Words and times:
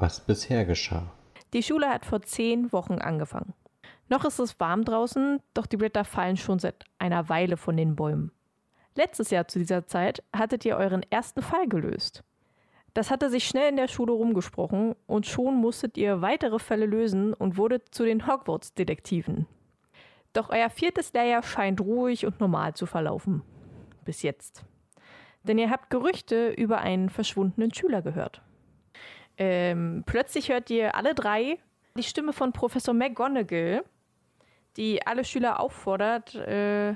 was 0.00 0.20
bisher 0.20 0.64
geschah. 0.64 1.12
Die 1.52 1.62
Schule 1.62 1.88
hat 1.88 2.06
vor 2.06 2.22
zehn 2.22 2.72
Wochen 2.72 2.94
angefangen. 2.94 3.54
Noch 4.08 4.24
ist 4.24 4.38
es 4.38 4.58
warm 4.58 4.84
draußen, 4.84 5.40
doch 5.54 5.66
die 5.66 5.76
Blätter 5.76 6.04
fallen 6.04 6.36
schon 6.36 6.58
seit 6.58 6.84
einer 6.98 7.28
Weile 7.28 7.56
von 7.56 7.76
den 7.76 7.96
Bäumen. 7.96 8.32
Letztes 8.96 9.30
Jahr 9.30 9.46
zu 9.46 9.58
dieser 9.58 9.86
Zeit 9.86 10.22
hattet 10.34 10.64
ihr 10.64 10.76
euren 10.76 11.04
ersten 11.10 11.42
Fall 11.42 11.68
gelöst. 11.68 12.24
Das 12.92 13.10
hatte 13.10 13.30
sich 13.30 13.46
schnell 13.46 13.68
in 13.68 13.76
der 13.76 13.86
Schule 13.86 14.12
rumgesprochen 14.12 14.96
und 15.06 15.26
schon 15.26 15.54
musstet 15.54 15.96
ihr 15.96 16.22
weitere 16.22 16.58
Fälle 16.58 16.86
lösen 16.86 17.32
und 17.32 17.56
wurdet 17.56 17.94
zu 17.94 18.04
den 18.04 18.26
Hogwarts-Detektiven. 18.26 19.46
Doch 20.32 20.50
euer 20.50 20.70
viertes 20.70 21.12
Lehrjahr 21.12 21.42
scheint 21.42 21.80
ruhig 21.80 22.26
und 22.26 22.40
normal 22.40 22.74
zu 22.74 22.86
verlaufen. 22.86 23.42
Bis 24.04 24.22
jetzt. 24.22 24.64
Denn 25.44 25.58
ihr 25.58 25.70
habt 25.70 25.90
Gerüchte 25.90 26.50
über 26.50 26.78
einen 26.78 27.10
verschwundenen 27.10 27.72
Schüler 27.72 28.02
gehört. 28.02 28.42
Ähm, 29.40 30.02
plötzlich 30.04 30.50
hört 30.50 30.68
ihr 30.68 30.94
alle 30.94 31.14
drei 31.14 31.58
die 31.96 32.02
Stimme 32.02 32.32
von 32.32 32.52
Professor 32.52 32.94
McGonagall, 32.94 33.82
die 34.76 35.04
alle 35.06 35.24
Schüler 35.24 35.58
auffordert, 35.58 36.34
äh, 36.34 36.94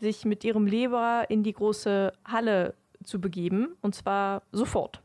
sich 0.00 0.24
mit 0.24 0.42
ihrem 0.42 0.66
Leber 0.66 1.26
in 1.28 1.42
die 1.44 1.52
große 1.52 2.12
Halle 2.24 2.74
zu 3.04 3.20
begeben. 3.20 3.76
Und 3.82 3.94
zwar 3.94 4.42
sofort 4.50 5.02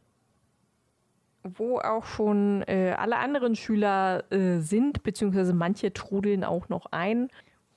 wo 1.55 1.79
auch 1.79 2.05
schon 2.05 2.63
äh, 2.63 2.93
alle 2.97 3.17
anderen 3.17 3.55
Schüler 3.55 4.29
äh, 4.31 4.59
sind, 4.59 5.03
beziehungsweise 5.03 5.53
manche 5.53 5.93
trudeln 5.93 6.43
auch 6.43 6.67
noch 6.67 6.87
ein. 6.91 7.29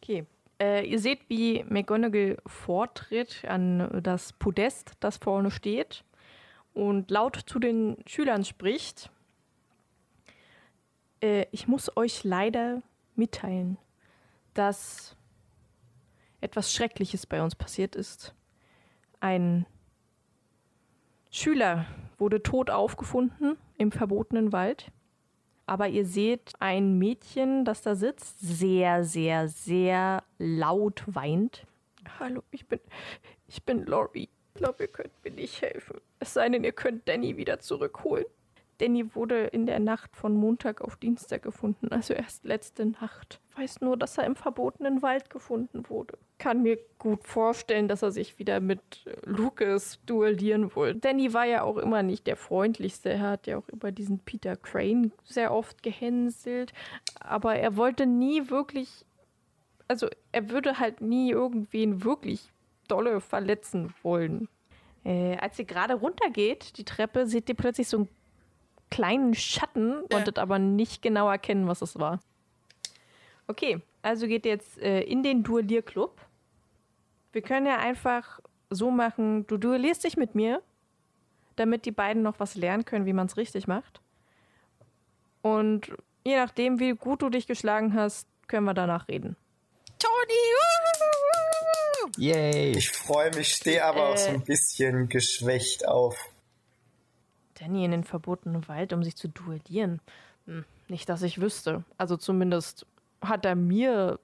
Okay. 0.03 0.25
Äh, 0.61 0.87
ihr 0.87 0.99
seht, 0.99 1.21
wie 1.29 1.65
McGonagall 1.69 2.39
vortritt 2.47 3.45
an 3.47 4.01
das 4.03 4.33
Podest, 4.33 4.93
das 5.01 5.19
vorne 5.19 5.51
steht, 5.51 6.05
und 6.75 7.11
laut 7.11 7.37
zu 7.47 7.59
den 7.59 7.97
Schülern 8.07 8.45
spricht. 8.45 9.11
Äh, 11.21 11.47
ich 11.51 11.69
muss 11.69 11.97
euch 11.97 12.25
leider 12.25 12.83
mitteilen, 13.15 13.79
dass 14.55 15.17
etwas 16.41 16.73
Schreckliches 16.73 17.27
bei 17.27 17.43
uns 17.43 17.55
passiert 17.55 17.95
ist. 17.95 18.35
Ein 19.21 19.67
Schüler 21.31 21.87
wurde 22.19 22.43
tot 22.43 22.71
aufgefunden 22.71 23.57
im 23.79 23.93
verbotenen 23.93 24.53
Wald. 24.53 24.91
Aber 25.67 25.87
ihr 25.87 26.05
seht 26.05 26.53
ein 26.59 26.99
Mädchen, 26.99 27.65
das 27.65 27.83
da 27.83 27.95
sitzt, 27.95 28.41
sehr, 28.41 29.05
sehr, 29.05 29.49
sehr 29.49 30.25
laut 30.39 31.05
weint. 31.07 31.65
Hallo, 32.19 32.43
ich 32.51 32.67
bin, 32.67 32.81
ich 33.47 33.63
bin 33.63 33.85
Lori. 33.85 34.29
Ich 34.55 34.61
glaube, 34.61 34.85
ihr 34.85 34.89
könnt 34.89 35.13
mir 35.25 35.31
nicht 35.31 35.63
helfen. 35.63 36.01
Es 36.19 36.35
sei 36.35 36.49
denn, 36.49 36.65
ihr 36.65 36.73
könnt 36.73 37.09
Danny 37.09 37.37
wieder 37.37 37.61
zurückholen. 37.61 38.27
Danny 38.81 39.15
wurde 39.15 39.45
in 39.45 39.67
der 39.67 39.79
Nacht 39.79 40.17
von 40.17 40.35
Montag 40.35 40.81
auf 40.81 40.97
Dienstag 40.97 41.43
gefunden, 41.43 41.89
also 41.89 42.15
erst 42.15 42.47
letzte 42.47 42.87
Nacht. 42.87 43.39
Ich 43.51 43.59
weiß 43.59 43.81
nur, 43.83 43.99
dass 43.99 44.17
er 44.17 44.25
im 44.25 44.37
verbotenen 44.37 45.03
Wald 45.03 45.29
gefunden 45.29 45.89
wurde. 45.91 46.17
Kann 46.39 46.63
mir 46.63 46.79
gut 46.99 47.25
vorstellen, 47.25 47.89
dass 47.89 48.01
er 48.01 48.11
sich 48.11 48.39
wieder 48.39 48.59
mit 48.61 48.81
Lucas 49.25 49.99
duellieren 50.07 50.75
wollte. 50.75 50.99
Danny 51.01 51.35
war 51.35 51.45
ja 51.45 51.63
auch 51.63 51.77
immer 51.77 52.03
nicht 52.03 52.27
der 52.27 52.37
freundlichste. 52.37 53.11
Er 53.11 53.21
hat 53.21 53.47
ja 53.47 53.59
auch 53.59 53.69
über 53.69 53.93
diesen 53.93 54.19
Peter 54.21 54.57
Crane 54.57 55.11
sehr 55.25 55.53
oft 55.53 55.83
gehänselt. 55.83 56.73
Aber 57.21 57.57
er 57.57 57.77
wollte 57.77 58.07
nie 58.07 58.49
wirklich, 58.49 59.05
also 59.89 60.09
er 60.33 60.49
würde 60.49 60.79
halt 60.79 61.03
nie 61.03 61.33
irgendwen 61.33 62.03
wirklich 62.03 62.51
dolle 62.91 63.21
verletzen 63.21 63.95
wollen. 64.03 64.49
Äh, 65.05 65.37
als 65.39 65.57
sie 65.57 65.65
gerade 65.65 65.95
runtergeht, 65.95 66.77
die 66.77 66.85
Treppe, 66.85 67.27
seht 67.27 67.49
ihr 67.49 67.55
plötzlich 67.55 67.89
so 67.89 68.01
ein 68.01 68.09
kleinen 68.91 69.35
Schatten, 69.35 70.03
ja. 70.03 70.17
konntet 70.17 70.39
aber 70.39 70.59
nicht 70.59 71.03
genau 71.03 71.31
erkennen, 71.31 71.67
was 71.67 71.81
es 71.83 71.99
war. 71.99 72.21
Okay, 73.47 73.81
also 74.03 74.27
geht 74.27 74.45
jetzt 74.45 74.79
äh, 74.79 75.03
in 75.03 75.23
den 75.23 75.43
Duellierclub. 75.43 76.21
Wir 77.33 77.43
können 77.43 77.67
ja 77.67 77.79
einfach 77.79 78.41
so 78.69 78.91
machen, 78.91 79.47
du 79.47 79.57
duellierst 79.57 80.05
dich 80.05 80.17
mit 80.17 80.35
mir, 80.35 80.63
damit 81.57 81.85
die 81.85 81.93
beiden 81.93 82.23
noch 82.23 82.39
was 82.39 82.55
lernen 82.55 82.85
können, 82.85 83.07
wie 83.07 83.13
man 83.13 83.27
es 83.27 83.37
richtig 83.37 83.67
macht. 83.67 84.01
Und 85.43 85.93
je 86.25 86.37
nachdem, 86.37 86.79
wie 86.79 86.93
gut 86.93 87.23
du 87.23 87.31
dich 87.31 87.47
geschlagen 87.47 87.95
hast, 87.95 88.29
können 88.47 88.67
wir 88.67 88.75
danach 88.75 89.09
reden. 89.09 89.37
Toni! 90.01 90.41
Yay! 92.17 92.73
Ich 92.73 92.91
freue 92.91 93.31
mich, 93.35 93.55
stehe 93.55 93.85
aber 93.85 94.01
äh, 94.01 94.13
auch 94.13 94.17
so 94.17 94.31
ein 94.31 94.43
bisschen 94.43 95.09
geschwächt 95.09 95.87
auf. 95.87 96.31
Danny 97.55 97.85
in 97.85 97.91
den 97.91 98.05
verbotenen 98.05 98.67
Wald, 98.69 98.93
um 98.93 99.05
sich 99.05 99.17
zu 99.17 99.29
duellieren. 99.29 100.01
Hm, 100.47 100.65
nicht, 100.89 101.09
dass 101.09 101.23
ich 101.23 101.41
wüsste. 101.41 101.85
Also 101.99 102.17
zumindest 102.17 102.87
hat 103.23 103.45
er 103.45 103.55
mir 103.55 104.19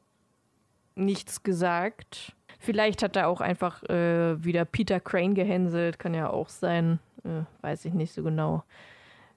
nichts 0.94 1.42
gesagt. 1.42 2.34
Vielleicht 2.58 3.02
hat 3.02 3.16
er 3.16 3.28
auch 3.28 3.40
einfach 3.40 3.82
äh, 3.84 4.42
wieder 4.42 4.64
Peter 4.64 4.98
Crane 4.98 5.34
gehänselt, 5.34 5.98
kann 5.98 6.14
ja 6.14 6.30
auch 6.30 6.48
sein. 6.48 6.98
Äh, 7.24 7.42
weiß 7.60 7.84
ich 7.84 7.92
nicht 7.92 8.12
so 8.12 8.22
genau. 8.22 8.64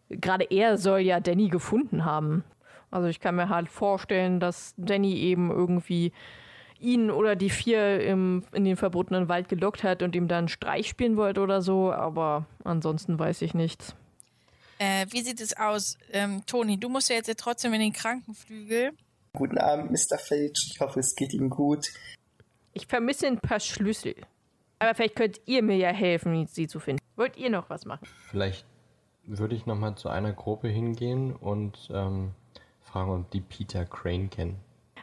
Gerade 0.09 0.45
er 0.49 0.77
soll 0.77 1.01
ja 1.01 1.19
Danny 1.19 1.49
gefunden 1.49 2.05
haben. 2.05 2.43
Also 2.91 3.07
ich 3.07 3.19
kann 3.19 3.35
mir 3.35 3.49
halt 3.49 3.69
vorstellen, 3.69 4.39
dass 4.39 4.73
Danny 4.77 5.15
eben 5.15 5.51
irgendwie 5.51 6.11
ihn 6.79 7.11
oder 7.11 7.35
die 7.35 7.49
vier 7.49 8.01
im, 8.01 8.43
in 8.53 8.63
den 8.63 8.77
verbotenen 8.77 9.27
Wald 9.27 9.49
gelockt 9.49 9.83
hat 9.83 10.01
und 10.01 10.15
ihm 10.15 10.27
dann 10.27 10.47
Streich 10.47 10.87
spielen 10.87 11.17
wollte 11.17 11.41
oder 11.41 11.61
so, 11.61 11.91
aber 11.91 12.45
ansonsten 12.63 13.19
weiß 13.19 13.41
ich 13.41 13.53
nichts. 13.53 13.95
Äh, 14.79 15.05
wie 15.09 15.21
sieht 15.21 15.41
es 15.41 15.57
aus, 15.57 15.97
ähm, 16.11 16.41
Toni? 16.45 16.79
Du 16.79 16.87
musst 16.87 17.09
ja 17.09 17.15
jetzt 17.15 17.27
ja 17.27 17.33
trotzdem 17.33 17.73
in 17.73 17.81
den 17.81 17.93
Krankenflügel. 17.93 18.91
Guten 19.33 19.57
Abend, 19.57 19.91
Mr. 19.91 20.17
Felch. 20.17 20.71
Ich 20.73 20.79
hoffe, 20.79 21.01
es 21.01 21.15
geht 21.15 21.33
Ihnen 21.33 21.49
gut. 21.49 21.85
Ich 22.73 22.87
vermisse 22.87 23.27
ein 23.27 23.39
paar 23.39 23.59
Schlüssel. 23.59 24.15
Aber 24.79 24.95
vielleicht 24.95 25.15
könnt 25.15 25.41
ihr 25.45 25.61
mir 25.61 25.75
ja 25.75 25.89
helfen, 25.89 26.47
sie 26.47 26.67
zu 26.67 26.79
finden. 26.79 27.03
Wollt 27.17 27.35
ihr 27.35 27.49
noch 27.49 27.69
was 27.69 27.85
machen? 27.85 28.07
Vielleicht 28.29 28.65
würde 29.25 29.55
ich 29.55 29.65
nochmal 29.65 29.95
zu 29.95 30.07
einer 30.07 30.31
Gruppe 30.31 30.69
hingehen 30.69 31.35
und 31.35 31.89
ähm, 31.93 32.31
fragen, 32.91 33.11
ob 33.11 33.31
die 33.31 33.41
Peter 33.41 33.85
Crane 33.85 34.29
kennen. 34.29 34.59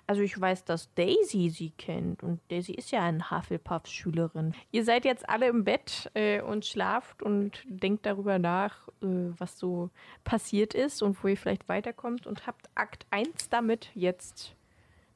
Also 0.09 0.23
ich 0.23 0.41
weiß, 0.41 0.65
dass 0.65 0.93
Daisy 0.95 1.51
sie 1.51 1.71
kennt 1.71 2.23
und 2.23 2.41
Daisy 2.49 2.73
ist 2.73 2.93
ja 2.93 3.03
eine 3.03 3.31
Hufflepuff-Schülerin. 3.31 4.55
Ihr 4.71 4.85
seid 4.85 5.05
jetzt 5.05 5.29
alle 5.29 5.49
im 5.49 5.65
Bett 5.65 6.11
äh, 6.15 6.41
und 6.41 6.65
schlaft 6.65 7.23
und 7.23 7.65
denkt 7.65 8.07
darüber 8.07 8.39
nach, 8.39 8.87
äh, 9.03 9.33
was 9.37 9.59
so 9.59 9.91
passiert 10.23 10.75
ist 10.75 11.03
und 11.03 11.23
wo 11.23 11.29
ihr 11.29 11.37
vielleicht 11.37 11.69
weiterkommt 11.69 12.27
und 12.27 12.47
habt 12.47 12.69
Akt 12.77 13.05
1 13.11 13.49
damit 13.49 13.91
jetzt 13.95 14.55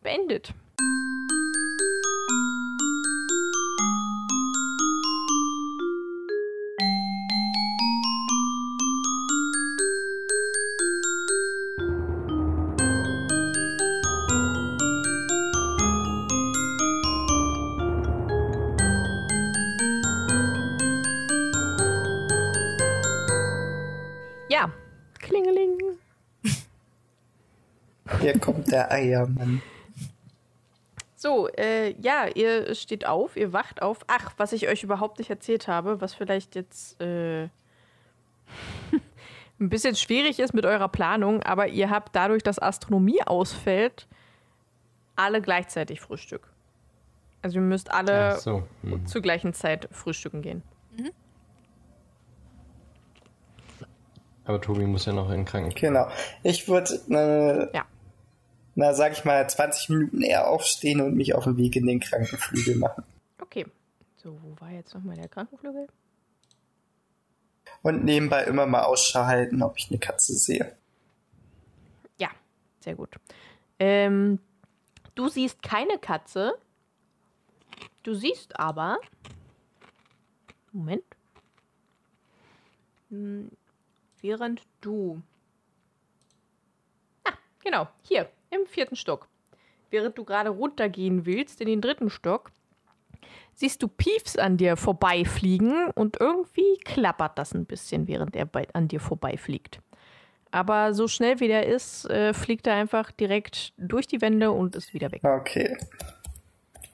beendet. 0.02 0.54
Der 28.70 28.90
Eiermann. 28.90 29.60
So, 31.20 31.48
äh, 31.48 31.94
ja, 32.00 32.28
ihr 32.34 32.74
steht 32.74 33.06
auf, 33.06 33.36
ihr 33.36 33.52
wacht 33.52 33.82
auf. 33.82 33.98
Ach, 34.06 34.32
was 34.38 34.54
ich 34.54 34.68
euch 34.68 34.82
überhaupt 34.82 35.18
nicht 35.18 35.28
erzählt 35.28 35.68
habe, 35.68 36.00
was 36.00 36.14
vielleicht 36.14 36.54
jetzt 36.54 36.98
äh, 36.98 37.42
ein 39.60 39.68
bisschen 39.68 39.96
schwierig 39.96 40.38
ist 40.38 40.54
mit 40.54 40.64
eurer 40.64 40.88
Planung, 40.88 41.42
aber 41.42 41.68
ihr 41.68 41.90
habt 41.90 42.16
dadurch, 42.16 42.42
dass 42.42 42.58
Astronomie 42.58 43.22
ausfällt, 43.22 44.08
alle 45.14 45.42
gleichzeitig 45.42 46.00
Frühstück. 46.00 46.48
Also 47.42 47.56
ihr 47.56 47.64
müsst 47.64 47.90
alle 47.90 48.38
so. 48.38 48.66
mhm. 48.80 49.06
zur 49.06 49.20
gleichen 49.20 49.52
Zeit 49.52 49.90
frühstücken 49.92 50.40
gehen. 50.40 50.62
Mhm. 50.96 51.10
Aber 54.46 54.58
Tobi 54.58 54.86
muss 54.86 55.04
ja 55.04 55.12
noch 55.12 55.28
in 55.28 55.40
den 55.40 55.44
Krankenhaus. 55.44 55.78
Genau. 55.78 56.08
Ich 56.42 56.66
würde 56.66 56.94
äh, 57.10 57.76
ja 57.76 57.84
na, 58.80 58.94
sag 58.94 59.12
ich 59.12 59.26
mal, 59.26 59.48
20 59.48 59.90
Minuten 59.90 60.22
eher 60.22 60.48
aufstehen 60.48 61.02
und 61.02 61.14
mich 61.14 61.34
auf 61.34 61.44
den 61.44 61.58
Weg 61.58 61.76
in 61.76 61.86
den 61.86 62.00
Krankenflügel 62.00 62.76
machen. 62.76 63.04
Okay. 63.38 63.66
So, 64.16 64.38
wo 64.42 64.58
war 64.58 64.70
jetzt 64.70 64.94
nochmal 64.94 65.16
der 65.16 65.28
Krankenflügel? 65.28 65.86
Und 67.82 68.04
nebenbei 68.04 68.44
immer 68.44 68.64
mal 68.64 68.84
Ausschau 68.84 69.26
halten, 69.26 69.62
ob 69.62 69.76
ich 69.76 69.90
eine 69.90 69.98
Katze 69.98 70.32
sehe. 70.34 70.76
Ja, 72.18 72.30
sehr 72.80 72.94
gut. 72.94 73.10
Ähm, 73.78 74.38
du 75.14 75.28
siehst 75.28 75.62
keine 75.62 75.98
Katze. 75.98 76.54
Du 78.02 78.14
siehst 78.14 78.58
aber. 78.58 78.98
Moment. 80.72 81.04
Hm, 83.10 83.50
während 84.22 84.62
du 84.80 85.22
Genau, 87.62 87.86
hier, 88.02 88.28
im 88.50 88.66
vierten 88.66 88.96
Stock. 88.96 89.28
Während 89.90 90.16
du 90.18 90.24
gerade 90.24 90.50
runtergehen 90.50 91.26
willst, 91.26 91.60
in 91.60 91.66
den 91.66 91.80
dritten 91.80 92.10
Stock, 92.10 92.50
siehst 93.54 93.82
du 93.82 93.88
Piefs 93.88 94.36
an 94.36 94.56
dir 94.56 94.76
vorbeifliegen 94.76 95.90
und 95.94 96.18
irgendwie 96.20 96.78
klappert 96.84 97.38
das 97.38 97.52
ein 97.54 97.66
bisschen, 97.66 98.08
während 98.08 98.36
er 98.36 98.46
bei, 98.46 98.66
an 98.72 98.88
dir 98.88 99.00
vorbeifliegt. 99.00 99.80
Aber 100.52 100.94
so 100.94 101.06
schnell 101.08 101.38
wie 101.40 101.48
der 101.48 101.66
ist, 101.66 102.08
äh, 102.10 102.34
fliegt 102.34 102.66
er 102.66 102.74
einfach 102.74 103.12
direkt 103.12 103.72
durch 103.76 104.06
die 104.06 104.20
Wände 104.20 104.50
und 104.50 104.74
ist 104.74 104.94
wieder 104.94 105.12
weg. 105.12 105.22
Okay. 105.22 105.76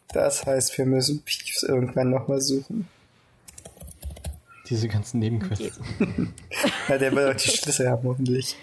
Das 0.09 0.44
heißt, 0.44 0.76
wir 0.76 0.87
müssen 0.87 1.23
Piefs 1.23 1.62
irgendwann 1.62 2.11
nochmal 2.11 2.41
suchen. 2.41 2.88
Diese 4.69 4.88
ganzen 4.88 5.20
Nebenquests. 5.20 5.81
ja, 6.88 6.99
der 6.99 7.12
wird 7.12 7.35
auch 7.35 7.41
die 7.41 7.49
Schlüssel 7.49 7.88
haben, 7.88 8.09
hoffentlich. 8.09 8.56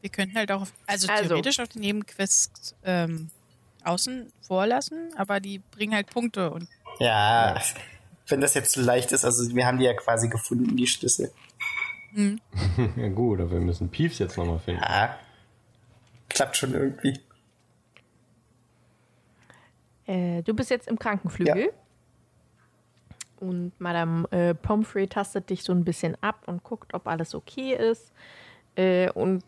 Wir 0.00 0.10
könnten 0.10 0.36
halt 0.36 0.50
auch, 0.52 0.66
also, 0.86 1.08
also 1.08 1.28
theoretisch 1.28 1.60
auch 1.60 1.66
die 1.66 1.80
Nebenquests 1.80 2.74
ähm, 2.84 3.30
außen 3.84 4.32
vorlassen, 4.40 5.10
aber 5.16 5.40
die 5.40 5.58
bringen 5.58 5.94
halt 5.94 6.10
Punkte 6.10 6.50
und. 6.50 6.68
Ja, 6.98 7.60
wenn 8.26 8.40
das 8.40 8.54
jetzt 8.54 8.72
so 8.72 8.80
leicht 8.80 9.12
ist, 9.12 9.24
also 9.24 9.54
wir 9.54 9.66
haben 9.66 9.78
die 9.78 9.84
ja 9.84 9.94
quasi 9.94 10.28
gefunden, 10.28 10.76
die 10.76 10.86
Schlüssel. 10.86 11.32
Hm. 12.14 12.40
ja 12.96 13.08
gut, 13.08 13.40
aber 13.40 13.52
wir 13.52 13.60
müssen 13.60 13.88
Piefs 13.88 14.18
jetzt 14.18 14.36
nochmal 14.36 14.58
finden. 14.58 14.82
Ja. 14.82 15.18
Klappt 16.28 16.56
schon 16.56 16.74
irgendwie. 16.74 17.20
Äh, 20.06 20.42
du 20.42 20.54
bist 20.54 20.70
jetzt 20.70 20.88
im 20.88 20.98
Krankenflügel. 20.98 21.66
Ja. 21.66 21.70
Und 23.40 23.72
Madame 23.78 24.30
äh, 24.32 24.54
Pomfrey 24.54 25.06
tastet 25.06 25.50
dich 25.50 25.62
so 25.62 25.72
ein 25.72 25.84
bisschen 25.84 26.16
ab 26.22 26.42
und 26.46 26.62
guckt, 26.62 26.94
ob 26.94 27.06
alles 27.06 27.34
okay 27.34 27.74
ist. 27.74 28.12
Äh, 28.76 29.10
und 29.10 29.42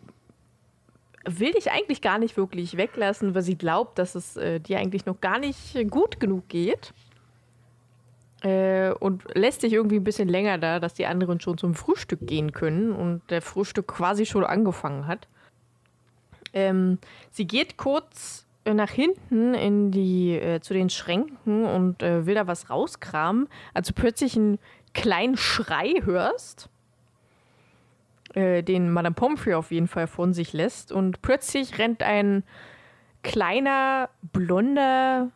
will 1.25 1.53
dich 1.53 1.71
eigentlich 1.71 2.01
gar 2.01 2.19
nicht 2.19 2.37
wirklich 2.37 2.77
weglassen, 2.77 3.35
weil 3.35 3.43
sie 3.43 3.57
glaubt, 3.57 3.99
dass 3.99 4.15
es 4.15 4.37
äh, 4.37 4.61
dir 4.61 4.79
eigentlich 4.79 5.07
noch 5.07 5.21
gar 5.21 5.39
nicht 5.39 5.91
gut 5.91 6.21
genug 6.21 6.49
geht. 6.49 6.93
Äh, 8.43 8.93
und 8.95 9.23
lässt 9.35 9.63
dich 9.63 9.73
irgendwie 9.73 9.97
ein 9.97 10.05
bisschen 10.05 10.29
länger 10.29 10.59
da, 10.59 10.81
dass 10.81 10.95
die 10.95 11.07
anderen 11.07 11.39
schon 11.41 11.59
zum 11.59 11.75
Frühstück 11.75 12.27
gehen 12.27 12.51
können 12.51 12.93
und 12.93 13.23
der 13.31 13.41
Frühstück 13.41 13.87
quasi 13.87 14.27
schon 14.27 14.45
angefangen 14.45 15.07
hat. 15.07 15.29
Ähm, 16.53 16.99
sie 17.31 17.47
geht 17.47 17.77
kurz 17.77 18.47
äh, 18.65 18.75
nach 18.75 18.91
hinten 18.91 19.55
in 19.55 19.93
die, 19.93 20.33
äh, 20.33 20.61
zu 20.61 20.75
den 20.75 20.91
Schränken 20.91 21.65
und 21.65 22.03
äh, 22.03 22.27
will 22.27 22.35
da 22.35 22.49
was 22.49 22.69
rauskramen, 22.69 23.49
als 23.75 23.87
du 23.87 23.95
plötzlich 23.95 24.37
einen 24.37 24.59
kleinen 24.93 25.37
Schrei 25.37 25.95
hörst 26.03 26.69
äh, 28.35 28.63
den 28.63 28.91
Madame 28.91 29.15
Pomfrey 29.15 29.55
auf 29.55 29.71
jeden 29.71 29.89
Fall 29.89 30.07
von 30.07 30.33
sich 30.33 30.53
lässt. 30.53 30.93
Und 30.93 31.23
plötzlich 31.23 31.79
rennt 31.79 32.03
ein 32.03 32.45
kleiner, 33.23 34.11
blonder, 34.33 35.31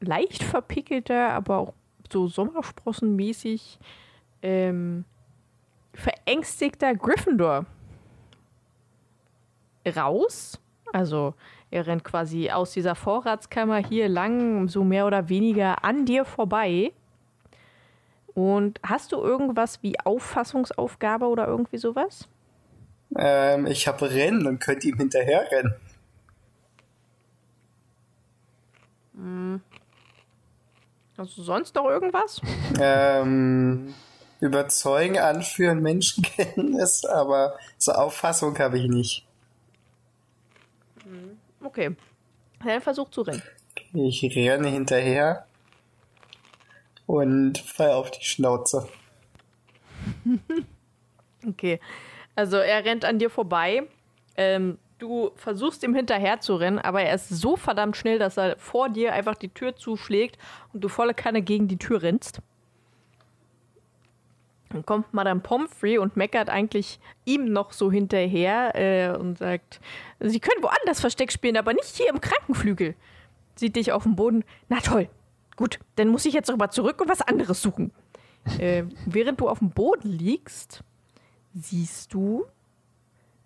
leicht 0.00 0.42
verpickelter, 0.42 1.30
aber 1.30 1.58
auch 1.58 1.74
so 2.10 2.26
Sommersprossenmäßig 2.26 3.78
ähm, 4.42 5.04
verängstigter 5.94 6.94
Gryffindor 6.94 7.66
raus. 9.86 10.60
Also 10.92 11.34
er 11.70 11.86
rennt 11.86 12.04
quasi 12.04 12.50
aus 12.50 12.72
dieser 12.72 12.94
Vorratskammer 12.94 13.78
hier 13.78 14.08
lang, 14.08 14.68
so 14.68 14.82
mehr 14.82 15.06
oder 15.06 15.28
weniger 15.28 15.84
an 15.84 16.04
dir 16.04 16.24
vorbei. 16.24 16.92
Und 18.34 18.80
hast 18.82 19.12
du 19.12 19.18
irgendwas 19.18 19.82
wie 19.82 19.98
Auffassungsaufgabe 20.00 21.26
oder 21.26 21.46
irgendwie 21.46 21.78
sowas? 21.78 22.28
Ähm, 23.16 23.66
ich 23.66 23.88
habe 23.88 24.10
Rennen 24.10 24.46
und 24.46 24.60
könnte 24.60 24.88
ihm 24.88 24.96
hinterher 24.96 25.50
rennen. 25.50 25.74
Hm. 29.14 29.60
Hast 31.18 31.36
du 31.36 31.42
sonst 31.42 31.74
noch 31.74 31.86
irgendwas? 31.86 32.40
Ähm, 32.80 33.94
überzeugen, 34.40 35.18
anführen, 35.18 35.82
Menschenkenntnis, 35.82 37.04
aber 37.06 37.58
so 37.78 37.92
Auffassung 37.92 38.58
habe 38.58 38.78
ich 38.78 38.88
nicht. 38.88 39.26
Hm. 41.04 41.38
Okay. 41.62 41.96
Dann 42.64 42.80
versuch 42.80 43.10
zu 43.10 43.22
rennen. 43.22 43.42
Ich 43.92 44.22
renne 44.36 44.68
hinterher 44.68 45.46
und 47.06 47.58
fall 47.58 47.90
auf 47.90 48.10
die 48.10 48.24
Schnauze. 48.24 48.88
okay. 51.46 51.80
Also 52.34 52.56
er 52.56 52.84
rennt 52.84 53.04
an 53.04 53.18
dir 53.18 53.30
vorbei. 53.30 53.82
Ähm, 54.36 54.78
du 54.98 55.30
versuchst 55.36 55.82
ihm 55.82 55.94
hinterher 55.94 56.40
zu 56.40 56.56
rennen, 56.56 56.78
aber 56.78 57.02
er 57.02 57.14
ist 57.14 57.28
so 57.28 57.56
verdammt 57.56 57.96
schnell, 57.96 58.18
dass 58.18 58.36
er 58.36 58.56
vor 58.58 58.88
dir 58.88 59.12
einfach 59.12 59.34
die 59.34 59.48
Tür 59.48 59.76
zuschlägt 59.76 60.38
und 60.72 60.82
du 60.82 60.88
volle 60.88 61.14
Kanne 61.14 61.42
gegen 61.42 61.68
die 61.68 61.78
Tür 61.78 62.02
rennst. 62.02 62.40
Dann 64.70 64.86
kommt 64.86 65.12
Madame 65.12 65.40
Pomfrey 65.40 65.98
und 65.98 66.16
meckert 66.16 66.48
eigentlich 66.48 67.00
ihm 67.24 67.52
noch 67.52 67.72
so 67.72 67.90
hinterher 67.90 68.74
äh, 68.76 69.16
und 69.18 69.38
sagt, 69.38 69.80
Sie 70.20 70.38
können 70.38 70.62
woanders 70.62 71.00
Versteck 71.00 71.32
spielen, 71.32 71.56
aber 71.56 71.74
nicht 71.74 71.96
hier 71.96 72.08
im 72.08 72.20
Krankenflügel. 72.20 72.94
Sieht 73.56 73.74
dich 73.74 73.90
auf 73.90 74.04
dem 74.04 74.14
Boden. 74.14 74.44
Na 74.68 74.78
toll, 74.78 75.08
gut, 75.56 75.80
dann 75.96 76.08
muss 76.08 76.24
ich 76.24 76.34
jetzt 76.34 76.50
rüber 76.50 76.70
zurück 76.70 77.00
und 77.00 77.08
was 77.08 77.20
anderes 77.20 77.60
suchen. 77.60 77.92
äh, 78.58 78.84
während 79.06 79.40
du 79.40 79.48
auf 79.48 79.58
dem 79.58 79.70
Boden 79.70 80.08
liegst, 80.08 80.84
siehst 81.54 82.12
du, 82.14 82.44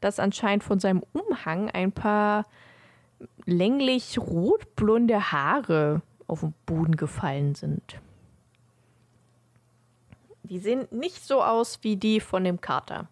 dass 0.01 0.19
anscheinend 0.19 0.65
von 0.65 0.81
seinem 0.81 1.03
Umhang 1.13 1.71
ein 1.71 1.93
paar 1.93 2.47
länglich 3.47 4.19
rotblonde 4.19 5.33
Haare 5.33 6.03
auf 6.27 6.41
den 6.41 6.55
Boden 6.67 6.97
gefallen 6.97 7.55
sind. 7.55 8.01
Die 10.43 10.59
sehen 10.59 10.87
nicht 10.91 11.25
so 11.25 11.43
aus 11.43 11.79
wie 11.83 11.97
die 11.97 12.21
von 12.21 12.45
dem 12.45 12.61
Kater. 12.61 13.09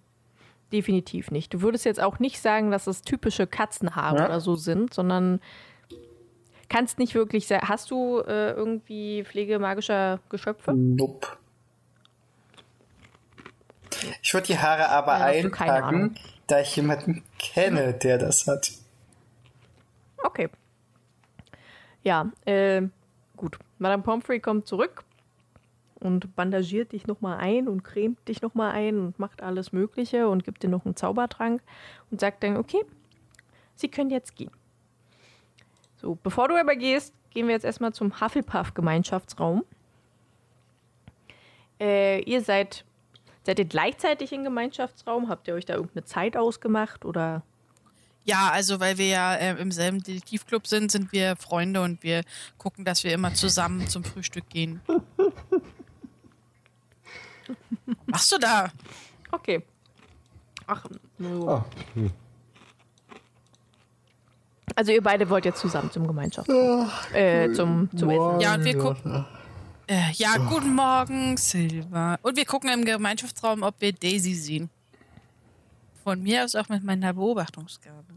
Definitiv 0.71 1.31
nicht. 1.31 1.53
Du 1.55 1.63
würdest 1.63 1.85
jetzt 1.85 2.01
auch 2.01 2.19
nicht 2.19 2.41
sagen, 2.41 2.71
dass 2.71 2.87
es 2.87 3.03
typische 3.03 3.47
Katzenhaare 3.47 4.19
ja. 4.19 4.27
oder 4.27 4.41
so 4.41 4.55
sind, 4.55 4.93
sondern 4.93 5.41
kannst 6.69 6.99
nicht 6.99 7.15
wirklich 7.15 7.47
sagen. 7.47 7.69
Hast 7.69 7.91
du 7.91 8.21
äh, 8.21 8.53
irgendwie 8.53 9.25
pflegemagischer 9.25 10.21
Geschöpfe? 10.29 10.73
Nope. 10.75 11.29
Ich 14.23 14.35
würde 14.35 14.47
die 14.49 14.59
Haare 14.59 14.89
aber 14.89 15.19
ja, 15.19 15.25
einpacken, 15.27 16.17
da 16.47 16.61
ich 16.61 16.75
jemanden 16.77 17.23
kenne, 17.39 17.95
der 17.95 18.19
das 18.19 18.47
hat. 18.47 18.73
Okay. 20.23 20.49
Ja, 22.03 22.31
äh, 22.45 22.83
gut. 23.37 23.59
Madame 23.79 24.03
Pomfrey 24.03 24.41
kommt 24.41 24.67
zurück 24.67 25.05
und 26.01 26.35
bandagiert 26.35 26.93
dich 26.93 27.07
nochmal 27.07 27.39
ein 27.39 27.69
und 27.69 27.83
cremt 27.85 28.29
dich 28.29 28.43
nochmal 28.43 28.73
ein 28.73 28.99
und 28.99 29.19
macht 29.19 29.43
alles 29.43 29.73
Mögliche 29.73 30.29
und 30.29 30.45
gibt 30.45 30.63
dir 30.63 30.69
noch 30.69 30.85
einen 30.85 30.97
Zaubertrank 30.97 31.63
und 32.11 32.21
sagt 32.21 32.43
dann, 32.43 32.57
okay, 32.57 32.85
Sie 33.75 33.89
können 33.89 34.11
jetzt 34.11 34.37
gehen. 34.37 34.51
So, 35.97 36.17
bevor 36.23 36.49
du 36.49 36.57
aber 36.57 36.77
gehst, 36.77 37.15
gehen 37.31 37.47
wir 37.47 37.55
jetzt 37.55 37.65
erstmal 37.65 37.93
zum 37.93 38.21
Hufflepuff-Gemeinschaftsraum. 38.21 39.65
Äh, 41.81 42.21
ihr 42.23 42.43
seid 42.43 42.85
Seid 43.45 43.59
ihr 43.59 43.65
gleichzeitig 43.65 44.33
im 44.33 44.45
Gemeinschaftsraum? 44.45 45.29
Habt 45.29 45.49
ihr 45.49 45.55
euch 45.55 45.65
da 45.65 45.75
irgendeine 45.75 46.05
Zeit 46.05 46.37
ausgemacht 46.37 47.05
oder? 47.05 47.43
Ja, 48.25 48.51
also 48.53 48.79
weil 48.79 48.99
wir 48.99 49.09
ja 49.09 49.35
äh, 49.35 49.61
im 49.61 49.73
selben 49.73 50.03
Detektivclub 50.03 50.67
sind, 50.67 50.93
sind 50.93 51.13
wir 51.13 51.35
Freunde 51.37 51.83
und 51.83 52.03
wir 52.05 52.23
gucken, 52.57 52.85
dass 52.85 53.03
wir 53.03 53.13
immer 53.13 53.35
zusammen 53.35 53.89
zum 53.89 54.05
Frühstück 54.05 54.49
gehen. 54.49 54.81
Was 57.87 57.97
machst 58.07 58.33
du 58.33 58.39
da? 58.39 58.71
Okay. 59.33 59.65
Ach, 60.67 60.85
nur. 61.19 61.49
Oh. 61.49 61.65
Hm. 61.95 62.13
Also 64.77 64.93
ihr 64.93 65.03
beide 65.03 65.29
wollt 65.29 65.45
jetzt 65.45 65.61
zusammen 65.61 65.91
zum 65.91 66.07
Gemeinschaftsraum. 66.07 66.91
Äh, 67.13 67.53
zum, 67.53 67.91
zum 67.97 68.09
Essen. 68.09 68.41
Ja, 68.41 68.55
und 68.55 68.65
wir 68.65 68.79
gucken. 68.79 69.27
Äh, 69.93 70.11
ja, 70.15 70.37
oh. 70.39 70.49
guten 70.49 70.75
Morgen, 70.75 71.37
Silva. 71.37 72.19
Und 72.23 72.39
wir 72.39 72.47
gucken 72.47 72.71
im 72.71 72.83
Gemeinschaftsraum, 72.83 73.63
ob 73.63 73.75
wir 73.81 73.93
Daisy 73.93 74.35
sehen. 74.35 74.71
Von 76.03 76.23
mir 76.23 76.45
aus 76.45 76.55
auch 76.55 76.71
mit 76.71 76.83
meiner 76.83 77.13
Beobachtungsgabe. 77.13 78.15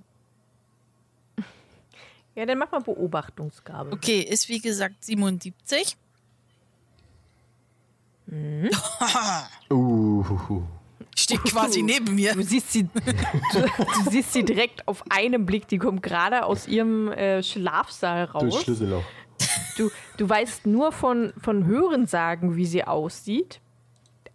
Ja, 2.33 2.45
dann 2.45 2.59
mach 2.59 2.71
mal 2.71 2.79
Beobachtungsgabe. 2.79 3.91
Okay, 3.91 4.21
ist 4.21 4.47
wie 4.47 4.59
gesagt 4.59 5.03
77. 5.03 5.97
Mhm. 8.27 8.69
uh. 9.69 10.63
Steht 11.13 11.43
quasi 11.43 11.81
neben 11.81 12.15
mir. 12.15 12.35
Du 12.35 12.43
siehst 12.43 12.71
sie, 12.71 12.83
du, 12.93 13.61
du, 13.61 14.11
siehst 14.11 14.31
sie 14.31 14.45
direkt 14.45 14.87
auf 14.87 15.03
einem 15.09 15.45
Blick. 15.45 15.67
Die 15.67 15.77
kommt 15.77 16.03
gerade 16.03 16.45
aus 16.45 16.67
ihrem 16.69 17.11
äh, 17.11 17.43
Schlafsaal 17.43 18.23
raus. 18.25 18.43
Durch 18.43 18.63
Schlüsselloch. 18.63 19.03
Du, 19.77 19.91
du 20.17 20.29
weißt 20.29 20.65
nur 20.65 20.91
von, 20.91 21.33
von 21.37 21.65
Hörensagen, 21.65 22.55
wie 22.55 22.65
sie 22.65 22.83
aussieht, 22.83 23.59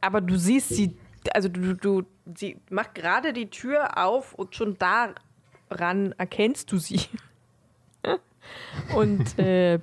aber 0.00 0.20
du 0.20 0.37
siehst 0.37 0.70
sie 0.70 0.97
also 1.32 1.49
du, 1.49 1.75
du, 1.75 2.02
sie 2.35 2.56
macht 2.70 2.94
gerade 2.94 3.32
die 3.32 3.50
Tür 3.50 3.99
auf 3.99 4.35
und 4.35 4.54
schon 4.54 4.78
daran 4.78 6.12
erkennst 6.16 6.73
du 6.73 6.78
sie. 6.78 7.00
und 8.94 9.38
äh, 9.38 9.75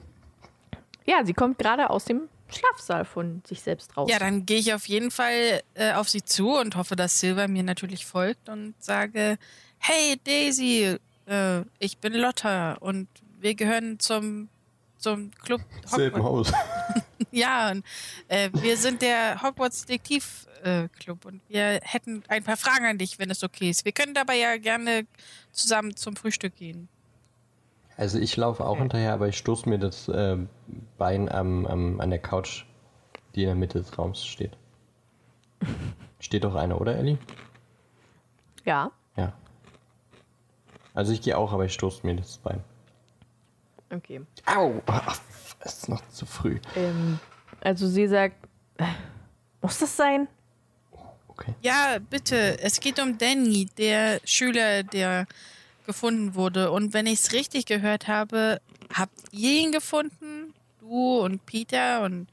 ja, 1.05 1.23
sie 1.23 1.33
kommt 1.33 1.59
gerade 1.59 1.89
aus 1.89 2.05
dem 2.05 2.29
Schlafsaal 2.49 3.05
von 3.05 3.41
sich 3.45 3.61
selbst 3.61 3.95
raus. 3.97 4.09
Ja, 4.09 4.19
dann 4.19 4.45
gehe 4.45 4.59
ich 4.59 4.73
auf 4.73 4.87
jeden 4.87 5.11
Fall 5.11 5.61
äh, 5.73 5.93
auf 5.93 6.09
sie 6.09 6.23
zu 6.23 6.57
und 6.57 6.75
hoffe, 6.75 6.95
dass 6.95 7.19
Silver 7.19 7.47
mir 7.47 7.63
natürlich 7.63 8.05
folgt 8.05 8.49
und 8.49 8.73
sage, 8.79 9.37
hey 9.77 10.19
Daisy, 10.23 10.97
äh, 11.27 11.61
ich 11.79 11.97
bin 11.97 12.13
Lotta 12.13 12.73
und 12.75 13.07
wir 13.39 13.53
gehören 13.53 13.99
zum, 13.99 14.49
zum 14.97 15.31
Club 15.43 15.61
Selben 15.85 16.23
Haus. 16.23 16.51
ja, 17.31 17.71
und 17.71 17.83
äh, 18.27 18.49
wir 18.53 18.77
sind 18.77 19.01
der 19.01 19.41
Hogwarts 19.41 19.85
Detektiv 19.85 20.47
äh, 20.63 20.87
Club 20.99 21.25
und 21.25 21.41
wir 21.47 21.79
hätten 21.83 22.23
ein 22.27 22.43
paar 22.43 22.57
Fragen 22.57 22.85
an 22.85 22.97
dich, 22.97 23.19
wenn 23.19 23.29
es 23.29 23.43
okay 23.43 23.69
ist. 23.69 23.85
Wir 23.85 23.91
können 23.91 24.13
dabei 24.13 24.37
ja 24.37 24.57
gerne 24.57 25.05
zusammen 25.51 25.95
zum 25.95 26.15
Frühstück 26.15 26.55
gehen. 26.55 26.89
Also 27.95 28.19
ich 28.19 28.37
laufe 28.37 28.63
auch 28.63 28.77
hinterher, 28.77 29.13
aber 29.13 29.27
ich 29.27 29.37
stoße 29.37 29.67
mir 29.67 29.79
das 29.79 30.07
äh, 30.07 30.37
Bein 30.97 31.29
am, 31.29 31.65
am, 31.65 31.99
an 31.99 32.11
der 32.11 32.19
Couch, 32.19 32.65
die 33.33 33.41
in 33.41 33.47
der 33.47 33.55
Mitte 33.55 33.79
des 33.79 33.97
Raums 33.97 34.25
steht. 34.25 34.55
Steht 36.19 36.43
doch 36.43 36.55
einer, 36.55 36.79
oder 36.81 36.95
Ellie? 36.95 37.17
Ja. 38.65 38.91
Ja. 39.15 39.33
Also 40.93 41.13
ich 41.13 41.21
gehe 41.21 41.37
auch, 41.37 41.53
aber 41.53 41.65
ich 41.65 41.73
stoße 41.73 42.05
mir 42.05 42.15
das 42.15 42.37
Bein. 42.37 42.63
Okay. 43.89 44.21
Au! 44.45 44.81
Ach, 44.85 45.19
es 45.59 45.73
ist 45.73 45.89
noch 45.89 46.07
zu 46.09 46.25
früh. 46.25 46.59
Ähm, 46.75 47.19
also 47.61 47.87
sie 47.87 48.07
sagt, 48.07 48.35
äh, 48.77 48.85
muss 49.61 49.79
das 49.79 49.95
sein? 49.95 50.27
Okay. 51.27 51.53
Ja, 51.61 51.97
bitte. 51.99 52.59
Es 52.61 52.79
geht 52.79 52.99
um 52.99 53.17
Danny, 53.17 53.67
der 53.77 54.19
Schüler, 54.25 54.83
der 54.83 55.27
gefunden 55.85 56.35
wurde. 56.35 56.71
Und 56.71 56.93
wenn 56.93 57.05
ich 57.05 57.19
es 57.19 57.33
richtig 57.33 57.65
gehört 57.65 58.07
habe, 58.07 58.59
habt 58.93 59.17
ihr 59.31 59.61
ihn 59.61 59.71
gefunden? 59.71 60.53
Du 60.81 61.19
und 61.19 61.45
Peter 61.45 62.03
und 62.03 62.27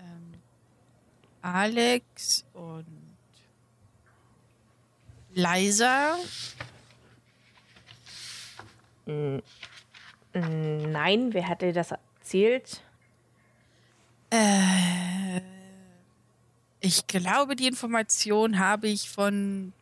ähm, 0.00 0.34
Alex 1.42 2.44
und 2.54 2.86
Liza? 5.34 6.16
Nein, 10.40 11.32
wer 11.32 11.48
hat 11.48 11.62
dir 11.62 11.72
das 11.72 11.92
erzählt? 11.92 12.82
Äh, 14.30 15.40
ich 16.80 17.06
glaube, 17.06 17.56
die 17.56 17.66
Information 17.66 18.58
habe 18.58 18.88
ich 18.88 19.08
von 19.08 19.72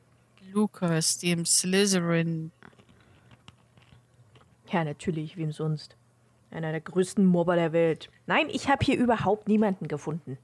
Lucas, 0.52 1.18
dem 1.18 1.44
Slytherin 1.44 2.52
Ja, 4.70 4.84
natürlich, 4.84 5.37
wem 5.37 5.50
sonst? 5.50 5.96
Einer 6.50 6.70
der 6.70 6.80
größten 6.80 7.26
Mobber 7.26 7.56
der 7.56 7.73
Welt. 7.73 8.11
Nein, 8.26 8.49
ich 8.49 8.68
habe 8.68 8.84
hier 8.84 8.96
überhaupt 8.96 9.49
niemanden 9.49 9.88
gefunden. 9.88 10.38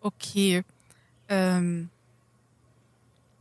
Okay. 0.00 0.62
Ähm, 1.28 1.90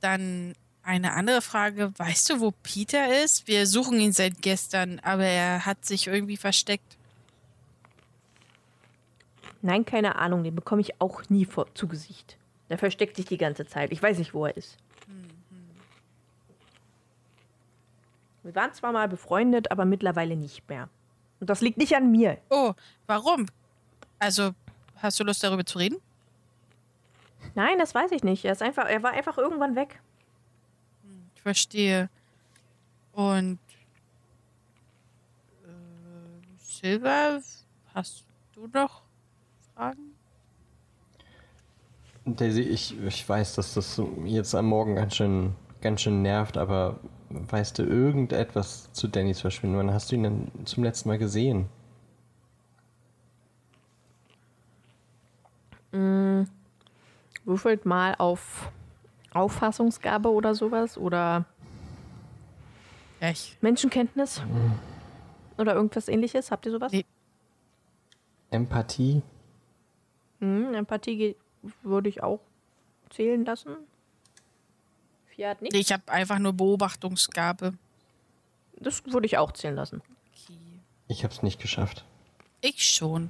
dann 0.02 0.56
eine 0.86 1.14
andere 1.14 1.42
Frage. 1.42 1.92
Weißt 1.98 2.30
du, 2.30 2.40
wo 2.40 2.52
Peter 2.52 3.24
ist? 3.24 3.48
Wir 3.48 3.68
suchen 3.68 4.00
ihn 4.00 4.14
seit 4.14 4.42
gestern, 4.42 5.00
aber 5.00 5.26
er 5.26 5.66
hat 5.66 5.84
sich 5.84 6.08
irgendwie 6.08 6.38
versteckt. 6.38 6.98
Nein, 9.62 9.84
keine 9.84 10.16
Ahnung, 10.16 10.44
den 10.44 10.54
bekomme 10.54 10.82
ich 10.82 11.02
auch 11.02 11.24
nie 11.30 11.46
vor, 11.46 11.74
zu 11.74 11.88
Gesicht. 11.88 12.38
Der 12.70 12.78
versteckt 12.78 13.16
sich 13.16 13.26
die 13.26 13.38
ganze 13.38 13.66
Zeit. 13.66 13.92
Ich 13.92 14.02
weiß 14.02 14.20
nicht, 14.20 14.34
wo 14.34 14.46
er 14.46 14.56
ist. 14.56 14.78
Wir 18.44 18.54
waren 18.54 18.72
zwar 18.74 18.92
mal 18.92 19.08
befreundet, 19.08 19.72
aber 19.72 19.86
mittlerweile 19.86 20.36
nicht 20.36 20.70
mehr. 20.70 20.88
Und 21.40 21.50
das 21.50 21.62
liegt 21.62 21.78
nicht 21.78 21.96
an 21.96 22.12
mir. 22.12 22.38
Oh, 22.52 22.74
warum? 23.08 23.48
Also, 24.20 24.52
hast 24.98 25.20
du 25.20 25.24
Lust 25.24 25.44
darüber 25.44 25.66
zu 25.66 25.80
reden? 25.80 25.98
Nein, 27.56 27.80
das 27.80 27.96
weiß 27.96 28.12
ich 28.12 28.24
nicht. 28.24 28.46
Er, 28.46 28.52
ist 28.52 28.62
einfach, 28.62 28.86
er 28.86 29.02
war 29.02 29.14
einfach 29.14 29.40
irgendwann 29.40 29.76
weg. 29.76 30.00
Ich 31.46 31.48
verstehe. 31.48 32.10
Und 33.12 33.60
äh, 35.64 35.68
Silver, 36.58 37.40
hast 37.94 38.26
du 38.56 38.66
noch 38.66 39.04
Fragen? 39.76 40.16
Daisy, 42.26 42.62
ich, 42.62 43.00
ich 43.00 43.30
weiß, 43.30 43.54
dass 43.54 43.76
das 43.76 44.02
jetzt 44.24 44.56
am 44.56 44.66
Morgen 44.66 44.96
ganz 44.96 45.18
schön, 45.18 45.54
ganz 45.82 46.02
schön 46.02 46.24
nervt, 46.24 46.58
aber 46.58 47.00
weißt 47.30 47.78
du 47.78 47.84
irgendetwas 47.84 48.92
zu 48.92 49.08
Dannys 49.08 49.42
Verschwinden? 49.42 49.78
Wann 49.78 49.94
hast 49.94 50.12
du 50.12 50.16
ihn 50.16 50.24
denn 50.24 50.52
zum 50.66 50.84
letzten 50.84 51.10
Mal 51.10 51.20
gesehen? 51.20 51.70
Würfelt 57.46 57.86
mal 57.86 58.16
auf 58.16 58.72
Auffassungsgabe 59.36 60.32
oder 60.32 60.56
sowas. 60.56 60.98
Oder 60.98 61.46
ich. 63.20 63.58
Menschenkenntnis. 63.62 64.42
Oder 65.58 65.76
irgendwas 65.76 66.08
ähnliches. 66.08 66.52
Habt 66.52 66.66
ihr 66.66 66.72
sowas? 66.72 66.92
Nee. 66.92 67.06
Empathie? 68.52 69.22
Hm, 70.40 70.74
Empathie 70.74 71.36
würde 71.82 72.10
ich 72.10 72.24
auch 72.24 72.40
zählen 73.10 73.44
lassen. 73.46 73.76
Vier 75.28 75.50
hat 75.50 75.62
nichts. 75.62 75.78
Ich 75.78 75.92
habe 75.92 76.04
einfach 76.12 76.40
nur 76.40 76.54
Beobachtungsgabe. 76.54 77.74
Das 78.78 79.06
würde 79.06 79.26
ich 79.26 79.38
auch 79.38 79.52
zählen 79.52 79.76
lassen. 79.76 80.02
Okay. 80.32 80.58
Ich 81.08 81.24
hab's 81.24 81.44
nicht 81.44 81.62
geschafft. 81.62 82.06
Ich 82.62 82.84
schon. 82.84 83.30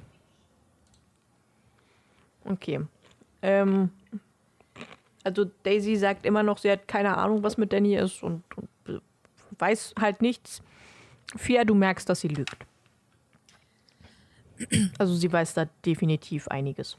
Okay. 2.44 2.80
Ähm, 3.42 3.90
also 5.26 5.44
Daisy 5.64 5.96
sagt 5.96 6.24
immer 6.24 6.44
noch, 6.44 6.58
sie 6.58 6.70
hat 6.70 6.86
keine 6.86 7.18
Ahnung, 7.18 7.42
was 7.42 7.58
mit 7.58 7.72
Danny 7.72 7.96
ist 7.96 8.22
und, 8.22 8.44
und 8.56 9.02
weiß 9.58 9.94
halt 10.00 10.22
nichts. 10.22 10.62
Fia, 11.36 11.64
du 11.64 11.74
merkst, 11.74 12.08
dass 12.08 12.20
sie 12.20 12.28
lügt. 12.28 12.64
Also 14.98 15.14
sie 15.14 15.30
weiß 15.30 15.54
da 15.54 15.66
definitiv 15.84 16.46
einiges. 16.48 16.96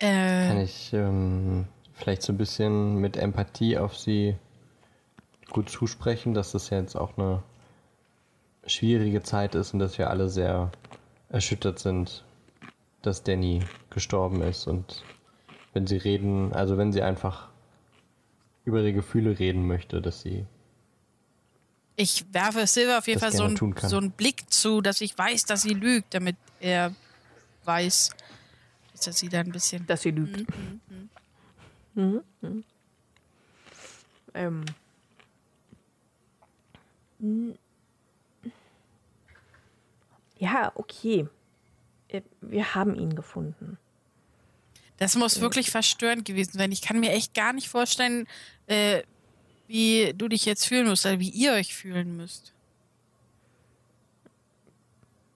Äh, 0.00 0.48
Kann 0.48 0.60
ich 0.60 0.92
ähm, 0.92 1.66
vielleicht 1.94 2.22
so 2.22 2.32
ein 2.32 2.36
bisschen 2.36 2.96
mit 2.96 3.16
Empathie 3.16 3.78
auf 3.78 3.96
sie 3.96 4.36
gut 5.50 5.70
zusprechen, 5.70 6.34
dass 6.34 6.52
das 6.52 6.68
ja 6.70 6.80
jetzt 6.80 6.96
auch 6.96 7.16
eine 7.16 7.42
schwierige 8.66 9.22
Zeit 9.22 9.54
ist 9.54 9.72
und 9.72 9.78
dass 9.78 9.98
wir 9.98 10.10
alle 10.10 10.28
sehr 10.28 10.72
erschüttert 11.28 11.78
sind, 11.78 12.24
dass 13.02 13.22
Danny 13.22 13.62
gestorben 13.88 14.42
ist 14.42 14.66
und 14.66 15.02
wenn 15.72 15.86
sie 15.86 15.96
reden, 15.96 16.52
also 16.52 16.76
wenn 16.76 16.92
sie 16.92 17.02
einfach 17.02 17.48
über 18.64 18.80
ihre 18.80 18.92
Gefühle 18.92 19.38
reden 19.38 19.66
möchte, 19.66 20.00
dass 20.00 20.20
sie 20.20 20.46
ich 21.96 22.24
werfe 22.32 22.66
Silver 22.66 22.96
auf 22.96 23.06
jeden 23.08 23.20
Fall 23.20 23.30
so, 23.30 23.44
ein, 23.44 23.56
so 23.56 23.98
einen 23.98 24.12
Blick 24.12 24.50
zu, 24.50 24.80
dass 24.80 25.02
ich 25.02 25.18
weiß, 25.18 25.44
dass 25.44 25.62
sie 25.62 25.74
lügt, 25.74 26.14
damit 26.14 26.36
er 26.58 26.94
weiß, 27.64 28.10
dass 29.04 29.18
sie 29.18 29.28
da 29.28 29.40
ein 29.40 29.52
bisschen. 29.52 29.86
Dass 29.86 30.00
sie 30.00 30.10
lügt. 30.10 30.46
Mhm. 31.94 32.22
Mhm. 32.40 32.64
Ähm. 34.32 34.64
Mm. 37.18 37.50
Ja, 40.38 40.72
okay. 40.74 41.28
Äh, 42.08 42.22
Wir 42.40 42.74
haben 42.74 42.94
ihn 42.94 43.14
gefunden. 43.14 43.76
Das 45.00 45.16
muss 45.16 45.40
wirklich 45.40 45.70
verstörend 45.70 46.26
gewesen 46.26 46.58
sein. 46.58 46.70
Ich 46.72 46.82
kann 46.82 47.00
mir 47.00 47.12
echt 47.12 47.32
gar 47.32 47.54
nicht 47.54 47.70
vorstellen, 47.70 48.28
äh, 48.66 49.02
wie 49.66 50.12
du 50.14 50.28
dich 50.28 50.44
jetzt 50.44 50.66
fühlen 50.66 50.86
musst 50.86 51.06
oder 51.06 51.18
wie 51.18 51.30
ihr 51.30 51.54
euch 51.54 51.74
fühlen 51.74 52.18
müsst. 52.18 52.52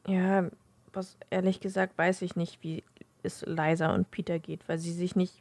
Ja, 0.06 0.50
was 0.92 1.16
ehrlich 1.30 1.60
gesagt 1.60 1.96
weiß 1.96 2.20
ich 2.20 2.36
nicht, 2.36 2.62
wie 2.62 2.84
es 3.22 3.42
Liza 3.46 3.94
und 3.94 4.10
Peter 4.10 4.38
geht, 4.38 4.68
weil 4.68 4.78
sie 4.78 4.92
sich 4.92 5.16
nicht. 5.16 5.34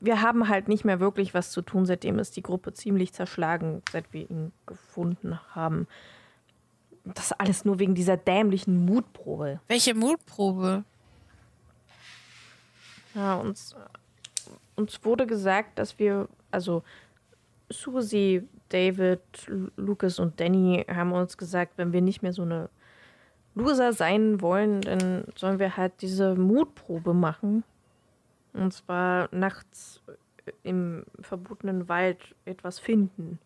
Wir 0.00 0.20
haben 0.20 0.48
halt 0.48 0.66
nicht 0.66 0.84
mehr 0.84 0.98
wirklich 0.98 1.34
was 1.34 1.52
zu 1.52 1.62
tun, 1.62 1.86
seitdem 1.86 2.18
ist 2.18 2.36
die 2.36 2.42
Gruppe 2.42 2.72
ziemlich 2.72 3.12
zerschlagen, 3.12 3.82
seit 3.92 4.12
wir 4.12 4.28
ihn 4.28 4.50
gefunden 4.66 5.38
haben. 5.54 5.86
Das 7.04 7.30
alles 7.30 7.64
nur 7.64 7.78
wegen 7.78 7.94
dieser 7.94 8.16
dämlichen 8.16 8.84
Mutprobe. 8.84 9.60
Welche 9.68 9.94
Mutprobe? 9.94 10.84
Ja, 13.18 13.34
uns, 13.34 13.74
uns 14.76 15.04
wurde 15.04 15.26
gesagt, 15.26 15.80
dass 15.80 15.98
wir, 15.98 16.28
also 16.52 16.84
Susie, 17.68 18.46
David, 18.68 19.20
Lu- 19.48 19.70
Lucas 19.76 20.20
und 20.20 20.38
Danny 20.38 20.86
haben 20.88 21.10
uns 21.12 21.36
gesagt, 21.36 21.72
wenn 21.78 21.92
wir 21.92 22.00
nicht 22.00 22.22
mehr 22.22 22.32
so 22.32 22.42
eine 22.42 22.70
Loser 23.56 23.92
sein 23.92 24.40
wollen, 24.40 24.82
dann 24.82 25.24
sollen 25.34 25.58
wir 25.58 25.76
halt 25.76 25.94
diese 26.00 26.36
Mutprobe 26.36 27.12
machen. 27.12 27.64
Und 28.52 28.72
zwar 28.72 29.28
nachts 29.32 30.00
im 30.62 31.04
verbotenen 31.20 31.88
Wald 31.88 32.36
etwas 32.44 32.78
finden. 32.78 33.40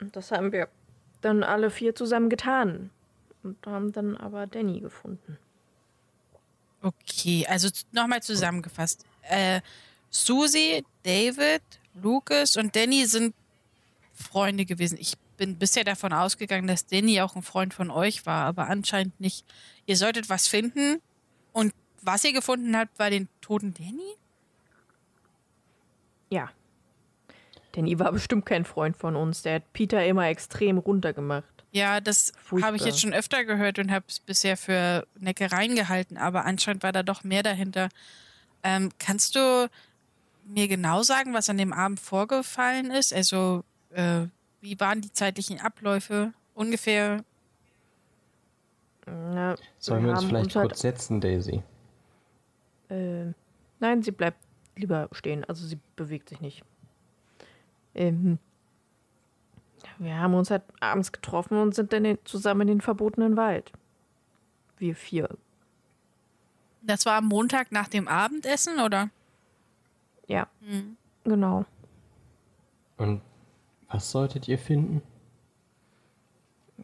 Und 0.00 0.16
das 0.16 0.32
haben 0.32 0.50
wir 0.50 0.68
dann 1.20 1.42
alle 1.42 1.68
vier 1.68 1.94
zusammen 1.94 2.30
getan. 2.30 2.88
Und 3.42 3.58
haben 3.66 3.92
dann 3.92 4.16
aber 4.16 4.46
Danny 4.46 4.80
gefunden. 4.80 5.36
Okay, 6.84 7.46
also 7.48 7.68
nochmal 7.92 8.22
zusammengefasst. 8.22 9.06
Äh, 9.22 9.62
Susie, 10.10 10.84
David, 11.02 11.62
Lucas 11.94 12.56
und 12.56 12.76
Danny 12.76 13.06
sind 13.06 13.34
Freunde 14.12 14.66
gewesen. 14.66 14.98
Ich 15.00 15.14
bin 15.38 15.56
bisher 15.56 15.84
davon 15.84 16.12
ausgegangen, 16.12 16.66
dass 16.66 16.84
Danny 16.86 17.22
auch 17.22 17.36
ein 17.36 17.42
Freund 17.42 17.72
von 17.72 17.90
euch 17.90 18.26
war, 18.26 18.44
aber 18.44 18.68
anscheinend 18.68 19.18
nicht. 19.18 19.46
Ihr 19.86 19.96
solltet 19.96 20.28
was 20.28 20.46
finden 20.46 21.00
und 21.54 21.72
was 22.02 22.22
ihr 22.22 22.34
gefunden 22.34 22.76
habt, 22.76 22.98
war 22.98 23.08
den 23.08 23.28
toten 23.40 23.72
Danny? 23.72 24.16
Ja. 26.28 26.50
Danny 27.72 27.98
war 27.98 28.12
bestimmt 28.12 28.44
kein 28.44 28.66
Freund 28.66 28.94
von 28.94 29.16
uns. 29.16 29.40
Der 29.40 29.54
hat 29.54 29.72
Peter 29.72 30.04
immer 30.04 30.28
extrem 30.28 30.76
runtergemacht. 30.76 31.53
Ja, 31.74 32.00
das 32.00 32.32
habe 32.62 32.76
ich 32.76 32.84
jetzt 32.84 33.00
schon 33.00 33.12
öfter 33.12 33.44
gehört 33.44 33.80
und 33.80 33.90
habe 33.90 34.04
es 34.06 34.20
bisher 34.20 34.56
für 34.56 35.08
Neckereien 35.18 35.74
gehalten, 35.74 36.16
aber 36.16 36.44
anscheinend 36.44 36.84
war 36.84 36.92
da 36.92 37.02
doch 37.02 37.24
mehr 37.24 37.42
dahinter. 37.42 37.88
Ähm, 38.62 38.92
kannst 39.00 39.34
du 39.34 39.68
mir 40.46 40.68
genau 40.68 41.02
sagen, 41.02 41.34
was 41.34 41.50
an 41.50 41.58
dem 41.58 41.72
Abend 41.72 41.98
vorgefallen 41.98 42.92
ist? 42.92 43.12
Also, 43.12 43.64
äh, 43.90 44.26
wie 44.60 44.78
waren 44.78 45.00
die 45.00 45.12
zeitlichen 45.12 45.60
Abläufe 45.60 46.32
ungefähr? 46.54 47.24
Na, 49.06 49.56
Sollen 49.80 50.04
wir, 50.04 50.12
wir 50.12 50.18
uns 50.18 50.24
vielleicht 50.26 50.54
halt 50.54 50.68
kurz 50.68 50.80
setzen, 50.80 51.20
Daisy? 51.20 51.60
Äh, 52.88 53.32
nein, 53.80 54.00
sie 54.04 54.12
bleibt 54.12 54.38
lieber 54.76 55.08
stehen. 55.10 55.44
Also 55.44 55.66
sie 55.66 55.80
bewegt 55.96 56.28
sich 56.28 56.40
nicht. 56.40 56.62
Ähm, 57.96 58.38
wir 59.98 60.18
haben 60.18 60.34
uns 60.34 60.50
halt 60.50 60.62
abends 60.80 61.12
getroffen 61.12 61.58
und 61.58 61.74
sind 61.74 61.92
dann 61.92 62.18
zusammen 62.24 62.62
in 62.62 62.68
den 62.68 62.80
verbotenen 62.80 63.36
Wald. 63.36 63.72
Wir 64.78 64.94
vier. 64.94 65.28
Das 66.82 67.06
war 67.06 67.16
am 67.16 67.26
Montag 67.26 67.72
nach 67.72 67.88
dem 67.88 68.08
Abendessen, 68.08 68.80
oder? 68.80 69.10
Ja, 70.26 70.48
mhm. 70.60 70.96
genau. 71.24 71.64
Und 72.96 73.22
was 73.88 74.10
solltet 74.10 74.48
ihr 74.48 74.58
finden? 74.58 75.02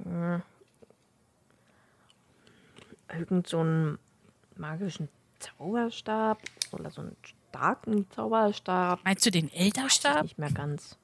Äh, 0.05 0.39
irgend 3.13 3.49
so 3.49 3.61
einen 3.61 3.99
magischen 4.57 5.09
Zauberstab 5.39 6.39
oder 6.73 6.91
so 6.91 7.03
einen 7.03 7.17
starken 7.51 8.11
Zauberstab. 8.11 9.01
Meinst 9.05 9.27
du 9.27 9.31
den 9.31 9.53
Elderstab? 9.53 10.23
Nicht 10.23 10.39
mehr 10.39 10.53
ganz. 10.53 10.97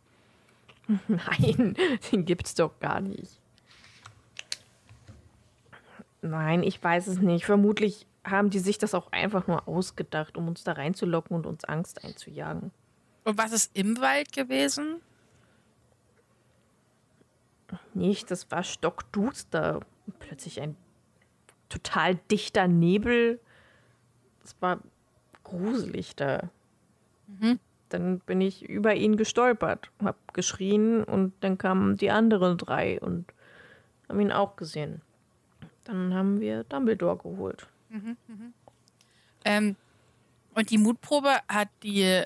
Nein, 1.09 1.77
den 2.13 2.25
gibt's 2.25 2.55
doch 2.55 2.79
gar 2.79 3.01
nicht. 3.01 3.41
Nein, 6.23 6.63
ich 6.63 6.83
weiß 6.83 7.07
es 7.09 7.19
nicht. 7.19 7.45
Vermutlich 7.45 8.07
haben 8.25 8.51
die 8.51 8.59
sich 8.59 8.79
das 8.79 8.95
auch 8.95 9.13
einfach 9.13 9.47
nur 9.47 9.69
ausgedacht, 9.69 10.37
um 10.37 10.49
uns 10.49 10.65
da 10.65 10.73
reinzulocken 10.73 11.37
und 11.37 11.47
uns 11.47 11.65
Angst 11.65 12.05
einzujagen. 12.05 12.73
Und 13.25 13.39
was 13.39 13.53
ist 13.53 13.77
im 13.77 14.01
Wald 14.01 14.33
gewesen? 14.33 15.01
Nicht, 17.95 18.31
das 18.31 18.51
war 18.51 18.63
stockduster. 18.63 19.81
Plötzlich 20.19 20.61
ein 20.61 20.77
total 21.69 22.17
dichter 22.31 22.69
Nebel. 22.69 23.41
Das 24.43 24.57
war 24.61 24.81
gruselig 25.43 26.15
da. 26.15 26.51
Mhm. 27.27 27.59
Dann 27.89 28.19
bin 28.21 28.41
ich 28.41 28.69
über 28.69 28.95
ihn 28.95 29.17
gestolpert, 29.17 29.91
hab 30.03 30.35
geschrien 30.35 31.05
und 31.05 31.33
dann 31.41 31.57
kamen 31.57 31.97
die 31.97 32.11
anderen 32.11 32.59
drei 32.59 33.01
und 33.01 33.27
haben 34.09 34.21
ihn 34.21 34.33
auch 34.33 34.57
gesehen. 34.57 35.03
Dann 35.85 36.15
haben 36.15 36.41
wir 36.41 36.65
Dumbledore 36.65 37.17
geholt. 37.19 37.67
Mhm, 37.91 38.17
mhm. 38.27 38.55
Ähm, 39.45 39.77
und 40.55 40.71
die 40.71 40.79
Mutprobe 40.79 41.39
hat 41.49 41.69
die, 41.83 42.25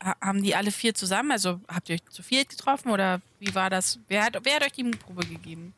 haben 0.00 0.42
die 0.42 0.56
alle 0.56 0.72
vier 0.72 0.94
zusammen? 0.94 1.30
Also 1.30 1.60
habt 1.68 1.88
ihr 1.88 1.94
euch 1.94 2.04
zu 2.06 2.22
viert 2.22 2.48
getroffen 2.48 2.90
oder 2.90 3.20
wie 3.38 3.54
war 3.54 3.70
das? 3.70 4.00
Wer 4.08 4.24
hat, 4.24 4.38
wer 4.42 4.56
hat 4.56 4.62
euch 4.62 4.72
die 4.72 4.84
Mutprobe 4.84 5.24
gegeben? 5.24 5.72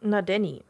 Na, 0.00 0.22
Danny. 0.22 0.62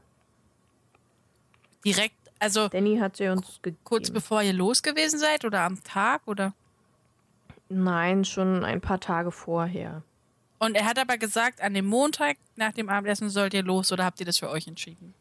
Direkt, 1.85 2.14
also. 2.38 2.68
Danny 2.68 2.98
hat 2.98 3.16
sie 3.16 3.28
uns 3.28 3.61
gegeben. 3.62 3.82
Kurz 3.85 4.11
bevor 4.11 4.42
ihr 4.42 4.52
los 4.52 4.82
gewesen 4.82 5.18
seid 5.18 5.44
oder 5.44 5.62
am 5.62 5.82
Tag 5.82 6.22
oder? 6.26 6.54
Nein, 7.74 8.26
schon 8.26 8.64
ein 8.64 8.82
paar 8.82 9.00
Tage 9.00 9.30
vorher. 9.30 10.02
Und 10.58 10.74
er 10.74 10.85
hat 10.85 10.98
aber 10.98 11.16
gesagt, 11.16 11.62
an 11.62 11.72
dem 11.72 11.87
Montag 11.87 12.37
nach 12.54 12.72
dem 12.72 12.90
Abendessen 12.90 13.30
sollt 13.30 13.54
ihr 13.54 13.62
los 13.62 13.90
oder 13.92 14.04
habt 14.04 14.20
ihr 14.20 14.26
das 14.26 14.38
für 14.38 14.50
euch 14.50 14.68
entschieden? 14.68 15.14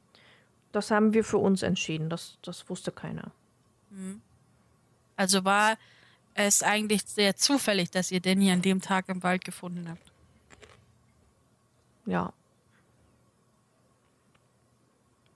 Das 0.74 0.92
haben 0.92 1.14
wir 1.14 1.24
für 1.24 1.38
uns 1.38 1.64
entschieden. 1.64 2.10
Das, 2.10 2.38
das 2.42 2.70
wusste 2.70 2.92
keiner. 2.92 3.32
Mhm. 3.90 4.22
Also 5.16 5.46
war 5.46 5.78
es 6.34 6.62
eigentlich 6.62 7.04
sehr 7.06 7.38
zufällig, 7.38 7.90
dass 7.90 8.12
ihr 8.12 8.20
Danny 8.20 8.52
an 8.52 8.62
dem 8.62 8.82
Tag 8.82 9.08
im 9.08 9.24
Wald 9.24 9.46
gefunden 9.46 9.88
habt. 9.90 10.12
Ja. 12.06 12.34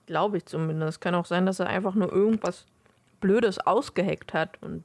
Glaube 0.04 0.36
ich 0.36 0.44
zumindest. 0.44 1.00
Kann 1.00 1.14
auch 1.14 1.26
sein, 1.26 1.46
dass 1.46 1.60
er 1.60 1.68
einfach 1.68 1.94
nur 1.94 2.12
irgendwas 2.12 2.66
Blödes 3.20 3.58
ausgeheckt 3.58 4.34
hat 4.34 4.62
und 4.62 4.84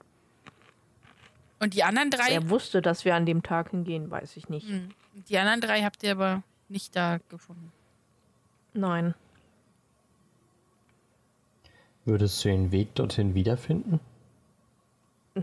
und 1.61 1.75
die 1.75 1.83
anderen 1.83 2.09
drei? 2.09 2.29
Er 2.29 2.49
wusste, 2.49 2.81
dass 2.81 3.05
wir 3.05 3.15
an 3.15 3.25
dem 3.25 3.43
Tag 3.43 3.69
hingehen, 3.69 4.09
weiß 4.09 4.35
ich 4.35 4.49
nicht. 4.49 4.67
Hm. 4.67 4.89
Die 5.29 5.37
anderen 5.37 5.61
drei 5.61 5.83
habt 5.83 6.03
ihr 6.03 6.11
aber 6.11 6.43
nicht 6.69 6.95
da 6.95 7.19
gefunden. 7.29 7.71
Nein. 8.73 9.13
Würdest 12.05 12.43
du 12.43 12.49
den 12.49 12.71
Weg 12.71 12.95
dorthin 12.95 13.35
wiederfinden? 13.35 13.99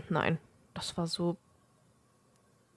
Nein, 0.09 0.37
das 0.73 0.97
war 0.97 1.07
so. 1.07 1.37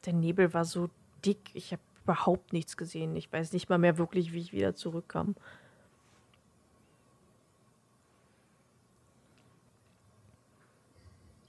Der 0.06 0.12
Nebel 0.12 0.54
war 0.54 0.64
so 0.64 0.88
dick, 1.24 1.50
ich 1.54 1.72
habe 1.72 1.82
überhaupt 2.04 2.52
nichts 2.52 2.76
gesehen. 2.76 3.16
Ich 3.16 3.32
weiß 3.32 3.52
nicht 3.52 3.68
mal 3.68 3.78
mehr 3.78 3.98
wirklich, 3.98 4.32
wie 4.32 4.40
ich 4.40 4.52
wieder 4.52 4.74
zurückkam. 4.74 5.34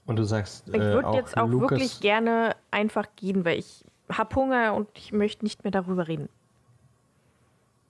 Und 0.06 0.16
du 0.16 0.24
sagst, 0.24 0.68
ich 0.68 0.74
würde 0.74 1.08
äh, 1.08 1.14
jetzt 1.16 1.36
auch 1.36 1.48
Lucas 1.48 1.70
wirklich 1.70 2.00
gerne 2.00 2.56
einfach 2.70 3.06
gehen, 3.16 3.44
weil 3.44 3.58
ich 3.58 3.84
habe 4.10 4.34
Hunger 4.36 4.74
und 4.74 4.88
ich 4.94 5.12
möchte 5.12 5.44
nicht 5.44 5.64
mehr 5.64 5.70
darüber 5.70 6.08
reden. 6.08 6.28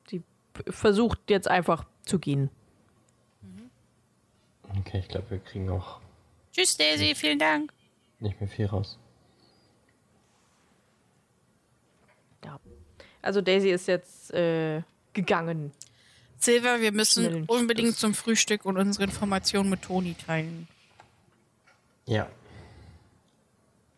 Sie 0.09 0.23
versucht 0.69 1.19
jetzt 1.29 1.49
einfach 1.49 1.85
zu 2.05 2.19
gehen. 2.19 2.51
Okay, 4.81 5.01
ich 5.01 5.09
glaube, 5.09 5.31
wir 5.31 5.39
kriegen 5.39 5.71
auch. 5.71 6.01
Tschüss, 6.53 6.77
Daisy, 6.77 7.05
nicht, 7.05 7.19
vielen 7.19 7.39
Dank. 7.39 7.73
Nicht 8.21 8.41
mehr 8.41 8.49
viel 8.49 8.67
raus. 8.67 8.99
Ja. 12.45 12.61
Also 13.23 13.41
Daisy 13.41 13.71
ist 13.71 13.89
jetzt 13.89 14.33
äh, 14.33 14.83
gegangen. 15.13 15.73
Silver, 16.37 16.81
wir 16.81 16.93
müssen 16.93 17.45
unbedingt 17.47 17.97
zum 17.97 18.15
Frühstück 18.15 18.65
und 18.65 18.77
unsere 18.77 19.05
Informationen 19.05 19.71
mit 19.71 19.83
Toni 19.83 20.15
teilen. 20.15 20.69
Ja. 22.07 22.29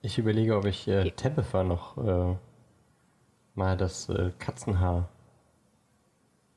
Ich 0.03 0.19
überlege, 0.19 0.57
ob 0.57 0.65
ich 0.67 0.87
äh, 0.87 1.11
Tabitha 1.11 1.65
noch 1.65 1.97
äh, 1.99 2.37
mal 3.55 3.77
das 3.77 4.09
äh, 4.09 4.31
Katzenhaar 4.39 5.09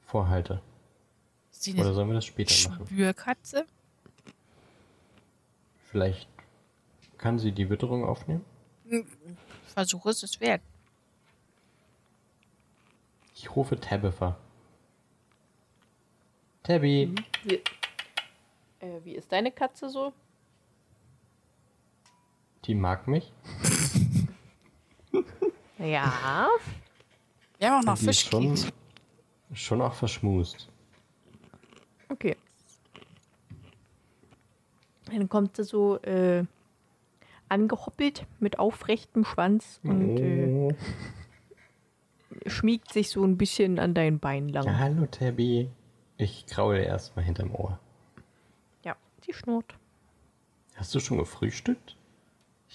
vorhalte. 0.02 0.62
Oder 1.78 1.94
sollen 1.94 2.08
wir 2.08 2.16
das 2.16 2.26
später 2.26 2.70
machen? 2.70 2.86
Spürkatze? 2.88 3.66
Vielleicht 5.92 6.30
kann 7.18 7.40
sie 7.40 7.52
die 7.52 7.70
Witterung 7.70 8.06
aufnehmen? 8.06 8.46
Versuch 9.66 10.06
es, 10.06 10.24
es 10.24 10.40
wert. 10.40 10.62
Ich 13.36 13.56
rufe 13.56 13.80
Tabitha. 13.80 14.38
Tabby. 16.64 17.08
Mhm. 17.08 17.26
Wie, 17.44 17.56
äh, 18.80 19.04
wie 19.04 19.16
ist 19.16 19.32
deine 19.32 19.52
Katze 19.52 19.90
so? 19.90 20.14
Die 22.70 22.76
mag 22.76 23.08
mich. 23.08 23.34
ja. 25.80 26.48
Wir 27.58 27.72
haben 27.72 27.80
auch 27.80 27.84
noch 27.84 27.98
Fisch. 27.98 28.30
Schon, 28.30 28.56
schon 29.54 29.82
auch 29.82 29.96
verschmust. 29.96 30.70
Okay. 32.10 32.38
Dann 35.06 35.28
kommt 35.30 35.56
sie 35.56 35.64
so 35.64 35.98
äh, 36.04 36.44
angehoppelt 37.48 38.28
mit 38.40 38.60
aufrechtem 38.60 39.26
Schwanz 39.26 39.80
und 39.82 40.20
oh. 40.20 40.70
äh, 40.70 40.76
schmiegt 42.46 42.94
sich 42.94 43.10
so 43.10 43.24
ein 43.24 43.36
bisschen 43.36 43.80
an 43.80 43.96
dein 43.96 44.20
Bein 44.20 44.48
lang. 44.48 44.68
Ja, 44.68 44.78
hallo 44.78 45.08
Tabby. 45.08 45.72
Ich 46.18 46.46
kraule 46.46 46.84
erstmal 46.84 47.26
hinterm 47.26 47.56
Ohr. 47.56 47.80
Ja, 48.86 48.96
sie 49.26 49.34
schnurrt. 49.34 49.74
Hast 50.76 50.94
du 50.94 51.00
schon 51.00 51.18
gefrühstückt? 51.18 51.96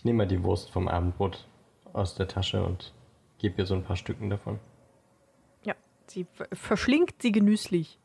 Ich 0.05 0.07
nehme 0.07 0.19
mal 0.19 0.27
die 0.27 0.45
Wurst 0.45 0.71
vom 0.71 0.87
Abendbrot 0.87 1.47
aus 1.95 2.15
der 2.15 2.29
Tasche 2.29 2.63
und 2.63 2.93
gebe 3.39 3.63
ihr 3.63 3.65
so 3.65 3.73
ein 3.75 3.85
paar 3.85 3.97
Stücken 3.97 4.29
davon. 4.29 4.61
Ja, 5.65 5.75
sie 6.09 6.27
verschlingt 6.53 7.23
sie 7.23 7.33
genüsslich. 7.33 7.99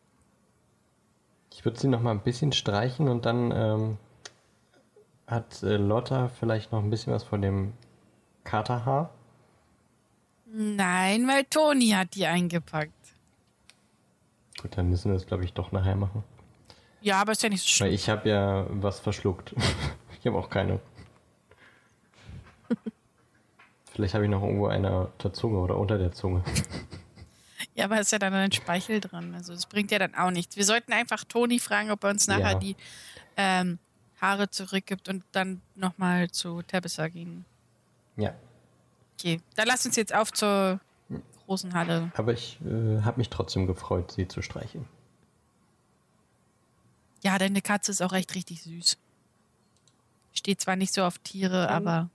Ich 1.51 1.65
würde 1.65 1.77
sie 1.77 1.89
noch 1.89 1.99
mal 1.99 2.11
ein 2.11 2.21
bisschen 2.21 2.53
streichen 2.53 3.09
und 3.09 3.25
dann 3.25 3.51
ähm, 3.51 3.97
hat 5.27 5.61
äh, 5.61 5.75
Lotta 5.75 6.29
vielleicht 6.29 6.71
noch 6.71 6.81
ein 6.81 6.89
bisschen 6.89 7.11
was 7.11 7.25
von 7.25 7.41
dem 7.41 7.73
Katerhaar. 8.45 9.09
Nein, 10.45 11.27
weil 11.27 11.43
Toni 11.43 11.89
hat 11.89 12.15
die 12.15 12.27
eingepackt. 12.27 12.93
Gut, 14.61 14.77
dann 14.77 14.89
müssen 14.89 15.11
wir 15.11 15.15
das, 15.15 15.27
glaube 15.27 15.43
ich, 15.43 15.51
doch 15.51 15.73
nachher 15.73 15.97
machen. 15.97 16.23
Ja, 17.01 17.19
aber 17.19 17.33
ist 17.33 17.43
ja 17.43 17.49
nicht 17.49 17.63
so 17.63 17.67
schlimm. 17.67 17.89
Weil 17.89 17.93
ich 17.93 18.07
habe 18.07 18.29
ja 18.29 18.67
was 18.69 19.01
verschluckt. 19.01 19.53
ich 20.21 20.25
habe 20.25 20.37
auch 20.37 20.49
keine. 20.49 20.79
Vielleicht 23.91 24.13
habe 24.13 24.23
ich 24.25 24.29
noch 24.29 24.41
irgendwo 24.43 24.67
eine 24.67 24.91
auf 24.91 25.17
der 25.17 25.33
Zunge 25.33 25.57
oder 25.59 25.77
unter 25.77 25.97
der 25.97 26.11
Zunge. 26.11 26.43
Ja, 27.75 27.85
aber 27.85 27.99
ist 27.99 28.11
ja 28.11 28.19
dann 28.19 28.33
ein 28.33 28.51
Speichel 28.51 28.99
dran. 28.99 29.33
Also 29.35 29.53
das 29.53 29.65
bringt 29.65 29.91
ja 29.91 29.99
dann 29.99 30.13
auch 30.15 30.31
nichts. 30.31 30.57
Wir 30.57 30.65
sollten 30.65 30.91
einfach 30.91 31.23
Toni 31.23 31.59
fragen, 31.59 31.91
ob 31.91 32.03
er 32.03 32.09
uns 32.09 32.27
nachher 32.27 32.53
Ja. 32.53 32.59
die 32.59 32.75
ähm, 33.37 33.79
Haare 34.19 34.49
zurückgibt 34.49 35.07
und 35.07 35.23
dann 35.31 35.61
nochmal 35.75 36.29
zu 36.29 36.61
Tabitha 36.61 37.07
gehen. 37.07 37.45
Ja, 38.17 38.33
Okay, 39.17 39.41
dann 39.55 39.67
lass 39.67 39.85
uns 39.85 39.95
jetzt 39.97 40.13
auf 40.13 40.31
zur 40.33 40.79
großen 41.45 41.73
Halle. 41.73 42.11
aber 42.15 42.33
ich 42.33 42.59
äh, 42.65 43.01
habe 43.01 43.17
mich 43.19 43.29
trotzdem 43.29 43.65
gefreut, 43.67 44.11
sie 44.11 44.27
zu 44.27 44.41
streicheln. 44.41 44.85
Ja, 47.21 47.37
deine 47.37 47.61
Katze 47.61 47.91
ist 47.91 48.01
auch 48.01 48.13
echt 48.13 48.35
richtig 48.35 48.61
süß. 48.63 48.97
Steht 50.33 50.61
zwar 50.61 50.75
nicht 50.75 50.93
so 50.93 51.03
auf 51.03 51.17
Tiere, 51.19 51.69
aber. 51.69 52.09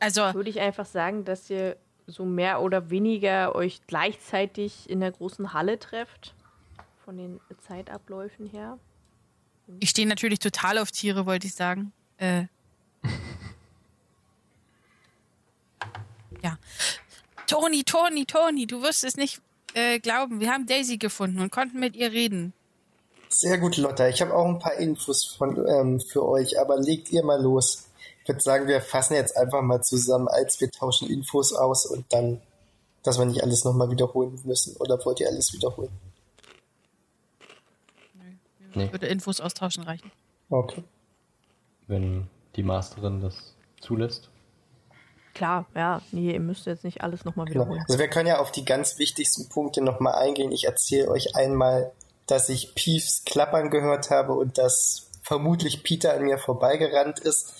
Also, 0.00 0.34
Würde 0.34 0.50
ich 0.50 0.60
einfach 0.60 0.86
sagen, 0.86 1.24
dass 1.24 1.48
ihr 1.50 1.76
so 2.06 2.24
mehr 2.24 2.62
oder 2.62 2.90
weniger 2.90 3.54
euch 3.54 3.80
gleichzeitig 3.86 4.88
in 4.88 5.00
der 5.00 5.12
großen 5.12 5.52
Halle 5.52 5.78
trefft. 5.78 6.34
Von 7.04 7.16
den 7.16 7.40
Zeitabläufen 7.66 8.46
her. 8.46 8.78
ich 9.80 9.90
stehe 9.90 10.06
natürlich 10.06 10.40
total 10.40 10.76
auf 10.76 10.90
Tiere, 10.90 11.24
wollte 11.24 11.46
ich 11.46 11.54
sagen. 11.54 11.92
Äh. 12.18 12.44
Ja. 16.42 16.56
Toni, 17.48 17.82
Toni, 17.82 18.24
Toni, 18.24 18.66
du 18.68 18.80
wirst 18.80 19.02
es 19.02 19.16
nicht 19.16 19.40
äh, 19.74 19.98
glauben. 19.98 20.38
Wir 20.38 20.52
haben 20.52 20.66
Daisy 20.66 20.98
gefunden 20.98 21.40
und 21.40 21.50
konnten 21.50 21.80
mit 21.80 21.96
ihr 21.96 22.12
reden. 22.12 22.52
Sehr 23.28 23.58
gut, 23.58 23.76
Lotta. 23.76 24.08
Ich 24.08 24.20
habe 24.22 24.34
auch 24.34 24.46
ein 24.46 24.58
paar 24.58 24.74
Infos 24.74 25.34
von, 25.36 25.66
ähm, 25.66 26.00
für 26.00 26.26
euch, 26.26 26.58
aber 26.60 26.80
legt 26.80 27.10
ihr 27.10 27.24
mal 27.24 27.40
los. 27.40 27.87
Ich 28.28 28.34
würde 28.34 28.42
sagen, 28.42 28.68
wir 28.68 28.82
fassen 28.82 29.14
jetzt 29.14 29.38
einfach 29.38 29.62
mal 29.62 29.80
zusammen, 29.80 30.28
als 30.28 30.60
wir 30.60 30.70
tauschen 30.70 31.08
Infos 31.08 31.54
aus 31.54 31.86
und 31.86 32.04
dann, 32.12 32.42
dass 33.02 33.18
wir 33.18 33.24
nicht 33.24 33.42
alles 33.42 33.64
nochmal 33.64 33.90
wiederholen 33.90 34.38
müssen. 34.44 34.76
Oder 34.76 35.02
wollt 35.06 35.18
ihr 35.20 35.28
alles 35.28 35.54
wiederholen? 35.54 35.88
Nee. 38.74 38.92
Würde 38.92 39.06
Infos 39.06 39.40
austauschen 39.40 39.82
reichen. 39.84 40.12
Okay. 40.50 40.84
Wenn 41.86 42.28
die 42.54 42.62
Masterin 42.62 43.22
das 43.22 43.54
zulässt. 43.80 44.28
Klar, 45.32 45.64
ja, 45.74 46.02
nee, 46.12 46.34
ihr 46.34 46.40
müsst 46.40 46.66
jetzt 46.66 46.84
nicht 46.84 47.00
alles 47.00 47.24
nochmal 47.24 47.46
Genau. 47.46 47.60
wiederholen. 47.64 47.84
Also 47.88 47.98
wir 47.98 48.08
können 48.08 48.26
ja 48.26 48.40
auf 48.40 48.52
die 48.52 48.66
ganz 48.66 48.98
wichtigsten 48.98 49.48
Punkte 49.48 49.80
nochmal 49.80 50.16
eingehen. 50.16 50.52
Ich 50.52 50.64
erzähle 50.64 51.08
euch 51.08 51.34
einmal, 51.34 51.92
dass 52.26 52.50
ich 52.50 52.74
Peeves 52.74 53.22
klappern 53.24 53.70
gehört 53.70 54.10
habe 54.10 54.34
und 54.34 54.58
dass 54.58 55.08
vermutlich 55.22 55.82
Peter 55.82 56.12
an 56.12 56.24
mir 56.24 56.36
vorbeigerannt 56.36 57.20
ist. 57.20 57.54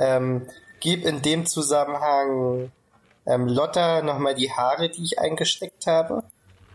Ähm, 0.00 0.46
geb 0.80 1.04
in 1.04 1.22
dem 1.22 1.46
Zusammenhang 1.46 2.72
ähm, 3.26 3.46
Lotta 3.46 4.02
nochmal 4.02 4.34
die 4.34 4.50
Haare, 4.50 4.88
die 4.88 5.04
ich 5.04 5.18
eingesteckt 5.20 5.86
habe 5.86 6.24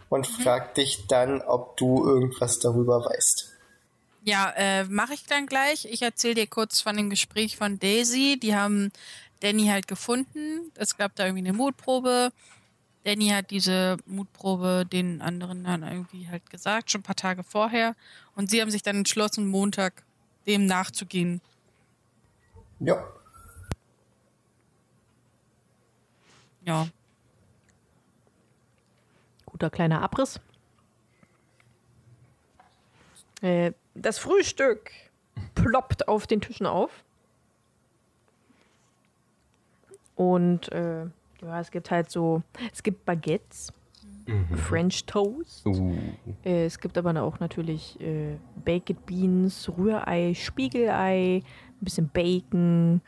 und 0.10 0.28
frag 0.28 0.76
dich 0.76 1.08
dann, 1.08 1.42
ob 1.42 1.76
du 1.78 2.08
irgendwas 2.08 2.60
darüber 2.60 3.04
weißt. 3.04 3.52
Ja, 4.24 4.52
äh, 4.56 4.86
mache 4.86 5.14
ich 5.14 5.26
dann 5.26 5.46
gleich. 5.46 5.86
Ich 5.86 6.02
erzähle 6.02 6.36
dir 6.36 6.48
kurz 6.48 6.82
von 6.82 6.96
dem 6.96 7.10
Gespräch 7.10 7.58
von 7.58 7.80
Daisy. 7.80 8.40
Die 8.42 8.56
haben 8.56 8.92
Danny 9.42 9.68
halt 9.68 9.88
gefunden. 9.88 10.72
Es 10.76 10.98
gab 10.98 11.16
da 11.16 11.26
irgendwie 11.26 11.48
eine 11.48 11.58
Mutprobe. 11.58 12.32
Danny 13.04 13.28
hat 13.30 13.52
diese 13.52 13.98
Mutprobe 14.08 14.86
den 14.92 15.22
anderen 15.22 15.64
dann 15.64 15.84
irgendwie 15.84 16.28
halt 16.28 16.50
gesagt, 16.50 16.90
schon 16.90 17.02
ein 17.02 17.04
paar 17.04 17.16
Tage 17.16 17.44
vorher. 17.44 17.96
Und 18.36 18.50
sie 18.50 18.62
haben 18.62 18.72
sich 18.72 18.82
dann 18.82 18.98
entschlossen, 18.98 19.48
Montag 19.48 20.04
dem 20.48 20.66
nachzugehen. 20.66 21.42
Ja, 22.80 23.04
Ja. 26.66 26.88
Guter 29.46 29.70
kleiner 29.70 30.02
Abriss. 30.02 30.40
Äh, 33.42 33.72
das 33.94 34.18
Frühstück 34.18 34.92
ploppt 35.54 36.08
auf 36.08 36.28
den 36.28 36.42
Tischen 36.42 36.66
auf. 36.66 37.04
Und 40.16 40.72
äh, 40.72 41.04
ja, 41.42 41.60
es 41.60 41.70
gibt 41.70 41.92
halt 41.92 42.10
so, 42.10 42.42
es 42.74 42.82
gibt 42.82 43.06
Baguettes, 43.06 43.72
French 44.56 45.06
Toast. 45.06 45.66
Uh, 45.68 45.96
Äh, 46.44 46.66
es 46.66 46.80
gibt 46.80 46.98
aber 46.98 47.22
auch 47.22 47.40
natürlich 47.40 48.00
äh, 48.02 48.38
Baked 48.64 49.06
Beans, 49.06 49.70
Rührei, 49.78 50.34
Spiegelei, 50.34 51.44
ein 51.82 51.86
bisschen 51.86 52.10
Bacon, 52.10 53.02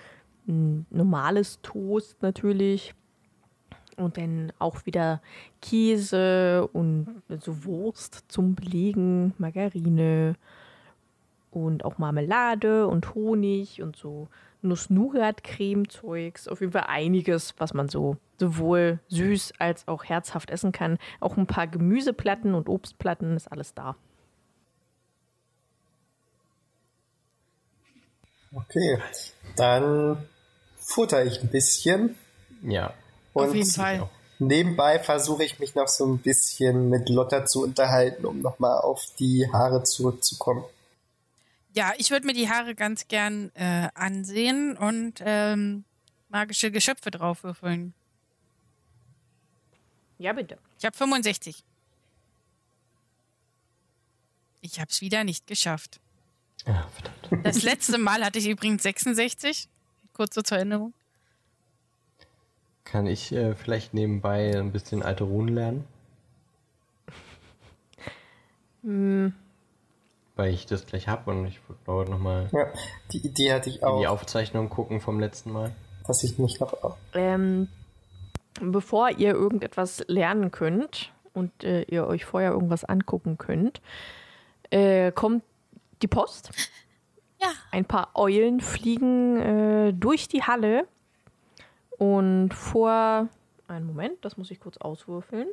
ein 0.47 0.85
normales 0.89 1.59
Toast 1.61 2.21
natürlich. 2.21 2.93
Und 3.95 4.17
dann 4.17 4.53
auch 4.59 4.85
wieder 4.85 5.21
Käse 5.59 6.67
und 6.71 7.23
so 7.39 7.65
Wurst 7.65 8.25
zum 8.27 8.53
Belegen, 8.53 9.33
Margarine 9.39 10.35
und 11.49 11.83
auch 11.83 11.97
Marmelade 11.97 12.85
und 12.87 13.15
Honig 13.15 13.81
und 13.81 13.95
so 13.95 14.27
Nuss-Nougat-Creme-Zeugs. 14.61 16.47
Auf 16.47 16.61
jeden 16.61 16.73
Fall 16.73 16.85
einiges, 16.87 17.55
was 17.57 17.73
man 17.73 17.89
so 17.89 18.17
sowohl 18.39 18.99
süß 19.07 19.53
als 19.57 19.87
auch 19.87 20.03
herzhaft 20.03 20.51
essen 20.51 20.71
kann. 20.71 20.99
Auch 21.19 21.35
ein 21.37 21.47
paar 21.47 21.65
Gemüseplatten 21.65 22.53
und 22.53 22.69
Obstplatten 22.69 23.35
ist 23.35 23.51
alles 23.51 23.73
da. 23.73 23.95
Okay. 28.57 28.99
Dann 29.55 30.27
futter 30.77 31.25
ich 31.25 31.41
ein 31.41 31.49
bisschen. 31.49 32.17
ja. 32.63 32.93
Auf 33.33 33.49
Und 33.49 33.55
jeden 33.55 33.69
Fall. 33.69 34.09
Nebenbei 34.39 34.99
versuche 34.99 35.43
ich 35.43 35.59
mich 35.59 35.75
noch 35.75 35.87
so 35.87 36.05
ein 36.05 36.19
bisschen 36.19 36.89
mit 36.89 37.09
Lotta 37.09 37.45
zu 37.45 37.63
unterhalten, 37.63 38.25
um 38.25 38.41
nochmal 38.41 38.79
auf 38.79 39.05
die 39.19 39.47
Haare 39.51 39.83
zurückzukommen. 39.83 40.63
Ja, 41.73 41.93
ich 41.97 42.09
würde 42.09 42.25
mir 42.25 42.33
die 42.33 42.49
Haare 42.49 42.73
ganz 42.73 43.07
gern 43.07 43.51
äh, 43.55 43.89
ansehen 43.93 44.75
und 44.77 45.21
ähm, 45.23 45.85
magische 46.29 46.71
Geschöpfe 46.71 47.11
draufwürfeln. 47.11 47.93
Ja, 50.17 50.33
bitte. 50.33 50.57
Ich 50.79 50.85
habe 50.85 50.97
65. 50.97 51.63
Ich 54.61 54.79
habe 54.79 54.89
es 54.89 55.01
wieder 55.01 55.23
nicht 55.23 55.45
geschafft. 55.45 55.99
Ja, 56.65 56.87
verdammt. 56.93 57.45
Das 57.45 57.63
letzte 57.63 57.97
Mal 57.97 58.23
hatte 58.23 58.39
ich 58.39 58.47
übrigens 58.47 58.83
66. 58.83 59.67
Kurz 60.13 60.35
so 60.35 60.41
zur 60.41 60.57
Erinnerung. 60.57 60.93
Kann 62.83 63.05
ich 63.05 63.31
äh, 63.33 63.53
vielleicht 63.55 63.93
nebenbei 63.93 64.57
ein 64.57 64.71
bisschen 64.71 65.03
alte 65.03 65.25
Runen 65.25 65.53
lernen? 65.53 65.85
Weil 70.35 70.53
ich 70.53 70.65
das 70.65 70.85
gleich 70.85 71.07
habe 71.07 71.31
und 71.31 71.45
ich 71.47 71.59
wollte 71.85 72.11
nochmal 72.11 72.47
Ja, 72.53 72.67
die 73.11 73.25
Idee 73.25 73.53
hatte 73.53 73.69
ich 73.69 73.81
in 73.81 73.99
die 73.99 74.07
auch, 74.07 74.13
Aufzeichnung 74.13 74.69
gucken 74.69 75.01
vom 75.01 75.19
letzten 75.19 75.51
Mal. 75.51 75.73
dass 76.05 76.23
ich 76.23 76.37
mich 76.39 76.59
noch. 76.59 76.95
Ähm, 77.13 77.67
bevor 78.61 79.09
ihr 79.09 79.33
irgendetwas 79.33 80.05
lernen 80.07 80.51
könnt 80.51 81.11
und 81.33 81.63
äh, 81.65 81.81
ihr 81.83 82.07
euch 82.07 82.23
vorher 82.23 82.51
irgendwas 82.51 82.85
angucken 82.85 83.37
könnt, 83.37 83.81
äh, 84.69 85.11
kommt 85.11 85.43
die 86.01 86.07
Post. 86.07 86.49
Ja. 87.39 87.49
Ein 87.71 87.85
paar 87.85 88.11
Eulen 88.15 88.61
fliegen 88.61 89.37
äh, 89.37 89.93
durch 89.93 90.27
die 90.27 90.43
Halle 90.43 90.87
und 91.97 92.53
vor. 92.53 93.27
Einen 93.67 93.85
Moment, 93.85 94.23
das 94.23 94.37
muss 94.37 94.49
ich 94.49 94.59
kurz 94.59 94.77
auswürfeln. 94.77 95.47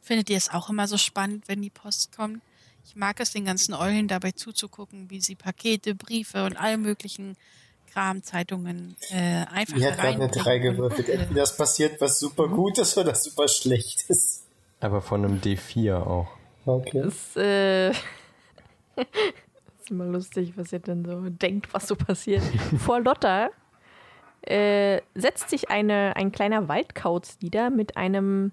Findet 0.00 0.30
ihr 0.30 0.36
es 0.38 0.48
auch 0.50 0.70
immer 0.70 0.88
so 0.88 0.96
spannend, 0.96 1.48
wenn 1.48 1.60
die 1.60 1.70
Post 1.70 2.16
kommt? 2.16 2.40
Ich 2.86 2.96
mag 2.96 3.20
es, 3.20 3.32
den 3.32 3.44
ganzen 3.44 3.74
Eulen 3.74 4.08
dabei 4.08 4.30
zuzugucken, 4.30 5.10
wie 5.10 5.20
sie 5.20 5.34
Pakete, 5.34 5.94
Briefe 5.94 6.44
und 6.46 6.56
all 6.56 6.78
möglichen 6.78 7.36
Kramzeitungen 7.92 8.96
äh, 9.10 9.44
einfach 9.50 9.76
Die 9.76 9.84
hat 9.84 9.96
gerade 9.96 10.08
eine 10.08 10.20
reinbringen 10.22 10.30
3 10.30 10.56
und, 10.56 10.62
gewürfelt. 10.62 11.08
äh, 11.08 11.12
Entweder 11.12 11.40
das 11.40 11.56
passiert 11.56 12.00
was 12.00 12.18
super 12.18 12.48
Gutes 12.48 12.96
oder 12.96 13.14
super 13.14 13.48
Schlechtes. 13.48 14.44
Aber 14.80 15.02
von 15.02 15.24
einem 15.24 15.40
D4 15.40 15.96
auch. 15.96 16.28
Okay. 16.68 16.98
Es, 16.98 17.34
äh, 17.36 17.90
ist 18.98 19.90
immer 19.90 20.04
lustig, 20.04 20.52
was 20.56 20.70
ihr 20.72 20.80
denn 20.80 21.02
so 21.04 21.28
denkt, 21.30 21.72
was 21.72 21.88
so 21.88 21.96
passiert. 21.96 22.42
Vor 22.78 23.00
Lotta 23.00 23.48
äh, 24.42 25.00
setzt 25.14 25.48
sich 25.48 25.70
eine, 25.70 26.14
ein 26.16 26.30
kleiner 26.30 26.68
Waldkauz 26.68 27.38
nieder 27.40 27.70
mit 27.70 27.96
einem 27.96 28.52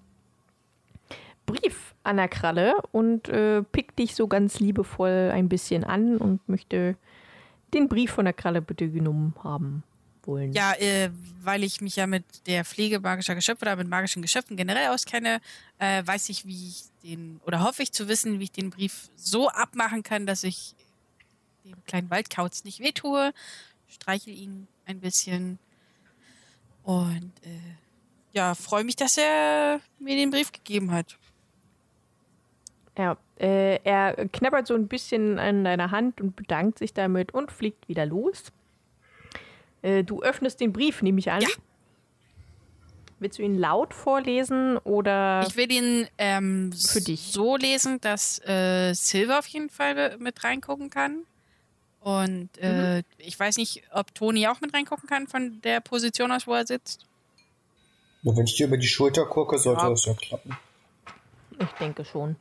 Brief 1.45 1.93
an 2.04 2.17
der 2.17 2.30
Kralle 2.30 2.75
und 2.91 3.28
äh, 3.28 3.63
pickt 3.63 3.99
dich 3.99 4.15
so 4.15 4.28
ganz 4.28 4.60
liebevoll 4.60 5.32
ein 5.34 5.49
bisschen 5.49 5.84
an 5.84 6.17
und 6.17 6.47
möchte 6.47 6.95
den 7.73 7.89
Brief 7.89 8.12
von 8.12 8.25
der 8.25 8.34
Kralle 8.34 8.62
bitte 8.62 8.89
genommen 8.89 9.36
haben 9.43 9.84
wollen. 10.28 10.54
Ja, 10.54 10.74
äh, 10.74 11.10
weil 11.42 11.64
ich 11.64 11.82
mich 11.82 11.96
ja 11.96 12.08
mit 12.08 12.24
der 12.48 12.66
Pflege 12.66 13.00
magischer 13.00 13.36
Geschöpfe 13.36 13.66
oder 13.66 13.76
mit 13.76 13.88
magischen 13.88 14.22
Geschöpfen 14.22 14.58
generell 14.58 14.90
auskenne, 14.90 15.42
äh, 15.80 16.06
weiß 16.06 16.30
ich, 16.30 16.46
wie 16.46 16.70
ich 16.70 16.84
den, 17.04 17.40
oder 17.46 17.64
hoffe 17.64 17.84
ich 17.84 17.92
zu 17.92 18.08
wissen, 18.08 18.40
wie 18.40 18.46
ich 18.46 18.52
den 18.52 18.70
Brief 18.70 19.10
so 19.16 19.50
abmachen 19.50 20.04
kann, 20.04 20.26
dass 20.26 20.44
ich 20.44 20.76
dem 21.64 21.84
kleinen 21.86 22.10
Waldkauz 22.10 22.64
nicht 22.64 22.80
wehtue, 22.80 23.34
streichel 23.88 24.34
ihn 24.34 24.68
ein 24.86 25.00
bisschen 25.00 25.60
und 26.84 27.32
äh, 27.44 27.76
ja, 28.34 28.54
freue 28.54 28.84
mich, 28.84 28.96
dass 28.96 29.18
er 29.18 29.80
mir 30.00 30.16
den 30.16 30.30
Brief 30.30 30.52
gegeben 30.52 30.92
hat. 30.92 31.18
Ja, 32.98 33.18
äh, 33.40 33.80
er 33.84 34.28
knabbert 34.30 34.68
so 34.68 34.76
ein 34.76 34.88
bisschen 34.88 35.40
an 35.40 35.64
deiner 35.64 35.92
Hand 35.92 36.22
und 36.22 36.36
bedankt 36.36 36.80
sich 36.80 36.94
damit 36.94 37.34
und 37.34 37.52
fliegt 37.52 37.88
wieder 37.90 38.06
los. 38.06 38.52
Äh, 39.86 40.04
du 40.04 40.21
öffnest 40.24 40.60
den 40.60 40.74
Brief, 40.74 41.02
nehme 41.02 41.19
ich 41.19 41.30
an. 41.32 41.41
Ja. 41.41 41.48
Willst 43.19 43.38
du 43.39 43.43
ihn 43.43 43.58
laut 43.58 43.93
vorlesen 43.93 44.78
oder 44.80 45.45
Ich 45.48 45.56
will 45.56 45.71
ihn 45.71 46.08
ähm, 46.17 46.74
Für 46.74 47.02
dich. 47.02 47.32
so 47.32 47.56
lesen, 47.56 48.02
dass 48.02 48.39
äh, 48.45 48.93
Silver 48.93 49.39
auf 49.39 49.48
jeden 49.48 49.69
Fall 49.69 50.17
mit 50.17 50.43
reingucken 50.43 50.89
kann. 50.89 51.19
Und 52.02 52.58
äh, 52.60 53.04
ich 53.17 53.39
weiß 53.39 53.58
nicht, 53.58 53.84
ob 53.91 54.13
Toni 54.13 54.48
auch 54.48 54.60
mit 54.62 54.74
reingucken 54.74 55.08
kann 55.10 55.28
von 55.28 55.60
der 55.63 55.80
Position 55.82 56.32
aus, 56.32 56.45
wo 56.45 56.54
er 56.54 56.67
sitzt. 56.67 57.06
Nur 58.21 58.36
wenn 58.38 58.45
ich 58.45 58.56
dir 58.56 58.67
über 58.67 58.78
die 58.78 58.88
Schulter 58.88 59.26
gucke, 59.26 59.58
sollte 59.60 59.84
Ja. 59.84 59.89
das 59.89 60.06
ja 60.06 60.13
klappen. 60.13 60.58
ich 61.60 61.71
denke 61.80 62.04
schon. 62.06 62.36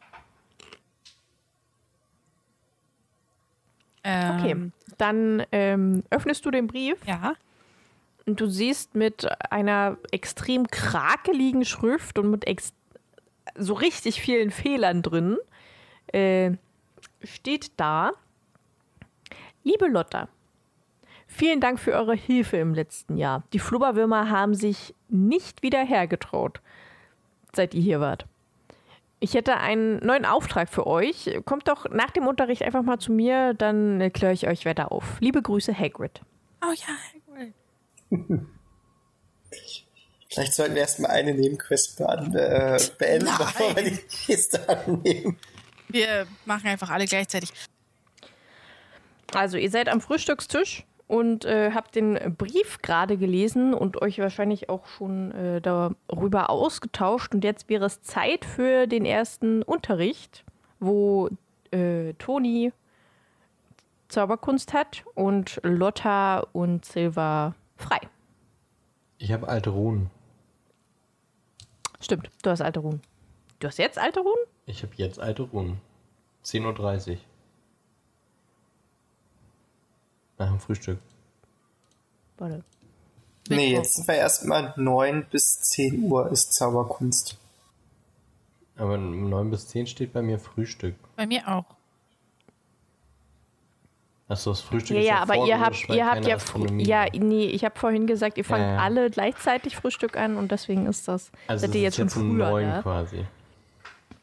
Ähm, 4.05 4.39
Okay, 4.39 4.71
dann 4.99 5.43
ähm, 5.51 6.03
öffnest 6.11 6.45
du 6.45 6.51
den 6.51 6.67
Brief 6.67 6.99
Ja. 7.07 7.35
und 8.27 8.41
du 8.41 8.47
siehst 8.47 8.95
mit 8.95 9.27
einer 9.51 9.97
extrem 10.13 10.67
krakeligen 10.69 11.65
Schrift 11.65 12.19
und 12.19 12.31
mit 12.31 12.45
so 13.57 13.75
richtig 13.75 14.21
vielen 14.21 14.51
Fehlern 14.51 15.03
drin, 15.03 15.39
äh, 16.13 16.53
steht 17.23 17.73
da, 17.79 18.13
liebe 19.63 19.87
Lotta, 19.87 20.29
vielen 21.27 21.61
Dank 21.61 21.81
für 21.81 21.93
eure 21.93 22.15
Hilfe 22.15 22.57
im 22.59 22.75
letzten 22.75 23.17
Jahr. 23.17 23.43
Die 23.53 23.59
Flubberwürmer 23.59 24.29
haben 24.31 24.55
sich 24.55 24.95
nicht 25.09 25.63
wieder 25.63 25.83
hergetraut, 25.85 26.61
seit 27.55 27.75
ihr 27.75 27.83
hier 27.83 28.01
wart. 28.01 28.27
Ich 29.21 29.35
hätte 29.35 29.57
einen 29.57 29.99
neuen 29.99 30.25
Auftrag 30.25 30.69
für 30.69 30.87
euch. 30.87 31.39
Kommt 31.45 31.69
doch 31.69 31.89
nach 31.91 32.11
dem 32.11 32.27
Unterricht 32.27 32.63
einfach 32.63 32.83
mal 32.83 32.99
zu 32.99 33.13
mir, 33.13 33.55
dann 33.55 34.13
kläre 34.13 34.33
ich 34.33 34.47
euch 34.47 34.67
weiter 34.67 34.93
auf. 34.93 35.19
Liebe 35.21 35.41
Grüße, 35.41 35.77
Hagrid. 35.79 36.21
Oh 36.63 36.73
ja, 36.73 36.95
Hagrid. 37.33 37.55
Vielleicht 40.29 40.55
sollten 40.55 40.75
wir 40.75 40.83
erstmal 40.83 41.13
eine 41.13 41.33
Nebenquest 41.33 42.01
äh, 42.01 42.79
beenden, 42.99 43.27
Nein. 43.27 43.35
bevor 43.39 43.77
wir 43.77 43.85
die 43.85 44.01
nächste 44.29 44.69
annehmen. 44.69 45.39
Wir 45.89 46.27
machen 46.45 46.67
einfach 46.67 46.91
alle 46.91 47.05
gleichzeitig. 47.05 47.53
Also, 49.33 49.57
ihr 49.57 49.71
seid 49.71 49.89
am 49.89 50.01
Frühstückstisch 50.01 50.85
und 51.07 51.45
äh, 51.45 51.73
habt 51.73 51.95
den 51.95 52.35
Brief 52.37 52.81
gerade 52.81 53.17
gelesen 53.17 53.75
und 53.75 54.01
euch 54.01 54.19
wahrscheinlich 54.19 54.69
auch 54.69 54.87
schon 54.87 55.33
äh, 55.33 55.61
darüber 55.61 56.51
ausgetauscht. 56.51 57.35
Und 57.35 57.45
jetzt 57.45 57.69
wäre 57.69 57.85
es 57.85 58.03
Zeit 58.03 58.45
für 58.45 58.87
den 58.87 59.05
ersten 59.05 59.63
Unterricht, 59.63 60.45
wo 60.81 61.29
äh, 61.71 62.15
Toni 62.15 62.73
Zauberkunst 64.09 64.73
hat 64.73 65.05
und 65.15 65.61
Lotta 65.63 66.41
und 66.53 66.85
Silva 66.85 67.55
frei. 67.77 67.99
Ich 69.19 69.33
habe 69.33 69.49
alte 69.49 69.71
Runen. 69.71 70.11
Stimmt, 72.01 72.31
du 72.43 72.51
hast 72.51 72.61
alte 72.61 72.81
Runen. 72.81 73.01
Du 73.61 73.69
hast 73.69 73.79
jetzt 73.79 73.99
alte 73.99 74.21
Runen? 74.21 74.45
Ich 74.67 74.83
habe 74.83 74.93
jetzt 74.97 75.19
alte 75.19 75.43
Runen. 75.43 75.81
10.30 76.45 77.13
Uhr. 77.13 77.19
Nach 80.39 80.49
dem 80.49 80.61
Frühstück. 80.61 80.99
Warte. 82.39 82.65
Nee, 83.49 83.57
Mittwoch. 83.57 83.83
jetzt 83.83 83.95
sind 83.97 84.09
wir 84.09 84.15
erstmal 84.15 84.73
9 84.77 85.27
bis 85.31 85.61
10 85.61 86.03
Uhr 86.05 86.31
ist 86.33 86.55
Zauberkunst. 86.55 87.37
Aber 88.77 88.95
um 88.95 89.29
9 89.29 89.51
bis 89.51 89.69
10 89.69 89.87
steht 89.87 90.13
bei 90.13 90.23
mir 90.23 90.39
Frühstück. 90.39 90.97
Bei 91.17 91.27
mir 91.27 91.47
auch. 91.47 91.65
Achso, 94.27 94.51
das 94.51 94.63
Frühstück 94.63 94.97
Ja, 94.97 95.01
ist 95.03 95.07
ja, 95.07 95.15
ja 95.17 95.23
aber 95.23 95.47
ihr 95.47 95.61
habt, 95.61 95.89
ihr 95.91 96.07
habt 96.07 96.27
ja, 96.27 97.05
ja, 97.05 97.07
nee, 97.13 97.45
ich 97.45 97.63
habe 97.65 97.79
vorhin 97.79 98.07
gesagt, 98.07 98.39
ihr 98.39 98.45
fangt 98.45 98.63
ja. 98.65 98.79
alle 98.79 99.11
gleichzeitig 99.11 99.77
Frühstück 99.77 100.17
an 100.17 100.37
und 100.37 100.51
deswegen 100.51 100.87
ist 100.87 101.07
das, 101.09 101.31
Also 101.47 101.61
seid 101.67 101.71
es 101.71 101.77
ihr 101.77 101.83
jetzt 101.83 101.97
schon 101.97 102.07
jetzt 102.07 102.17
um 102.17 102.31
früher 102.37 102.51
9 102.51 102.71
da. 102.71 102.83
quasi. 102.83 103.27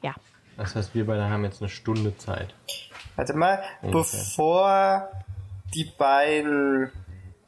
Ja. 0.02 0.16
Das 0.58 0.76
heißt, 0.76 0.96
wir 0.96 1.06
beide 1.06 1.30
haben 1.30 1.44
jetzt 1.44 1.62
eine 1.62 1.70
Stunde 1.70 2.18
Zeit. 2.18 2.54
Warte 3.16 3.34
mal, 3.36 3.62
Ungefähr. 3.84 4.20
bevor 4.20 5.12
die 5.74 5.86
beiden 5.86 6.92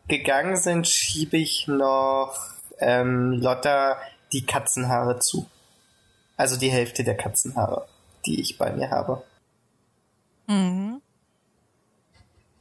gegangen 0.07 0.57
sind, 0.57 0.87
schiebe 0.87 1.37
ich 1.37 1.67
noch 1.67 2.35
ähm, 2.79 3.31
Lotta 3.33 3.97
die 4.31 4.45
Katzenhaare 4.45 5.19
zu. 5.19 5.49
Also 6.37 6.57
die 6.57 6.71
Hälfte 6.71 7.03
der 7.03 7.15
Katzenhaare, 7.15 7.87
die 8.25 8.41
ich 8.41 8.57
bei 8.57 8.71
mir 8.71 8.89
habe. 8.89 9.23
Mhm. 10.47 11.01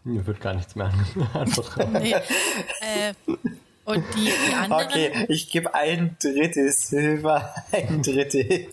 Mir 0.04 0.26
wird 0.26 0.40
gar 0.40 0.54
nichts 0.54 0.74
mehr 0.76 0.86
an- 0.86 1.28
anvertraut. 1.34 1.92
Nee. 2.02 2.12
äh, 2.12 3.14
und 3.84 4.04
die, 4.14 4.30
die 4.48 4.54
anderen. 4.54 4.84
Okay, 4.86 5.26
ich 5.28 5.50
gebe 5.50 5.74
ein 5.74 6.16
Drittel 6.22 6.70
Silber, 6.72 7.54
ein 7.72 8.02
Drittel 8.02 8.72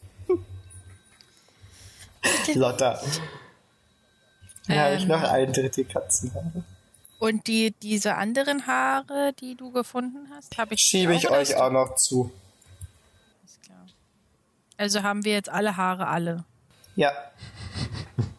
Lotta. 2.54 3.00
Dann 4.68 4.78
habe 4.78 4.96
ich 4.96 5.02
Ähm. 5.04 5.08
noch 5.08 5.24
ein 5.24 5.52
Drittel 5.54 5.86
Katzenhaare. 5.86 6.64
Und 7.20 7.48
die, 7.48 7.72
diese 7.72 8.16
anderen 8.16 8.66
Haare, 8.66 9.34
die 9.40 9.56
du 9.56 9.72
gefunden 9.72 10.30
hast, 10.34 10.58
habe 10.58 10.74
ich. 10.74 10.82
Schiebe 10.82 11.14
ich 11.14 11.30
euch 11.30 11.56
auch 11.58 11.70
noch 11.70 11.96
zu. 11.96 12.32
Alles 13.42 13.60
klar. 13.62 13.86
Also 14.78 15.04
haben 15.04 15.26
wir 15.26 15.34
jetzt 15.34 15.50
alle 15.50 15.76
Haare 15.76 16.08
alle. 16.08 16.46
Ja. 16.96 17.12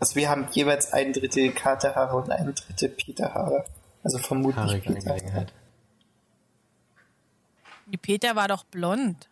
Also 0.01 0.17
wir 0.17 0.31
haben 0.31 0.49
jeweils 0.53 0.93
ein 0.95 1.13
Drittel 1.13 1.53
Katerhaare 1.53 2.17
und 2.17 2.31
ein 2.31 2.55
Drittel 2.55 2.89
Peterhaare. 2.89 3.67
Also 4.03 4.17
vermutlich. 4.17 4.89
Angelegenheit. 4.89 5.53
Die 7.87 7.99
Peter 7.99 8.35
war 8.35 8.49
doch 8.49 8.65
blond. 8.65 9.29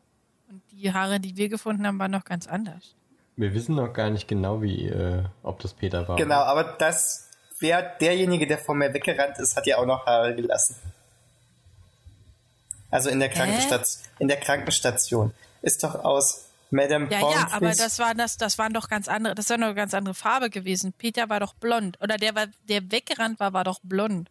Und 0.50 0.62
die 0.72 0.92
Haare, 0.92 1.20
die 1.20 1.36
wir 1.36 1.48
gefunden 1.48 1.86
haben, 1.86 1.98
waren 1.98 2.10
noch 2.10 2.24
ganz 2.24 2.46
anders. 2.46 2.94
Wir 3.36 3.54
wissen 3.54 3.76
noch 3.76 3.92
gar 3.92 4.10
nicht 4.10 4.26
genau, 4.26 4.62
wie, 4.62 4.88
äh, 4.88 5.24
ob 5.42 5.60
das 5.60 5.72
Peter 5.72 6.08
war. 6.08 6.16
Genau, 6.16 6.40
aber 6.40 6.64
das, 6.64 7.27
wer, 7.60 7.82
derjenige, 7.82 8.46
der 8.46 8.58
vor 8.58 8.74
mir 8.74 8.92
weggerannt 8.92 9.38
ist, 9.38 9.56
hat 9.56 9.66
ja 9.66 9.78
auch 9.78 9.86
noch 9.86 10.06
Haare 10.06 10.34
gelassen. 10.34 10.76
Also 12.90 13.10
in 13.10 13.20
der 13.20 13.28
Krankenstation, 13.28 14.04
in 14.18 14.28
der 14.28 14.38
Krankenstation. 14.38 15.34
Ist 15.60 15.82
doch 15.82 15.96
aus 16.04 16.48
Madame 16.70 17.10
Ja, 17.10 17.20
ja, 17.20 17.48
aber 17.50 17.72
das 17.72 17.98
war 17.98 18.14
das, 18.14 18.36
das 18.36 18.58
waren 18.58 18.72
doch 18.72 18.88
ganz 18.88 19.08
andere, 19.08 19.34
das 19.34 19.48
war 19.50 19.56
eine 19.56 19.74
ganz 19.74 19.94
andere 19.94 20.14
Farbe 20.14 20.50
gewesen. 20.50 20.92
Peter 20.92 21.28
war 21.28 21.40
doch 21.40 21.54
blond. 21.54 22.00
Oder 22.00 22.16
der 22.16 22.34
war, 22.34 22.46
der 22.68 22.90
weggerannt 22.90 23.40
war, 23.40 23.52
war 23.52 23.64
doch 23.64 23.80
blond. 23.82 24.30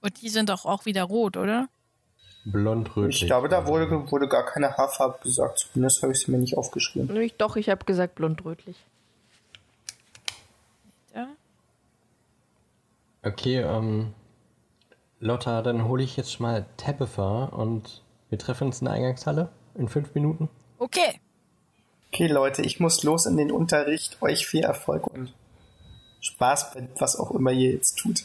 Und 0.00 0.20
die 0.20 0.28
sind 0.28 0.48
doch 0.48 0.64
auch 0.64 0.84
wieder 0.84 1.04
rot, 1.04 1.36
oder? 1.36 1.68
Blond-rötlich. 2.44 3.22
Ich 3.22 3.28
glaube, 3.28 3.48
da 3.48 3.66
wurde, 3.66 4.10
wurde 4.10 4.26
gar 4.26 4.44
keine 4.44 4.76
Haarfarbe 4.76 5.20
gesagt. 5.22 5.68
Zumindest 5.72 6.02
habe 6.02 6.12
ich 6.12 6.20
sie 6.20 6.30
mir 6.30 6.38
nicht 6.38 6.56
aufgeschrieben. 6.56 7.30
Doch, 7.38 7.54
ich 7.54 7.68
habe 7.68 7.84
gesagt 7.84 8.16
blond-rötlich. 8.16 8.76
Ja. 11.14 11.28
Okay, 13.24 13.60
ähm, 13.60 14.14
Lotta, 15.20 15.62
dann 15.62 15.86
hole 15.86 16.02
ich 16.02 16.16
jetzt 16.16 16.40
mal 16.40 16.66
Tabitha 16.76 17.44
und 17.44 18.02
wir 18.30 18.38
treffen 18.38 18.66
uns 18.66 18.80
in 18.80 18.86
der 18.86 18.94
Eingangshalle 18.94 19.48
in 19.76 19.88
fünf 19.88 20.14
Minuten. 20.14 20.48
Okay. 20.78 21.20
Okay, 22.12 22.26
Leute, 22.26 22.62
ich 22.62 22.80
muss 22.80 23.04
los 23.04 23.26
in 23.26 23.36
den 23.36 23.52
Unterricht. 23.52 24.20
Euch 24.20 24.46
viel 24.46 24.64
Erfolg 24.64 25.06
und 25.06 25.32
Spaß 26.20 26.74
bei 26.74 26.88
was 26.98 27.16
auch 27.18 27.30
immer 27.30 27.52
ihr 27.52 27.72
jetzt 27.72 27.96
tut. 27.98 28.24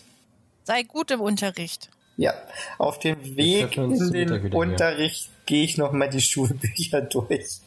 Sei 0.63 0.83
gut 0.83 1.12
im 1.12 1.21
Unterricht. 1.21 1.89
Ja, 2.17 2.33
auf 2.79 2.97
dem 2.99 3.38
Weg 3.38 3.77
in 3.77 4.12
den. 4.12 4.53
Unterricht 4.53 5.29
gehe 5.45 5.63
ich 5.63 5.77
nochmal 5.77 6.10
die 6.10 6.21
Schulbücher 6.21 7.01
durch 7.01 7.60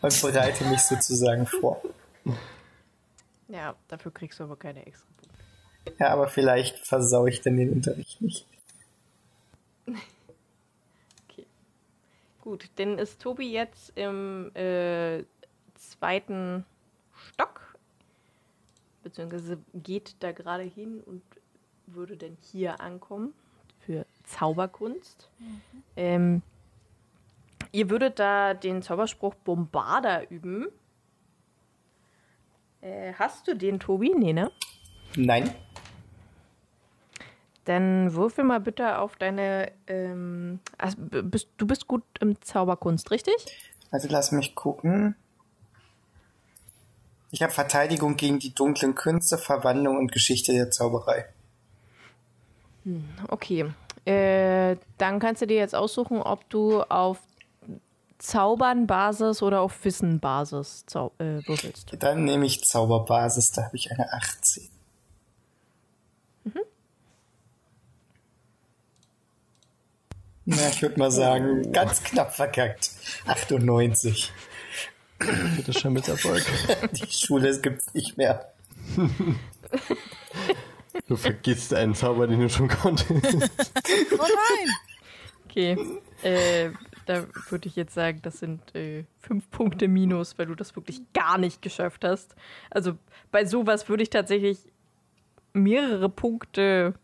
und 0.00 0.20
bereite 0.20 0.64
mich 0.64 0.80
sozusagen 0.80 1.46
vor. 1.46 1.80
Ja, 3.48 3.74
dafür 3.88 4.12
kriegst 4.12 4.40
du 4.40 4.44
aber 4.44 4.56
keine 4.56 4.84
extra. 4.84 5.13
Ja, 5.98 6.08
aber 6.08 6.28
vielleicht 6.28 6.78
versau 6.78 7.26
ich 7.26 7.40
dann 7.40 7.56
den 7.56 7.72
Unterricht 7.72 8.20
nicht. 8.20 8.46
Okay. 11.28 11.46
Gut, 12.42 12.70
dann 12.76 12.98
ist 12.98 13.20
Tobi 13.20 13.50
jetzt 13.50 13.92
im 13.96 14.54
äh, 14.54 15.24
zweiten 15.74 16.64
Stock, 17.12 17.76
beziehungsweise 19.02 19.58
geht 19.74 20.14
da 20.20 20.32
gerade 20.32 20.62
hin 20.62 21.00
und 21.04 21.22
würde 21.86 22.16
dann 22.16 22.36
hier 22.40 22.80
ankommen 22.80 23.34
für 23.80 24.06
Zauberkunst. 24.24 25.28
Ähm, 25.96 26.42
ihr 27.72 27.90
würdet 27.90 28.18
da 28.18 28.54
den 28.54 28.82
Zauberspruch 28.82 29.34
Bombarder 29.34 30.30
üben. 30.30 30.68
Äh, 32.80 33.12
hast 33.14 33.48
du 33.48 33.56
den, 33.56 33.80
Tobi? 33.80 34.14
Nee, 34.16 34.32
ne? 34.32 34.50
Nein. 35.16 35.54
Dann 37.64 38.12
würfel 38.14 38.44
mal 38.44 38.60
bitte 38.60 38.98
auf 38.98 39.16
deine. 39.16 39.72
Ähm, 39.86 40.60
also 40.76 40.96
bist, 40.98 41.48
du 41.56 41.66
bist 41.66 41.86
gut 41.86 42.02
im 42.20 42.40
Zauberkunst, 42.42 43.10
richtig? 43.10 43.34
Also 43.90 44.08
lass 44.10 44.32
mich 44.32 44.54
gucken. 44.54 45.16
Ich 47.30 47.42
habe 47.42 47.52
Verteidigung 47.52 48.16
gegen 48.16 48.38
die 48.38 48.54
dunklen 48.54 48.94
Künste, 48.94 49.38
Verwandlung 49.38 49.96
und 49.96 50.12
Geschichte 50.12 50.52
der 50.52 50.70
Zauberei. 50.70 51.24
Okay. 53.28 53.72
Äh, 54.04 54.76
dann 54.98 55.18
kannst 55.18 55.42
du 55.42 55.46
dir 55.46 55.56
jetzt 55.56 55.74
aussuchen, 55.74 56.20
ob 56.20 56.48
du 56.50 56.82
auf 56.82 57.18
Zaubern-Basis 58.18 59.42
oder 59.42 59.62
auf 59.62 59.84
Wissen-Basis 59.84 60.84
äh, 61.18 61.24
würfelst. 61.46 61.96
Dann 61.98 62.24
nehme 62.24 62.46
ich 62.46 62.64
Zauberbasis, 62.64 63.52
da 63.52 63.64
habe 63.64 63.76
ich 63.76 63.90
eine 63.90 64.12
18. 64.12 64.68
Na, 70.46 70.68
ich 70.68 70.82
würde 70.82 70.98
mal 70.98 71.10
sagen, 71.10 71.72
ganz 71.72 72.02
knapp 72.02 72.34
verkackt. 72.34 72.90
98. 73.26 74.32
Bitte 75.56 75.72
schon 75.72 75.92
mit 75.94 76.08
Erfolg. 76.08 76.44
Die 76.92 77.10
Schule 77.10 77.58
gibt's 77.60 77.94
nicht 77.94 78.16
mehr. 78.16 78.52
Du 81.06 81.16
vergisst 81.16 81.72
einen 81.72 81.94
Zauber, 81.94 82.26
den 82.26 82.40
du 82.40 82.48
schon 82.48 82.68
konntest. 82.68 83.10
Oh 84.12 84.18
nein! 84.18 84.70
Okay. 85.46 85.76
Äh, 86.22 86.70
da 87.06 87.26
würde 87.50 87.68
ich 87.68 87.76
jetzt 87.76 87.94
sagen, 87.94 88.20
das 88.22 88.38
sind 88.38 88.74
äh, 88.74 89.04
fünf 89.18 89.50
Punkte 89.50 89.88
minus, 89.88 90.38
weil 90.38 90.46
du 90.46 90.54
das 90.54 90.74
wirklich 90.76 91.00
gar 91.12 91.38
nicht 91.38 91.62
geschafft 91.62 92.04
hast. 92.04 92.34
Also 92.70 92.96
bei 93.30 93.44
sowas 93.44 93.88
würde 93.88 94.02
ich 94.02 94.10
tatsächlich 94.10 94.58
mehrere 95.52 96.08
Punkte 96.08 96.94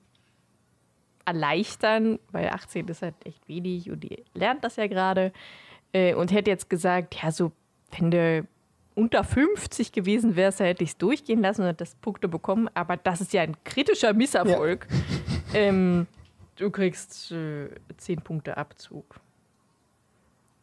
erleichtern, 1.30 2.18
weil 2.32 2.48
18 2.48 2.88
ist 2.88 3.02
halt 3.02 3.14
echt 3.24 3.46
wenig 3.48 3.90
und 3.90 4.04
ihr 4.04 4.18
lernt 4.34 4.64
das 4.64 4.76
ja 4.76 4.86
gerade. 4.88 5.32
Äh, 5.92 6.14
und 6.14 6.32
hätte 6.32 6.50
jetzt 6.50 6.68
gesagt, 6.68 7.14
ja, 7.22 7.30
so, 7.30 7.52
wenn 7.96 8.10
du 8.10 8.46
unter 8.94 9.22
50 9.22 9.92
gewesen 9.92 10.36
wärst, 10.36 10.60
hätte 10.60 10.84
ich 10.84 10.90
es 10.90 10.98
durchgehen 10.98 11.40
lassen 11.40 11.62
und 11.62 11.68
hätte 11.68 11.84
das 11.84 11.94
Punkte 11.94 12.28
bekommen. 12.28 12.68
Aber 12.74 12.96
das 12.96 13.20
ist 13.20 13.32
ja 13.32 13.42
ein 13.42 13.56
kritischer 13.64 14.12
Misserfolg. 14.12 14.86
Ähm, 15.52 16.06
du 16.54 16.70
kriegst 16.70 17.32
äh, 17.32 17.70
10 17.96 18.20
Punkte 18.20 18.56
Abzug. 18.56 19.18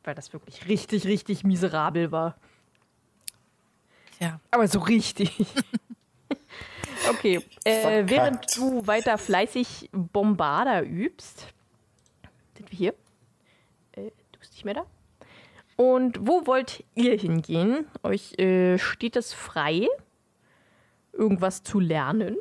Weil 0.05 0.15
das 0.15 0.31
wirklich 0.31 0.65
richtig, 0.69 1.05
richtig 1.05 1.43
miserabel 1.43 2.13
war. 2.13 2.37
Ja. 4.21 4.39
Aber 4.49 4.69
so 4.69 4.79
richtig. 4.79 5.45
okay. 7.09 7.41
Äh, 7.63 8.03
während 8.07 8.55
du 8.55 8.87
weiter 8.87 9.17
fleißig 9.17 9.89
Bombarder 9.91 10.83
übst, 10.83 11.47
sind 12.55 12.71
wir 12.71 12.77
hier. 12.77 12.93
Äh, 13.91 14.11
du 14.31 14.39
bist 14.39 14.53
nicht 14.53 14.63
mehr 14.63 14.75
da. 14.75 14.85
Und 15.75 16.25
wo 16.25 16.47
wollt 16.47 16.83
ihr 16.95 17.17
hingehen? 17.17 17.85
Euch 18.03 18.37
äh, 18.39 18.77
steht 18.79 19.15
es 19.15 19.33
frei, 19.33 19.87
irgendwas 21.13 21.63
zu 21.63 21.79
lernen. 21.79 22.37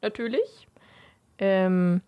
Natürlich. 0.00 0.66
Ähm, 1.38 2.00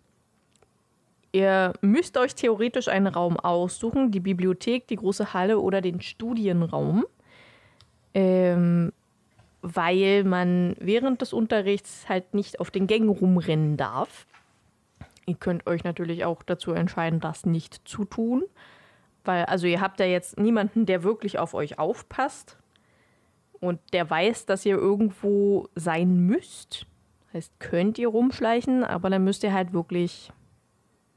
ihr 1.31 1.73
müsst 1.81 2.17
euch 2.17 2.33
theoretisch 2.33 2.87
einen 2.87 3.07
Raum 3.07 3.39
aussuchen, 3.39 4.11
die 4.11 4.19
Bibliothek, 4.19 4.87
die 4.87 4.95
große 4.95 5.33
Halle 5.33 5.59
oder 5.59 5.81
den 5.81 6.01
Studienraum. 6.01 7.05
Ähm, 8.13 8.93
weil 9.61 10.23
man 10.23 10.75
während 10.79 11.21
des 11.21 11.33
Unterrichts 11.33 12.07
halt 12.07 12.33
nicht 12.33 12.59
auf 12.59 12.71
den 12.71 12.87
Gängen 12.87 13.09
rumrennen 13.09 13.77
darf. 13.77 14.25
Ihr 15.25 15.35
könnt 15.35 15.67
euch 15.67 15.83
natürlich 15.83 16.25
auch 16.25 16.43
dazu 16.43 16.71
entscheiden, 16.71 17.19
das 17.19 17.45
nicht 17.45 17.87
zu 17.87 18.05
tun. 18.05 18.43
Weil, 19.25 19.45
also 19.45 19.67
ihr 19.67 19.81
habt 19.81 19.99
ja 19.99 20.05
jetzt 20.05 20.39
niemanden, 20.39 20.85
der 20.85 21.03
wirklich 21.03 21.37
auf 21.37 21.53
euch 21.53 21.79
aufpasst 21.79 22.57
und 23.59 23.79
der 23.91 24.09
weiß, 24.09 24.45
dass 24.45 24.65
ihr 24.65 24.77
irgendwo 24.77 25.67
sein 25.75 26.25
müsst. 26.25 26.85
Heißt, 27.33 27.59
könnt 27.59 27.97
ihr 27.97 28.07
rumschleichen, 28.07 28.83
aber 28.85 29.09
dann 29.09 29.23
müsst 29.23 29.43
ihr 29.43 29.53
halt 29.53 29.73
wirklich 29.73 30.31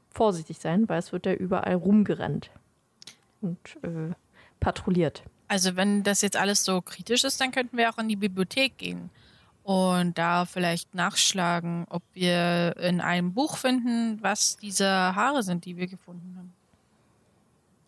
vorsichtig 0.09 0.59
sein, 0.59 0.89
weil 0.89 0.99
es 0.99 1.13
wird 1.13 1.25
ja 1.25 1.33
überall 1.33 1.75
rumgerannt 1.75 2.51
und 3.39 3.57
äh, 3.83 4.13
patrouilliert. 4.59 5.23
Also 5.51 5.75
wenn 5.75 6.01
das 6.03 6.21
jetzt 6.21 6.37
alles 6.37 6.63
so 6.63 6.81
kritisch 6.81 7.25
ist, 7.25 7.41
dann 7.41 7.51
könnten 7.51 7.75
wir 7.75 7.89
auch 7.89 7.97
in 7.97 8.07
die 8.07 8.15
Bibliothek 8.15 8.77
gehen 8.77 9.09
und 9.63 10.17
da 10.17 10.45
vielleicht 10.45 10.95
nachschlagen, 10.95 11.85
ob 11.89 12.03
wir 12.13 12.77
in 12.79 13.01
einem 13.01 13.33
Buch 13.33 13.57
finden, 13.57 14.17
was 14.23 14.55
diese 14.55 14.87
Haare 14.87 15.43
sind, 15.43 15.65
die 15.65 15.75
wir 15.75 15.87
gefunden 15.87 16.35
haben. 16.37 16.53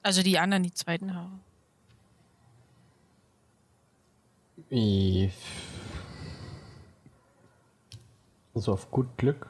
Also 0.01 0.23
die 0.23 0.37
anderen, 0.39 0.63
die 0.63 0.73
zweiten 0.73 1.15
Haare. 1.15 1.39
Wie- 4.67 5.31
So 8.55 8.73
auf 8.73 8.91
gut 8.91 9.07
Glück. 9.17 9.47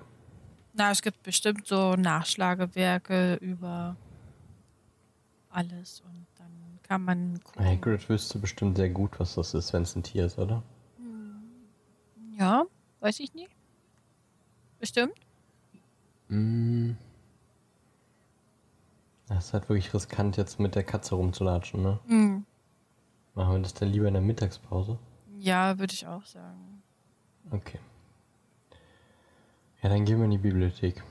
Na, 0.73 0.91
es 0.91 1.01
gibt 1.01 1.23
bestimmt 1.23 1.65
so 1.65 1.95
Nachschlagewerke 1.95 3.35
über 3.41 3.95
alles 5.49 6.01
und 6.01 6.27
kann 6.83 7.03
man 7.03 7.39
gucken. 7.43 7.65
Hagrid 7.65 8.07
wüsste 8.09 8.39
bestimmt 8.39 8.77
sehr 8.77 8.89
gut, 8.89 9.19
was 9.19 9.35
das 9.35 9.53
ist, 9.53 9.73
wenn 9.73 9.83
es 9.83 9.95
ein 9.95 10.03
Tier 10.03 10.25
ist, 10.25 10.37
oder? 10.37 10.63
Ja, 12.37 12.65
weiß 12.99 13.19
ich 13.19 13.33
nicht. 13.33 13.51
Bestimmt. 14.79 15.13
Mm. 16.27 16.91
Das 19.27 19.45
ist 19.45 19.53
halt 19.53 19.69
wirklich 19.69 19.93
riskant, 19.93 20.37
jetzt 20.37 20.59
mit 20.59 20.75
der 20.75 20.83
Katze 20.83 21.15
rumzulatschen, 21.15 21.81
ne? 21.81 21.99
Hm. 22.07 22.45
Machen 23.35 23.53
wir 23.53 23.59
das 23.61 23.73
dann 23.73 23.89
lieber 23.89 24.07
in 24.07 24.13
der 24.13 24.21
Mittagspause? 24.21 24.99
Ja, 25.39 25.79
würde 25.79 25.93
ich 25.93 26.05
auch 26.05 26.25
sagen. 26.25 26.83
Okay. 27.51 27.79
Ja, 29.81 29.89
dann 29.89 30.05
gehen 30.05 30.17
wir 30.17 30.25
in 30.25 30.31
die 30.31 30.37
Bibliothek. 30.37 31.03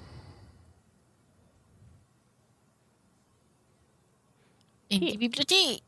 In 4.93 5.01
die 5.01 5.17
Bibliothek. 5.19 5.83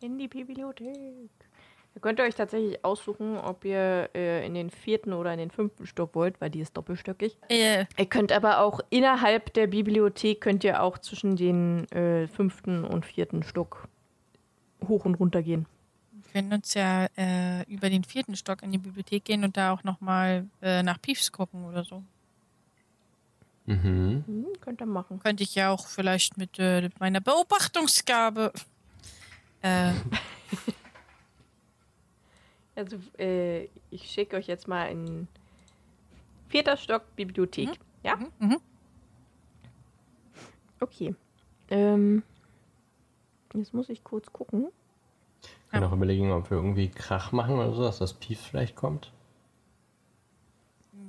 In 0.00 0.18
die 0.18 0.28
Bibliothek. 0.28 1.30
Ihr 1.94 2.00
könnt 2.00 2.20
euch 2.20 2.34
tatsächlich 2.36 2.84
aussuchen, 2.84 3.36
ob 3.36 3.64
ihr 3.64 4.08
äh, 4.14 4.46
in 4.46 4.54
den 4.54 4.70
vierten 4.70 5.12
oder 5.12 5.32
in 5.32 5.38
den 5.40 5.50
fünften 5.50 5.86
Stock 5.86 6.14
wollt, 6.14 6.40
weil 6.40 6.48
die 6.48 6.60
ist 6.60 6.76
doppelstöckig. 6.76 7.36
Äh, 7.48 7.86
Ihr 7.98 8.06
könnt 8.06 8.30
aber 8.30 8.60
auch 8.60 8.80
innerhalb 8.90 9.52
der 9.54 9.66
Bibliothek 9.66 10.40
könnt 10.40 10.62
ihr 10.62 10.82
auch 10.82 10.98
zwischen 10.98 11.34
den 11.34 11.90
äh, 11.90 12.28
fünften 12.28 12.84
und 12.84 13.04
vierten 13.04 13.42
Stock 13.42 13.88
hoch 14.86 15.04
und 15.04 15.16
runter 15.16 15.42
gehen. 15.42 15.66
wir 16.12 16.32
können 16.32 16.52
uns 16.52 16.74
ja 16.74 17.06
äh, 17.16 17.64
über 17.64 17.90
den 17.90 18.04
vierten 18.04 18.36
Stock 18.36 18.62
in 18.62 18.70
die 18.70 18.78
Bibliothek 18.78 19.24
gehen 19.24 19.42
und 19.42 19.56
da 19.56 19.72
auch 19.72 19.82
nochmal 19.82 20.46
äh, 20.62 20.84
nach 20.84 21.02
Piefs 21.02 21.32
gucken 21.32 21.64
oder 21.64 21.82
so. 21.84 22.04
Mhm. 23.66 24.24
Hm, 24.26 24.46
könnt 24.60 24.80
ihr 24.80 24.86
machen. 24.86 25.20
Könnte 25.20 25.42
ich 25.42 25.54
ja 25.54 25.70
auch 25.70 25.86
vielleicht 25.86 26.36
mit, 26.38 26.58
äh, 26.58 26.82
mit 26.82 26.98
meiner 27.00 27.20
Beobachtungsgabe. 27.20 28.52
Äh, 29.62 29.92
Also 32.80 32.96
äh, 33.18 33.64
ich 33.90 34.10
schicke 34.10 34.36
euch 34.36 34.46
jetzt 34.46 34.66
mal 34.66 34.86
in 34.86 35.28
vierter 36.48 36.78
Stock 36.78 37.14
Bibliothek. 37.14 37.68
Ja? 38.02 38.16
mhm, 38.16 38.30
mhm. 38.38 38.56
Okay. 40.80 41.14
Ähm, 41.68 42.22
jetzt 43.52 43.74
muss 43.74 43.90
ich 43.90 44.02
kurz 44.02 44.32
gucken. 44.32 44.68
Ich 45.42 45.70
kann 45.72 45.84
auch 45.84 45.92
überlegen, 45.92 46.32
ob 46.32 46.50
wir 46.50 46.56
irgendwie 46.56 46.88
Krach 46.88 47.32
machen 47.32 47.56
oder 47.56 47.74
so, 47.74 47.82
dass 47.82 47.98
das 47.98 48.14
Pief 48.14 48.40
vielleicht 48.40 48.76
kommt. 48.76 49.12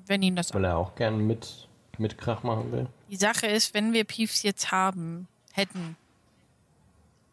Wenn 0.07 0.21
ihm 0.21 0.35
das 0.35 0.53
Weil 0.53 0.65
er 0.65 0.77
auch 0.77 0.95
gern 0.95 1.25
mit, 1.25 1.69
mit 2.01 2.17
Krach 2.17 2.43
machen 2.43 2.71
will. 2.71 2.87
Die 3.09 3.15
Sache 3.15 3.47
ist, 3.47 3.73
wenn 3.73 3.93
wir 3.93 4.03
Piefs 4.03 4.43
jetzt 4.43 4.71
haben, 4.71 5.27
hätten, 5.53 5.95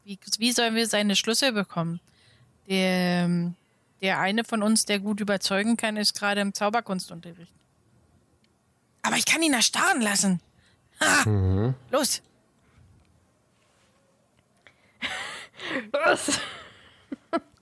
wie, 0.05 0.19
wie 0.39 0.53
sollen 0.53 0.75
wir 0.75 0.87
seine 0.87 1.17
Schlüssel 1.17 1.53
bekommen? 1.53 2.01
Der, 2.69 3.53
der 4.01 4.21
eine 4.21 4.45
von 4.45 4.63
uns, 4.63 4.85
der 4.85 5.01
gut 5.01 5.21
überzeugen 5.21 5.77
kann, 5.77 5.97
ist 5.97 6.15
gerade 6.15 6.41
im 6.41 6.55
Zauberkunstunterricht. 6.55 7.53
Aber 9.03 9.17
ich 9.17 9.25
kann 9.25 9.43
ihn 9.43 9.55
erstarren 9.55 10.03
lassen. 10.03 10.41
Ha! 11.01 11.29
Mhm. 11.29 11.75
Los! 11.91 12.23
Was? 15.93 16.41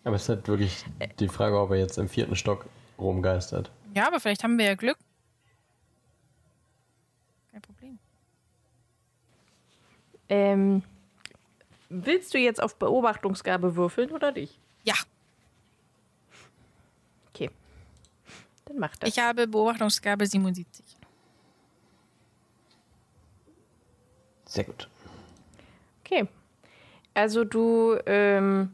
Aber 0.05 0.17
es 0.17 0.23
ist 0.23 0.29
halt 0.29 0.49
wirklich 0.49 0.85
die 1.19 1.29
Frage, 1.29 1.59
ob 1.59 1.71
er 1.71 1.79
jetzt 1.79 1.99
im 1.99 2.09
vierten 2.09 2.37
Stock 2.37 2.67
rumgeistert. 2.99 3.71
Ja, 3.95 4.07
aber 4.07 4.21
vielleicht 4.21 4.45
haben 4.45 4.59
wir 4.59 4.67
ja 4.67 4.75
Glück. 4.75 4.99
Kein 7.57 7.63
Problem. 7.63 7.99
Ähm, 10.29 10.83
willst 11.89 12.35
du 12.35 12.39
jetzt 12.39 12.63
auf 12.63 12.77
Beobachtungsgabe 12.77 13.77
würfeln 13.77 14.11
oder 14.13 14.31
nicht? 14.33 14.59
Ja, 14.85 14.95
Okay. 17.31 17.51
Dann 18.67 18.79
mach 18.79 18.95
das. 18.97 19.09
ich 19.09 19.19
habe 19.19 19.47
Beobachtungsgabe 19.47 20.27
77. 20.27 20.85
Sehr 24.45 24.65
gut. 24.65 24.89
Okay. 26.05 26.29
Also 27.15 27.45
du, 27.45 27.97
ähm, 28.05 28.71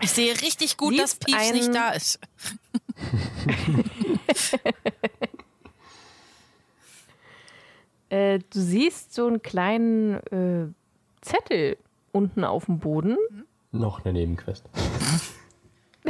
Ich 0.00 0.12
sehe 0.12 0.40
richtig 0.40 0.76
gut, 0.76 0.96
dass 1.00 1.12
Siehst 1.12 1.24
Peeves 1.26 1.48
ein- 1.48 1.54
nicht 1.54 1.74
da 1.74 1.90
ist. 1.90 2.20
äh, 8.10 8.38
du 8.38 8.60
siehst 8.60 9.14
so 9.14 9.26
einen 9.26 9.42
kleinen 9.42 10.14
äh, 10.26 10.68
Zettel 11.20 11.76
unten 12.12 12.44
auf 12.44 12.66
dem 12.66 12.78
Boden. 12.78 13.16
Noch 13.72 14.04
eine 14.04 14.14
Nebenquest. 14.14 14.68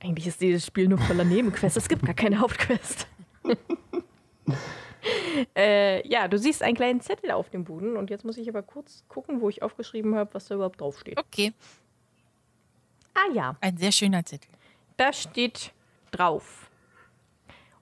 Eigentlich 0.00 0.26
ist 0.26 0.40
dieses 0.40 0.64
Spiel 0.66 0.88
nur 0.88 0.98
voller 0.98 1.24
Nebenquests. 1.24 1.76
Es 1.76 1.88
gibt 1.88 2.04
gar 2.04 2.14
keine 2.14 2.40
Hauptquest. 2.40 3.06
äh, 5.56 6.06
ja, 6.08 6.26
du 6.28 6.38
siehst 6.38 6.62
einen 6.62 6.76
kleinen 6.76 7.00
Zettel 7.00 7.30
auf 7.32 7.50
dem 7.50 7.64
Boden 7.64 7.96
und 7.96 8.08
jetzt 8.10 8.24
muss 8.24 8.36
ich 8.38 8.48
aber 8.48 8.62
kurz 8.62 9.04
gucken, 9.08 9.40
wo 9.40 9.48
ich 9.48 9.62
aufgeschrieben 9.62 10.14
habe, 10.14 10.32
was 10.34 10.46
da 10.46 10.54
überhaupt 10.54 10.80
draufsteht. 10.80 11.18
Okay, 11.18 11.52
Ah 13.16 13.32
ja, 13.32 13.56
ein 13.62 13.78
sehr 13.78 13.92
schöner 13.92 14.24
Zettel. 14.24 14.50
da 14.98 15.10
steht 15.12 15.72
drauf. 16.10 16.65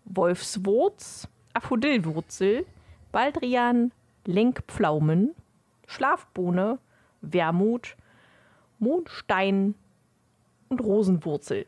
Wolfswurz, 0.05 1.29
Aphodillwurzel, 1.53 2.67
Baldrian, 3.13 3.93
Lenkpflaumen, 4.27 5.35
Schlafbohne, 5.87 6.79
Wermut, 7.21 7.97
Mondstein 8.79 9.75
und 10.69 10.81
Rosenwurzel. 10.81 11.67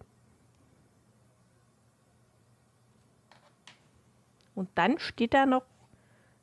Und 4.54 4.70
dann 4.74 4.98
steht 4.98 5.34
da 5.34 5.46
noch 5.46 5.64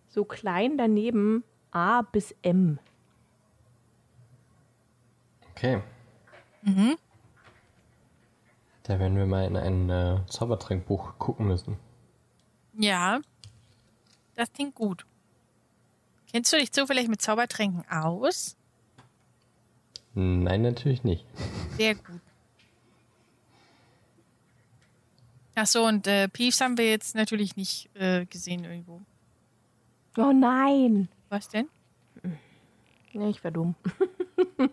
so 0.08 0.24
klein 0.24 0.78
daneben 0.78 1.44
A 1.72 2.04
bis 2.04 2.36
M. 2.44 2.78
Okay. 5.52 5.82
Da 8.84 9.00
werden 9.00 9.18
wir 9.18 9.26
mal 9.26 9.46
in 9.46 9.56
ein 9.56 9.90
äh, 9.90 10.20
Zaubertrankbuch 10.28 11.18
gucken 11.18 11.48
müssen. 11.48 11.78
Ja, 12.74 13.22
das 14.36 14.52
klingt 14.52 14.76
gut. 14.76 15.06
Kennst 16.32 16.52
du 16.52 16.58
dich 16.58 16.72
zufällig 16.72 17.08
mit 17.08 17.22
Zaubertränken 17.22 17.86
aus? 17.90 18.58
Nein, 20.16 20.64
natürlich 20.64 21.04
nicht. 21.04 21.26
Sehr 21.78 21.96
gut. 21.96 22.20
Ach 25.56 25.68
so, 25.68 25.86
und 25.86 26.08
äh, 26.08 26.28
Peeves 26.28 26.60
haben 26.62 26.78
wir 26.78 26.90
jetzt 26.90 27.16
natürlich 27.16 27.56
nicht 27.56 27.90
äh, 27.96 28.26
gesehen 28.26 28.64
irgendwo. 28.66 29.02
Oh 30.18 30.32
nein! 30.32 31.10
Was 31.30 31.48
denn? 31.50 31.70
Ja, 33.14 33.30
ich 33.30 33.44
war 33.44 33.52
dumm. 33.52 33.76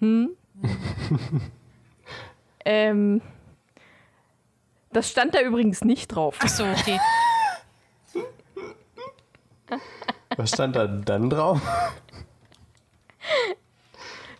hm? 0.00 0.36
ähm, 2.64 3.20
das 4.92 5.10
stand 5.10 5.34
da 5.34 5.40
übrigens 5.40 5.84
nicht 5.84 6.08
drauf. 6.08 6.36
Ach 6.40 6.48
so, 6.48 6.64
okay. 6.64 7.00
Was 10.36 10.50
stand 10.50 10.76
da 10.76 10.86
dann 10.86 11.30
drauf? 11.30 11.60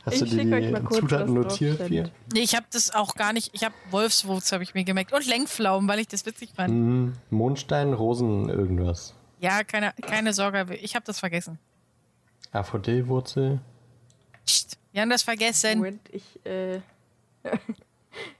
Hast 0.05 0.21
du 0.21 0.25
Ich 0.27 0.31
dir 0.33 0.55
euch 0.55 0.71
mal 0.71 0.81
die 0.81 0.87
kurz, 0.87 1.01
Zutaten 1.01 1.35
notiert, 1.35 1.77
stand. 1.77 2.13
Nee, 2.33 2.41
ich 2.41 2.55
habe 2.55 2.67
das 2.71 2.95
auch 2.95 3.15
gar 3.15 3.33
nicht. 3.33 3.51
Ich 3.55 3.65
habe 3.65 3.75
Wolfswurz, 3.91 4.53
habe 4.53 4.63
ich 4.63 4.75
mir 4.75 4.85
gemerkt. 4.85 5.13
Und 5.13 5.27
Lenkpflaumen, 5.27 5.89
weil 5.89 5.99
ich 5.99 6.09
das 6.09 6.27
witzig 6.27 6.51
fand. 6.55 6.75
Mhm. 6.75 7.13
Mondstein, 7.31 7.93
Rosen, 7.95 8.49
irgendwas. 8.49 9.15
Ja, 9.41 9.65
keine, 9.65 9.93
keine 10.03 10.33
Sorge, 10.33 10.75
ich 10.81 10.95
habe 10.95 11.05
das 11.07 11.21
vergessen. 11.21 11.59
Aphodillwurzel. 12.53 13.61
Psst, 14.45 14.79
wir 14.95 15.03
haben 15.03 15.11
das 15.11 15.25
vergessen. 15.25 15.79
Moment, 15.79 16.09
ich 16.13 16.47
äh, 16.47 16.81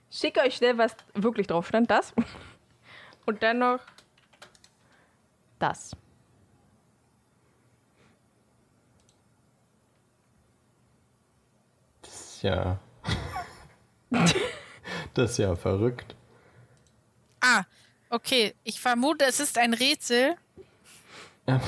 schicke 0.09 0.39
euch 0.39 0.55
schnell, 0.55 0.77
was 0.77 0.95
wirklich 1.13 1.47
drauf 1.47 1.67
stand. 1.67 1.91
Das. 1.91 2.13
Und 3.25 3.43
dann 3.43 3.59
noch 3.59 3.81
das. 5.59 5.97
Das 12.01 12.13
ist 12.21 12.41
ja. 12.43 12.79
das 15.13 15.31
ist 15.31 15.37
ja 15.39 15.57
verrückt. 15.57 16.15
Ah, 17.41 17.65
okay. 18.09 18.55
Ich 18.63 18.79
vermute, 18.79 19.25
es 19.25 19.41
ist 19.41 19.57
ein 19.57 19.73
Rätsel. 19.73 20.37
Ja. 21.49 21.59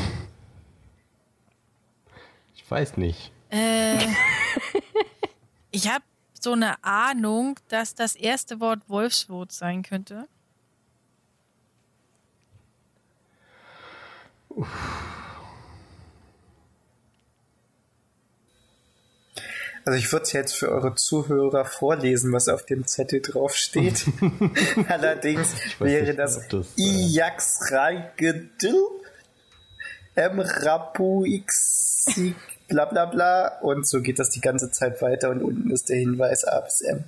Ich 2.55 2.71
weiß 2.71 2.95
nicht. 2.95 3.33
Äh, 3.49 3.97
ich 5.77 5.87
habe 5.87 6.03
so 6.39 6.53
eine 6.53 6.83
Ahnung, 6.83 7.59
dass 7.69 7.93
das 7.93 8.15
erste 8.15 8.59
Wort 8.59 8.79
Wolfswurz 8.87 9.59
sein 9.59 9.83
könnte. 9.83 10.27
Also 19.85 19.99
ich 19.99 20.11
würde 20.11 20.23
es 20.23 20.31
jetzt 20.31 20.55
für 20.55 20.69
eure 20.69 20.95
Zuhörer 20.95 21.63
vorlesen, 21.63 22.33
was 22.33 22.49
auf 22.49 22.65
dem 22.65 22.87
Zettel 22.87 23.21
draufsteht. 23.21 24.07
Allerdings 24.87 25.53
wäre 25.79 26.07
nicht, 26.07 26.17
das 26.17 26.47
das, 26.47 26.75
äh, 26.75 26.81
Ijax 26.81 27.71
Rapu 30.65 31.23
X 31.23 32.07
bla 32.67 32.85
bla 32.85 33.05
bla 33.05 33.59
und 33.61 33.87
so 33.87 34.01
geht 34.01 34.19
das 34.19 34.29
die 34.29 34.41
ganze 34.41 34.71
Zeit 34.71 35.01
weiter 35.01 35.29
und 35.29 35.41
unten 35.41 35.71
ist 35.71 35.89
der 35.89 35.97
Hinweis 35.97 36.43
A 36.43 36.59
bis 36.61 36.81
M. 36.81 37.03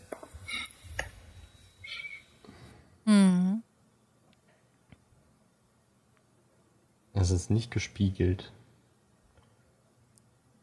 Es 7.13 7.31
ist 7.31 7.49
nicht 7.49 7.71
gespiegelt. 7.71 8.51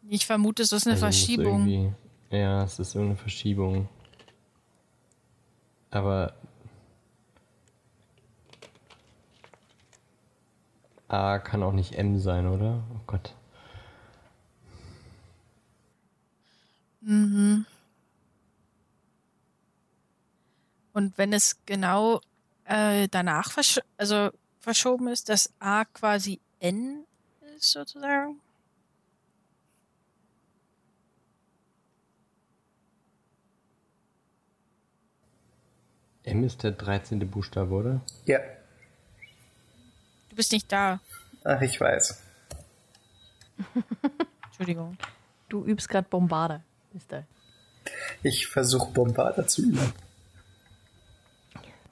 Ich 0.09 0.27
vermute, 0.27 0.63
es 0.63 0.73
ist 0.73 0.87
eine 0.87 0.95
Also 0.95 1.07
Verschiebung. 1.07 1.67
irgendwie- 1.69 1.93
Ja, 2.31 2.63
es 2.65 2.79
ist 2.79 2.95
irgendeine 2.95 3.19
Verschiebung. 3.19 3.89
Aber. 5.91 6.35
A 11.09 11.39
kann 11.39 11.63
auch 11.63 11.73
nicht 11.73 11.95
M 11.95 12.19
sein, 12.19 12.47
oder? 12.49 12.83
Oh 12.95 13.01
Gott. 13.07 13.35
Und 17.07 17.67
wenn 21.17 21.33
es 21.33 21.57
genau 21.67 22.21
äh, 22.65 23.07
danach 23.09 23.53
versch 23.53 23.81
also 23.97 24.31
verschoben 24.59 25.07
ist, 25.09 25.29
dass 25.29 25.53
A 25.61 25.85
quasi 25.85 26.41
N 26.59 27.05
ist 27.57 27.71
sozusagen. 27.71 28.41
M 36.25 36.43
ist 36.43 36.63
der 36.65 36.73
13. 36.73 37.31
Buchstabe, 37.31 37.73
oder? 37.75 38.01
Ja, 38.25 38.41
Du 40.29 40.37
bist 40.37 40.53
nicht 40.53 40.71
da. 40.71 41.01
ach 41.45 41.61
ich 41.63 41.81
weiß. 41.81 42.21
Entschuldigung. 44.47 44.99
Du 45.49 45.65
übst 45.65 45.89
gerade 45.89 46.07
Bombarder. 46.09 46.63
Da. 47.09 47.25
Ich 48.23 48.47
versuche 48.47 48.91
Bombarder 48.93 49.47
zu 49.47 49.63
üben. 49.63 49.93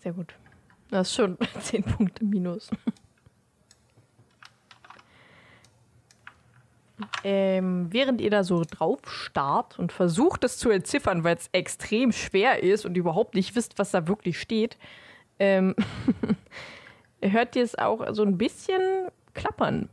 Sehr 0.02 0.12
gut. 0.12 0.34
Das 0.90 1.08
ist 1.08 1.14
schon 1.14 1.38
10 1.60 1.82
Punkte 1.82 2.24
minus. 2.24 2.70
Ähm, 7.24 7.88
während 7.90 8.20
ihr 8.20 8.30
da 8.30 8.44
so 8.44 8.62
drauf 8.64 9.00
starrt 9.06 9.78
und 9.78 9.92
versucht 9.92 10.44
es 10.44 10.58
zu 10.58 10.70
entziffern, 10.70 11.24
weil 11.24 11.36
es 11.36 11.48
extrem 11.52 12.12
schwer 12.12 12.62
ist 12.62 12.84
und 12.84 12.96
überhaupt 12.96 13.34
nicht 13.34 13.56
wisst, 13.56 13.78
was 13.78 13.90
da 13.90 14.06
wirklich 14.06 14.38
steht, 14.38 14.76
ähm, 15.38 15.74
hört 17.22 17.56
ihr 17.56 17.64
es 17.64 17.76
auch 17.76 18.06
so 18.12 18.22
ein 18.22 18.38
bisschen 18.38 19.08
klappern. 19.32 19.88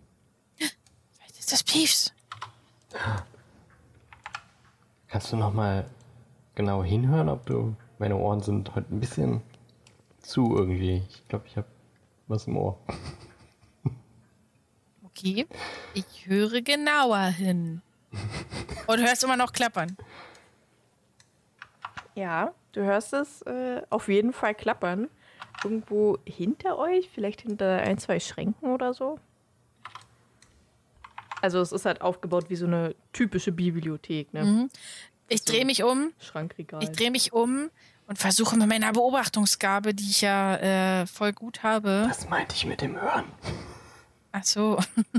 Vielleicht 0.57 1.39
ist 1.39 1.51
das 1.51 1.63
Piefs. 1.63 2.13
Kannst 5.11 5.33
du 5.33 5.35
noch 5.35 5.51
mal 5.51 5.85
genau 6.55 6.85
hinhören, 6.85 7.27
ob 7.27 7.45
du 7.45 7.75
meine 7.99 8.15
Ohren 8.15 8.39
sind 8.39 8.73
heute 8.75 8.95
ein 8.95 9.01
bisschen 9.01 9.41
zu 10.21 10.55
irgendwie. 10.55 11.03
Ich 11.09 11.27
glaube, 11.27 11.47
ich 11.47 11.57
habe 11.57 11.67
was 12.27 12.47
im 12.47 12.57
Ohr. 12.57 12.77
Okay, 15.13 15.45
ich 15.93 16.25
höre 16.25 16.61
genauer 16.61 17.25
hin. 17.25 17.81
Und 18.87 18.99
hörst 19.01 19.25
immer 19.25 19.35
noch 19.35 19.51
klappern. 19.51 19.97
Ja, 22.15 22.53
du 22.71 22.81
hörst 22.81 23.11
es 23.11 23.41
äh, 23.41 23.81
auf 23.89 24.07
jeden 24.07 24.31
Fall 24.31 24.55
klappern. 24.55 25.09
Irgendwo 25.65 26.17
hinter 26.25 26.79
euch, 26.79 27.09
vielleicht 27.13 27.41
hinter 27.41 27.81
ein, 27.81 27.97
zwei 27.97 28.21
Schränken 28.21 28.71
oder 28.71 28.93
so. 28.93 29.19
Also 31.41 31.59
es 31.59 31.71
ist 31.71 31.85
halt 31.85 32.01
aufgebaut 32.01 32.45
wie 32.49 32.55
so 32.55 32.65
eine 32.65 32.95
typische 33.13 33.51
Bibliothek, 33.51 34.33
ne? 34.33 34.69
Ich 35.27 35.43
drehe 35.43 35.65
mich 35.65 35.83
um, 35.83 36.11
Schrankregal. 36.19 36.83
ich 36.83 36.91
drehe 36.91 37.09
mich 37.09 37.31
um 37.31 37.69
und 38.07 38.19
versuche 38.19 38.57
mit 38.57 38.67
meiner 38.67 38.91
Beobachtungsgabe, 38.91 39.93
die 39.93 40.09
ich 40.09 40.21
ja 40.21 40.57
äh, 41.01 41.07
voll 41.07 41.31
gut 41.31 41.63
habe. 41.63 42.05
Das 42.07 42.29
meinte 42.29 42.53
ich 42.55 42.65
mit 42.65 42.81
dem 42.81 42.99
Hören. 42.99 43.23
Ach 44.33 44.43
so. 44.43 44.77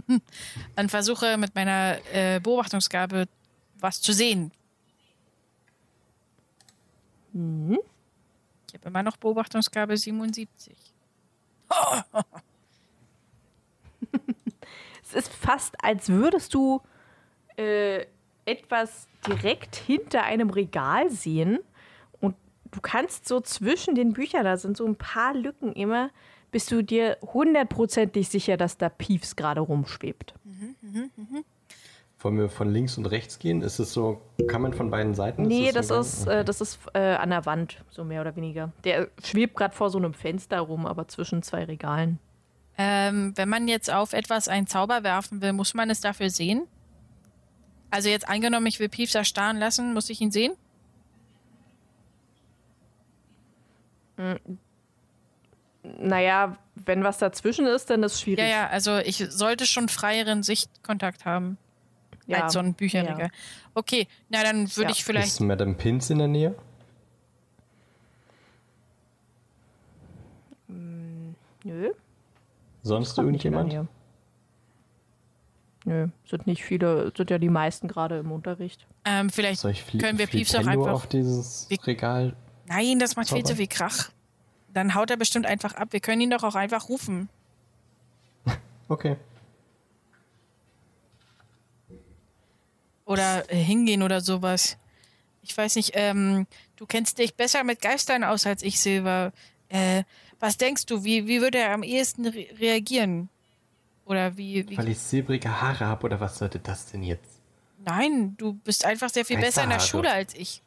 Dann 0.77 0.89
versuche 0.89 1.37
mit 1.39 1.55
meiner 1.55 1.99
äh, 2.13 2.41
Beobachtungsgabe 2.41 3.27
was 3.81 4.01
zu 4.01 4.13
sehen. 4.13 4.53
Mhm. 7.33 7.79
Ich 8.69 8.75
habe 8.75 8.89
immer 8.89 9.03
noch 9.03 9.17
Beobachtungsgabe 9.17 9.97
77. 9.97 10.77
Es 15.15 15.27
ist 15.27 15.33
fast, 15.33 15.75
als 15.85 16.09
würdest 16.09 16.55
du 16.55 16.81
äh, 17.57 18.07
etwas 18.45 19.09
direkt 19.27 19.77
hinter 19.77 20.23
einem 20.25 20.51
Regal 20.51 21.11
sehen 21.11 21.59
und 22.21 22.35
du 22.71 22.81
kannst 22.81 23.29
so 23.29 23.41
zwischen 23.41 23.95
den 23.95 24.15
Büchern, 24.15 24.45
da 24.45 24.57
sind 24.57 24.77
so 24.77 24.87
ein 24.87 24.97
paar 24.97 25.35
Lücken 25.35 25.73
immer, 25.73 26.11
bist 26.51 26.71
du 26.71 26.83
dir 26.83 27.19
hundertprozentig 27.23 28.29
sicher, 28.29 28.57
dass 28.57 28.79
da 28.79 28.89
Piefs 28.89 29.37
gerade 29.37 29.61
rumschwebt. 29.61 30.35
Wollen 32.19 32.39
wir 32.39 32.49
von 32.49 32.71
links 32.71 32.97
und 32.99 33.07
rechts 33.07 33.39
gehen? 33.39 33.63
Ist 33.63 33.79
es 33.79 33.93
so, 33.93 34.23
kann 34.47 34.63
man 34.63 34.73
von 34.73 34.91
beiden 34.91 35.15
Seiten? 35.15 35.43
Nee, 35.43 35.73
das 35.73 35.89
so 35.89 35.99
ist, 35.99 36.27
äh, 36.27 36.45
das 36.45 36.61
ist 36.61 36.79
äh, 36.95 36.99
an 36.99 37.31
der 37.31 37.47
Wand, 37.47 37.83
so 37.91 38.05
mehr 38.05 38.21
oder 38.21 38.37
weniger. 38.37 38.73
Der 38.85 39.09
schwebt 39.23 39.57
gerade 39.57 39.75
vor 39.75 39.91
so 39.91 39.99
einem 39.99 40.15
Fenster 40.15 40.61
rum, 40.61 40.87
aber 40.87 41.09
zwischen 41.09 41.43
zwei 41.43 41.65
Regalen. 41.65 42.19
Ähm, 42.79 43.33
wenn 43.37 43.49
man 43.49 43.69
jetzt 43.69 43.91
auf 43.91 44.13
etwas 44.13 44.49
einen 44.49 44.67
Zauber 44.67 45.03
werfen 45.03 45.41
will, 45.43 45.53
muss 45.53 45.75
man 45.75 45.91
es 45.91 46.01
dafür 46.01 46.31
sehen? 46.31 46.63
Also 47.91 48.09
jetzt 48.09 48.29
angenommen, 48.29 48.67
ich 48.67 48.81
will 48.81 48.89
Piefs 48.89 49.15
erstarren 49.15 49.59
lassen, 49.59 49.93
muss 49.93 50.09
ich 50.09 50.21
ihn 50.21 50.31
sehen? 50.31 50.53
Naja, 55.83 56.57
wenn 56.77 57.03
was 57.03 57.19
dazwischen 57.19 57.67
ist, 57.67 57.91
dann 57.91 58.03
ist 58.03 58.15
es 58.15 58.21
schwierig. 58.21 58.39
Ja, 58.45 58.47
ja, 58.51 58.67
also 58.69 58.99
ich 58.99 59.17
sollte 59.31 59.67
schon 59.67 59.89
freieren 59.89 60.43
Sichtkontakt 60.43 61.25
haben 61.25 61.59
Ja. 62.27 62.43
als 62.45 62.53
so 62.53 62.61
ein 62.61 62.75
Bücherregal. 62.75 63.31
Okay, 63.75 64.07
na 64.29 64.43
dann 64.45 64.75
würde 64.77 64.91
Ja. 64.91 64.97
ich 64.97 65.05
vielleicht. 65.05 65.29
Ist 65.29 65.41
Madame 65.41 65.75
Pins 65.75 66.09
in 66.11 66.19
der 66.19 66.29
Nähe? 66.29 66.55
Nö. 70.69 71.91
Sonst 72.83 73.17
irgendjemand? 73.19 73.89
Nö, 75.85 76.09
sind 76.25 76.47
nicht 76.47 76.63
viele, 76.65 77.13
sind 77.17 77.31
ja 77.31 77.39
die 77.39 77.49
meisten 77.49 77.89
gerade 77.89 78.19
im 78.19 78.31
Unterricht. 78.31 78.87
Ähm, 79.05 79.31
vielleicht 79.31 79.61
Soll 79.61 79.73
ich 79.73 79.83
flie 79.83 80.01
können 80.01 80.19
wir 80.19 80.27
Piefs 80.27 80.53
doch 80.53 80.61
Flipendo 80.61 80.85
einfach. 80.85 80.95
auf 80.95 81.07
dieses 81.09 81.69
Regal? 81.87 82.37
Nein, 82.67 82.99
das 82.99 83.17
macht 83.17 83.31
viel 83.31 83.45
zu 83.45 83.57
viel 83.57 83.67
Krach. 83.67 84.11
Dann 84.73 84.95
haut 84.95 85.11
er 85.11 85.17
bestimmt 85.17 85.45
einfach 85.47 85.75
ab. 85.75 85.89
Wir 85.91 86.01
können 86.01 86.21
ihn 86.21 86.31
doch 86.31 86.43
auch 86.45 86.55
einfach 86.55 86.89
rufen. 86.89 87.29
Okay. 88.89 89.17
Oder 93.07 93.51
äh, 93.51 93.57
hingehen 93.57 94.03
oder 94.03 94.21
sowas. 94.21 94.77
Ich 95.43 95.57
weiß 95.57 95.77
nicht, 95.77 95.93
ähm, 95.95 96.47
du 96.77 96.87
kennst 96.87 97.19
dich 97.19 97.35
besser 97.35 97.65
mit 97.65 97.81
Geistern 97.81 98.23
aus 98.23 98.47
als 98.47 98.63
ich, 98.63 98.81
Silber. 98.81 99.33
Äh, 99.69 100.05
was 100.43 100.57
denkst 100.59 100.87
du, 100.87 101.05
wie, 101.05 101.29
wie 101.29 101.41
würde 101.41 101.59
er 101.59 101.73
am 101.73 101.85
ehesten 101.85 102.27
re 102.27 102.47
reagieren? 102.59 103.29
Oder 104.05 104.37
wie, 104.37 104.69
wie 104.69 104.77
Weil 104.77 104.89
ich 104.89 104.99
silbrige 104.99 105.61
Haare 105.63 105.87
habe 105.87 106.05
oder 106.05 106.19
was 106.19 106.37
sollte 106.39 106.59
das 106.59 106.91
denn 106.91 107.05
jetzt? 107.05 107.41
Nein, 107.85 108.35
du 108.39 108.55
bist 108.55 108.85
einfach 108.85 109.09
sehr 109.09 109.25
viel 109.25 109.37
Weiße 109.37 109.47
besser 109.47 109.63
in 109.63 109.69
der 109.69 109.79
Haare. 109.79 109.89
Schule 109.89 110.11
als 110.11 110.35
ich. 110.35 110.61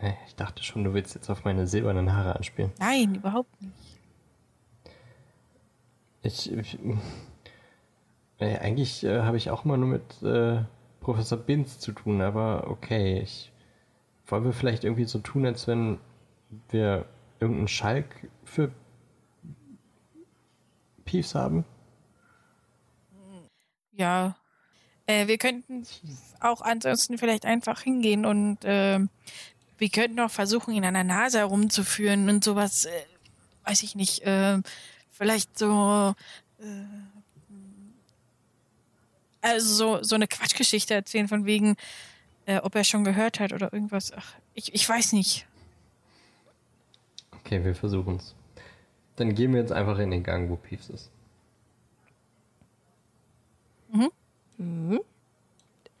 Hä, 0.00 0.14
Ich 0.26 0.34
dachte 0.34 0.62
schon, 0.62 0.82
du 0.82 0.94
willst 0.94 1.14
jetzt 1.14 1.28
auf 1.28 1.44
meine 1.44 1.66
silbernen 1.66 2.14
Haare 2.14 2.36
anspielen. 2.36 2.72
Nein, 2.78 3.16
überhaupt 3.16 3.50
nicht. 3.60 3.74
Ich, 6.22 6.52
ich 6.52 6.78
äh, 8.38 8.58
eigentlich 8.60 9.04
äh, 9.04 9.20
habe 9.20 9.36
ich 9.36 9.50
auch 9.50 9.66
immer 9.66 9.76
nur 9.76 9.88
mit 9.90 10.22
äh, 10.22 10.62
Professor 11.00 11.36
Binz 11.36 11.78
zu 11.78 11.92
tun, 11.92 12.22
aber 12.22 12.68
okay. 12.68 13.20
Ich, 13.20 13.52
wollen 14.26 14.44
wir 14.44 14.54
vielleicht 14.54 14.84
irgendwie 14.84 15.04
so 15.04 15.18
tun, 15.18 15.44
als 15.44 15.66
wenn 15.66 15.98
wir 16.70 17.06
irgendeinen 17.40 17.68
Schalk 17.68 18.28
für 18.44 18.70
Piefs 21.04 21.34
haben? 21.34 21.64
Ja. 23.92 24.36
Äh, 25.06 25.26
wir 25.26 25.38
könnten 25.38 25.86
auch 26.40 26.60
ansonsten 26.62 27.18
vielleicht 27.18 27.44
einfach 27.44 27.82
hingehen 27.82 28.24
und 28.24 28.58
ähm, 28.64 29.10
wir 29.78 29.88
könnten 29.88 30.20
auch 30.20 30.30
versuchen, 30.30 30.74
ihn 30.74 30.84
an 30.84 30.94
der 30.94 31.04
Nase 31.04 31.38
herumzuführen 31.38 32.28
und 32.28 32.44
sowas, 32.44 32.84
äh, 32.84 32.90
weiß 33.64 33.82
ich 33.82 33.96
nicht, 33.96 34.22
äh, 34.22 34.58
vielleicht 35.10 35.58
so, 35.58 36.14
äh, 36.60 36.64
also 39.40 39.74
so, 39.74 40.02
so 40.02 40.14
eine 40.14 40.28
Quatschgeschichte 40.28 40.94
erzählen 40.94 41.26
von 41.26 41.46
wegen, 41.46 41.76
äh, 42.46 42.58
ob 42.58 42.74
er 42.76 42.84
schon 42.84 43.04
gehört 43.04 43.40
hat 43.40 43.52
oder 43.52 43.72
irgendwas. 43.72 44.12
Ach, 44.12 44.34
ich, 44.54 44.72
ich 44.72 44.88
weiß 44.88 45.12
nicht. 45.12 45.46
Okay, 47.44 47.64
wir 47.64 47.74
versuchen 47.74 48.16
es. 48.16 48.34
Dann 49.16 49.34
gehen 49.34 49.52
wir 49.52 49.60
jetzt 49.60 49.72
einfach 49.72 49.98
in 49.98 50.10
den 50.10 50.22
Gang, 50.22 50.48
wo 50.48 50.56
Piefs 50.56 50.88
ist. 50.88 51.10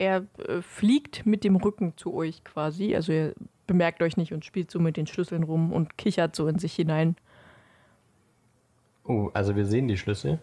Er 0.02 0.26
äh, 0.48 0.62
fliegt 0.62 1.26
mit 1.26 1.44
dem 1.44 1.54
Rücken 1.54 1.96
zu 1.96 2.12
euch 2.12 2.42
quasi. 2.42 2.96
Also 2.96 3.12
er 3.12 3.34
bemerkt 3.68 4.02
euch 4.02 4.16
nicht 4.16 4.32
und 4.32 4.44
spielt 4.44 4.68
so 4.68 4.80
mit 4.80 4.96
den 4.96 5.06
Schlüsseln 5.06 5.44
rum 5.44 5.72
und 5.72 5.96
kichert 5.96 6.34
so 6.34 6.48
in 6.48 6.58
sich 6.58 6.74
hinein. 6.74 7.14
Oh, 9.04 9.30
also 9.32 9.54
wir 9.54 9.64
sehen 9.64 9.86
die 9.86 9.96
Schlüssel. 9.96 10.40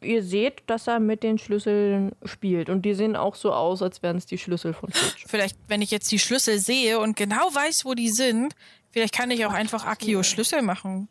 Ihr 0.00 0.22
seht, 0.22 0.62
dass 0.68 0.86
er 0.86 1.00
mit 1.00 1.22
den 1.22 1.36
Schlüsseln 1.36 2.12
spielt. 2.24 2.70
Und 2.70 2.82
die 2.82 2.94
sehen 2.94 3.14
auch 3.14 3.34
so 3.34 3.52
aus, 3.52 3.82
als 3.82 4.02
wären 4.02 4.16
es 4.16 4.24
die 4.24 4.38
Schlüssel 4.38 4.72
von 4.72 4.90
Fitch. 4.90 5.26
Vielleicht, 5.26 5.58
wenn 5.68 5.82
ich 5.82 5.90
jetzt 5.90 6.10
die 6.10 6.18
Schlüssel 6.18 6.58
sehe 6.58 7.00
und 7.00 7.14
genau 7.14 7.52
weiß, 7.52 7.84
wo 7.84 7.92
die 7.92 8.08
sind, 8.08 8.54
vielleicht 8.98 9.14
kann 9.14 9.30
ich 9.30 9.46
auch 9.46 9.52
einfach 9.52 9.86
Akio 9.86 10.24
Schlüssel 10.24 10.60
machen. 10.60 11.08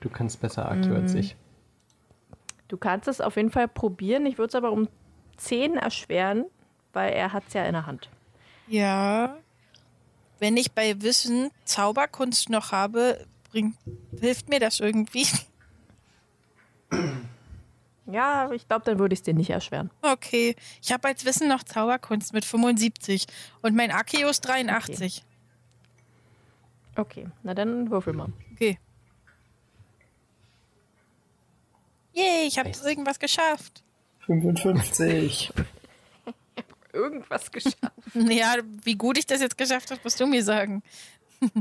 Du 0.00 0.08
kannst 0.08 0.40
besser 0.40 0.68
Akio 0.68 0.96
als 0.96 1.14
ich. 1.14 1.36
Du 2.66 2.76
kannst 2.76 3.06
es 3.06 3.20
auf 3.20 3.36
jeden 3.36 3.52
Fall 3.52 3.68
probieren. 3.68 4.26
Ich 4.26 4.38
würde 4.38 4.48
es 4.48 4.54
aber 4.56 4.72
um 4.72 4.88
10 5.36 5.76
erschweren, 5.76 6.46
weil 6.92 7.12
er 7.12 7.32
hat 7.32 7.44
es 7.46 7.54
ja 7.54 7.64
in 7.64 7.74
der 7.74 7.86
Hand. 7.86 8.08
Ja. 8.66 9.36
Wenn 10.40 10.56
ich 10.56 10.72
bei 10.72 11.00
Wissen 11.00 11.50
Zauberkunst 11.64 12.50
noch 12.50 12.72
habe, 12.72 13.24
bringt, 13.50 13.76
hilft 14.18 14.48
mir 14.48 14.58
das 14.58 14.80
irgendwie. 14.80 15.26
Ja, 18.10 18.50
ich 18.52 18.66
glaube, 18.66 18.86
dann 18.86 18.98
würde 18.98 19.12
ich 19.12 19.18
es 19.18 19.22
dir 19.22 19.34
nicht 19.34 19.50
erschweren. 19.50 19.90
Okay. 20.00 20.56
Ich 20.80 20.92
habe 20.92 21.08
als 21.08 21.26
Wissen 21.26 21.46
noch 21.46 21.62
Zauberkunst 21.62 22.32
mit 22.32 22.46
75 22.46 23.26
und 23.60 23.76
mein 23.76 23.90
Akio 23.90 24.30
ist 24.30 24.40
83. 24.40 25.18
Okay, 25.18 25.27
na 27.42 27.54
dann 27.54 27.90
würfel 27.90 28.12
mal. 28.12 28.28
Okay. 28.52 28.78
Yay, 32.12 32.46
ich 32.46 32.58
habe 32.58 32.70
irgendwas 32.84 33.18
geschafft. 33.18 33.82
55. 34.26 35.52
Irgendwas 36.92 37.50
geschafft. 37.52 37.76
Ja, 38.14 38.56
wie 38.82 38.96
gut 38.96 39.18
ich 39.18 39.26
das 39.26 39.40
jetzt 39.40 39.56
geschafft 39.58 39.90
habe, 39.90 40.00
musst 40.02 40.18
du 40.20 40.26
mir 40.26 40.42
sagen. 40.42 40.82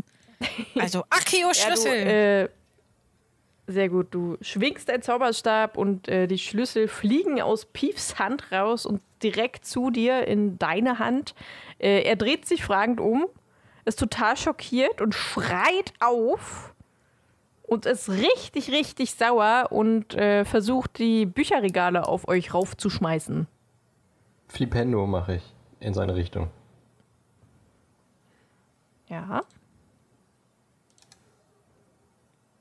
Also 0.79 1.03
Akio 1.09 1.47
Ja, 1.47 1.51
du, 1.51 1.53
Schlüssel. 1.55 1.93
äh, 1.93 2.49
Sehr 3.71 3.89
gut. 3.89 4.07
Du 4.11 4.37
schwingst 4.41 4.87
deinen 4.87 5.01
Zauberstab 5.01 5.77
und 5.77 6.07
äh, 6.07 6.27
die 6.27 6.37
Schlüssel 6.37 6.87
fliegen 6.87 7.41
aus 7.41 7.65
Piefs 7.65 8.19
Hand 8.19 8.51
raus 8.51 8.85
und 8.85 9.01
direkt 9.23 9.65
zu 9.65 9.89
dir 9.89 10.27
in 10.27 10.59
deine 10.59 10.99
Hand. 10.99 11.33
Äh, 11.79 12.03
er 12.03 12.15
dreht 12.15 12.45
sich 12.45 12.63
fragend 12.63 12.99
um, 12.99 13.25
ist 13.87 13.99
total 13.99 14.37
schockiert 14.37 15.01
und 15.01 15.15
schreit 15.15 15.93
auf 15.99 16.73
und 17.63 17.85
ist 17.85 18.09
richtig, 18.09 18.71
richtig 18.71 19.13
sauer 19.13 19.67
und 19.71 20.13
äh, 20.15 20.45
versucht, 20.45 20.99
die 20.99 21.25
Bücherregale 21.25 22.07
auf 22.07 22.27
euch 22.27 22.53
raufzuschmeißen. 22.53 23.47
Flipendo 24.47 25.05
mache 25.07 25.35
ich 25.35 25.53
in 25.79 25.93
seine 25.93 26.15
Richtung. 26.15 26.49
Ja. 29.07 29.41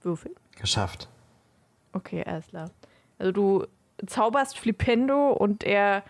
Würfel. 0.03 0.35
Geschafft. 0.57 1.09
Okay, 1.93 2.23
alles 2.25 2.49
klar. 2.49 2.71
Also 3.19 3.33
du 3.33 3.67
zauberst 4.07 4.59
Flipendo 4.59 5.33
und 5.33 5.65
er 5.65 6.05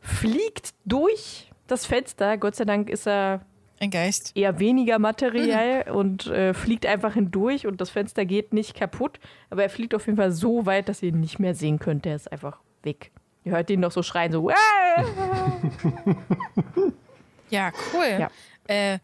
fliegt 0.00 0.74
durch 0.84 1.50
das 1.66 1.86
Fenster. 1.86 2.38
Gott 2.38 2.56
sei 2.56 2.64
Dank 2.64 2.88
ist 2.88 3.06
er 3.06 3.42
Ein 3.80 3.90
Geist. 3.90 4.32
eher 4.34 4.58
weniger 4.58 4.98
materiell 4.98 5.90
und 5.92 6.26
äh, 6.26 6.52
fliegt 6.54 6.84
einfach 6.86 7.14
hindurch 7.14 7.66
und 7.66 7.80
das 7.80 7.90
Fenster 7.90 8.24
geht 8.24 8.52
nicht 8.52 8.74
kaputt. 8.74 9.20
Aber 9.50 9.62
er 9.62 9.70
fliegt 9.70 9.94
auf 9.94 10.06
jeden 10.06 10.16
Fall 10.16 10.32
so 10.32 10.66
weit, 10.66 10.88
dass 10.88 11.02
ihr 11.02 11.10
ihn 11.10 11.20
nicht 11.20 11.38
mehr 11.38 11.54
sehen 11.54 11.78
könnt. 11.78 12.04
Er 12.06 12.16
ist 12.16 12.30
einfach 12.32 12.58
weg. 12.82 13.12
Ihr 13.44 13.52
hört 13.52 13.70
ihn 13.70 13.80
noch 13.80 13.92
so 13.92 14.02
schreien, 14.02 14.32
so. 14.32 14.50
Ja, 17.50 17.72
cool. 17.94 18.18
Ja. 18.20 18.30
Äh, 18.66 18.98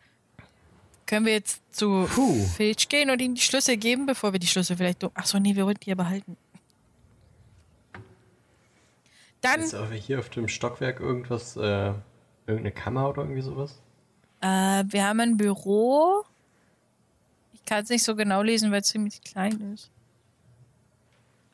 können 1.07 1.25
wir 1.25 1.33
jetzt 1.33 1.63
zu 1.75 2.07
Puh. 2.15 2.35
Filch 2.57 2.89
gehen 2.89 3.09
und 3.11 3.23
ihm 3.23 3.35
die 3.35 3.41
Schlüssel 3.41 3.77
geben, 3.79 4.05
bevor 4.07 4.33
wir 4.33 4.39
die 4.41 4.47
Schlüssel 4.47 4.77
vielleicht. 4.77 5.03
do- 5.03 5.11
Ach 5.15 5.25
so, 5.25 5.39
nee, 5.39 5.57
wir 5.57 5.65
wollten 5.65 5.81
die 5.81 5.91
ja 5.91 5.95
behalten. 5.97 6.37
Dann, 9.41 9.61
Ist 9.61 9.75
aber 9.75 9.95
hier 9.95 10.19
auf 10.19 10.29
dem 10.31 10.49
Stockwerk 10.49 11.01
irgendwas, 11.01 11.57
äh, 11.57 11.93
irgendeine 12.47 12.73
Kammer 12.73 13.09
oder 13.09 13.23
irgendwie 13.23 13.43
sowas? 13.43 13.81
Äh, 14.45 14.85
wir 14.87 15.07
haben 15.07 15.21
ein 15.21 15.37
Büro. 15.37 16.25
Ich 17.55 17.65
kann 17.65 17.83
es 17.83 17.89
nicht 17.89 18.05
so 18.05 18.15
genau 18.15 18.43
lesen, 18.43 18.71
weil 18.71 18.83
es 18.83 18.89
ziemlich 18.89 19.23
klein 19.23 19.73
ist. 19.73 19.91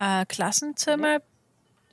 Äh, 0.00 0.26
Klassenzimmer. 0.26 1.20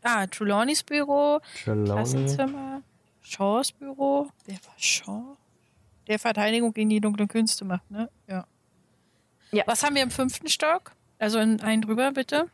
Ah, 0.01 0.25
Trelawneys 0.25 0.83
Büro. 0.83 1.39
Trelawney. 1.63 1.91
Klassenzimmer. 1.91 2.81
Shaws 3.21 3.71
Büro. 3.71 4.29
Wer 4.45 4.55
war 4.55 4.73
Shaw? 4.77 5.37
Der 6.07 6.17
Verteidigung 6.17 6.73
gegen 6.73 6.89
die 6.89 7.01
dunklen 7.01 7.27
Künste 7.27 7.65
macht, 7.65 7.89
ne? 7.91 8.09
Ja. 8.27 8.47
Ja. 9.51 9.63
Was 9.67 9.83
haben 9.83 9.95
wir 9.95 10.03
im 10.03 10.11
fünften 10.11 10.47
Stock? 10.47 10.93
Also 11.19 11.39
in 11.39 11.61
einen 11.61 11.81
drüber, 11.81 12.11
bitte. 12.11 12.49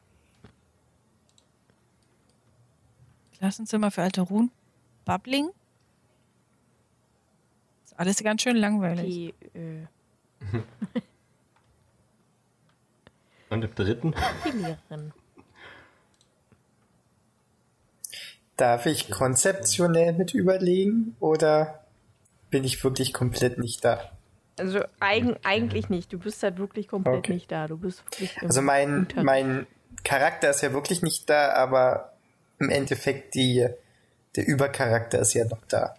Klassenzimmer 3.38 3.92
für 3.92 4.02
alte 4.02 4.22
Ruhen. 4.22 4.52
Bubbling. 5.06 5.50
Ist 7.94 8.00
alles 8.00 8.24
ganz 8.24 8.42
schön 8.42 8.56
langweilig. 8.56 9.06
Die, 9.06 9.34
äh, 9.60 9.86
Und 13.50 13.64
im 13.64 13.76
dritten? 13.76 14.16
die 14.46 14.50
Lehrerin. 14.58 15.14
Darf 18.58 18.86
ich 18.88 19.10
konzeptionell 19.12 20.14
mit 20.14 20.34
überlegen 20.34 21.16
oder 21.20 21.84
bin 22.50 22.64
ich 22.64 22.84
wirklich 22.84 23.14
komplett 23.14 23.58
nicht 23.60 23.86
da? 23.86 24.12
Also 24.58 24.82
eigen, 25.00 25.36
eigentlich 25.44 25.90
nicht. 25.90 26.12
Du 26.14 26.20
bist 26.20 26.42
halt 26.44 26.58
wirklich 26.60 26.88
komplett 26.88 27.18
Okay. 27.20 27.34
nicht 27.34 27.52
da. 27.52 27.68
Du 27.68 27.78
bist 27.78 28.04
wirklich 28.06 28.42
Also 28.42 28.62
mein, 28.62 29.08
mein 29.22 29.66
Charakter 30.04 30.50
ist 30.52 30.62
ja 30.62 30.74
wirklich 30.74 31.02
nicht 31.04 31.30
da, 31.30 31.54
aber 31.54 32.14
im 32.60 32.70
Endeffekt 32.70 33.34
die, 33.36 33.68
der 34.36 34.48
Übercharakter 34.48 35.20
ist 35.20 35.34
ja 35.34 35.46
noch 35.46 35.66
da. 35.68 35.96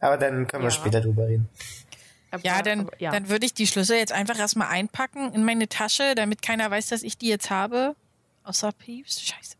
Aber 0.00 0.16
dann 0.16 0.46
können 0.46 0.62
wir 0.62 0.68
Ja. 0.68 0.74
später 0.74 1.00
drüber 1.00 1.26
reden. 1.26 1.48
Aber- 2.30 2.44
Ja, 2.44 2.62
dann, 2.62 2.80
aber- 2.80 3.00
ja. 3.00 3.10
dann 3.10 3.28
würde 3.28 3.46
ich 3.46 3.54
die 3.54 3.66
Schlüssel 3.66 3.96
jetzt 3.96 4.12
einfach 4.12 4.38
erstmal 4.38 4.68
einpacken 4.68 5.32
in 5.32 5.44
meine 5.44 5.68
Tasche, 5.68 6.14
damit 6.14 6.42
keiner 6.42 6.70
weiß, 6.70 6.88
dass 6.88 7.02
ich 7.02 7.16
die 7.18 7.28
jetzt 7.28 7.50
habe. 7.50 7.96
Außer 8.44 8.70
Peeves. 8.72 9.20
Scheiße. 9.22 9.56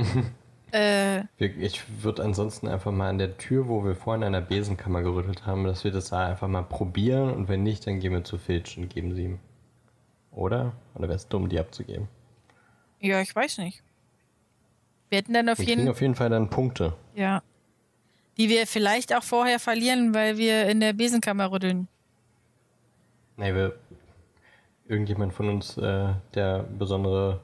äh, 0.72 1.20
Ich 1.38 1.82
würde 2.02 2.22
ansonsten 2.24 2.68
einfach 2.68 2.92
mal 2.92 3.08
an 3.10 3.18
der 3.18 3.36
Tür, 3.38 3.68
wo 3.68 3.84
wir 3.84 3.94
vorhin 3.94 4.24
an 4.24 4.32
der 4.32 4.40
Besenkammer 4.40 5.02
gerüttelt 5.02 5.46
haben, 5.46 5.64
dass 5.64 5.84
wir 5.84 5.90
das 5.92 6.08
da 6.10 6.26
einfach 6.26 6.48
mal 6.48 6.62
probieren 6.62 7.30
und 7.32 7.48
wenn 7.48 7.62
nicht, 7.62 7.86
dann 7.86 8.00
gehen 8.00 8.12
wir 8.12 8.24
zu 8.24 8.38
Filch 8.38 8.76
und 8.78 8.88
geben 8.88 9.14
sie 9.14 9.24
ihm. 9.24 9.38
Oder? 10.30 10.72
Oder 10.94 11.08
wäre 11.08 11.16
es 11.16 11.28
dumm, 11.28 11.48
die 11.48 11.58
abzugeben? 11.60 12.08
ja, 13.00 13.20
ich 13.20 13.34
weiß 13.34 13.58
nicht. 13.58 13.82
Wir 15.10 15.18
hätten 15.18 15.34
dann 15.34 15.48
auf 15.48 15.58
Wir 15.58 15.66
jeden 15.66 15.80
kriegen 15.80 15.90
auf 15.90 16.00
jeden 16.00 16.14
Fall 16.14 16.30
dann 16.30 16.48
Punkte. 16.48 16.94
Ja. 17.14 17.42
Die 18.38 18.48
wir 18.48 18.66
vielleicht 18.66 19.14
auch 19.14 19.22
vorher 19.22 19.58
verlieren, 19.58 20.14
weil 20.14 20.38
wir 20.38 20.66
in 20.66 20.80
der 20.80 20.92
Besenkammer 20.92 21.50
rütteln. 21.50 21.88
Nee, 23.36 23.54
wir. 23.54 23.78
Irgendjemand 24.88 25.32
von 25.32 25.48
uns, 25.48 25.78
äh, 25.78 26.12
der 26.34 26.64
besondere 26.64 27.40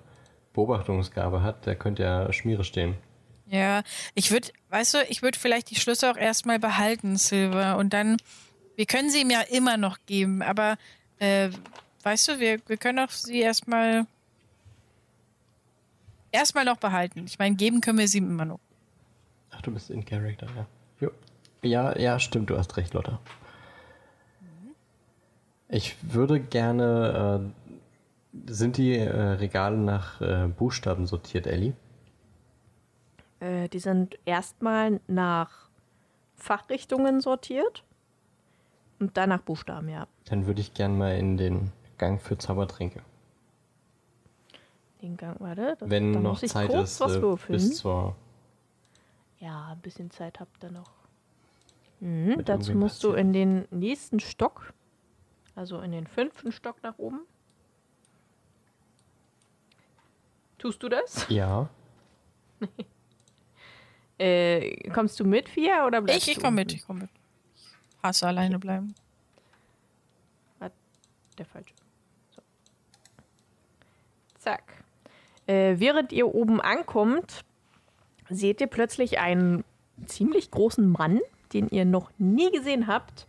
Beobachtungsgabe 0.53 1.43
hat, 1.43 1.67
der 1.67 1.77
könnte 1.77 2.03
ja 2.03 2.33
Schmiere 2.33 2.65
stehen. 2.65 2.95
Ja, 3.47 3.83
ich 4.15 4.31
würde, 4.31 4.49
weißt 4.71 4.95
du, 4.95 4.99
ich 5.09 5.23
würde 5.23 5.39
vielleicht 5.39 5.71
die 5.71 5.77
Schlüssel 5.77 6.11
auch 6.11 6.17
erstmal 6.17 6.59
behalten, 6.59 7.17
Silver. 7.17 7.79
Und 7.79 7.93
dann, 7.93 8.19
wir 8.77 8.85
können 8.85 9.09
sie 9.09 9.23
ihm 9.23 9.31
ja 9.31 9.41
immer 9.41 9.77
noch 9.77 9.99
geben, 10.05 10.43
aber 10.43 10.77
äh, 11.19 11.51
weißt 12.03 12.29
du, 12.29 12.41
wir, 12.41 12.59
wir 12.67 12.77
können 12.77 12.99
auch 12.99 13.11
sie 13.11 13.41
erstmal 13.41 14.07
erstmal 16.33 16.65
noch 16.65 16.77
behalten. 16.77 17.25
Ich 17.27 17.39
meine, 17.39 17.57
geben 17.57 17.81
können 17.81 17.99
wir 17.99 18.09
sie 18.09 18.19
ihm 18.19 18.31
immer 18.31 18.45
noch. 18.45 18.61
Ach, 19.51 19.63
du 19.63 19.73
bist 19.73 19.91
in 19.91 20.05
Character, 20.05 20.47
ja. 20.55 20.67
Ja, 21.63 21.99
ja, 21.99 22.19
stimmt, 22.19 22.51
du 22.51 22.59
hast 22.59 22.77
recht, 22.77 22.95
Lotta. 22.95 23.19
Ich 25.69 25.97
würde 26.03 26.41
gerne. 26.41 27.43
Äh, 27.55 27.69
sind 28.47 28.77
die 28.77 28.97
äh, 28.97 29.11
Regale 29.11 29.77
nach 29.77 30.21
äh, 30.21 30.49
Buchstaben 30.49 31.07
sortiert, 31.07 31.47
Ellie? 31.47 31.75
Äh, 33.41 33.69
die 33.69 33.79
sind 33.79 34.19
erstmal 34.25 35.01
nach 35.07 35.69
Fachrichtungen 36.37 37.21
sortiert 37.21 37.85
und 39.01 39.17
dann 39.17 39.31
nach 39.31 39.41
Buchstaben, 39.41 39.89
ja. 39.89 40.07
Dann 40.27 40.47
würde 40.47 40.61
ich 40.61 40.75
gerne 40.75 40.95
mal 40.95 41.17
in 41.17 41.37
den 41.37 41.73
Gang 41.97 42.21
für 42.21 42.39
Zaubertränke. 42.39 43.03
Den 45.03 45.17
Gang, 45.17 45.37
warte. 45.41 45.77
Das, 45.79 45.91
Wenn 45.91 46.23
noch 46.23 46.41
Zeit 46.41 46.69
kurz 46.71 46.93
ist, 46.93 47.01
was 47.01 47.17
äh, 47.17 47.53
bis 47.53 47.77
zur. 47.77 48.17
Ja, 49.41 49.69
ein 49.73 49.81
bisschen 49.81 50.11
Zeit 50.11 50.41
habt 50.41 50.63
ihr 50.63 50.71
noch. 50.71 50.98
Mhm, 52.01 52.37
Mit 52.37 52.49
dazu 52.49 52.75
musst 52.75 53.03
du 53.05 53.13
in 53.13 53.33
den 53.33 53.67
nächsten 53.71 54.21
Stock, 54.21 54.73
also 55.55 55.81
in 55.81 55.93
den 55.93 56.07
fünften 56.07 56.53
Stock 56.53 56.83
nach 56.83 56.99
oben. 56.99 57.21
Tust 60.59 60.83
du 60.83 60.89
das? 60.89 61.27
Ja. 61.29 61.69
Äh, 64.21 64.91
kommst 64.91 65.21
du 65.21 65.25
mit, 65.25 65.49
Fia, 65.49 65.87
oder 65.87 66.01
bleibst 66.03 66.25
Ich, 66.25 66.31
ich 66.31 66.35
du 66.39 66.41
komme 66.43 66.57
mit, 66.57 66.65
unten? 66.67 66.77
ich 66.81 66.85
komme 66.85 67.01
mit. 67.03 67.11
Ich 67.55 68.03
hasse 68.03 68.27
alleine 68.27 68.59
bleiben. 68.59 68.93
Der 71.39 71.47
falsche. 71.47 71.73
So. 72.35 72.43
Zack. 74.39 74.85
Äh, 75.47 75.77
während 75.79 76.13
ihr 76.13 76.35
oben 76.35 76.61
ankommt, 76.61 77.45
seht 78.29 78.61
ihr 78.61 78.67
plötzlich 78.67 79.19
einen 79.19 79.65
ziemlich 80.07 80.51
großen 80.51 80.91
Mann, 80.91 81.21
den 81.53 81.69
ihr 81.69 81.85
noch 81.85 82.11
nie 82.19 82.51
gesehen 82.51 82.87
habt, 82.87 83.27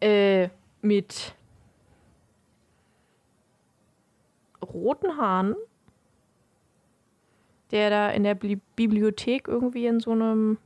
äh, 0.00 0.48
mit 0.80 1.34
roten 4.62 5.16
Haaren, 5.16 5.54
der 7.70 7.90
da 7.90 8.10
in 8.10 8.24
der 8.24 8.34
Bli 8.34 8.60
Bibliothek 8.76 9.48
irgendwie 9.48 9.86
in 9.86 10.00
so 10.00 10.12
einem 10.12 10.58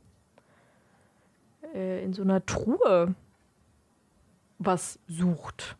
äh, 1.74 2.02
in 2.02 2.12
so 2.12 2.22
einer 2.22 2.44
Truhe 2.44 3.14
was 4.58 4.98
sucht. 5.06 5.76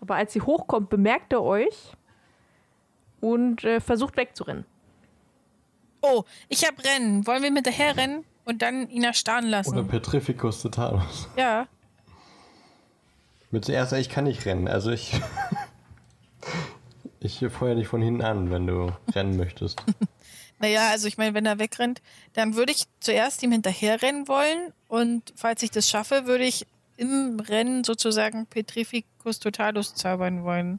Aber 0.00 0.16
als 0.16 0.32
sie 0.32 0.42
hochkommt, 0.42 0.90
bemerkt 0.90 1.32
er 1.32 1.42
euch 1.42 1.92
und 3.20 3.64
äh, 3.64 3.80
versucht 3.80 4.16
wegzurennen. 4.16 4.66
Oh, 6.02 6.24
ich 6.48 6.66
hab 6.66 6.84
Rennen. 6.84 7.26
Wollen 7.26 7.42
wir 7.42 7.50
mit 7.50 7.66
daher 7.66 7.96
rennen 7.96 8.24
und 8.44 8.62
dann 8.62 8.88
ihn 8.88 9.04
erstarren 9.04 9.46
lassen? 9.46 9.76
Oder 9.76 9.84
Petrificus 9.84 10.62
Totalus. 10.62 11.28
ja. 11.36 11.66
Mit 13.50 13.64
zuerst, 13.66 13.92
ich 13.92 14.08
kann 14.08 14.24
nicht 14.24 14.44
rennen. 14.46 14.66
Also 14.66 14.90
ich. 14.90 15.20
ich 17.20 17.44
feuer 17.50 17.76
dich 17.76 17.86
von 17.86 18.02
hinten 18.02 18.22
an, 18.22 18.50
wenn 18.50 18.66
du 18.66 18.92
rennen 19.14 19.36
möchtest. 19.36 19.82
Naja, 20.60 20.90
also 20.90 21.08
ich 21.08 21.18
meine, 21.18 21.34
wenn 21.34 21.44
er 21.44 21.58
wegrennt, 21.58 22.00
dann 22.32 22.54
würde 22.54 22.72
ich 22.72 22.84
zuerst 23.00 23.42
ihm 23.42 23.52
hinterherrennen 23.52 24.28
wollen 24.28 24.72
und 24.88 25.32
falls 25.36 25.62
ich 25.62 25.70
das 25.72 25.90
schaffe, 25.90 26.26
würde 26.26 26.44
ich 26.44 26.66
im 26.96 27.40
Rennen 27.40 27.84
sozusagen 27.84 28.46
Petrificus 28.46 29.40
Totalus 29.40 29.94
zaubern 29.94 30.44
wollen. 30.44 30.78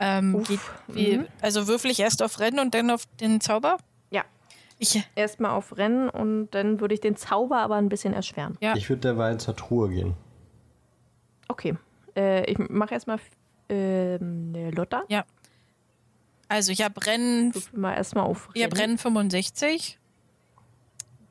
Ähm, 0.00 0.42
geht, 0.44 0.60
wie, 0.88 1.18
mhm. 1.18 1.26
Also 1.42 1.68
würfel 1.68 1.90
ich 1.90 2.00
erst 2.00 2.22
auf 2.22 2.40
Rennen 2.40 2.58
und 2.58 2.74
dann 2.74 2.90
auf 2.90 3.04
den 3.20 3.40
Zauber? 3.40 3.76
Ja. 4.80 5.00
Ich, 5.00 5.10
Erstmal 5.14 5.50
auf 5.50 5.76
Rennen 5.76 6.08
und 6.08 6.50
dann 6.50 6.80
würde 6.80 6.94
ich 6.94 7.00
den 7.00 7.16
Zauber 7.16 7.58
aber 7.58 7.76
ein 7.76 7.88
bisschen 7.88 8.14
erschweren. 8.14 8.56
Ja. 8.60 8.74
Ich 8.76 8.88
würde 8.88 9.00
derweil 9.00 9.38
zur 9.38 9.54
Truhe 9.54 9.90
gehen. 9.90 10.14
Okay. 11.48 11.76
Äh, 12.16 12.50
ich 12.50 12.58
mache 12.58 12.94
erstmal 12.94 13.18
ähm, 13.68 14.52
eine 14.54 14.70
Lotta. 14.70 15.04
ja. 15.08 15.24
Also 16.48 16.72
ich 16.72 16.82
habe 16.82 17.06
Rennen, 17.06 17.54
Würfel 17.54 17.78
mal 17.78 17.94
erstmal 17.94 18.24
auf 18.24 18.48
ich 18.54 18.64
habe 18.64 18.76
Rennen 18.76 18.98
65. 18.98 20.00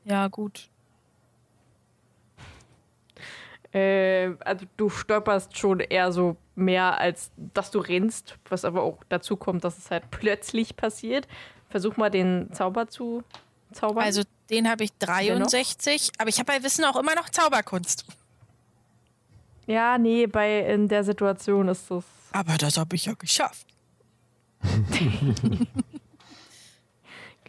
Ja, 0.06 0.28
gut. 0.28 0.70
Äh, 3.72 4.30
also 4.40 4.64
du 4.78 4.88
stolperst 4.88 5.58
schon 5.58 5.80
eher 5.80 6.10
so 6.10 6.38
mehr, 6.54 6.98
als 6.98 7.32
dass 7.36 7.70
du 7.70 7.80
rennst, 7.80 8.38
was 8.48 8.64
aber 8.64 8.82
auch 8.82 9.04
dazu 9.10 9.36
kommt, 9.36 9.62
dass 9.62 9.76
es 9.76 9.90
halt 9.90 10.10
plötzlich 10.10 10.76
passiert. 10.76 11.28
Versuch 11.70 11.96
mal 11.96 12.10
den 12.10 12.52
Zauber 12.52 12.88
zu 12.88 13.22
zaubern. 13.72 14.04
Also 14.04 14.22
den 14.50 14.68
habe 14.68 14.84
ich 14.84 14.92
63, 14.98 16.12
aber 16.18 16.28
ich 16.28 16.38
habe 16.38 16.52
bei 16.52 16.62
Wissen 16.62 16.84
auch 16.84 16.96
immer 16.96 17.14
noch 17.14 17.28
Zauberkunst. 17.30 18.04
ja, 19.66 19.96
nee, 19.96 20.26
bei 20.26 20.60
in 20.60 20.88
der 20.88 21.04
Situation 21.04 21.68
ist 21.68 21.90
das. 21.90 22.04
Aber 22.32 22.58
das 22.58 22.76
habe 22.76 22.96
ich 22.96 23.06
ja 23.06 23.14
geschafft. 23.14 23.66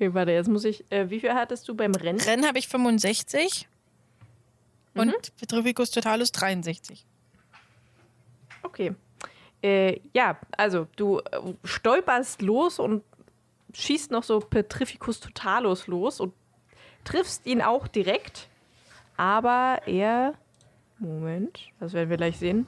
Okay, 0.02 0.16
warte, 0.16 0.32
jetzt 0.32 0.50
muss 0.50 0.66
ich. 0.66 0.84
Äh, 0.92 1.12
wie 1.12 1.20
viel 1.20 1.32
hattest 1.32 1.70
du 1.70 1.76
beim 1.76 1.94
Rennen? 1.94 2.20
Rennen 2.20 2.48
habe 2.48 2.58
ich 2.58 2.68
65 2.68 3.68
und 4.96 5.36
Petrificus 5.38 5.92
Totalus 5.92 6.32
63. 6.32 7.06
Okay. 8.64 8.96
Äh, 9.62 10.00
ja, 10.12 10.40
also 10.58 10.88
du 10.96 11.20
äh, 11.20 11.54
stolperst 11.64 12.42
los 12.42 12.80
und 12.80 13.04
schießt 13.74 14.12
noch 14.12 14.24
so 14.24 14.40
Petrificus 14.40 15.20
Totalus 15.20 15.88
los 15.88 16.20
und 16.20 16.34
triffst 17.04 17.46
ihn 17.46 17.62
auch 17.62 17.88
direkt. 17.88 18.48
Aber 19.18 19.82
er. 19.86 20.34
Moment, 21.00 21.60
das 21.80 21.94
werden 21.94 22.10
wir 22.10 22.18
gleich 22.18 22.38
sehen. 22.38 22.68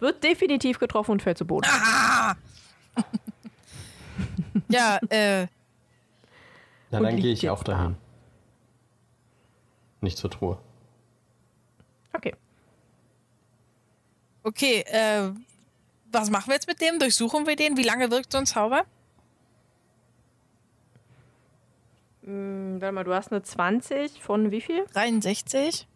Wird 0.00 0.22
definitiv 0.22 0.78
getroffen 0.78 1.12
und 1.12 1.22
fällt 1.22 1.38
zu 1.38 1.46
Boden. 1.46 1.68
Ja, 4.68 4.98
äh, 5.08 5.46
Na, 6.90 7.00
dann 7.00 7.16
gehe 7.16 7.32
ich 7.32 7.48
auch 7.50 7.58
jetzt 7.58 7.68
da. 7.68 7.72
dahin. 7.72 7.96
Nicht 10.00 10.18
zur 10.18 10.30
Truhe. 10.30 10.58
Okay. 12.12 12.34
okay, 14.42 14.84
äh, 14.86 15.30
was 16.12 16.30
machen 16.30 16.48
wir 16.48 16.54
jetzt 16.54 16.68
mit 16.68 16.80
dem? 16.80 16.98
Durchsuchen 16.98 17.46
wir 17.46 17.56
den? 17.56 17.76
Wie 17.76 17.82
lange 17.82 18.10
wirkt 18.10 18.30
so 18.32 18.38
ein 18.38 18.46
Zauber? 18.46 18.84
Hm, 22.24 22.80
warte 22.80 22.92
mal, 22.92 23.04
du 23.04 23.14
hast 23.14 23.32
eine 23.32 23.42
20 23.42 24.22
von 24.22 24.50
wie 24.50 24.60
viel? 24.60 24.84
63? 24.92 25.86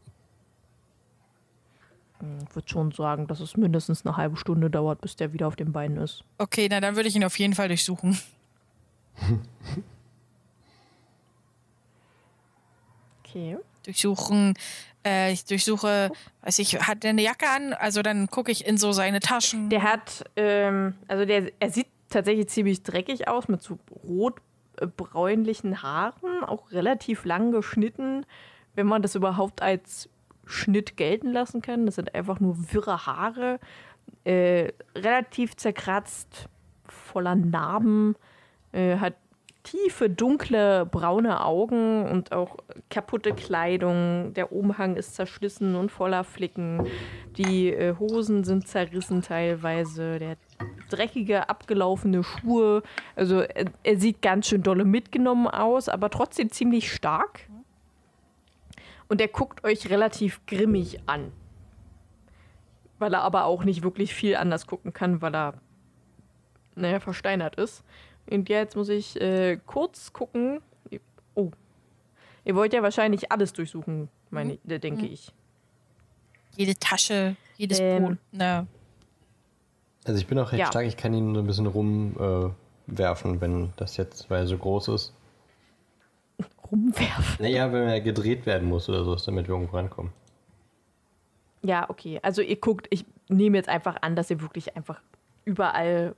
Hm, 2.21 2.39
Ich 2.49 2.55
würde 2.55 2.69
schon 2.69 2.93
sagen, 2.93 3.27
dass 3.27 3.41
es 3.41 3.57
mindestens 3.57 4.05
eine 4.05 4.17
halbe 4.17 4.37
Stunde 4.37 4.71
dauert, 4.71 5.01
bis 5.01 5.17
der 5.17 5.33
wieder 5.33 5.47
auf 5.49 5.57
den 5.57 5.73
Beinen 5.73 5.97
ist. 5.99 6.25
Okay, 6.39 6.69
na 6.71 6.81
dann 6.81 6.97
würde 6.97 7.09
ich 7.09 7.17
ihn 7.17 7.25
auf 7.25 7.39
jeden 7.39 7.55
Fall 7.55 7.69
durchsuchen. 7.69 8.19
Okay. 13.25 13.59
Durchsuchen, 13.85 14.55
äh, 15.05 15.33
ich 15.33 15.45
durchsuche, 15.45 16.11
weiß 16.43 16.59
ich, 16.61 16.81
hat 16.81 17.03
der 17.03 17.11
eine 17.11 17.23
Jacke 17.23 17.47
an? 17.49 17.75
Also 17.75 18.01
dann 18.01 18.29
gucke 18.29 18.51
ich 18.51 18.67
in 18.67 18.79
so 18.79 18.93
seine 18.93 19.21
Taschen. 19.21 19.69
Der 19.69 19.83
hat, 19.83 20.25
ähm, 20.37 20.95
also 21.09 21.27
der, 21.27 21.53
er 21.61 21.71
sieht 21.71 21.89
tatsächlich 22.09 22.49
ziemlich 22.49 22.83
dreckig 22.83 23.29
aus 23.29 23.49
mit 23.49 23.63
so 23.63 23.79
rot-bräunlichen 24.81 25.83
Haaren, 25.83 26.45
auch 26.45 26.71
relativ 26.73 27.25
lang 27.25 27.53
geschnitten, 27.53 28.25
wenn 28.75 28.87
man 28.87 29.03
das 29.03 29.15
überhaupt 29.15 29.63
als 29.63 30.09
Schnitt 30.45 30.97
gelten 30.97 31.33
lassen 31.33 31.63
kann. 31.63 31.87
Das 31.87 31.97
sind 31.97 32.15
einfach 32.15 32.41
nur 32.41 32.73
wirre 32.73 33.07
Haare, 33.07 33.59
äh, 34.25 34.73
relativ 34.95 35.57
zerkratzt, 35.57 36.49
voller 36.87 37.35
Narben, 37.35 38.15
äh, 38.73 38.97
hat 38.97 39.15
tiefe, 39.63 40.09
dunkle, 40.09 40.87
braune 40.87 41.45
Augen 41.45 42.07
und 42.07 42.33
auch 42.33 42.57
kaputte 42.91 43.33
Kleidung. 43.33 44.33
Der 44.35 44.53
Umhang 44.53 44.97
ist 44.97 45.15
zerschlissen 45.15 45.75
und 45.75 45.91
voller 45.91 46.25
Flicken. 46.25 46.87
Die 47.37 47.69
äh, 47.69 47.95
Hosen 47.99 48.45
sind 48.45 48.67
zerrissen 48.67 49.23
teilweise. 49.23 50.19
Der 50.19 50.37
dreckige, 50.89 51.49
abgelaufene 51.49 52.25
Schuhe. 52.25 52.83
Also 53.15 53.41
er, 53.41 53.67
er 53.83 53.99
sieht 53.99 54.23
ganz 54.23 54.49
schön 54.49 54.63
dolle 54.63 54.85
mitgenommen 54.85 55.47
aus, 55.47 55.89
aber 55.89 56.11
trotzdem 56.11 56.51
ziemlich 56.51 56.93
stark. 56.93 57.49
Und 59.09 59.21
er 59.21 59.29
guckt 59.29 59.65
euch 59.65 59.91
relativ 59.91 60.45
grimmig 60.47 61.01
an. 61.07 61.33
Weil 62.99 63.15
er 63.15 63.23
aber 63.23 63.45
auch 63.45 63.65
nicht 63.65 63.83
wirklich 63.83 64.15
viel 64.15 64.37
anders 64.37 64.67
gucken 64.67 64.93
kann, 64.93 65.23
weil 65.23 65.35
er, 65.35 65.55
naja, 66.75 67.01
versteinert 67.01 67.57
ist. 67.57 67.85
Und 68.31 68.49
jetzt 68.49 68.77
muss 68.77 68.89
ich 68.89 69.21
äh, 69.21 69.59
kurz 69.67 70.13
gucken. 70.13 70.61
Oh. 71.35 71.51
Ihr 72.45 72.55
wollt 72.55 72.73
ja 72.73 72.83
wahrscheinlich 72.83 73.31
alles 73.33 73.53
durchsuchen, 73.53 74.09
meine, 74.31 74.59
äh, 74.69 74.79
denke 74.79 75.07
ich. 75.07 75.33
Jede 76.57 76.75
Tasche, 76.75 77.37
jedes 77.57 77.79
Ähm. 77.81 78.03
Brot. 78.05 78.17
Na, 78.33 78.67
Also 80.05 80.19
ich 80.21 80.27
bin 80.27 80.39
auch 80.39 80.51
recht 80.53 80.61
Ja. 80.61 80.67
stark, 80.67 80.87
ich 80.87 80.97
kann 80.97 81.13
ihn 81.15 81.35
so 81.35 81.41
ein 81.41 81.47
bisschen 81.47 81.67
rumwerfen, 81.67 83.37
äh, 83.37 83.41
wenn 83.41 83.73
das 83.77 83.97
jetzt, 83.97 84.29
weil 84.31 84.41
er 84.41 84.47
so 84.47 84.57
groß 84.59 84.89
ist. 84.89 85.13
Rumwerfen. 86.71 87.37
Naja, 87.45 87.73
wenn 87.73 87.89
er 87.89 88.01
gedreht 88.01 88.47
werden 88.47 88.69
muss 88.69 88.89
oder 88.89 89.05
so, 89.05 89.15
damit 89.17 89.47
wir 89.49 89.55
irgendwo 89.55 89.77
rankommen. 89.77 90.13
Ja, 91.63 91.89
okay. 91.91 92.21
Also 92.23 92.41
ihr 92.43 92.57
guckt, 92.57 92.87
ich 92.91 93.05
nehme 93.29 93.57
jetzt 93.57 93.69
einfach 93.69 93.97
an, 94.03 94.17
dass 94.17 94.31
ihr 94.31 94.41
wirklich 94.41 94.77
einfach 94.77 95.01
überall 95.45 96.15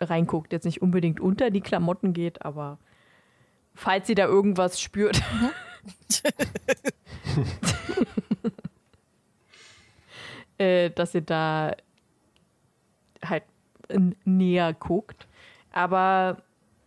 reinguckt. 0.00 0.52
Jetzt 0.52 0.64
nicht 0.64 0.82
unbedingt 0.82 1.20
unter 1.20 1.50
die 1.50 1.60
Klamotten 1.60 2.12
geht, 2.12 2.42
aber 2.44 2.78
falls 3.74 4.08
ihr 4.08 4.14
da 4.14 4.24
irgendwas 4.26 4.80
spürt. 4.80 5.22
äh, 10.58 10.90
dass 10.90 11.14
ihr 11.14 11.20
da 11.22 11.74
halt 13.24 13.44
näher 14.24 14.72
guckt. 14.74 15.26
Aber 15.72 16.38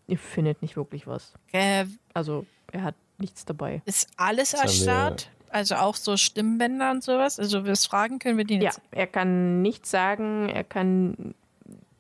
ihr 0.08 0.18
findet 0.18 0.62
nicht 0.62 0.76
wirklich 0.76 1.08
was. 1.08 1.34
äh, 1.52 1.86
Also 2.14 2.46
er 2.72 2.84
hat 2.84 2.96
nichts 3.18 3.46
dabei. 3.46 3.82
ist 3.86 4.10
alles 4.18 4.54
erstarrt? 4.54 5.30
Also 5.50 5.76
auch 5.76 5.96
so 5.96 6.16
Stimmbänder 6.16 6.92
und 6.92 7.04
sowas? 7.04 7.40
Also 7.40 7.66
wir 7.66 7.76
fragen, 7.76 8.20
können 8.20 8.38
wir 8.38 8.46
den 8.46 8.62
Ja, 8.62 8.68
jetzt. 8.70 8.82
er 8.92 9.08
kann 9.08 9.62
nichts 9.62 9.90
sagen, 9.90 10.48
er 10.50 10.64
kann 10.64 11.34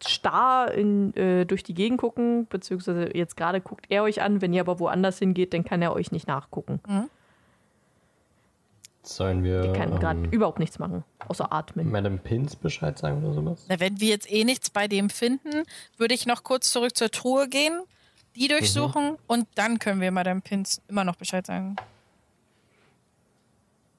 starr 0.07 0.71
in, 0.71 1.13
äh, 1.15 1.45
durch 1.45 1.63
die 1.63 1.73
Gegend 1.73 1.99
gucken, 1.99 2.47
beziehungsweise 2.47 3.15
jetzt 3.15 3.35
gerade 3.37 3.61
guckt 3.61 3.85
er 3.89 4.03
euch 4.03 4.21
an, 4.21 4.41
wenn 4.41 4.53
ihr 4.53 4.61
aber 4.61 4.79
woanders 4.79 5.19
hingeht, 5.19 5.53
dann 5.53 5.63
kann 5.65 5.81
er 5.81 5.93
euch 5.93 6.11
nicht 6.11 6.27
nachgucken. 6.27 6.79
Sollen 9.03 9.43
wir 9.43 9.63
Er 9.63 9.73
kann 9.73 9.99
gerade 9.99 10.19
ähm, 10.19 10.31
überhaupt 10.31 10.59
nichts 10.59 10.77
machen, 10.77 11.03
außer 11.27 11.51
atmen. 11.51 11.89
Madame 11.89 12.17
Pins 12.17 12.55
Bescheid 12.55 12.97
sagen 12.97 13.23
oder 13.23 13.33
sowas? 13.33 13.65
Na, 13.69 13.79
wenn 13.79 13.99
wir 13.99 14.09
jetzt 14.09 14.31
eh 14.31 14.43
nichts 14.43 14.69
bei 14.69 14.87
dem 14.87 15.09
finden, 15.09 15.63
würde 15.97 16.13
ich 16.13 16.25
noch 16.25 16.43
kurz 16.43 16.71
zurück 16.71 16.95
zur 16.95 17.09
Truhe 17.09 17.47
gehen, 17.47 17.81
die 18.35 18.47
durchsuchen 18.47 19.17
und 19.27 19.47
dann 19.55 19.79
können 19.79 20.01
wir 20.01 20.11
Madame 20.11 20.41
Pins 20.41 20.81
immer 20.87 21.03
noch 21.03 21.15
Bescheid 21.15 21.45
sagen. 21.47 21.75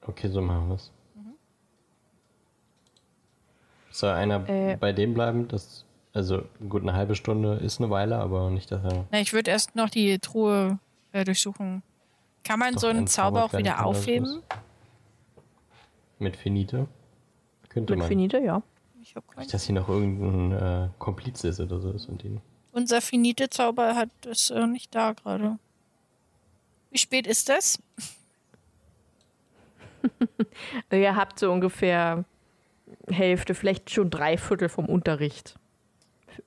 Okay, 0.03 0.29
so 0.29 0.41
machen 0.41 0.69
wir 0.69 0.75
es. 0.75 0.91
Soll 3.91 4.11
einer 4.11 4.47
Äh. 4.47 4.77
bei 4.77 4.93
dem 4.93 5.13
bleiben? 5.13 5.47
Das, 5.49 5.83
also 6.13 6.43
gut, 6.67 6.81
eine 6.81 6.93
halbe 6.93 7.15
Stunde 7.15 7.55
ist 7.55 7.79
eine 7.79 7.89
Weile, 7.89 8.17
aber 8.17 8.49
nicht, 8.49 8.71
dass 8.71 8.83
er. 8.83 9.05
Na, 9.11 9.21
ich 9.21 9.31
würde 9.33 9.51
erst 9.51 9.75
noch 9.75 9.89
die 9.89 10.19
Truhe 10.19 10.77
äh, 11.13 11.23
durchsuchen. 11.23 11.83
Kann 12.43 12.59
man 12.59 12.77
so 12.77 12.87
einen 12.87 12.99
ein 12.99 13.07
Zauber 13.07 13.45
auch 13.45 13.53
wieder 13.53 13.85
aufheben? 13.85 14.41
Mit 16.19 16.35
Finite? 16.35 16.87
Könnte 17.69 17.93
Mit 17.93 17.99
man. 17.99 18.07
Finite, 18.09 18.39
ja. 18.39 18.61
Ich 19.01 19.15
hab. 19.15 19.37
Nicht, 19.37 19.53
dass 19.53 19.65
hier 19.65 19.75
noch 19.75 19.87
irgendein 19.87 20.51
äh, 20.51 20.89
Komplize 20.99 21.47
ist 21.47 21.59
oder 21.59 21.79
so 21.79 21.91
ist 21.91 22.09
und 22.09 22.23
ihn. 22.25 22.41
Unser 22.73 23.01
Finite-Zauber 23.01 23.95
hat 23.95 24.09
ist 24.25 24.49
äh, 24.49 24.67
nicht 24.67 24.93
da 24.93 25.13
gerade. 25.13 25.57
Wie 26.89 26.97
spät 26.97 27.25
ist 27.25 27.47
das? 27.49 27.81
Ihr 30.91 31.15
habt 31.15 31.39
so 31.39 31.51
ungefähr 31.51 32.25
Hälfte, 33.07 33.55
vielleicht 33.55 33.89
schon 33.89 34.09
drei 34.09 34.37
Viertel 34.37 34.67
vom 34.67 34.87
Unterricht 34.87 35.55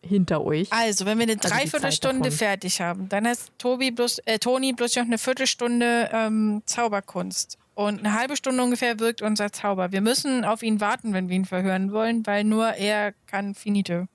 hinter 0.03 0.45
euch. 0.45 0.72
Also, 0.72 1.07
wenn 1.07 1.18
wir 1.18 1.24
eine 1.24 1.38
Zeit 1.38 1.53
Dreiviertelstunde 1.53 2.30
davon. 2.30 2.38
fertig 2.38 2.80
haben, 2.80 3.09
dann 3.09 3.26
hat 3.26 3.38
Tobi 3.59 3.90
bloß, 3.90 4.20
äh, 4.26 4.38
Toni 4.38 4.72
bloß 4.72 4.97
noch 4.97 5.05
eine 5.05 5.18
Viertelstunde 5.18 6.11
ähm, 6.12 6.62
Zauberkunst. 6.66 7.59
Und 7.74 8.01
eine 8.01 8.14
halbe 8.14 8.36
Stunde 8.36 8.62
ungefähr 8.62 9.01
wirkt 9.01 9.20
unser 9.20 9.51
Zauber. 9.51 9.90
Wir 9.90 10.01
müssen 10.01 10.45
auf 10.45 10.62
ihn 10.62 10.80
warten, 10.80 11.12
wenn 11.12 11.28
wir 11.28 11.36
ihn 11.36 11.45
verhören 11.45 11.92
wollen, 11.92 12.24
weil 12.26 12.45
nur 12.45 12.74
er 12.74 13.12
kann 13.26 13.55
Finite. 13.55 14.07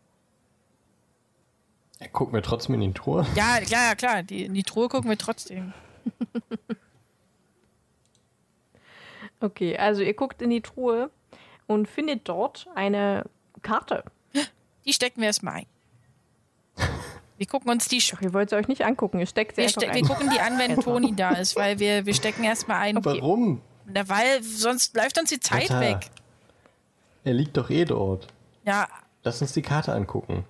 Gucken 2.14 2.34
wir 2.34 2.42
trotzdem 2.42 2.76
in 2.76 2.82
die 2.82 2.94
Truhe. 2.94 3.26
Ja, 3.36 3.60
ja, 3.68 3.90
ja, 3.90 3.96
klar. 3.96 4.24
Die, 4.24 4.46
in 4.46 4.54
die 4.54 4.64
Truhe 4.64 4.88
gucken 4.88 5.10
wir 5.10 5.18
trotzdem. 5.18 5.74
Okay, 9.42 9.78
also 9.78 10.02
ihr 10.02 10.14
guckt 10.14 10.42
in 10.42 10.50
die 10.50 10.62
Truhe 10.62 11.10
und 11.68 11.88
findet 11.88 12.28
dort 12.28 12.68
eine 12.76 13.24
Karte. 13.62 14.04
Die 14.90 14.94
stecken 14.94 15.22
wir 15.22 15.28
erstmal 15.28 15.54
ein. 15.58 15.66
Wir 17.38 17.46
gucken 17.46 17.70
uns 17.70 17.88
die 17.88 18.02
schon. 18.02 18.18
Ihr 18.22 18.34
wollt 18.34 18.50
sie 18.50 18.56
euch 18.56 18.68
nicht 18.68 18.84
angucken, 18.84 19.20
ihr 19.20 19.28
steckt 19.28 19.56
sie 19.56 19.62
Wir, 19.62 19.68
einfach 19.68 19.82
ste 19.82 19.90
ein. 19.92 19.96
wir 19.96 20.08
gucken 20.08 20.30
die 20.32 20.40
an, 20.42 20.58
wenn. 20.58 20.76
Toni 20.82 21.16
da 21.16 21.30
ist, 21.36 21.56
weil 21.56 21.80
wir, 21.80 22.06
wir 22.08 22.14
stecken 22.16 22.44
erstmal 22.44 22.80
ein. 22.82 23.06
Warum? 23.06 23.62
Na, 23.86 24.10
weil 24.10 24.42
sonst 24.44 24.94
läuft 24.98 25.18
uns 25.20 25.30
die 25.30 25.40
Zeit 25.40 25.72
Alter. 25.72 25.80
weg. 25.80 26.10
Er 27.24 27.34
liegt 27.34 27.56
doch 27.56 27.70
eh 27.70 27.86
dort. 27.86 28.28
Ja, 28.66 28.88
Lass 29.24 29.42
uns 29.42 29.54
die 29.54 29.62
Karte 29.62 29.94
angucken. 29.94 30.44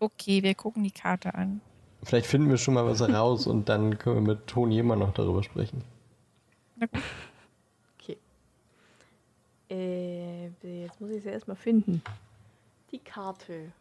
okay, 0.00 0.42
wir 0.42 0.54
gucken 0.54 0.82
die 0.82 0.90
Karte 0.90 1.34
an. 1.34 1.60
Vielleicht 2.02 2.26
finden 2.26 2.50
wir 2.50 2.58
schon 2.58 2.74
mal 2.74 2.84
was 2.84 3.00
heraus 3.00 3.46
und 3.46 3.68
dann 3.68 3.96
können 3.98 4.26
wir 4.26 4.34
mit 4.34 4.48
Toni 4.48 4.78
immer 4.80 4.96
noch 4.96 5.14
darüber 5.14 5.42
sprechen. 5.44 5.84
Okay. 7.98 8.18
Äh, 9.70 10.48
jetzt 10.82 11.00
muss 11.00 11.10
ich 11.10 11.22
sie 11.22 11.30
erstmal 11.30 11.56
finden. 11.56 12.02
Die 12.92 12.98
Karte. 12.98 13.72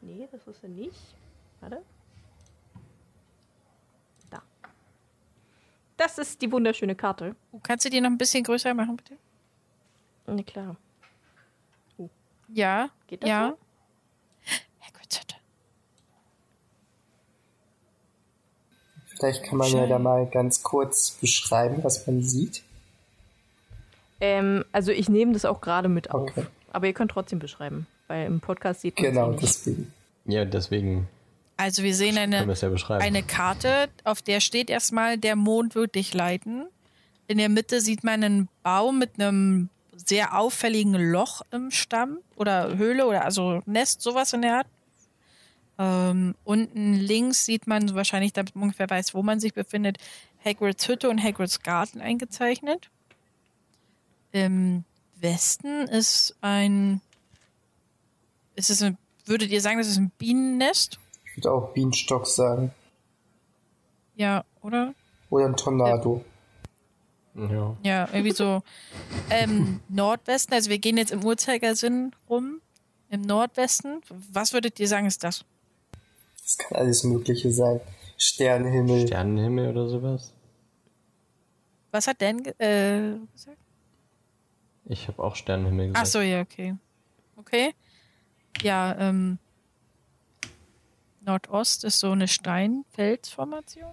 Nee, 0.00 0.28
das 0.30 0.46
ist 0.46 0.60
sie 0.60 0.68
nicht. 0.68 1.14
Warte. 1.60 1.82
Da. 4.30 4.42
Das 5.96 6.18
ist 6.18 6.40
die 6.40 6.50
wunderschöne 6.50 6.94
Karte. 6.94 7.36
Uh, 7.52 7.60
kannst 7.62 7.84
du 7.84 7.90
die 7.90 8.00
noch 8.00 8.10
ein 8.10 8.18
bisschen 8.18 8.44
größer 8.44 8.72
machen, 8.74 8.96
bitte? 8.96 9.16
Na 10.26 10.42
klar. 10.42 10.76
Ja. 12.48 12.90
Geht 13.06 13.22
das 13.22 13.28
ja. 13.28 13.48
so? 13.50 13.58
Vielleicht 19.22 19.44
kann 19.44 19.58
man 19.58 19.70
ja 19.70 19.86
da 19.86 20.00
mal 20.00 20.26
ganz 20.26 20.64
kurz 20.64 21.12
beschreiben, 21.12 21.84
was 21.84 22.08
man 22.08 22.24
sieht. 22.24 22.64
Ähm, 24.20 24.64
also 24.72 24.90
ich 24.90 25.08
nehme 25.08 25.32
das 25.32 25.44
auch 25.44 25.60
gerade 25.60 25.88
mit 25.88 26.10
auf. 26.10 26.22
Okay. 26.22 26.46
Aber 26.72 26.88
ihr 26.88 26.92
könnt 26.92 27.12
trotzdem 27.12 27.38
beschreiben, 27.38 27.86
weil 28.12 28.26
im 28.26 28.40
Podcast 28.40 28.82
sieht 28.82 28.98
man 28.98 29.10
Genau, 29.10 29.32
deswegen. 29.32 29.92
Ja, 30.26 30.44
deswegen 30.44 31.08
Also 31.56 31.82
wir 31.82 31.94
sehen 31.94 32.18
eine, 32.18 32.44
ja 32.46 32.96
eine 32.98 33.22
Karte, 33.22 33.88
auf 34.04 34.20
der 34.20 34.40
steht 34.40 34.68
erstmal, 34.68 35.16
der 35.16 35.34
Mond 35.34 35.74
wird 35.74 35.94
dich 35.94 36.12
leiten. 36.12 36.66
In 37.26 37.38
der 37.38 37.48
Mitte 37.48 37.80
sieht 37.80 38.04
man 38.04 38.22
einen 38.22 38.48
Baum 38.62 38.98
mit 38.98 39.18
einem 39.18 39.70
sehr 39.96 40.38
auffälligen 40.38 40.94
Loch 40.94 41.40
im 41.50 41.70
Stamm 41.70 42.18
oder 42.36 42.76
Höhle 42.76 43.06
oder 43.06 43.24
also 43.24 43.62
Nest, 43.64 44.02
sowas 44.02 44.32
in 44.34 44.42
der 44.42 44.58
Art. 44.58 44.66
Ähm, 45.78 46.34
unten 46.44 46.94
links 46.94 47.46
sieht 47.46 47.66
man 47.66 47.94
wahrscheinlich, 47.94 48.34
damit 48.34 48.54
man 48.54 48.64
ungefähr 48.64 48.90
weiß, 48.90 49.14
wo 49.14 49.22
man 49.22 49.40
sich 49.40 49.54
befindet, 49.54 49.96
Hagrids 50.44 50.86
Hütte 50.86 51.08
und 51.08 51.22
Hagrids 51.22 51.62
Garten 51.62 52.00
eingezeichnet. 52.00 52.90
Im 54.32 54.84
Westen 55.16 55.88
ist 55.88 56.36
ein, 56.40 57.00
ist 58.54 58.70
es 58.70 58.82
ein, 58.82 58.98
würdet 59.24 59.50
ihr 59.50 59.60
sagen, 59.60 59.78
das 59.78 59.88
ist 59.88 59.98
ein 59.98 60.10
Bienennest? 60.18 60.98
Ich 61.24 61.36
würde 61.36 61.52
auch 61.52 61.72
Bienenstock 61.72 62.26
sagen. 62.26 62.72
Ja, 64.16 64.44
oder? 64.60 64.94
Oder 65.30 65.46
ein 65.46 65.56
Tornado. 65.56 66.24
ja. 67.34 67.76
Ja, 67.82 68.08
irgendwie 68.12 68.32
so 68.32 68.62
ähm, 69.30 69.80
Nordwesten. 69.88 70.54
Also 70.54 70.68
wir 70.70 70.78
gehen 70.78 70.96
jetzt 70.98 71.12
im 71.12 71.24
Uhrzeigersinn 71.24 72.12
rum. 72.28 72.60
Im 73.08 73.22
Nordwesten. 73.22 74.00
Was 74.30 74.52
würdet 74.52 74.78
ihr 74.80 74.88
sagen, 74.88 75.06
ist 75.06 75.24
das? 75.24 75.44
Das 76.42 76.58
kann 76.58 76.78
alles 76.78 77.04
Mögliche 77.04 77.50
sein. 77.52 77.80
Sternenhimmel. 78.16 79.06
Sternenhimmel 79.06 79.70
oder 79.70 79.88
sowas? 79.88 80.32
Was 81.90 82.06
hat 82.06 82.22
Dan 82.22 82.44
äh, 82.58 83.16
gesagt? 83.32 83.58
Ich 84.86 85.08
habe 85.08 85.22
auch 85.22 85.36
Sternenhimmel 85.36 85.88
gesagt. 85.88 86.06
Ach 86.06 86.10
so, 86.10 86.20
ja, 86.20 86.40
okay. 86.40 86.74
Okay. 87.36 87.74
Ja, 88.60 88.96
ähm, 88.98 89.38
Nordost 91.20 91.84
ist 91.84 91.98
so 91.98 92.10
eine 92.10 92.28
Steinfelsformation. 92.28 93.92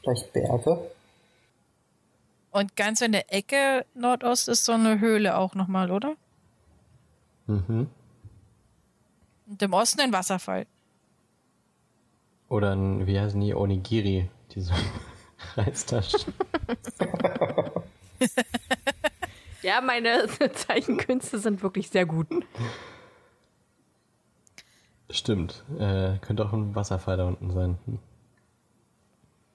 Vielleicht 0.00 0.32
Berge. 0.32 0.90
Und 2.50 2.76
ganz 2.76 3.00
in 3.00 3.12
der 3.12 3.32
Ecke 3.32 3.84
Nordost 3.94 4.48
ist 4.48 4.64
so 4.64 4.72
eine 4.72 5.00
Höhle 5.00 5.36
auch 5.36 5.54
nochmal, 5.54 5.90
oder? 5.90 6.16
Mhm. 7.46 7.88
Und 9.46 9.62
im 9.62 9.72
Osten 9.72 10.00
ein 10.00 10.12
Wasserfall. 10.12 10.66
Oder 12.48 12.74
ein, 12.74 13.06
wie 13.06 13.18
heißen 13.18 13.40
die, 13.40 13.54
Onigiri, 13.54 14.30
diese 14.54 14.72
Reistaschen. 15.56 16.32
Ja, 19.66 19.80
meine 19.80 20.28
Zeichenkünste 20.54 21.40
sind 21.40 21.60
wirklich 21.60 21.90
sehr 21.90 22.06
gut. 22.06 22.28
Stimmt. 25.10 25.64
Äh, 25.78 26.18
könnte 26.18 26.44
auch 26.44 26.52
ein 26.52 26.74
Wasserfall 26.74 27.16
da 27.16 27.26
unten 27.26 27.50
sein. 27.50 27.78
Hm. 27.86 27.98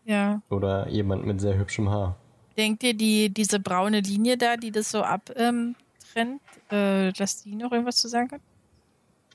Ja. 0.05 0.41
Oder 0.49 0.87
jemand 0.89 1.25
mit 1.25 1.41
sehr 1.41 1.57
hübschem 1.57 1.89
Haar. 1.89 2.15
Denkt 2.57 2.83
ihr, 2.83 2.93
die, 2.93 3.29
diese 3.29 3.59
braune 3.59 4.01
Linie 4.01 4.37
da, 4.37 4.57
die 4.57 4.71
das 4.71 4.91
so 4.91 5.03
abtrennt, 5.03 5.77
ähm, 6.15 6.39
äh, 6.69 7.11
dass 7.13 7.43
die 7.43 7.55
noch 7.55 7.71
irgendwas 7.71 7.97
zu 7.97 8.07
sagen 8.07 8.31
hat? 8.31 8.41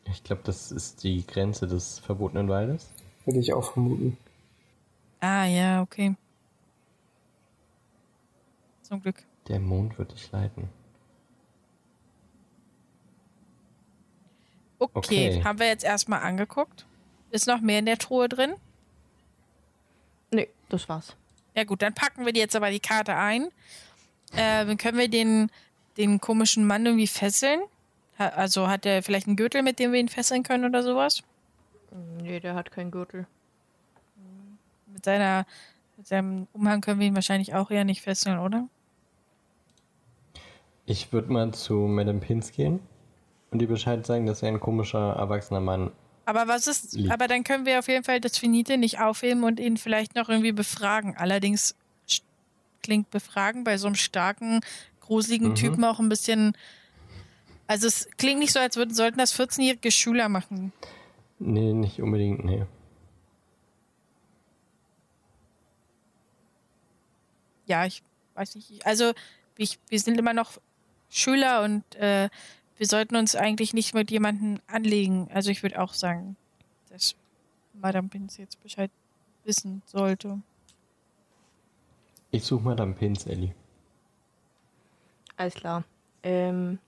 Ich 0.04 0.22
glaube, 0.22 0.42
das 0.44 0.70
ist 0.70 1.02
die 1.02 1.26
Grenze 1.26 1.66
des 1.66 1.98
verbotenen 1.98 2.48
Waldes. 2.48 2.92
Würde 3.24 3.40
ich 3.40 3.52
auch 3.52 3.72
vermuten. 3.72 4.16
Ah, 5.20 5.46
ja, 5.46 5.82
okay. 5.82 6.14
Zum 8.82 9.02
Glück. 9.02 9.16
Der 9.48 9.58
Mond 9.58 9.98
wird 9.98 10.12
dich 10.12 10.30
leiten. 10.30 10.68
Okay, 14.78 15.30
Okay. 15.30 15.44
haben 15.44 15.58
wir 15.58 15.66
jetzt 15.68 15.84
erstmal 15.84 16.20
angeguckt. 16.22 16.84
Ist 17.30 17.46
noch 17.46 17.60
mehr 17.60 17.78
in 17.78 17.86
der 17.86 17.98
Truhe 17.98 18.28
drin? 18.28 18.54
Nee, 20.30 20.48
das 20.68 20.88
war's. 20.88 21.16
Ja 21.54 21.64
gut, 21.64 21.82
dann 21.82 21.94
packen 21.94 22.26
wir 22.26 22.32
die 22.32 22.40
jetzt 22.40 22.54
aber 22.56 22.70
die 22.70 22.80
Karte 22.80 23.14
ein. 23.16 23.44
Äh, 24.32 24.66
dann 24.66 24.76
können 24.76 24.98
wir 24.98 25.08
den, 25.08 25.50
den 25.96 26.20
komischen 26.20 26.66
Mann 26.66 26.84
irgendwie 26.84 27.06
fesseln? 27.06 27.60
Ha- 28.18 28.28
Also 28.30 28.68
hat 28.68 28.84
er 28.84 29.02
vielleicht 29.02 29.26
einen 29.26 29.36
Gürtel, 29.36 29.62
mit 29.62 29.78
dem 29.78 29.92
wir 29.92 30.00
ihn 30.00 30.08
fesseln 30.08 30.42
können 30.42 30.64
oder 30.64 30.82
sowas? 30.82 31.22
Nee, 32.20 32.40
der 32.40 32.54
hat 32.54 32.70
keinen 32.70 32.90
Gürtel. 32.90 33.26
Mit, 34.92 35.04
seiner, 35.04 35.46
mit 35.96 36.06
seinem 36.06 36.46
Umhang 36.52 36.80
können 36.80 37.00
wir 37.00 37.06
ihn 37.06 37.14
wahrscheinlich 37.14 37.54
auch 37.54 37.70
eher 37.70 37.84
nicht 37.84 38.02
fesseln, 38.02 38.38
oder? 38.38 38.68
Ich 40.84 41.12
würde 41.12 41.32
mal 41.32 41.52
zu 41.52 41.74
Madame 41.74 42.20
Pins 42.20 42.52
gehen 42.52 42.80
und 43.50 43.62
ihr 43.62 43.68
Bescheid 43.68 44.04
sagen, 44.06 44.26
dass 44.26 44.42
er 44.42 44.48
ein 44.48 44.60
komischer, 44.60 45.14
erwachsener 45.14 45.60
Mann 45.60 45.92
Aber 46.24 46.48
was 46.48 46.66
ist, 46.66 46.92
Lieb. 46.94 47.10
aber 47.12 47.28
dann 47.28 47.44
können 47.44 47.66
wir 47.66 47.78
auf 47.78 47.88
jeden 47.88 48.04
Fall 48.04 48.20
das 48.20 48.36
Finite 48.38 48.76
nicht 48.78 48.98
aufheben 49.00 49.44
und 49.44 49.60
ihn 49.60 49.76
vielleicht 49.76 50.14
noch 50.14 50.28
irgendwie 50.28 50.52
befragen. 50.52 51.16
Allerdings 51.16 51.74
klingt 52.82 53.10
befragen 53.10 53.64
bei 53.64 53.78
so 53.78 53.86
einem 53.86 53.96
starken, 53.96 54.60
gruseligen 55.00 55.50
Mhm. 55.50 55.54
Typen 55.56 55.84
auch 55.84 55.98
ein 55.98 56.08
bisschen. 56.08 56.56
Also 57.66 57.86
es 57.88 58.08
klingt 58.16 58.38
nicht 58.38 58.52
so, 58.52 58.60
als 58.60 58.76
würden 58.76 58.94
sollten 58.94 59.18
das 59.18 59.34
14-jährige 59.38 59.90
Schüler 59.90 60.28
machen. 60.28 60.72
Nee, 61.38 61.72
nicht 61.72 62.00
unbedingt, 62.00 62.44
nee. 62.44 62.64
Ja, 67.66 67.84
ich 67.86 68.02
weiß 68.34 68.54
nicht. 68.54 68.86
Also 68.86 69.12
ich, 69.56 69.78
wir 69.88 69.98
sind 69.98 70.18
immer 70.18 70.32
noch 70.32 70.52
Schüler 71.10 71.62
und 71.62 71.82
äh, 71.96 72.28
wir 72.76 72.86
sollten 72.86 73.16
uns 73.16 73.34
eigentlich 73.34 73.74
nicht 73.74 73.94
mit 73.94 74.10
jemandem 74.10 74.60
anlegen. 74.66 75.28
Also 75.32 75.50
ich 75.50 75.62
würde 75.62 75.80
auch 75.80 75.94
sagen, 75.94 76.36
dass 76.90 77.14
Madame 77.74 78.08
Pins 78.08 78.36
jetzt 78.36 78.62
Bescheid 78.62 78.90
wissen 79.44 79.82
sollte. 79.86 80.40
Ich 82.30 82.44
suche 82.44 82.64
Madame 82.64 82.94
Pins, 82.94 83.26
Ellie. 83.26 83.54
Alles 85.36 85.54
klar. 85.54 85.84
Ähm, 86.22 86.78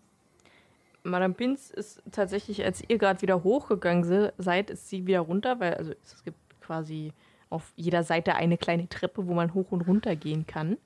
Madame 1.04 1.34
Pins 1.34 1.70
ist 1.70 2.02
tatsächlich, 2.10 2.64
als 2.64 2.82
ihr 2.86 2.98
gerade 2.98 3.22
wieder 3.22 3.42
hochgegangen 3.44 4.04
se- 4.04 4.32
seid, 4.38 4.70
ist 4.70 4.88
sie 4.88 5.06
wieder 5.06 5.20
runter, 5.20 5.60
weil 5.60 5.74
also 5.74 5.92
es 6.04 6.24
gibt 6.24 6.38
quasi 6.60 7.12
auf 7.50 7.72
jeder 7.76 8.02
Seite 8.02 8.34
eine 8.34 8.58
kleine 8.58 8.88
Treppe, 8.88 9.26
wo 9.26 9.34
man 9.34 9.54
hoch 9.54 9.70
und 9.70 9.82
runter 9.82 10.16
gehen 10.16 10.46
kann. 10.46 10.76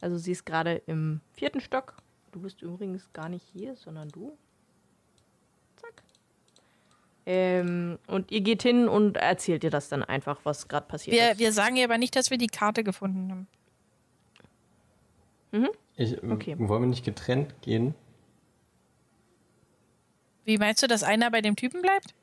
Also 0.00 0.18
sie 0.18 0.32
ist 0.32 0.44
gerade 0.44 0.82
im 0.86 1.20
vierten 1.32 1.60
Stock. 1.60 1.96
Du 2.32 2.40
bist 2.40 2.62
übrigens 2.62 3.10
gar 3.12 3.28
nicht 3.28 3.46
hier, 3.52 3.76
sondern 3.76 4.08
du. 4.08 4.36
Ähm, 7.32 8.00
und 8.08 8.32
ihr 8.32 8.40
geht 8.40 8.64
hin 8.64 8.88
und 8.88 9.16
erzählt 9.16 9.62
ihr 9.62 9.70
das 9.70 9.88
dann 9.88 10.02
einfach, 10.02 10.40
was 10.42 10.66
gerade 10.66 10.86
passiert 10.88 11.16
Wir, 11.16 11.30
ist. 11.30 11.38
wir 11.38 11.52
sagen 11.52 11.76
ihr 11.76 11.84
aber 11.84 11.96
nicht, 11.96 12.16
dass 12.16 12.28
wir 12.30 12.38
die 12.38 12.48
Karte 12.48 12.82
gefunden 12.82 13.30
haben. 15.52 15.68
Ich, 15.94 16.20
Okay. 16.24 16.56
Wollen 16.58 16.82
wir 16.82 16.88
nicht 16.88 17.04
getrennt 17.04 17.54
gehen? 17.62 17.94
Wie 20.44 20.58
meinst 20.58 20.82
du, 20.82 20.88
dass 20.88 21.04
einer 21.04 21.30
bei 21.30 21.40
dem 21.40 21.54
Typen 21.54 21.82
bleibt? 21.82 22.14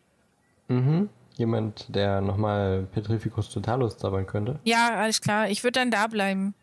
Mhm. 0.68 1.08
jemand, 1.36 1.96
der 1.96 2.20
nochmal 2.20 2.86
Petrificus 2.92 3.50
Totalus 3.50 3.98
zaubern 3.98 4.26
könnte? 4.28 4.60
Ja, 4.66 4.90
alles 4.90 5.22
klar. 5.22 5.48
Ich 5.48 5.64
würde 5.64 5.80
dann 5.80 5.92
da 5.92 6.08
bleiben. 6.08 6.54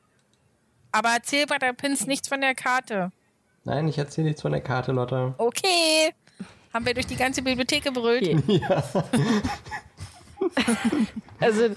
Aber 0.93 1.09
erzähl 1.15 1.47
bei 1.47 1.57
der 1.57 1.73
Pins 1.73 2.07
nichts 2.07 2.29
von 2.29 2.43
der 2.43 2.55
Karte. 2.55 3.11
Nein, 3.65 3.89
ich 3.89 3.97
erzähle 3.97 4.27
nichts 4.27 4.43
von 4.43 4.53
der 4.53 4.61
Karte, 4.61 4.93
Lotta. 4.93 5.35
Okay. 5.39 6.13
Haben 6.75 6.87
wir 6.87 6.95
durch 6.95 7.07
die 7.07 7.15
ganze 7.17 7.41
Bibliothek 7.43 7.85
gebrüllt? 7.85 8.29
Okay. 8.37 8.61
Also, 11.41 11.71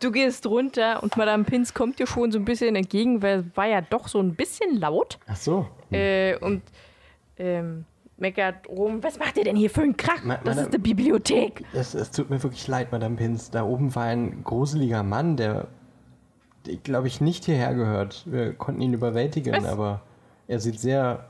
du 0.00 0.10
gehst 0.10 0.46
runter 0.46 1.02
und 1.02 1.16
Madame 1.16 1.44
Pins 1.44 1.74
kommt 1.74 1.98
dir 1.98 2.06
schon 2.06 2.32
so 2.32 2.38
ein 2.38 2.44
bisschen 2.44 2.74
entgegen, 2.76 3.20
weil 3.22 3.40
es 3.40 3.56
war 3.56 3.66
ja 3.66 3.80
doch 3.82 4.08
so 4.08 4.18
ein 4.20 4.34
bisschen 4.34 4.78
laut. 4.80 5.18
Ach 5.26 5.36
so. 5.36 5.68
Äh, 5.90 6.36
und 6.38 6.62
ähm, 7.38 7.84
meckert 8.16 8.66
rum, 8.68 9.02
was 9.02 9.18
macht 9.18 9.36
ihr 9.36 9.44
denn 9.44 9.56
hier 9.56 9.68
für 9.70 9.82
einen 9.82 9.96
Krach? 9.96 10.22
Ma- 10.24 10.36
das 10.36 10.44
Madame- 10.44 10.60
ist 10.62 10.74
eine 10.74 10.78
Bibliothek. 10.82 11.64
Es, 11.74 11.94
es 11.94 12.10
tut 12.10 12.30
mir 12.30 12.42
wirklich 12.42 12.66
leid, 12.66 12.92
Madame 12.92 13.16
Pins. 13.16 13.50
Da 13.50 13.62
oben 13.64 13.94
war 13.94 14.04
ein 14.04 14.42
gruseliger 14.42 15.02
Mann, 15.02 15.36
der, 15.36 15.68
glaube 16.82 17.08
ich, 17.08 17.20
nicht 17.20 17.44
hierher 17.44 17.74
gehört. 17.74 18.24
Wir 18.26 18.54
konnten 18.54 18.80
ihn 18.80 18.94
überwältigen, 18.94 19.54
Was? 19.54 19.64
aber 19.64 20.02
er 20.48 20.60
sieht 20.60 20.80
sehr, 20.80 21.26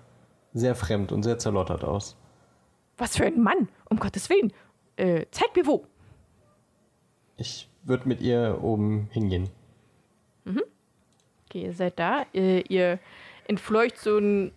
sehr 0.55 0.74
fremd 0.77 1.11
und 1.12 1.22
sehr 1.24 1.39
zerlottert 1.39 1.83
aus. 1.85 2.16
Was 2.99 3.16
für 3.16 3.26
ein 3.26 3.42
Mann, 3.42 3.68
um 3.90 3.99
Gottes 3.99 4.30
Willen. 4.30 4.53
Äh, 4.97 5.26
zeig 5.30 5.55
mir 5.55 5.66
wo. 5.66 5.86
Ich 7.36 7.68
würde 7.82 8.09
mit 8.09 8.20
ihr 8.20 8.59
oben 8.62 9.09
hingehen. 9.12 9.51
Okay, 11.49 11.62
ihr 11.62 11.72
seid 11.72 11.99
da. 11.99 12.26
Ihr, 12.32 12.68
ihr 12.70 12.99
entfleucht 13.47 13.99
so 13.99 14.18
ein 14.18 14.53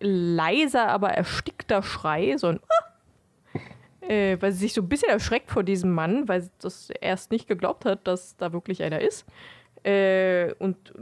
leiser, 0.00 0.88
aber 0.88 1.10
erstickter 1.10 1.82
Schrei, 1.82 2.36
so 2.36 2.48
ein 2.48 2.60
Ah! 2.68 4.08
äh, 4.08 4.36
weil 4.40 4.52
sie 4.52 4.58
sich 4.58 4.72
so 4.72 4.82
ein 4.82 4.88
bisschen 4.88 5.10
erschreckt 5.10 5.50
vor 5.50 5.62
diesem 5.62 5.92
Mann, 5.92 6.28
weil 6.28 6.42
sie 6.42 6.50
das 6.60 6.90
erst 6.90 7.30
nicht 7.30 7.46
geglaubt 7.46 7.84
hat, 7.84 8.06
dass 8.06 8.36
da 8.36 8.52
wirklich 8.52 8.82
einer 8.82 9.00
ist. 9.00 9.24
Äh, 9.84 10.52
und 10.58 10.92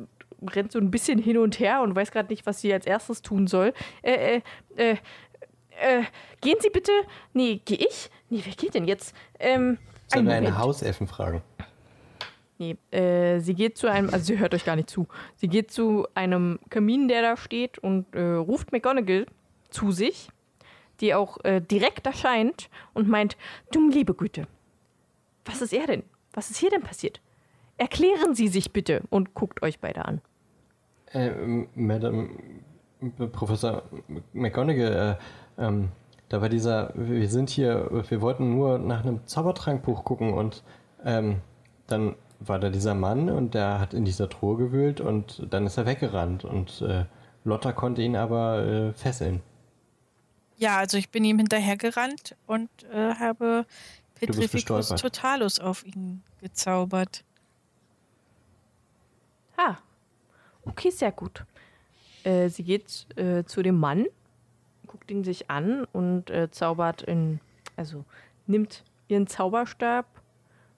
rennt 0.55 0.73
so 0.73 0.79
ein 0.79 0.91
bisschen 0.91 1.19
hin 1.19 1.39
und 1.39 1.59
her 1.59 1.83
und 1.83 1.95
weiß 1.95 2.11
gerade 2.13 2.29
nicht, 2.29 2.47
was 2.47 2.61
sie 2.61 2.73
als 2.73 2.87
erstes 2.87 3.23
tun 3.23 3.47
soll. 3.47 3.73
Äh, 4.03 4.43
äh, 5.81 6.03
gehen 6.41 6.57
Sie 6.61 6.71
bitte. 6.71 6.93
Nee, 7.33 7.61
geh 7.65 7.75
ich? 7.75 8.11
Nee, 8.29 8.43
wer 8.45 8.55
geht 8.55 8.75
denn 8.75 8.87
jetzt? 8.87 9.15
Ähm, 9.39 9.79
Sollen 10.07 10.27
wir 10.27 10.35
eine. 10.35 10.59
Hauselfen 10.59 11.07
fragen? 11.07 11.43
Nee, 12.59 12.77
äh, 12.91 13.41
sie 13.41 13.55
geht 13.55 13.79
zu 13.79 13.87
einem, 13.91 14.11
also 14.11 14.27
sie 14.27 14.39
hört 14.39 14.53
euch 14.55 14.67
gar 14.67 14.77
nicht 14.77 14.91
zu. 14.91 15.09
Sie 15.37 15.49
geht 15.49 15.71
zu 15.71 16.07
einem 16.15 16.59
Kamin, 16.69 17.09
der 17.09 17.23
da 17.23 17.37
steht 17.39 17.79
und 17.79 18.15
äh, 18.15 18.21
ruft 18.21 18.71
McGonagall 18.71 19.25
zu 19.71 19.93
sich, 19.93 20.29
die 21.01 21.15
auch 21.15 21.39
äh, 21.45 21.61
direkt 21.63 22.07
erscheint 22.07 22.69
und 22.93 23.09
meint, 23.09 23.39
du 23.73 23.89
liebe 23.89 24.13
Güte, 24.13 24.47
was 25.47 25.63
ist 25.63 25.73
er 25.73 25.87
denn? 25.87 26.03
Was 26.35 26.51
ist 26.51 26.59
hier 26.59 26.69
denn 26.69 26.83
passiert? 26.83 27.23
Erklären 27.79 28.35
Sie 28.35 28.49
sich 28.49 28.73
bitte 28.73 29.05
und 29.09 29.33
guckt 29.33 29.63
euch 29.63 29.79
beide 29.79 30.05
an. 30.05 30.21
Äh, 31.13 31.31
Madame, 31.75 32.29
Professor 33.33 33.85
McGonagall, 34.35 35.17
äh, 35.19 35.23
ähm, 35.61 35.91
da 36.29 36.41
war 36.41 36.49
dieser, 36.49 36.93
wir 36.95 37.29
sind 37.29 37.51
hier, 37.51 38.05
wir 38.09 38.21
wollten 38.21 38.55
nur 38.55 38.79
nach 38.79 39.03
einem 39.05 39.27
Zaubertrankbuch 39.27 40.05
gucken 40.05 40.33
und 40.33 40.63
ähm, 41.05 41.41
dann 41.87 42.15
war 42.39 42.59
da 42.59 42.71
dieser 42.71 42.95
Mann 42.95 43.29
und 43.29 43.55
der 43.55 43.81
hat 43.81 43.95
in 43.95 44.05
dieser 44.05 44.29
Truhe 44.29 44.57
gewühlt 44.57 45.01
und 45.01 45.47
dann 45.51 45.67
ist 45.67 45.77
er 45.77 45.87
weggerannt 45.87 46.45
und 46.45 46.81
äh, 46.83 47.05
Lotta 47.45 47.73
konnte 47.73 48.03
ihn 48.03 48.17
aber 48.17 48.65
äh, 48.65 48.93
fesseln. 48.93 49.43
Ja, 50.57 50.77
also 50.77 50.99
ich 50.99 51.11
bin 51.11 51.25
ihm 51.25 51.39
hinterhergerannt 51.39 52.37
und 52.47 52.69
äh, 52.93 53.15
habe 53.15 53.67
Petrificus. 54.15 54.89
Totalus 54.89 55.59
auf 55.59 55.85
ihn 55.85 56.23
gezaubert. 56.41 57.25
Ah, 59.57 59.77
okay, 60.65 60.91
sehr 60.91 61.13
gut. 61.13 61.45
Äh, 62.25 62.49
sie 62.51 62.63
geht 62.63 63.07
äh, 63.17 63.45
zu 63.45 63.63
dem 63.63 63.79
Mann, 63.79 64.07
guckt 65.01 65.11
ihn 65.11 65.25
sich 65.25 65.51
an 65.51 65.87
und 65.93 66.31
äh, 66.31 66.51
zaubert 66.51 67.03
in, 67.03 67.41
also 67.77 68.05
nimmt 68.47 68.85
ihren 69.09 69.27
Zauberstab 69.27 70.07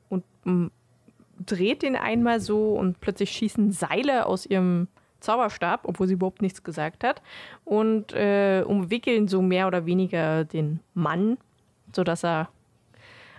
und 0.08 0.24
mm, 0.44 0.68
dreht 1.44 1.82
den 1.82 1.96
einmal 1.96 2.40
so 2.40 2.74
und 2.74 3.00
plötzlich 3.00 3.30
schießen 3.30 3.72
Seile 3.72 4.26
aus 4.26 4.46
ihrem 4.46 4.88
Zauberstab, 5.20 5.82
obwohl 5.84 6.06
sie 6.06 6.14
überhaupt 6.14 6.42
nichts 6.42 6.62
gesagt 6.62 7.04
hat, 7.04 7.22
und 7.64 8.12
äh, 8.12 8.64
umwickeln 8.66 9.28
so 9.28 9.42
mehr 9.42 9.66
oder 9.66 9.86
weniger 9.86 10.44
den 10.44 10.80
Mann, 10.94 11.38
sodass 11.94 12.24
er, 12.24 12.48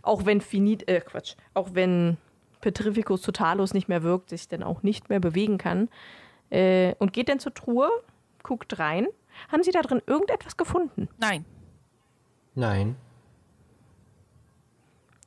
auch 0.01 0.25
wenn 0.25 0.41
Finit, 0.41 0.87
äh, 0.89 1.01
Quatsch, 1.01 1.35
auch 1.53 1.69
wenn 1.73 2.17
Petrificus 2.61 3.21
Totalus 3.21 3.73
nicht 3.73 3.89
mehr 3.89 4.03
wirkt, 4.03 4.29
sich 4.29 4.47
dann 4.47 4.63
auch 4.63 4.83
nicht 4.83 5.09
mehr 5.09 5.19
bewegen 5.19 5.57
kann. 5.57 5.89
Äh, 6.49 6.95
und 6.99 7.13
geht 7.13 7.29
dann 7.29 7.39
zur 7.39 7.53
Truhe, 7.53 7.89
guckt 8.43 8.79
rein. 8.79 9.07
Haben 9.51 9.63
Sie 9.63 9.71
da 9.71 9.81
drin 9.81 10.01
irgendetwas 10.05 10.57
gefunden? 10.57 11.09
Nein. 11.17 11.45
Nein. 12.55 12.95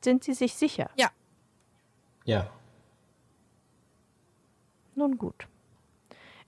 Sind 0.01 0.23
Sie 0.23 0.33
sich 0.33 0.53
sicher? 0.55 0.89
Ja. 0.95 1.09
Ja. 2.25 2.49
Nun 4.95 5.17
gut. 5.17 5.47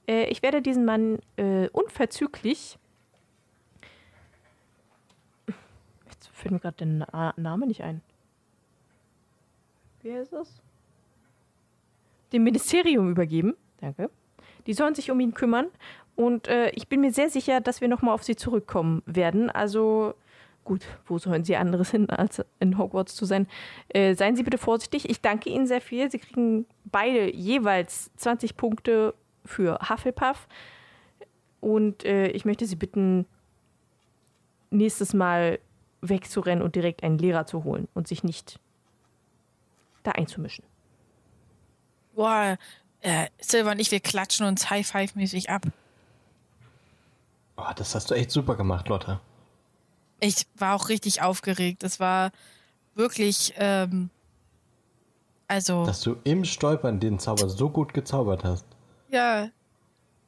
Äh, 0.07 0.25
ich 0.25 0.41
werde 0.41 0.61
diesen 0.61 0.85
Mann 0.85 1.19
äh, 1.37 1.69
unverzüglich. 1.69 2.79
Jetzt 6.09 6.29
fällt 6.29 6.51
mir 6.51 6.59
gerade 6.59 6.77
der 6.77 6.87
Na 6.87 7.33
Name 7.37 7.67
nicht 7.67 7.83
ein. 7.83 8.01
Wie 10.01 10.13
heißt 10.13 10.33
das? 10.33 10.61
Dem 12.31 12.43
Ministerium 12.43 13.09
übergeben. 13.11 13.55
Danke. 13.81 14.09
Die 14.65 14.73
sollen 14.73 14.95
sich 14.95 15.11
um 15.11 15.19
ihn 15.19 15.33
kümmern. 15.33 15.67
Und 16.19 16.49
äh, 16.49 16.69
ich 16.71 16.89
bin 16.89 16.99
mir 16.99 17.13
sehr 17.13 17.29
sicher, 17.29 17.61
dass 17.61 17.79
wir 17.79 17.87
nochmal 17.87 18.13
auf 18.13 18.23
sie 18.23 18.35
zurückkommen 18.35 19.01
werden. 19.05 19.49
Also 19.49 20.15
gut, 20.65 20.85
wo 21.05 21.17
sollen 21.17 21.45
sie 21.45 21.55
anderes 21.55 21.91
hin, 21.91 22.09
als 22.09 22.43
in 22.59 22.77
Hogwarts 22.77 23.15
zu 23.15 23.23
sein? 23.23 23.47
Äh, 23.87 24.15
seien 24.15 24.35
Sie 24.35 24.43
bitte 24.43 24.57
vorsichtig. 24.57 25.09
Ich 25.09 25.21
danke 25.21 25.49
Ihnen 25.49 25.65
sehr 25.65 25.79
viel. 25.79 26.11
Sie 26.11 26.19
kriegen 26.19 26.65
beide 26.83 27.33
jeweils 27.33 28.11
20 28.17 28.57
Punkte 28.57 29.13
für 29.45 29.79
Hufflepuff. 29.89 30.49
Und 31.61 32.03
äh, 32.03 32.27
ich 32.27 32.43
möchte 32.43 32.65
Sie 32.65 32.75
bitten, 32.75 33.25
nächstes 34.71 35.13
Mal 35.13 35.59
wegzurennen 36.01 36.61
und 36.61 36.75
direkt 36.75 37.01
einen 37.01 37.17
Lehrer 37.17 37.45
zu 37.45 37.63
holen 37.63 37.87
und 37.93 38.09
sich 38.09 38.25
nicht 38.25 38.59
da 40.03 40.11
einzumischen. 40.11 40.65
Boah, 42.13 42.57
äh, 42.99 43.27
Silver 43.39 43.71
und 43.71 43.79
ich, 43.79 43.89
wir 43.91 44.01
klatschen 44.01 44.45
uns 44.45 44.69
High-Five-mäßig 44.69 45.49
ab. 45.49 45.65
Oh, 47.61 47.73
das 47.75 47.93
hast 47.95 48.09
du 48.09 48.15
echt 48.15 48.31
super 48.31 48.55
gemacht, 48.55 48.87
Lotta. 48.87 49.19
Ich 50.21 50.47
war 50.57 50.75
auch 50.75 50.89
richtig 50.89 51.21
aufgeregt. 51.21 51.83
Das 51.83 51.99
war 51.99 52.31
wirklich, 52.95 53.53
ähm, 53.57 54.09
also, 55.47 55.85
Dass 55.85 56.01
du 56.01 56.17
im 56.23 56.45
Stolpern 56.45 56.99
den 56.99 57.19
Zauber 57.19 57.49
so 57.49 57.69
gut 57.69 57.93
gezaubert 57.93 58.43
hast. 58.43 58.65
ja. 59.09 59.49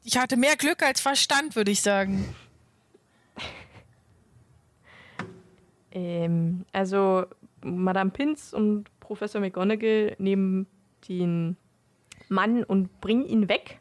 Ich 0.03 0.17
hatte 0.17 0.35
mehr 0.35 0.55
Glück 0.55 0.81
als 0.81 0.99
Verstand, 0.99 1.55
würde 1.55 1.69
ich 1.69 1.83
sagen. 1.83 2.33
Ähm, 5.91 6.65
also 6.71 7.25
Madame 7.63 8.09
Pinz 8.09 8.53
und 8.53 8.85
Professor 8.99 9.41
McGonagall 9.41 10.15
nehmen 10.17 10.65
den 11.07 11.57
Mann 12.29 12.63
und 12.63 12.99
bringen 13.01 13.25
ihn 13.27 13.49
weg. 13.49 13.80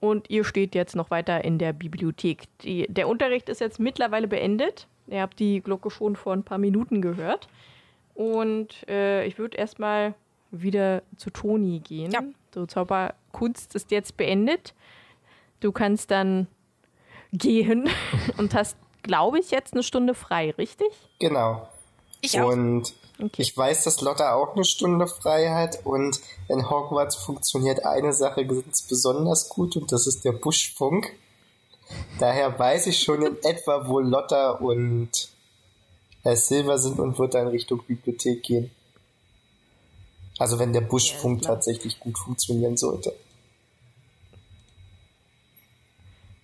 Und 0.00 0.30
ihr 0.30 0.44
steht 0.44 0.74
jetzt 0.74 0.96
noch 0.96 1.10
weiter 1.10 1.44
in 1.44 1.58
der 1.58 1.72
Bibliothek. 1.72 2.44
Die, 2.62 2.86
der 2.88 3.08
Unterricht 3.08 3.48
ist 3.48 3.60
jetzt 3.60 3.80
mittlerweile 3.80 4.28
beendet. 4.28 4.86
Ihr 5.06 5.22
habt 5.22 5.38
die 5.38 5.60
Glocke 5.60 5.90
schon 5.90 6.16
vor 6.16 6.32
ein 6.32 6.42
paar 6.42 6.58
Minuten 6.58 7.00
gehört. 7.00 7.48
Und 8.14 8.88
äh, 8.88 9.24
ich 9.26 9.38
würde 9.38 9.56
erstmal 9.56 10.14
wieder 10.50 11.02
zu 11.16 11.30
Toni 11.30 11.80
gehen. 11.80 12.10
Ja. 12.10 12.20
So, 12.54 12.66
Zauberkunst 12.66 13.74
ist 13.74 13.90
jetzt 13.90 14.16
beendet. 14.16 14.74
Du 15.60 15.72
kannst 15.72 16.10
dann 16.10 16.46
gehen 17.32 17.88
und 18.38 18.54
hast, 18.54 18.76
glaube 19.02 19.38
ich, 19.38 19.50
jetzt 19.50 19.74
eine 19.74 19.82
Stunde 19.82 20.14
frei, 20.14 20.52
richtig? 20.52 20.88
Genau. 21.18 21.68
Ich 22.20 22.40
auch. 22.40 22.50
Und 22.50 22.94
Okay. 23.18 23.40
ich 23.40 23.56
weiß, 23.56 23.84
dass 23.84 24.02
Lotta 24.02 24.34
auch 24.34 24.54
eine 24.54 24.64
Stunde 24.64 25.06
frei 25.06 25.48
hat 25.48 25.86
und 25.86 26.20
in 26.48 26.68
Hogwarts 26.68 27.16
funktioniert 27.16 27.84
eine 27.86 28.12
Sache 28.12 28.46
ganz 28.46 28.82
besonders 28.82 29.48
gut 29.48 29.76
und 29.76 29.90
das 29.90 30.06
ist 30.06 30.24
der 30.24 30.32
Buschfunk. 30.32 31.12
Daher 32.18 32.58
weiß 32.58 32.88
ich 32.88 32.98
schon 33.02 33.22
in 33.22 33.36
etwa, 33.42 33.88
wo 33.88 34.00
Lotta 34.00 34.50
und 34.50 35.30
Herr 36.22 36.36
Silver 36.36 36.78
sind 36.78 36.98
und 36.98 37.18
wird 37.18 37.34
dann 37.34 37.48
Richtung 37.48 37.82
Bibliothek 37.86 38.42
gehen. 38.42 38.70
Also 40.38 40.58
wenn 40.58 40.74
der 40.74 40.82
Buschfunk 40.82 41.42
klar. 41.42 41.54
tatsächlich 41.54 41.98
gut 42.00 42.18
funktionieren 42.18 42.76
sollte. 42.76 43.14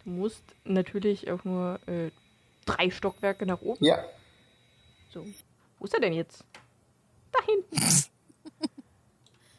Du 0.05 0.11
musst 0.11 0.43
natürlich 0.65 1.31
auch 1.31 1.45
nur 1.45 1.79
äh, 1.87 2.11
drei 2.65 2.91
Stockwerke 2.91 3.45
nach 3.45 3.61
oben. 3.61 3.85
Ja, 3.85 4.03
So. 5.13 5.27
Wo 5.83 5.87
ist 5.87 5.95
er 5.95 6.01
denn 6.01 6.13
jetzt? 6.13 6.45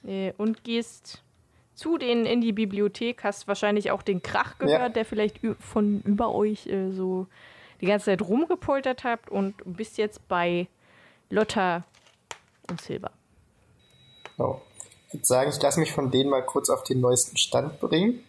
Äh, 0.06 0.32
und 0.38 0.64
gehst 0.64 1.22
zu 1.76 1.98
denen 1.98 2.26
in 2.26 2.40
die 2.40 2.54
Bibliothek, 2.54 3.26
hast 3.26 3.50
wahrscheinlich 3.50 3.92
auch 3.92 4.02
den 4.02 4.24
Krach 4.24 4.58
gehört, 4.58 4.80
Ja. 4.80 4.88
der 4.88 5.04
vielleicht 5.04 5.42
von 5.60 6.00
über 6.04 6.34
euch 6.34 6.66
äh, 6.68 6.92
so 6.92 7.28
die 7.82 7.88
ganze 7.88 8.06
Zeit 8.06 8.22
rumgepoltert 8.22 9.04
habt 9.04 9.30
und 9.30 9.56
bist 9.66 9.98
jetzt 9.98 10.26
bei 10.30 10.70
Lotta 11.30 11.84
und 12.70 12.80
Silber. 12.80 13.12
So. 14.38 14.62
Ich 15.08 15.16
würde 15.16 15.26
sagen, 15.26 15.50
ich 15.50 15.62
lasse 15.62 15.82
mich 15.82 15.92
von 15.92 16.10
denen 16.10 16.30
mal 16.30 16.46
kurz 16.46 16.70
auf 16.70 16.86
den 16.86 17.02
neuesten 17.02 17.36
Stand 17.36 17.82
bringen. 17.82 18.24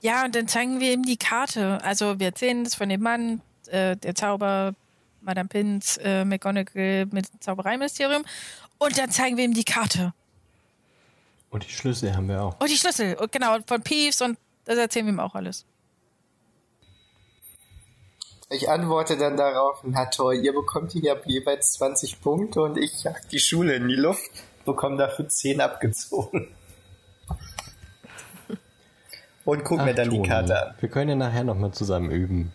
Ja, 0.00 0.24
und 0.24 0.34
dann 0.34 0.48
zeigen 0.48 0.80
wir 0.80 0.94
ihm 0.94 1.02
die 1.02 1.18
Karte. 1.18 1.84
Also 1.84 2.18
wir 2.18 2.28
erzählen 2.28 2.64
das 2.64 2.74
von 2.74 2.88
dem 2.88 3.02
Mann, 3.02 3.42
äh, 3.66 3.98
der 3.98 4.14
Zauber, 4.14 4.74
Madame 5.22 5.48
Pins, 5.48 5.98
äh, 5.98 6.24
McGonagall 6.24 7.06
mit 7.06 7.26
Zaubereiministerium. 7.40 8.24
Und 8.78 8.98
dann 8.98 9.10
zeigen 9.10 9.36
wir 9.36 9.44
ihm 9.44 9.54
die 9.54 9.64
Karte. 9.64 10.12
Und 11.50 11.66
die 11.66 11.70
Schlüssel 11.70 12.14
haben 12.16 12.28
wir 12.28 12.42
auch. 12.42 12.60
Und 12.60 12.70
die 12.70 12.76
Schlüssel. 12.76 13.14
Und 13.14 13.30
genau, 13.30 13.58
von 13.66 13.82
Peeves 13.82 14.22
und 14.22 14.38
das 14.64 14.78
erzählen 14.78 15.06
wir 15.06 15.12
ihm 15.12 15.20
auch 15.20 15.34
alles. 15.34 15.64
Ich 18.48 18.68
antworte 18.68 19.16
dann 19.16 19.36
darauf, 19.36 19.80
na 19.82 20.06
toll, 20.06 20.34
ihr 20.34 20.52
bekommt 20.52 20.92
hier 20.92 21.18
jeweils 21.24 21.72
20 21.74 22.20
Punkte 22.20 22.60
und 22.60 22.76
ich 22.76 23.02
jag 23.02 23.16
die 23.30 23.38
Schule 23.38 23.74
in 23.74 23.88
die 23.88 23.96
Luft, 23.96 24.30
bekomme 24.66 24.98
dafür 24.98 25.26
10 25.28 25.60
abgezogen. 25.60 26.54
Und 29.44 29.64
guck 29.64 29.78
mir 29.78 29.90
Ach, 29.90 29.96
dann 29.96 30.10
die 30.10 30.16
Toni, 30.16 30.28
Karte 30.28 30.66
an. 30.66 30.74
Wir 30.78 30.88
können 30.88 31.08
ja 31.10 31.16
nachher 31.16 31.44
nochmal 31.44 31.72
zusammen 31.72 32.10
üben. 32.10 32.52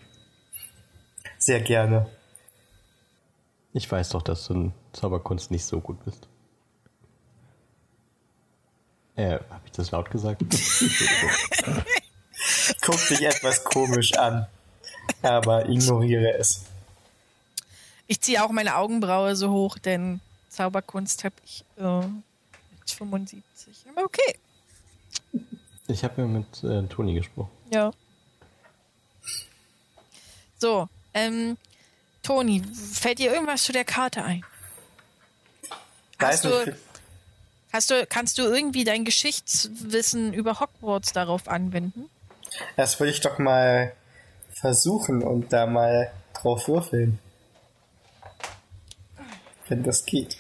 Sehr 1.38 1.62
gerne. 1.62 2.08
Ich 3.78 3.90
weiß 3.92 4.10
doch, 4.10 4.24
dass 4.24 4.48
du 4.48 4.54
in 4.56 4.74
Zauberkunst 4.92 5.52
nicht 5.52 5.64
so 5.64 5.80
gut 5.80 6.04
bist. 6.04 6.28
Äh, 9.16 9.34
habe 9.34 9.62
ich 9.66 9.72
das 9.72 9.92
laut 9.92 10.10
gesagt? 10.10 10.42
Guck 12.82 13.08
dich 13.08 13.22
etwas 13.22 13.64
komisch 13.64 14.16
an, 14.16 14.48
aber 15.22 15.70
ignoriere 15.70 16.40
es. 16.40 16.64
Ich 18.08 18.20
ziehe 18.20 18.44
auch 18.44 18.50
meine 18.50 18.78
Augenbraue 18.78 19.36
so 19.36 19.52
hoch, 19.52 19.78
denn 19.78 20.22
Zauberkunst 20.50 21.24
habe 21.24 21.36
ich 21.46 21.64
äh, 21.78 22.00
mit 22.00 22.90
75. 22.90 23.44
Aber 23.92 24.06
okay. 24.06 24.40
Ich 25.88 26.04
habe 26.04 26.24
ja 26.24 26.28
mit 26.28 26.64
äh, 26.64 26.82
Toni 26.88 27.14
gesprochen. 27.14 27.52
Ja. 27.70 27.92
So, 30.58 30.90
ähm, 31.14 31.58
Toni, 32.28 32.62
fällt 32.94 33.20
dir 33.20 33.32
irgendwas 33.34 33.64
zu 33.64 33.72
der 33.72 33.86
Karte 33.86 34.22
ein? 34.22 34.44
Hast 36.20 36.44
du, 36.44 36.76
hast 37.72 37.90
du, 37.90 38.06
kannst 38.06 38.38
du 38.38 38.42
irgendwie 38.42 38.84
dein 38.84 39.06
Geschichtswissen 39.06 40.34
über 40.34 40.60
Hogwarts 40.60 41.14
darauf 41.14 41.48
anwenden? 41.48 42.10
das 42.76 43.00
würde 43.00 43.12
ich 43.12 43.22
doch 43.22 43.38
mal 43.40 43.94
versuchen 44.52 45.22
und 45.24 45.54
da 45.54 45.68
mal 45.68 46.12
drauf 46.34 46.68
würfeln. 46.68 47.20
Wenn 49.70 49.84
das 49.84 50.06
geht. 50.06 50.36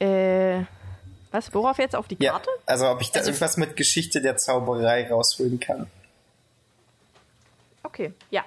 Äh, 0.00 0.64
was? 1.30 1.54
Worauf 1.54 1.78
jetzt? 1.78 1.94
Auf 1.94 2.08
die 2.08 2.16
Ja, 2.20 2.32
Karte? 2.32 2.50
also 2.66 2.90
ob 2.90 3.00
ich 3.00 3.10
da 3.10 3.20
Also- 3.20 3.30
irgendwas 3.30 3.56
mit 3.56 3.76
Geschichte 3.76 4.20
der 4.20 4.36
Zauberei 4.36 5.08
rausholen 5.08 5.60
kann. 5.60 5.86
Okay, 7.84 8.12
ja. 8.30 8.44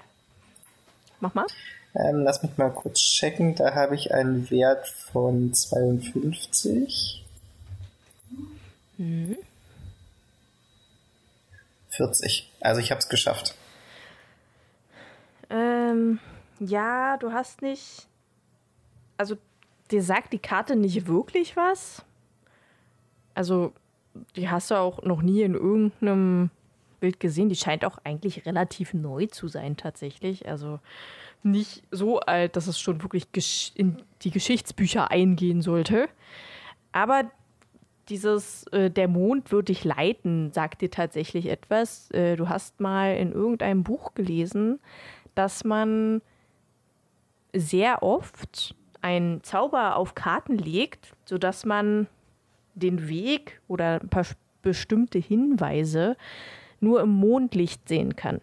Mach 1.20 1.34
mal. 1.34 1.46
Ähm, 1.96 2.24
lass 2.24 2.44
mich 2.44 2.58
mal 2.58 2.70
kurz 2.70 3.00
checken. 3.00 3.56
Da 3.56 3.74
habe 3.74 3.96
ich 3.96 4.14
einen 4.14 4.50
Wert 4.52 4.88
von 4.88 5.54
52. 5.54 7.24
40. 11.90 12.52
Also 12.60 12.82
ich 12.82 12.92
habe 12.92 13.00
es 13.00 13.10
geschafft. 13.10 13.56
Ähm, 15.50 16.20
ja, 16.60 17.18
du 17.18 17.32
hast 17.32 17.62
nicht. 17.62 18.08
Also, 19.18 19.38
dir 19.92 20.04
sagt 20.04 20.34
die 20.34 20.40
Karte 20.40 20.76
nicht 20.76 21.08
wirklich 21.08 21.56
was. 21.56 22.04
Also, 23.34 23.74
die 24.36 24.50
hast 24.50 24.72
du 24.72 24.76
auch 24.76 25.04
noch 25.04 25.22
nie 25.22 25.44
in 25.44 25.54
irgendeinem 25.54 26.50
Bild 27.00 27.20
gesehen. 27.20 27.50
Die 27.50 27.56
scheint 27.56 27.86
auch 27.86 28.00
eigentlich 28.04 28.46
relativ 28.46 28.94
neu 28.94 29.28
zu 29.28 29.48
sein, 29.48 29.78
tatsächlich. 29.78 30.48
Also, 30.48 30.80
nicht 31.46 31.84
so 31.92 32.20
alt, 32.20 32.56
dass 32.56 32.68
es 32.68 32.80
schon 32.80 33.02
wirklich 33.04 33.72
in 33.76 34.02
die 34.24 34.32
Geschichtsbücher 34.32 35.12
eingehen 35.12 35.62
sollte. 35.62 36.10
Aber 36.92 37.30
dieses 38.10 38.66
äh, 38.68 38.92
Der 38.92 39.08
Mond 39.08 39.52
wird 39.52 39.70
dich 39.70 39.84
leiten, 39.84 40.52
sagt 40.52 40.82
dir 40.82 40.92
tatsächlich 40.92 41.48
etwas. 41.48 42.12
Äh, 42.12 42.36
du 42.36 42.50
hast 42.50 42.80
mal 42.80 43.16
in 43.16 43.32
irgendeinem 43.32 43.84
Buch 43.84 44.14
gelesen, 44.14 44.80
dass 45.34 45.64
man 45.64 46.22
sehr 47.54 48.04
oft 48.04 48.76
einen 49.02 49.44
Zauber 49.44 49.96
auf 49.96 50.16
Karten 50.16 50.58
legt, 50.58 51.14
sodass 51.26 51.66
man 51.66 52.08
den 52.74 53.08
Weg 53.08 53.62
oder 53.68 54.02
ein 54.02 54.10
paar 54.10 54.26
bestimmte 54.62 55.20
Hinweise 55.20 56.18
nur 56.80 57.02
im 57.02 57.10
Mondlicht 57.10 57.88
sehen 57.88 58.16
kann. 58.16 58.42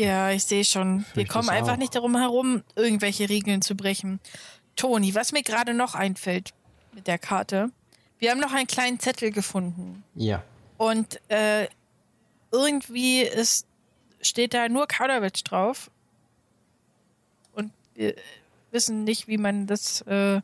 Ja, 0.00 0.30
ich 0.30 0.44
sehe 0.44 0.64
schon. 0.64 1.04
Wir 1.12 1.26
kommen 1.26 1.50
einfach 1.50 1.76
nicht 1.76 1.94
darum 1.94 2.16
herum, 2.16 2.62
irgendwelche 2.74 3.28
Regeln 3.28 3.60
zu 3.60 3.74
brechen. 3.74 4.18
Toni, 4.74 5.14
was 5.14 5.32
mir 5.32 5.42
gerade 5.42 5.74
noch 5.74 5.94
einfällt 5.94 6.54
mit 6.92 7.06
der 7.06 7.18
Karte. 7.18 7.70
Wir 8.18 8.30
haben 8.30 8.40
noch 8.40 8.54
einen 8.54 8.66
kleinen 8.66 8.98
Zettel 8.98 9.30
gefunden. 9.30 10.02
Ja. 10.14 10.42
Und 10.78 11.20
äh, 11.28 11.68
irgendwie 12.50 13.20
ist, 13.20 13.66
steht 14.22 14.54
da 14.54 14.70
nur 14.70 14.86
Kauderwelsch 14.86 15.44
drauf. 15.44 15.90
Und 17.52 17.70
wir 17.94 18.14
wissen 18.70 19.04
nicht, 19.04 19.28
wie 19.28 19.36
man 19.36 19.66
das, 19.66 20.00
äh, 20.02 20.40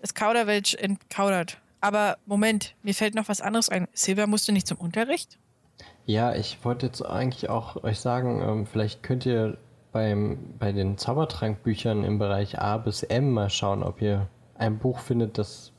das 0.00 0.14
Kauderwelsch 0.14 0.74
entkaudert. 0.74 1.58
Aber 1.80 2.16
Moment, 2.26 2.76
mir 2.84 2.94
fällt 2.94 3.16
noch 3.16 3.28
was 3.28 3.40
anderes 3.40 3.68
ein. 3.70 3.88
Silver, 3.92 4.28
musst 4.28 4.46
du 4.46 4.52
nicht 4.52 4.68
zum 4.68 4.78
Unterricht? 4.78 5.36
Ja, 6.04 6.34
ich 6.34 6.64
wollte 6.64 6.86
jetzt 6.86 7.02
eigentlich 7.02 7.48
auch 7.48 7.82
euch 7.84 8.00
sagen, 8.00 8.42
ähm, 8.42 8.66
vielleicht 8.66 9.02
könnt 9.02 9.24
ihr 9.24 9.56
beim, 9.92 10.54
bei 10.58 10.72
den 10.72 10.98
Zaubertrankbüchern 10.98 12.02
im 12.04 12.18
Bereich 12.18 12.58
A 12.58 12.78
bis 12.78 13.02
M 13.02 13.30
mal 13.30 13.50
schauen, 13.50 13.82
ob 13.82 14.00
ihr 14.02 14.28
ein 14.56 14.78
Buch 14.78 14.98
findet, 14.98 15.38
das 15.38 15.72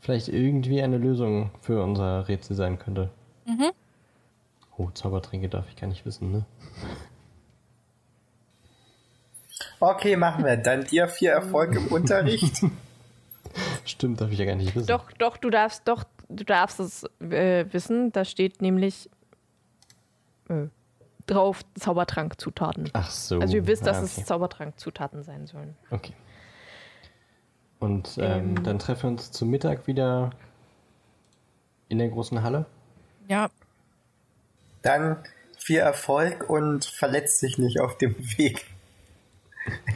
vielleicht 0.00 0.28
irgendwie 0.28 0.82
eine 0.82 0.98
Lösung 0.98 1.50
für 1.60 1.82
unser 1.82 2.26
Rätsel 2.26 2.56
sein 2.56 2.78
könnte. 2.78 3.10
Mhm. 3.44 3.70
Oh, 4.76 4.90
Zaubertränke 4.90 5.48
darf 5.48 5.66
ich 5.68 5.76
gar 5.76 5.86
nicht 5.86 6.04
wissen, 6.04 6.32
ne? 6.32 6.44
Okay, 9.78 10.16
machen 10.16 10.44
wir. 10.44 10.56
Dann 10.56 10.84
dir 10.84 11.08
viel 11.08 11.28
Erfolg 11.28 11.74
im 11.74 11.88
Unterricht. 11.88 12.64
Stimmt, 13.84 14.20
darf 14.20 14.30
ich 14.30 14.38
ja 14.38 14.44
gar 14.44 14.54
nicht 14.54 14.74
wissen. 14.74 14.86
Doch, 14.86 15.10
doch, 15.12 15.36
du 15.36 15.50
darfst, 15.50 15.86
doch, 15.86 16.04
du 16.36 16.44
darfst 16.44 16.80
es 16.80 17.04
äh, 17.20 17.66
wissen. 17.72 18.12
Da 18.12 18.24
steht 18.24 18.60
nämlich 18.62 19.08
äh, 20.48 20.66
drauf 21.26 21.60
Zaubertrankzutaten. 21.78 22.90
Ach 22.92 23.10
so. 23.10 23.38
Also 23.40 23.54
ihr 23.56 23.66
wisst, 23.66 23.86
dass 23.86 23.98
Ah, 23.98 24.02
okay. 24.02 24.20
es 24.20 24.26
Zaubertrankzutaten 24.26 25.22
sein 25.22 25.46
sollen. 25.46 25.76
Okay. 25.90 26.12
Und 27.78 28.16
ähm, 28.20 28.62
dann 28.62 28.78
treffen 28.78 29.02
wir 29.02 29.10
uns 29.10 29.32
zu 29.32 29.44
Mittag 29.44 29.86
wieder 29.86 30.30
in 31.88 31.98
der 31.98 32.08
großen 32.08 32.42
Halle. 32.42 32.66
Ja, 33.28 33.48
Dann 34.82 35.16
viel 35.58 35.78
Erfolg 35.78 36.48
und 36.50 36.84
verletz 36.84 37.38
dich 37.40 37.58
nicht 37.58 37.80
auf 37.80 37.96
dem 37.98 38.16
Weg 38.38 38.66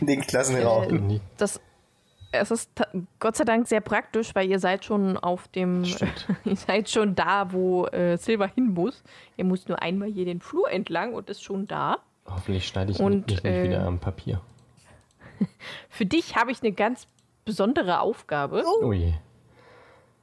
in 0.00 0.06
den 0.06 0.20
Klassenraum. 0.20 1.10
Äh, 1.10 1.20
Das, 1.36 1.60
es 2.32 2.51
ist 2.51 2.70
Gott 3.19 3.36
sei 3.36 3.44
Dank 3.44 3.69
sehr 3.69 3.81
praktisch, 3.81 4.35
weil 4.35 4.48
ihr 4.48 4.59
seid 4.59 4.85
schon 4.85 5.16
auf 5.16 5.48
dem, 5.48 5.85
ihr 6.44 6.57
seid 6.57 6.90
schon 6.90 7.15
da, 7.15 7.53
wo 7.53 7.86
äh, 7.86 8.16
Silber 8.19 8.47
hin 8.48 8.74
muss. 8.74 9.03
Ihr 9.36 9.44
müsst 9.44 9.69
nur 9.69 9.81
einmal 9.82 10.09
hier 10.09 10.24
den 10.24 10.40
Flur 10.40 10.70
entlang 10.70 11.15
und 11.15 11.31
ist 11.31 11.43
schon 11.43 11.66
da. 11.66 11.98
Hoffentlich 12.27 12.66
schneide 12.66 12.93
ich 12.93 13.01
Und, 13.01 13.27
mich 13.27 13.43
nicht 13.43 13.44
äh, 13.44 13.65
wieder 13.65 13.86
am 13.86 13.98
Papier. 14.01 14.40
Für 15.89 16.07
dich 16.07 16.36
habe 16.36 16.51
ich 16.51 16.62
eine 16.62 16.73
ganz 16.73 17.07
besondere 17.44 18.01
Aufgabe. 18.01 18.65
Oh 18.82 18.93
je. 18.93 19.15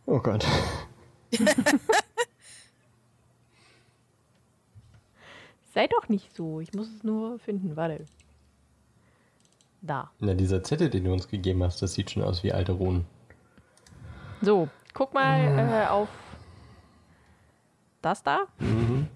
Oh 0.06 0.20
Gott. 0.20 0.46
Sei 5.74 5.88
doch 5.88 6.08
nicht 6.10 6.36
so. 6.36 6.60
Ich 6.60 6.74
muss 6.74 6.88
es 6.94 7.04
nur 7.04 7.40
finden. 7.40 7.76
Warte 7.76 8.06
da. 9.84 10.10
Na, 10.20 10.34
dieser 10.34 10.64
Zettel, 10.64 10.90
den 10.90 11.04
du 11.04 11.14
uns 11.14 11.28
gegeben 11.28 11.64
hast, 11.64 11.82
das 11.82 11.94
sieht 11.94 12.12
schon 12.12 12.24
aus 12.24 12.44
wie 12.44 12.54
alte 12.54 12.72
Runen. 12.72 13.06
So, 14.42 14.70
guck 14.94 15.14
mal 15.14 15.52
mhm. 15.52 15.60
äh, 15.60 15.88
auf 15.88 16.10
das 18.02 18.24
da. 18.24 18.48
Mhm. 18.60 19.08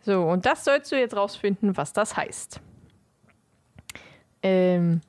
So, 0.00 0.22
und 0.24 0.44
das 0.44 0.64
sollst 0.64 0.92
du 0.92 0.96
jetzt 0.96 1.16
rausfinden, 1.16 1.76
was 1.76 1.94
das 1.94 2.16
heißt. 2.16 2.60
Ähm, 4.42 5.00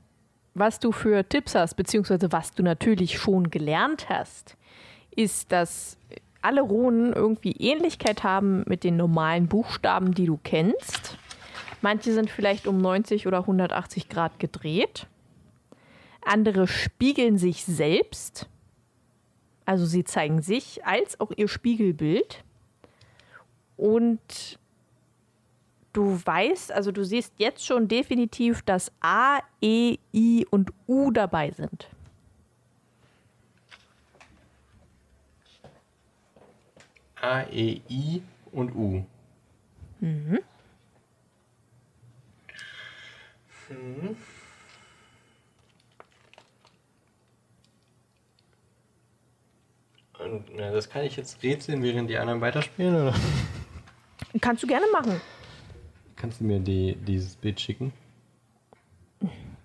was 0.54 0.80
du 0.80 0.94
für 0.94 1.28
Tipps 1.28 1.54
hast, 1.54 1.76
beziehungsweise 1.76 2.32
was 2.32 2.54
du 2.54 2.64
natürlich 2.64 3.20
schon 3.20 3.50
gelernt 3.50 4.08
hast, 4.08 4.56
ist, 5.14 5.52
dass 5.52 5.98
alle 6.46 6.62
Runen 6.62 7.12
irgendwie 7.12 7.54
Ähnlichkeit 7.54 8.24
haben 8.24 8.64
mit 8.68 8.84
den 8.84 8.98
normalen 8.98 9.48
Buchstaben, 9.48 10.14
die 10.14 10.28
du 10.28 10.40
kennst. 10.44 11.18
Manche 11.82 12.14
sind 12.14 12.30
vielleicht 12.30 12.68
um 12.68 12.78
90 12.78 13.26
oder 13.26 13.40
180 13.40 14.10
Grad 14.10 14.40
gedreht. 14.40 15.08
Andere 16.22 16.68
spiegeln 16.68 17.40
sich 17.40 17.66
selbst. 17.66 18.48
Also 19.66 19.88
sie 19.88 20.04
zeigen 20.04 20.44
sich 20.44 20.86
als 20.86 21.20
auch 21.20 21.32
ihr 21.36 21.48
Spiegelbild. 21.48 22.44
Und 23.76 24.60
du 25.94 26.20
weißt, 26.24 26.72
also 26.72 26.92
du 26.92 27.04
siehst 27.04 27.34
jetzt 27.38 27.66
schon 27.66 27.88
definitiv, 27.88 28.62
dass 28.62 28.92
A, 29.02 29.40
E, 29.62 29.98
I 30.14 30.46
und 30.52 30.72
U 30.88 31.10
dabei 31.10 31.50
sind. 31.50 31.88
A, 37.26 37.42
E, 37.52 37.82
I 37.90 38.22
und 38.52 38.76
U. 38.76 39.04
Mhm. 40.00 40.40
Hm. 43.68 44.16
Und, 50.20 50.56
na, 50.56 50.72
das 50.72 50.88
kann 50.88 51.04
ich 51.04 51.16
jetzt 51.16 51.42
rätseln, 51.42 51.82
während 51.82 52.12
die 52.12 52.18
anderen 52.18 52.42
weiterspielen, 52.42 52.94
oder? 52.96 53.16
Kannst 54.40 54.62
du 54.62 54.68
gerne 54.68 54.86
machen. 54.92 55.20
Kannst 56.16 56.42
du 56.42 56.44
mir 56.44 56.60
die, 56.60 56.96
dieses 56.96 57.36
Bild 57.36 57.60
schicken? 57.60 57.92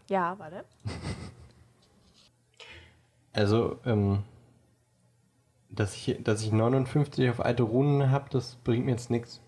Ja, 0.09 0.39
warte. 0.39 0.65
Also, 3.35 3.79
ähm, 3.85 4.23
dass 5.81 5.95
ich, 5.97 6.17
dass 6.23 6.43
ich 6.43 6.53
59 6.53 7.31
auf 7.31 7.41
alte 7.41 7.63
Runen 7.63 8.11
habe, 8.11 8.27
das 8.31 8.57
bringt 8.65 8.85
mir 8.85 8.93
jetzt 8.93 9.11
nichts. 9.11 9.41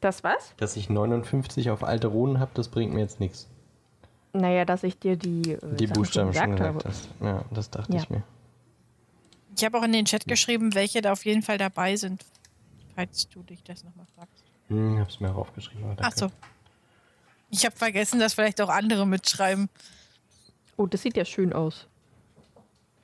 Das 0.00 0.24
was? 0.24 0.54
Dass 0.56 0.76
ich 0.76 0.88
59 0.88 1.70
auf 1.70 1.84
alte 1.84 2.06
Runen 2.06 2.40
habe, 2.40 2.50
das 2.54 2.68
bringt 2.68 2.94
mir 2.94 3.00
jetzt 3.00 3.20
nichts. 3.20 3.46
Naja, 4.32 4.64
dass 4.64 4.82
ich 4.82 4.98
dir 4.98 5.16
die, 5.16 5.52
äh, 5.52 5.76
Die 5.76 5.86
Sachen 5.86 5.92
Buchstaben 5.94 6.32
schon 6.32 6.50
gesagt 6.56 6.60
habe. 6.60 6.88
hast. 6.88 7.08
Ja, 7.20 7.44
das 7.50 7.68
dachte 7.70 7.92
Ja. 7.94 8.02
ich 8.02 8.08
mir. 8.08 8.22
Ich 9.56 9.64
habe 9.64 9.78
auch 9.78 9.82
in 9.82 9.92
den 9.92 10.06
Chat 10.06 10.26
geschrieben, 10.26 10.74
welche 10.74 11.02
da 11.02 11.12
auf 11.12 11.24
jeden 11.26 11.42
Fall 11.42 11.58
dabei 11.58 11.96
sind, 11.96 12.24
falls 12.94 13.28
du 13.28 13.42
dich 13.42 13.62
das 13.62 13.84
nochmal 13.84 14.06
fragst. 14.16 14.44
Hm, 14.68 14.98
hab's 15.00 15.20
mir 15.20 15.32
auch 15.32 15.36
aufgeschrieben. 15.38 15.84
Aber 15.90 15.96
Ach 16.02 16.12
so. 16.12 16.30
Ich 17.50 17.66
habe 17.66 17.76
vergessen, 17.76 18.20
dass 18.20 18.32
vielleicht 18.34 18.60
auch 18.62 18.68
andere 18.70 19.06
mitschreiben. 19.06 19.68
Oh, 20.76 20.86
das 20.86 21.02
sieht 21.02 21.16
ja 21.16 21.24
schön 21.26 21.52
aus. 21.52 21.88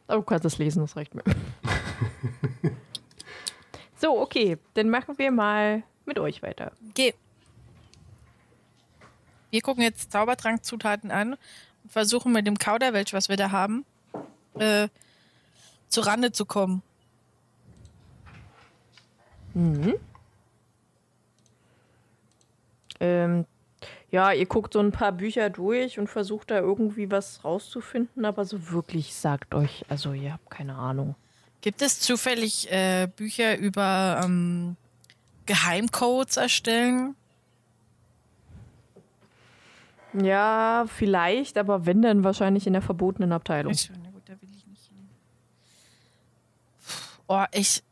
Aber 0.07 0.19
du 0.19 0.23
kannst 0.23 0.45
es 0.47 0.57
lesen, 0.59 0.81
das 0.81 0.97
reicht 0.97 1.15
mir. 1.15 1.25
so, 3.97 4.21
okay. 4.21 4.59
Dann 4.75 4.91
machen 4.91 5.19
wir 5.19 5.31
mal 5.31 5.83
mit 6.05 6.19
euch 6.19 6.43
weiter. 6.43 6.73
Okay. 6.91 7.15
Wir 9.51 9.63
gucken 9.63 9.83
jetzt 9.83 10.13
Zaubertrankzutaten 10.13 11.11
an 11.11 11.35
und 11.85 11.93
versuchen 11.93 12.33
mit 12.33 12.47
dem 12.47 12.59
Kauderwelsch, 12.59 13.13
was 13.13 13.29
wir 13.29 13.37
da 13.37 13.53
haben, 13.53 13.85
äh, 14.55 14.89
zu 15.89 16.01
Rande 16.01 16.33
zu 16.33 16.45
kommen. 16.45 16.83
Ähm, 23.01 23.47
ja, 24.11 24.33
ihr 24.33 24.47
guckt 24.47 24.75
so 24.75 24.81
ein 24.81 24.93
paar 24.93 25.13
Bücher 25.13 25.51
durch 25.51 25.99
und 25.99 26.09
versucht 26.09 26.51
da 26.51 26.59
irgendwie 26.59 27.11
was 27.11 27.45
rauszufinden, 27.45 28.25
aber 28.25 28.45
so 28.45 28.71
wirklich 28.71 29.15
sagt 29.15 29.55
euch, 29.55 29.85
also 29.89 30.13
ihr 30.13 30.35
habt 30.35 30.51
keine 30.51 30.75
Ahnung. 30.75 31.15
Gibt 31.67 31.83
es 31.83 31.99
zufällig 31.99 32.71
äh, 32.71 33.09
Bücher 33.09 33.59
über 33.59 34.21
ähm, 34.23 34.77
Geheimcodes 35.47 36.37
erstellen? 36.37 37.17
Ja, 40.13 40.85
vielleicht, 40.87 41.59
aber 41.59 41.85
wenn 41.85 42.03
dann 42.03 42.23
wahrscheinlich 42.23 42.69
in 42.69 42.73
der 42.73 42.83
verbotenen 42.83 43.33
Abteilung. 43.33 43.73
Ich, 43.73 43.91
na 44.01 44.11
gut, 44.11 44.23
da 44.27 44.41
will 44.41 44.49
ich 44.57 44.65
nicht 44.65 44.87
hin. 44.87 45.09
Oh, 47.27 47.45
ich. 47.51 47.83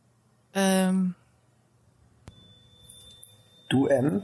Ähm, 0.53 1.17
Du, 3.69 3.89
M? 3.89 4.23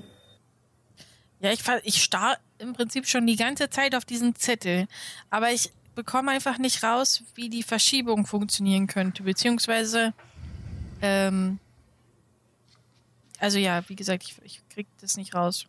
ja, 1.40 1.50
ich, 1.50 1.62
ich 1.82 2.00
starr 2.04 2.38
im 2.58 2.72
Prinzip 2.72 3.08
schon 3.08 3.26
die 3.26 3.34
ganze 3.34 3.68
Zeit 3.68 3.96
auf 3.96 4.04
diesen 4.04 4.36
Zettel. 4.36 4.86
Aber 5.28 5.50
ich 5.50 5.72
bekomme 5.94 6.30
einfach 6.30 6.58
nicht 6.58 6.82
raus, 6.82 7.22
wie 7.34 7.48
die 7.48 7.62
Verschiebung 7.62 8.26
funktionieren 8.26 8.86
könnte. 8.86 9.22
Beziehungsweise. 9.22 10.12
Ähm, 11.02 11.58
also 13.38 13.58
ja, 13.58 13.82
wie 13.88 13.96
gesagt, 13.96 14.24
ich, 14.24 14.36
ich 14.44 14.60
krieg 14.68 14.86
das 15.00 15.16
nicht 15.16 15.34
raus. 15.34 15.66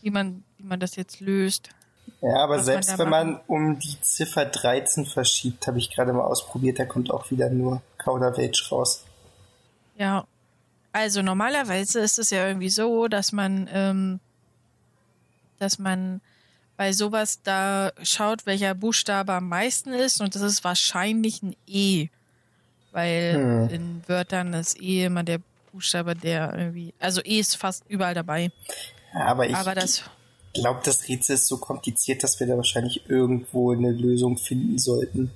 Wie 0.00 0.10
man, 0.10 0.42
wie 0.58 0.64
man 0.64 0.80
das 0.80 0.96
jetzt 0.96 1.20
löst. 1.20 1.70
Ja, 2.20 2.36
aber 2.36 2.56
man 2.56 2.64
selbst 2.64 2.90
da 2.90 2.98
wenn 2.98 3.08
man 3.08 3.40
um 3.46 3.78
die 3.78 4.00
Ziffer 4.00 4.44
13 4.44 5.06
verschiebt, 5.06 5.66
habe 5.66 5.78
ich 5.78 5.90
gerade 5.90 6.12
mal 6.12 6.24
ausprobiert, 6.24 6.78
da 6.78 6.84
kommt 6.84 7.10
auch 7.10 7.30
wieder 7.30 7.50
nur 7.50 7.82
Kauderwelsch 7.98 8.70
raus. 8.72 9.04
Ja, 9.96 10.26
also 10.92 11.22
normalerweise 11.22 12.00
ist 12.00 12.18
es 12.18 12.30
ja 12.30 12.46
irgendwie 12.46 12.70
so, 12.70 13.08
dass 13.08 13.32
man, 13.32 13.68
ähm, 13.72 14.20
dass 15.58 15.78
man 15.78 16.20
bei 16.82 16.92
sowas 16.92 17.38
da 17.44 17.92
schaut, 18.02 18.44
welcher 18.44 18.74
Buchstabe 18.74 19.32
am 19.34 19.48
meisten 19.48 19.92
ist 19.92 20.20
und 20.20 20.34
das 20.34 20.42
ist 20.42 20.64
wahrscheinlich 20.64 21.40
ein 21.40 21.54
E, 21.64 22.08
weil 22.90 23.34
Hm. 23.36 23.68
in 23.70 24.02
Wörtern 24.08 24.52
ist 24.52 24.82
E 24.82 25.04
immer 25.04 25.22
der 25.22 25.38
Buchstabe, 25.70 26.16
der 26.16 26.52
irgendwie, 26.58 26.92
also 26.98 27.20
E 27.22 27.38
ist 27.38 27.56
fast 27.56 27.84
überall 27.88 28.14
dabei, 28.14 28.50
Ja, 29.14 29.26
aber 29.26 29.46
ich 29.46 29.54
aber 29.54 29.76
das, 29.76 30.02
glaube, 30.54 30.80
das 30.82 31.08
Rätsel 31.08 31.36
ist 31.36 31.46
so 31.46 31.58
kompliziert, 31.58 32.24
dass 32.24 32.40
wir 32.40 32.48
da 32.48 32.56
wahrscheinlich 32.56 33.08
irgendwo 33.08 33.70
eine 33.70 33.92
Lösung 33.92 34.36
finden 34.36 34.76
sollten. 34.76 35.30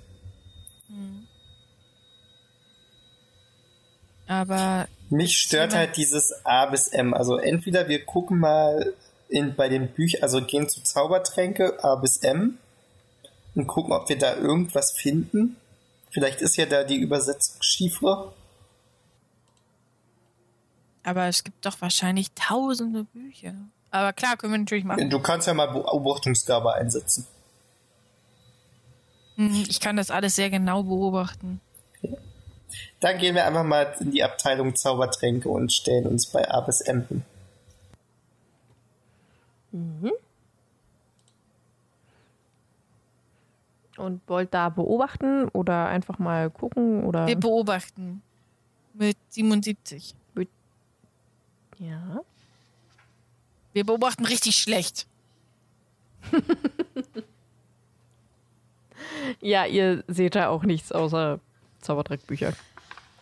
aber 4.27 4.89
Mich 5.10 5.39
stört 5.39 5.77
halt 5.77 5.97
dieses 5.97 6.44
A 6.44 6.66
bis 6.66 6.89
M. 6.89 7.14
Also 7.14 7.36
entweder 7.36 7.86
wir 7.89 8.05
gucken 8.05 8.40
mal 8.40 8.94
in, 9.28 9.55
bei 9.55 9.69
den 9.69 9.89
Büchern, 9.89 10.23
also 10.23 10.40
gehen 10.43 10.69
zu 10.69 10.82
Zaubertränke 10.82 11.82
A 11.82 11.97
bis 11.97 12.19
M 12.19 12.59
und 13.55 13.66
gucken, 13.66 13.93
ob 13.93 14.09
wir 14.09 14.19
da 14.19 14.36
irgendwas 14.36 14.93
finden. 14.93 15.57
Vielleicht 16.11 16.40
ist 16.40 16.57
ja 16.57 16.66
da 16.66 16.85
die 16.85 16.97
Übersetzung 16.97 17.57
Chiffre. 17.61 18.32
aber 21.05 21.27
es 21.27 21.44
gibt 21.44 21.65
doch 21.65 21.81
wahrscheinlich 21.81 22.32
tausende 22.32 23.05
Bücher. 23.05 23.55
Aber 23.93 24.12
klar, 24.12 24.36
können 24.36 24.53
wir 24.53 24.59
natürlich 24.59 24.85
machen. 24.85 25.09
Du 25.09 25.20
kannst 25.20 25.47
ja 25.47 25.55
mal 25.55 25.66
Beobachtungsgabe 25.66 26.74
einsetzen. 26.74 27.27
Hm, 29.36 29.65
Ich 29.69 29.81
kann 29.81 29.97
das 29.97 30.11
alles 30.11 30.35
sehr 30.35 30.51
genau 30.51 30.82
beobachten. 30.82 31.61
Dann 33.01 33.19
gehen 33.19 33.35
wir 33.35 33.47
einfach 33.47 33.62
mal 33.65 33.94
in 34.01 34.11
die 34.11 34.24
Abteilung 34.24 34.74
Zaubertränke 34.74 35.48
und 35.48 35.73
stellen 35.73 36.07
uns 36.07 36.27
bei 36.27 36.51
A 36.51 36.61
bis 36.61 36.81
M 36.81 37.07
hin. 37.09 37.24
Und 43.97 44.20
wollt 44.27 44.53
da 44.53 44.69
beobachten 44.69 45.48
oder 45.48 45.86
einfach 45.89 46.19
mal 46.19 46.51
gucken 46.51 47.05
oder. 47.05 47.27
Wir 47.27 47.36
beobachten 47.36 48.23
mit 48.94 49.16
77. 49.31 50.15
ja. 51.78 52.20
Wir 53.73 53.85
beobachten 53.85 54.24
richtig 54.24 54.57
schlecht. 54.57 55.07
Ja, 59.40 59.66
ihr 59.66 60.05
seht 60.09 60.35
da 60.35 60.48
auch 60.48 60.62
nichts 60.65 60.93
außer 60.93 61.40
Zaubertrickbücher. 61.81 62.53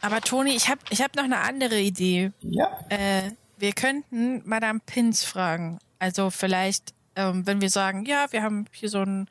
Aber 0.01 0.21
Toni, 0.21 0.51
ich 0.55 0.69
habe 0.69 0.81
ich 0.91 1.03
hab 1.03 1.15
noch 1.17 1.25
eine 1.25 1.39
andere 1.39 1.81
Idee. 1.81 2.33
Ja, 2.41 2.79
Äh, 2.89 3.31
wir 3.59 3.73
könnten 3.73 4.43
Madame 4.45 4.81
Pins 4.85 5.25
fragen. 5.25 5.79
Also 6.05 6.29
vielleicht, 6.29 6.93
ähm, 7.17 7.47
wenn 7.47 7.63
wir 7.63 7.71
sagen, 7.71 8.05
ja, 8.05 8.27
wir 8.31 8.43
haben 8.43 8.67
hier 8.73 8.91
so 8.91 8.99
ein 8.99 9.27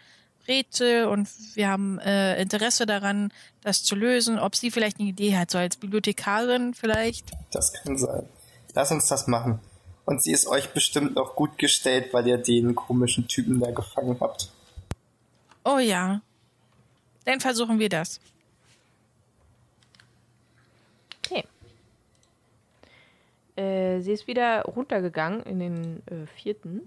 Rätsel 0.47 1.05
und 1.05 1.29
wir 1.53 1.69
haben 1.69 1.99
äh, 1.99 2.41
Interesse 2.41 2.87
daran, 2.87 3.31
das 3.61 3.83
zu 3.83 3.93
lösen, 3.93 4.39
ob 4.39 4.55
sie 4.55 4.71
vielleicht 4.71 4.99
eine 4.99 5.09
Idee 5.09 5.37
hat, 5.37 5.51
so 5.51 5.59
als 5.59 5.77
Bibliothekarin 5.77 6.73
vielleicht. 6.73 7.31
das 7.51 7.73
kann 7.73 7.95
sein. 7.95 8.27
Lass 8.73 8.89
uns 8.89 9.05
das 9.05 9.27
machen. 9.27 9.59
Und 10.05 10.23
sie 10.23 10.31
ist 10.31 10.47
euch 10.47 10.73
bestimmt 10.73 11.13
noch 11.13 11.35
gut 11.35 11.59
gestellt, 11.59 12.11
weil 12.11 12.25
ihr 12.25 12.39
den 12.39 12.73
komischen 12.73 13.27
Typen 13.27 13.59
da 13.59 13.69
gefangen 13.69 14.17
habt. 14.19 14.49
Oh 15.63 15.77
ja. 15.77 16.21
Dann 17.25 17.39
versuchen 17.39 17.77
wir 17.77 17.89
das. 17.89 18.19
Okay. 21.19 21.45
Äh, 23.55 23.99
sie 24.01 24.11
ist 24.11 24.27
wieder 24.27 24.63
runtergegangen 24.63 25.43
in 25.43 25.59
den 25.59 26.07
äh, 26.07 26.25
vierten. 26.35 26.81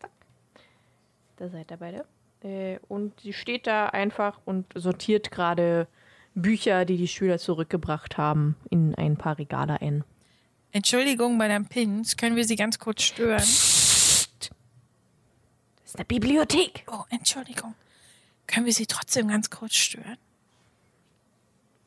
Zack. 0.00 0.10
Da 1.36 1.48
seid 1.48 1.70
ihr 1.70 1.76
beide. 1.76 2.04
Äh, 2.42 2.78
und 2.88 3.20
sie 3.20 3.32
steht 3.32 3.66
da 3.66 3.86
einfach 3.86 4.40
und 4.44 4.66
sortiert 4.74 5.30
gerade 5.30 5.86
Bücher, 6.34 6.84
die 6.84 6.96
die 6.96 7.08
Schüler 7.08 7.38
zurückgebracht 7.38 8.16
haben, 8.16 8.56
in 8.70 8.94
ein 8.94 9.16
paar 9.16 9.38
Regale 9.38 9.80
ein. 9.80 10.04
Entschuldigung, 10.72 11.36
Madame 11.36 11.66
Pins, 11.66 12.16
können 12.16 12.36
wir 12.36 12.44
Sie 12.44 12.56
ganz 12.56 12.78
kurz 12.78 13.02
stören? 13.02 13.36
Das 13.36 14.28
ist 15.84 15.96
eine 15.96 16.06
Bibliothek. 16.06 16.86
Oh, 16.90 17.04
Entschuldigung. 17.10 17.74
Können 18.46 18.64
wir 18.64 18.72
Sie 18.72 18.86
trotzdem 18.86 19.28
ganz 19.28 19.50
kurz 19.50 19.74
stören? 19.74 20.16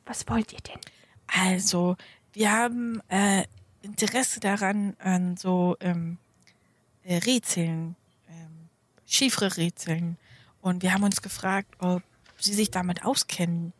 Was 0.05 0.27
wollt 0.27 0.53
ihr 0.53 0.59
denn? 0.59 0.79
Also, 1.27 1.95
wir 2.35 2.51
haben 2.51 3.01
äh, 3.09 3.45
Interesse 3.81 4.39
daran, 4.39 4.95
an 4.99 5.37
so 5.37 5.77
ähm, 5.79 6.17
äh, 7.03 7.17
Rätseln, 7.17 7.95
ähm, 8.29 8.69
Chiffre-Rätseln. 9.07 10.17
Und 10.61 10.83
wir 10.83 10.93
haben 10.93 11.03
uns 11.03 11.21
gefragt, 11.21 11.73
ob 11.79 12.03
Sie 12.37 12.53
sich 12.53 12.71
damit 12.71 13.05
auskennen. 13.05 13.71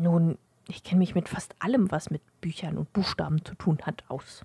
Nun, 0.00 0.38
ich 0.66 0.82
kenne 0.82 1.00
mich 1.00 1.14
mit 1.14 1.28
fast 1.28 1.54
allem, 1.58 1.90
was 1.90 2.10
mit 2.10 2.22
Büchern 2.40 2.78
und 2.78 2.92
Buchstaben 2.92 3.44
zu 3.44 3.54
tun 3.54 3.78
hat, 3.82 4.04
aus. 4.08 4.44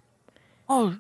Oh, 0.71 0.91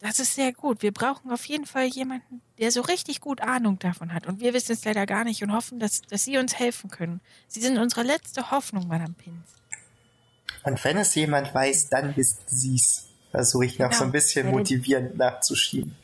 das 0.00 0.18
ist 0.18 0.34
sehr 0.34 0.52
gut. 0.52 0.82
Wir 0.82 0.90
brauchen 0.92 1.30
auf 1.30 1.44
jeden 1.44 1.64
Fall 1.64 1.84
jemanden, 1.86 2.42
der 2.58 2.72
so 2.72 2.80
richtig 2.80 3.20
gut 3.20 3.40
Ahnung 3.40 3.78
davon 3.78 4.12
hat. 4.12 4.26
Und 4.26 4.40
wir 4.40 4.52
wissen 4.52 4.72
es 4.72 4.84
leider 4.84 5.06
gar 5.06 5.22
nicht 5.22 5.44
und 5.44 5.52
hoffen, 5.52 5.78
dass, 5.78 6.02
dass 6.02 6.24
Sie 6.24 6.38
uns 6.38 6.58
helfen 6.58 6.90
können. 6.90 7.20
Sie 7.46 7.60
sind 7.60 7.78
unsere 7.78 8.02
letzte 8.02 8.50
Hoffnung, 8.50 8.88
Madame 8.88 9.14
Pins. 9.14 9.46
Und 10.64 10.82
wenn 10.84 10.96
es 10.96 11.14
jemand 11.14 11.54
weiß, 11.54 11.88
dann 11.88 12.16
wissen 12.16 12.40
Sie's. 12.46 13.06
Versuche 13.30 13.66
ich 13.66 13.78
noch 13.78 13.90
Genau. 13.90 13.98
so 13.98 14.04
ein 14.06 14.12
bisschen 14.12 14.50
motivierend 14.50 15.16
nachzuschieben. 15.16 15.94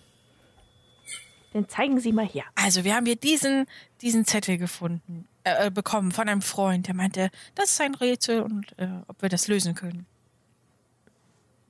dann 1.54 1.68
zeigen 1.68 1.98
Sie 1.98 2.12
mal 2.12 2.26
her. 2.26 2.44
Also, 2.54 2.84
wir 2.84 2.94
haben 2.94 3.06
hier 3.06 3.16
diesen, 3.16 3.66
diesen 4.00 4.24
Zettel 4.26 4.58
gefunden, 4.58 5.26
äh, 5.42 5.66
äh, 5.66 5.70
bekommen 5.70 6.12
von 6.12 6.28
einem 6.28 6.40
Freund, 6.42 6.86
der 6.86 6.94
meinte, 6.94 7.30
das 7.56 7.70
ist 7.72 7.80
ein 7.80 7.96
Rätsel 7.96 8.42
und 8.42 8.78
äh, 8.78 8.88
ob 9.08 9.20
wir 9.22 9.28
das 9.28 9.48
lösen 9.48 9.74
können. 9.74 10.06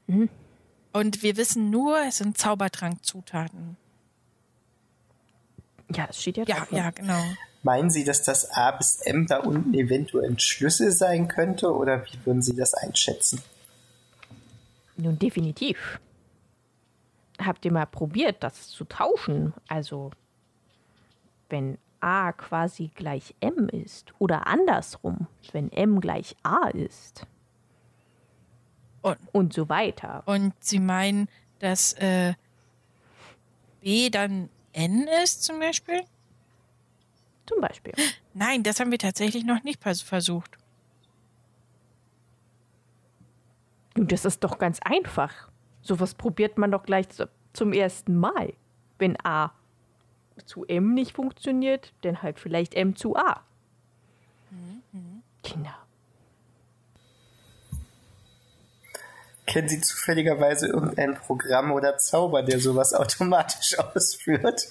Mhm. 0.09 0.29
Und 0.93 1.23
wir 1.23 1.37
wissen 1.37 1.71
nur, 1.71 1.99
es 2.07 2.19
sind 2.19 2.37
Zaubertrankzutaten. 2.37 3.77
Ja, 5.95 6.07
das 6.07 6.21
steht 6.21 6.37
ja 6.37 6.45
Ja, 6.47 6.67
ne? 6.71 6.79
ja, 6.79 6.91
genau. 6.91 7.23
Meinen 7.63 7.91
Sie, 7.91 8.05
dass 8.05 8.23
das 8.23 8.51
A 8.51 8.73
bis 8.73 9.01
M 9.03 9.27
da 9.27 9.39
unten 9.39 9.73
eventuell 9.75 10.29
ein 10.29 10.39
Schlüssel 10.39 10.91
sein 10.91 11.29
könnte 11.29 11.73
oder 11.73 12.05
wie 12.07 12.27
würden 12.27 12.43
Sie 12.43 12.57
das 12.57 12.75
einschätzen? 12.75 13.41
Nun, 14.97 15.19
definitiv. 15.19 16.01
Habt 17.39 17.65
ihr 17.65 17.73
mal 17.73 17.87
probiert, 17.87 18.43
das 18.43 18.69
zu 18.69 18.85
tauschen? 18.85 19.55
Also, 19.69 20.11
wenn 21.49 21.79
A 22.01 22.33
quasi 22.33 22.91
gleich 22.95 23.35
M 23.41 23.69
ist 23.69 24.13
oder 24.19 24.47
andersrum, 24.47 25.29
wenn 25.53 25.71
M 25.71 26.01
gleich 26.01 26.37
A 26.43 26.69
ist 26.69 27.27
Und, 29.03 29.19
und 29.33 29.53
so 29.53 29.69
weiter. 29.69 30.23
und 30.27 30.55
Sie 30.61 30.79
meinen, 30.79 31.29
dass 31.59 31.93
äh, 31.95 32.35
B 33.81 34.11
dann 34.11 34.49
N 34.73 35.09
ist 35.23 35.43
zum 35.43 35.59
Beispiel? 35.59 36.03
Zum 37.47 37.61
Beispiel. 37.61 37.93
Nein, 38.33 38.63
das 38.63 38.79
haben 38.81 38.91
wir 38.93 38.99
tatsächlich 38.99 39.45
noch 39.45 39.63
nicht 39.65 39.83
vers- 39.83 40.03
versucht. 40.03 40.57
Nun, 43.97 44.07
das 44.09 44.25
ist 44.25 44.43
doch 44.45 44.59
ganz 44.59 44.79
einfach. 44.81 45.49
Sowas 45.83 46.15
probiert 46.15 46.57
man 46.57 46.71
doch 46.71 46.85
gleich 46.85 47.09
zu, 47.11 47.29
zum 47.53 47.73
ersten 47.73 48.17
Mal. 48.17 48.55
Wenn 48.99 49.17
A 49.25 49.53
zu 50.47 50.65
M 50.65 50.95
nicht 50.95 51.13
funktioniert, 51.13 51.93
dann 52.03 52.23
halt 52.23 52.39
vielleicht 52.39 52.75
M 52.75 52.97
zu 52.97 53.17
A. 53.17 53.43
Kinder. 55.43 55.75
Kennen 59.47 59.69
Sie 59.69 59.81
zufälligerweise 59.81 60.69
irgendein 60.69 61.15
Programm 61.17 61.73
oder 61.73 61.99
Zauber, 61.99 62.43
der 62.43 62.61
sowas 62.61 62.95
automatisch 62.95 63.79
ausführt? 63.95 64.69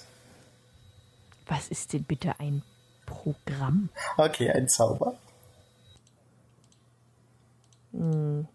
Was 1.46 1.68
ist 1.68 1.92
denn 1.92 2.04
bitte 2.04 2.38
ein 2.38 2.62
Programm? 3.04 3.90
Okay, 4.16 4.50
ein 4.50 4.68
Zauber. 4.68 5.18
Nun, 7.92 8.48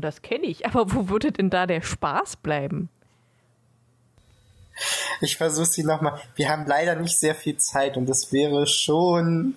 das 0.00 0.22
kenne 0.22 0.46
ich, 0.46 0.66
aber 0.66 0.92
wo 0.92 1.08
würde 1.08 1.32
denn 1.32 1.50
da 1.50 1.66
der 1.66 1.82
Spaß 1.82 2.36
bleiben? 2.36 2.88
Ich 5.20 5.36
versuche 5.36 5.66
sie 5.66 5.84
nochmal. 5.84 6.20
Wir 6.36 6.48
haben 6.48 6.66
leider 6.66 6.94
nicht 6.94 7.18
sehr 7.18 7.34
viel 7.34 7.56
Zeit 7.56 7.96
und 7.96 8.08
es 8.08 8.32
wäre 8.32 8.66
schon 8.66 9.54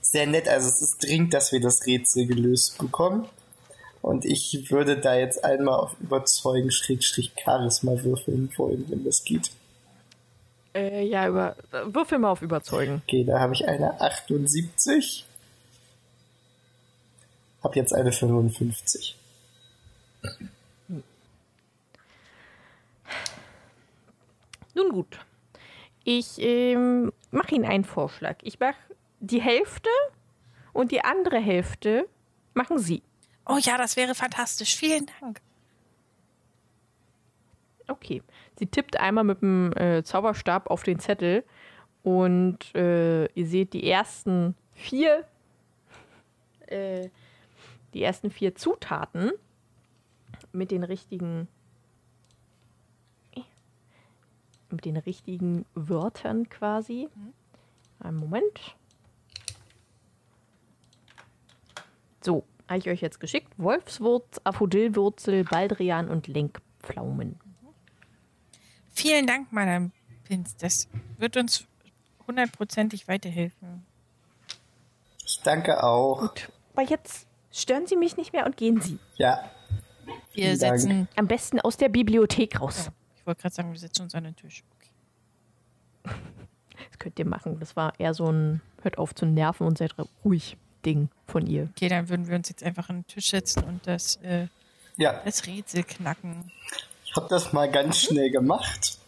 sehr 0.00 0.26
nett. 0.26 0.48
Also 0.48 0.68
es 0.68 0.82
ist 0.82 1.02
dringend, 1.02 1.32
dass 1.32 1.52
wir 1.52 1.60
das 1.60 1.86
Rätsel 1.86 2.26
gelöst 2.26 2.78
bekommen. 2.78 3.28
Und 4.06 4.24
ich 4.24 4.70
würde 4.70 5.00
da 5.00 5.16
jetzt 5.16 5.44
einmal 5.44 5.80
auf 5.80 5.96
Überzeugen 5.98 6.70
Schrägstrich 6.70 7.32
Charisma 7.42 8.04
würfeln 8.04 8.52
wollen, 8.56 8.84
wenn 8.88 9.02
das 9.02 9.24
geht. 9.24 9.50
Äh, 10.76 11.04
ja, 11.04 11.26
über, 11.26 11.56
würfel 11.86 12.20
mal 12.20 12.30
auf 12.30 12.40
Überzeugen. 12.40 13.02
Okay, 13.04 13.24
da 13.24 13.40
habe 13.40 13.54
ich 13.54 13.66
eine 13.66 14.00
78. 14.00 15.26
Hab 17.64 17.74
jetzt 17.74 17.92
eine 17.92 18.12
55. 18.12 19.16
Nun 24.74 24.88
gut. 24.90 25.18
Ich 26.04 26.36
ähm, 26.38 27.12
mache 27.32 27.56
Ihnen 27.56 27.64
einen 27.64 27.84
Vorschlag. 27.84 28.36
Ich 28.44 28.60
mache 28.60 28.76
die 29.18 29.42
Hälfte 29.42 29.90
und 30.72 30.92
die 30.92 31.00
andere 31.00 31.40
Hälfte 31.40 32.06
machen 32.54 32.78
Sie. 32.78 33.02
Oh 33.46 33.58
ja, 33.58 33.78
das 33.78 33.96
wäre 33.96 34.14
fantastisch. 34.14 34.76
Vielen 34.76 35.06
Dank. 35.20 35.40
Okay. 37.88 38.22
Sie 38.58 38.66
tippt 38.66 38.98
einmal 38.98 39.24
mit 39.24 39.42
dem 39.42 39.72
äh, 39.76 40.02
Zauberstab 40.02 40.68
auf 40.70 40.82
den 40.82 40.98
Zettel 40.98 41.44
und 42.02 42.74
äh, 42.74 43.26
ihr 43.26 43.46
seht 43.46 43.72
die 43.72 43.88
ersten 43.88 44.54
vier, 44.72 45.24
äh, 46.66 47.10
die 47.94 48.02
ersten 48.02 48.30
vier 48.30 48.54
Zutaten 48.54 49.32
mit 50.52 50.70
den 50.70 50.84
richtigen, 50.84 51.48
mit 54.70 54.84
den 54.84 54.96
richtigen 54.96 55.66
Wörtern 55.74 56.48
quasi. 56.48 57.08
Einen 58.00 58.16
Moment. 58.16 58.74
So, 62.22 62.44
habe 62.68 62.78
ich 62.78 62.88
euch 62.88 63.00
jetzt 63.00 63.20
geschickt. 63.20 63.52
Wolfswurz, 63.58 64.40
Aphodillwurzel, 64.44 65.44
Baldrian 65.44 66.08
und 66.08 66.26
Lenkpflaumen. 66.26 67.38
Vielen 68.88 69.26
Dank, 69.26 69.52
Madame 69.52 69.90
Pins. 70.24 70.56
Das 70.56 70.88
wird 71.18 71.36
uns 71.36 71.66
hundertprozentig 72.26 73.06
weiterhelfen. 73.08 73.84
Ich 75.24 75.40
danke 75.44 75.82
auch. 75.82 76.20
Gut. 76.20 76.50
Aber 76.74 76.82
jetzt 76.88 77.26
stören 77.52 77.86
Sie 77.86 77.96
mich 77.96 78.16
nicht 78.16 78.32
mehr 78.32 78.46
und 78.46 78.56
gehen 78.56 78.80
Sie. 78.80 78.98
Ja, 79.16 79.50
Wir 80.04 80.14
Vielen 80.30 80.58
Dank. 80.58 80.80
setzen, 80.80 81.08
Am 81.16 81.26
besten 81.28 81.60
aus 81.60 81.76
der 81.76 81.88
Bibliothek 81.88 82.60
raus. 82.60 82.90
ich 83.16 83.26
wollte 83.26 83.42
gerade 83.42 83.54
sagen, 83.54 83.72
wir 83.72 83.78
setzen 83.78 84.02
uns 84.02 84.14
an 84.14 84.24
den 84.24 84.36
Tisch. 84.36 84.64
Okay. 86.04 86.14
Das 86.90 86.98
könnt 86.98 87.18
ihr 87.18 87.26
machen. 87.26 87.58
Das 87.60 87.76
war 87.76 87.98
eher 87.98 88.14
so 88.14 88.26
ein 88.30 88.60
Hört 88.82 88.98
auf 88.98 89.14
zu 89.14 89.26
nerven 89.26 89.66
und 89.66 89.78
seid 89.78 89.94
ruhig 90.24 90.56
Ding 90.86 91.08
von 91.26 91.46
ihr. 91.46 91.68
okay, 91.74 91.88
dann 91.88 92.08
würden 92.08 92.28
wir 92.28 92.36
uns 92.36 92.48
jetzt 92.48 92.62
einfach 92.62 92.88
an 92.88 93.00
den 93.00 93.06
Tisch 93.08 93.30
setzen 93.30 93.64
und 93.64 93.86
das, 93.86 94.16
äh, 94.22 94.46
ja. 94.96 95.20
das 95.24 95.46
Rätsel 95.46 95.82
knacken. 95.82 96.50
Ich 97.04 97.14
habe 97.16 97.26
das 97.28 97.52
mal 97.52 97.70
ganz 97.70 98.00
schnell 98.00 98.30
gemacht. 98.30 98.98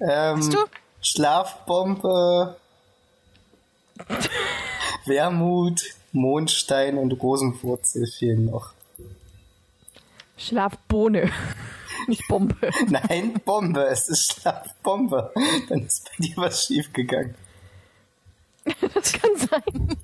Ähm, 0.00 0.38
Hast 0.38 0.52
du? 0.52 0.58
Schlafbombe, 1.02 2.56
Wermut, 5.04 5.94
Mondstein 6.12 6.98
und 6.98 7.12
Rosenwurzel 7.12 8.06
fehlen 8.06 8.46
noch. 8.46 8.72
Schlafbohne. 10.38 11.30
Nicht 12.08 12.26
Bombe. 12.28 12.56
Nein, 12.88 13.34
Bombe, 13.44 13.84
es 13.86 14.08
ist 14.08 14.32
Schlafbombe. 14.32 15.32
Dann 15.68 15.84
ist 15.84 16.04
bei 16.04 16.24
dir 16.26 16.36
was 16.36 16.66
schiefgegangen. 16.66 17.34
Das 18.94 19.12
kann 19.12 19.30
sein. 19.36 19.96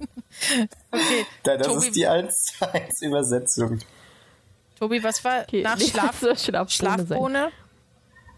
Okay, 0.92 1.26
Da, 1.42 1.56
das 1.56 1.66
Tobi, 1.66 1.86
ist 1.86 1.96
die 1.96 2.06
1 2.06 2.44
zu 2.44 2.72
1 2.72 3.02
Übersetzung. 3.02 3.78
Tobi, 4.78 5.02
was 5.02 5.24
war 5.24 5.42
Okay, 5.42 5.62
nach 5.62 5.80
Schlaf, 5.80 6.18
Schlafbohne. 6.20 6.68
Schlafbohne? 6.68 7.52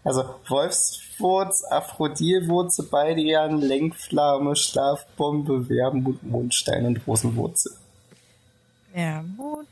Also 0.03 0.35
Wolfswurz, 0.47 1.63
Aphrodilwurze, 1.69 2.83
Baldrian, 2.89 3.59
Lenkflamme, 3.59 4.55
Schlafbombe, 4.55 5.69
Wermut, 5.69 6.21
Mondstein 6.23 6.85
und 6.85 7.05
Rosenwurzel. 7.07 7.71
Wermut, 8.93 9.67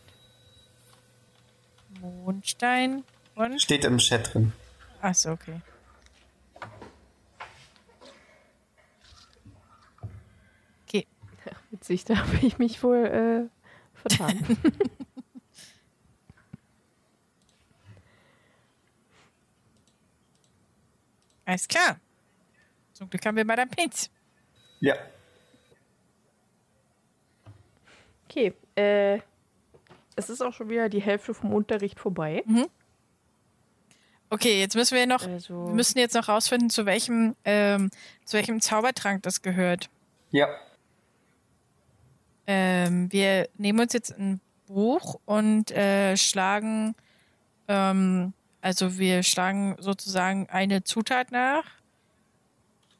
Mondstein 1.99 3.03
und... 3.35 3.61
Steht 3.61 3.85
im 3.85 3.97
Chat 3.97 4.33
drin. 4.33 4.53
Achso, 5.01 5.31
okay. 5.31 5.61
Okay. 10.87 11.07
Witzig, 11.71 12.05
da 12.05 12.17
habe 12.17 12.45
ich 12.45 12.57
mich 12.57 12.81
wohl 12.83 13.05
äh, 13.05 13.49
vertan. 13.93 14.57
Alles 21.45 21.67
klar. 21.67 21.99
Zum 22.93 23.09
Glück 23.09 23.25
haben 23.25 23.35
wir 23.35 23.43
Madame 23.43 23.69
Pinz. 23.69 24.09
Ja. 24.79 24.95
Okay, 28.25 28.53
äh, 28.75 29.19
es 30.15 30.29
ist 30.29 30.41
auch 30.41 30.53
schon 30.53 30.69
wieder 30.69 30.89
die 30.89 31.01
Hälfte 31.01 31.33
vom 31.33 31.53
Unterricht 31.53 31.99
vorbei. 31.99 32.43
Okay, 34.33 34.59
jetzt 34.59 34.75
müssen 34.75 34.95
wir 34.95 35.05
noch, 35.05 35.27
Also- 35.27 35.67
wir 35.67 35.73
müssen 35.75 35.99
jetzt 35.99 36.15
noch 36.15 36.27
rausfinden, 36.27 36.71
zu 36.71 36.87
welchem, 36.87 37.35
ähm, 37.45 37.91
zu 38.25 38.35
welchem 38.35 38.61
Zaubertrank 38.61 39.21
das 39.21 39.43
gehört. 39.43 39.89
Ja. 40.31 40.47
Ähm, 42.47 43.11
wir 43.11 43.47
nehmen 43.59 43.79
uns 43.79 43.93
jetzt 43.93 44.17
ein 44.17 44.41
Buch 44.65 45.19
und 45.25 45.69
äh, 45.69 46.17
schlagen, 46.17 46.95
ähm, 47.67 48.33
also 48.59 48.97
wir 48.97 49.21
schlagen 49.21 49.75
sozusagen 49.79 50.49
eine 50.49 50.83
Zutat 50.83 51.31
nach 51.31 51.65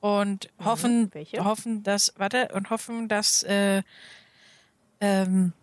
und 0.02 0.50
hoffen, 0.64 1.10
welche? 1.16 1.44
hoffen, 1.44 1.82
dass, 1.82 2.14
warte, 2.18 2.50
und 2.54 2.70
hoffen, 2.70 3.08
dass, 3.08 3.42
äh, 3.42 3.82
ähm, 5.02 5.54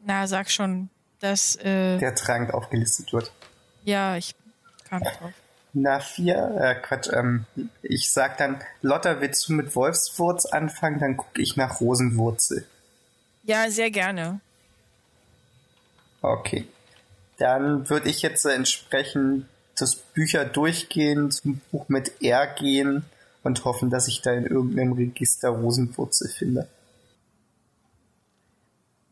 na, 0.00 0.26
sag 0.26 0.50
schon, 0.50 0.90
dass, 1.20 1.56
äh, 1.56 1.98
Der 1.98 2.14
Trank 2.14 2.52
aufgelistet 2.54 3.12
wird. 3.12 3.32
ja, 3.84 4.16
ich 4.16 4.34
kam 4.88 5.02
drauf. 5.02 5.32
Na, 5.74 6.00
vier, 6.00 6.56
äh, 6.60 6.74
Quatsch, 6.76 7.08
ähm, 7.12 7.44
ich 7.82 8.10
sag 8.10 8.38
dann, 8.38 8.60
Lotta, 8.82 9.20
willst 9.20 9.48
du 9.48 9.52
mit 9.52 9.76
Wolfswurz 9.76 10.46
anfangen? 10.46 10.98
Dann 10.98 11.16
gucke 11.16 11.42
ich 11.42 11.56
nach 11.56 11.80
Rosenwurzel. 11.80 12.66
Ja, 13.44 13.70
sehr 13.70 13.90
gerne. 13.90 14.40
Okay. 16.22 16.66
Dann 17.38 17.88
würde 17.88 18.08
ich 18.08 18.22
jetzt 18.22 18.44
entsprechend 18.44 19.46
das 19.78 19.94
Bücher 19.94 20.44
durchgehen, 20.44 21.30
zum 21.30 21.60
Buch 21.70 21.88
mit 21.88 22.20
R 22.22 22.46
gehen 22.48 23.04
und 23.44 23.64
hoffen, 23.64 23.90
dass 23.90 24.08
ich 24.08 24.22
da 24.22 24.32
in 24.32 24.46
irgendeinem 24.46 24.94
Register 24.94 25.50
Rosenwurzel 25.50 26.28
finde. 26.30 26.66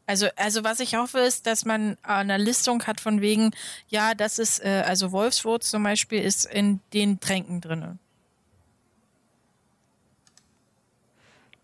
Also, 0.06 0.28
also 0.36 0.62
was 0.62 0.80
ich 0.80 0.94
hoffe, 0.94 1.18
ist, 1.18 1.46
dass 1.46 1.64
man 1.64 1.98
eine 2.02 2.38
Listung 2.38 2.86
hat 2.86 3.00
von 3.00 3.20
wegen, 3.20 3.50
ja, 3.88 4.14
das 4.14 4.38
ist, 4.38 4.64
äh, 4.64 4.84
also 4.86 5.10
Wolfswurz 5.12 5.70
zum 5.70 5.82
Beispiel 5.82 6.22
ist 6.22 6.44
in 6.46 6.80
den 6.92 7.18
Tränken 7.18 7.60
drinne. 7.60 7.98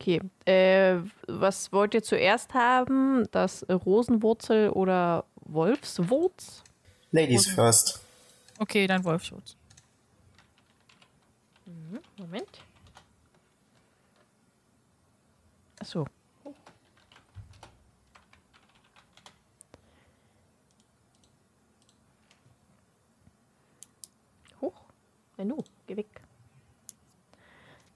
Okay, 0.00 0.20
äh, 0.46 0.96
was 1.28 1.72
wollt 1.72 1.94
ihr 1.94 2.02
zuerst 2.02 2.54
haben? 2.54 3.28
Das 3.30 3.62
äh, 3.62 3.72
Rosenwurzel 3.72 4.70
oder 4.70 5.24
Wolfswurz? 5.36 6.64
Ladies 7.12 7.46
first. 7.46 8.00
Okay, 8.58 8.88
dann 8.88 9.04
Wolfswurz. 9.04 9.56
Moment. 12.18 12.60
Achso. 15.80 16.06
Hoch. 24.60 24.72
Nanu, 25.36 25.62
geh 25.86 25.96
weg. 25.96 26.22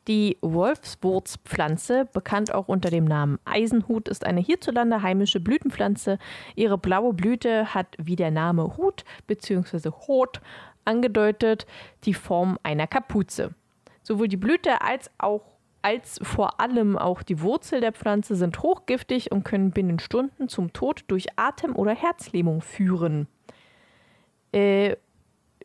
Die 0.08 0.38
Wolfswurzpflanze, 0.40 2.06
bekannt 2.12 2.54
auch 2.54 2.68
unter 2.68 2.90
dem 2.90 3.04
Namen 3.04 3.40
Eisenhut, 3.44 4.08
ist 4.08 4.24
eine 4.24 4.40
hierzulande 4.40 5.02
heimische 5.02 5.40
Blütenpflanze. 5.40 6.18
Ihre 6.54 6.78
blaue 6.78 7.12
Blüte 7.12 7.74
hat, 7.74 7.88
wie 7.98 8.14
der 8.14 8.30
Name 8.30 8.76
Hut 8.76 9.04
bzw. 9.26 9.90
Hot 10.06 10.40
angedeutet, 10.84 11.66
die 12.04 12.14
Form 12.14 12.56
einer 12.62 12.86
Kapuze. 12.86 13.54
Sowohl 14.04 14.28
die 14.28 14.36
Blüte 14.36 14.80
als 14.80 15.10
auch 15.18 15.56
als 15.82 16.18
vor 16.22 16.58
allem 16.60 16.98
auch 16.98 17.22
die 17.22 17.40
Wurzel 17.40 17.80
der 17.80 17.92
Pflanze 17.92 18.34
sind 18.34 18.60
hochgiftig 18.60 19.30
und 19.30 19.44
können 19.44 19.70
binnen 19.70 20.00
Stunden 20.00 20.48
zum 20.48 20.72
Tod 20.72 21.04
durch 21.06 21.26
Atem- 21.36 21.76
oder 21.76 21.94
Herzlähmung 21.94 22.60
führen. 22.60 23.28
Äh, 24.52 24.96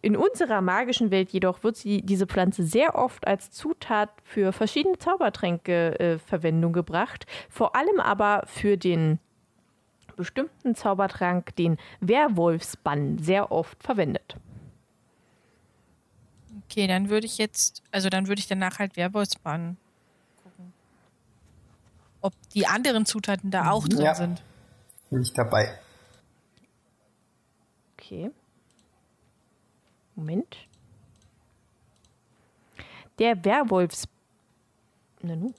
in 0.01 0.15
unserer 0.15 0.61
magischen 0.61 1.11
Welt 1.11 1.31
jedoch 1.31 1.63
wird 1.63 1.75
sie, 1.77 2.01
diese 2.01 2.25
Pflanze 2.25 2.63
sehr 2.63 2.95
oft 2.95 3.27
als 3.27 3.51
Zutat 3.51 4.09
für 4.23 4.51
verschiedene 4.51 4.97
Zaubertränke 4.97 5.99
äh, 5.99 6.17
Verwendung 6.17 6.73
gebracht, 6.73 7.25
vor 7.49 7.75
allem 7.75 7.99
aber 7.99 8.43
für 8.47 8.77
den 8.77 9.19
bestimmten 10.15 10.75
Zaubertrank, 10.75 11.55
den 11.55 11.77
Werwolfsbann, 11.99 13.17
sehr 13.19 13.51
oft 13.51 13.81
verwendet. 13.81 14.35
Okay, 16.65 16.87
dann 16.87 17.09
würde 17.09 17.25
ich 17.25 17.37
jetzt, 17.37 17.81
also 17.91 18.09
dann 18.09 18.27
würde 18.27 18.39
ich 18.39 18.47
danach 18.47 18.79
halt 18.79 18.97
Werwolfsbahn 18.97 19.77
gucken. 20.43 20.73
Ob 22.21 22.33
die 22.53 22.67
anderen 22.67 23.05
Zutaten 23.05 23.51
da 23.51 23.71
auch 23.71 23.87
drin 23.87 24.03
Ja. 24.05 24.15
sind. 24.15 24.41
Bin 25.09 25.21
ich 25.21 25.33
dabei. 25.33 25.77
Okay. 27.97 28.31
Moment. 30.15 30.57
Der 33.19 33.43
Werwolfs. 33.45 34.07
Nanu. 35.21 35.51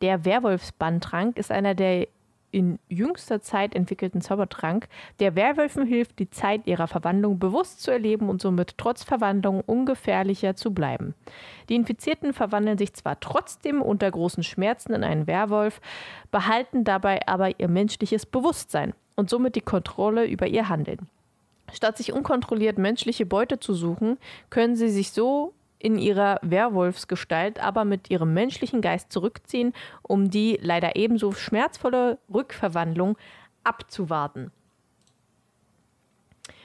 Der 0.00 0.24
Werwolfsbandtrank 0.24 1.38
ist 1.38 1.52
einer 1.52 1.74
der 1.74 2.08
in 2.52 2.78
jüngster 2.88 3.40
Zeit 3.40 3.74
entwickelten 3.74 4.20
Zaubertrank, 4.20 4.88
der 5.18 5.34
Werwölfen 5.34 5.86
hilft, 5.86 6.18
die 6.18 6.30
Zeit 6.30 6.66
ihrer 6.66 6.86
Verwandlung 6.86 7.38
bewusst 7.38 7.82
zu 7.82 7.90
erleben 7.90 8.28
und 8.28 8.40
somit 8.40 8.76
trotz 8.76 9.02
Verwandlung 9.02 9.62
ungefährlicher 9.62 10.54
zu 10.54 10.72
bleiben. 10.72 11.14
Die 11.68 11.74
Infizierten 11.74 12.34
verwandeln 12.34 12.78
sich 12.78 12.92
zwar 12.92 13.18
trotzdem 13.20 13.80
unter 13.80 14.10
großen 14.10 14.42
Schmerzen 14.42 14.92
in 14.92 15.02
einen 15.02 15.26
Werwolf, 15.26 15.80
behalten 16.30 16.84
dabei 16.84 17.26
aber 17.26 17.58
ihr 17.58 17.68
menschliches 17.68 18.26
Bewusstsein 18.26 18.92
und 19.16 19.30
somit 19.30 19.56
die 19.56 19.60
Kontrolle 19.62 20.26
über 20.26 20.46
ihr 20.46 20.68
Handeln. 20.68 21.08
Statt 21.72 21.96
sich 21.96 22.12
unkontrolliert 22.12 22.78
menschliche 22.78 23.26
Beute 23.26 23.58
zu 23.58 23.74
suchen, 23.74 24.18
können 24.50 24.76
sie 24.76 24.90
sich 24.90 25.10
so 25.12 25.54
in 25.78 25.98
ihrer 25.98 26.38
Werwolfsgestalt 26.42 27.58
aber 27.58 27.84
mit 27.84 28.10
ihrem 28.10 28.32
menschlichen 28.34 28.80
Geist 28.80 29.10
zurückziehen, 29.10 29.72
um 30.02 30.30
die 30.30 30.58
leider 30.62 30.94
ebenso 30.96 31.32
schmerzvolle 31.32 32.18
Rückverwandlung 32.32 33.18
abzuwarten. 33.64 34.52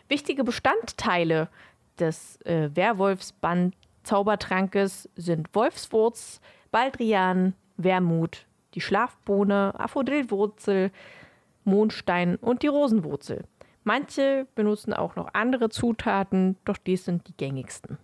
Wichtige 0.07 0.43
Bestandteile 0.43 1.49
des 1.99 2.39
äh, 2.45 2.69
Werwolfsband-Zaubertrankes 2.75 5.09
sind 5.15 5.47
Wolfswurz, 5.53 6.39
Baldrian, 6.71 7.55
Wermut, 7.77 8.45
die 8.75 8.81
Schlafbohne, 8.81 9.73
Aphrodilwurzel, 9.77 10.91
Mondstein 11.63 12.35
und 12.37 12.61
die 12.61 12.67
Rosenwurzel. 12.67 13.45
Manche 13.87 14.47
benutzen 14.53 14.93
auch 14.93 15.15
noch 15.15 15.33
andere 15.33 15.69
Zutaten, 15.69 16.57
doch 16.65 16.75
dies 16.75 17.05
sind 17.05 17.25
die 17.29 17.37
gängigsten. 17.37 17.97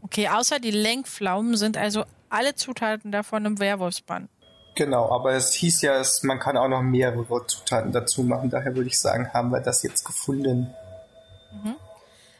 Okay, 0.00 0.26
außer 0.28 0.58
die 0.58 0.70
Lenkpflaumen 0.70 1.54
sind 1.58 1.76
also 1.76 2.06
alle 2.30 2.54
Zutaten 2.54 3.12
davon 3.12 3.44
im 3.44 3.58
Werwolfsbann. 3.58 4.30
Genau, 4.74 5.12
aber 5.12 5.32
es 5.32 5.52
hieß 5.52 5.82
ja, 5.82 6.00
es, 6.00 6.22
man 6.22 6.38
kann 6.38 6.56
auch 6.56 6.68
noch 6.68 6.80
mehrere 6.80 7.46
Zutaten 7.46 7.92
dazu 7.92 8.22
machen. 8.22 8.48
Daher 8.48 8.74
würde 8.74 8.88
ich 8.88 8.98
sagen, 8.98 9.30
haben 9.34 9.50
wir 9.50 9.60
das 9.60 9.82
jetzt 9.82 10.06
gefunden. 10.06 10.74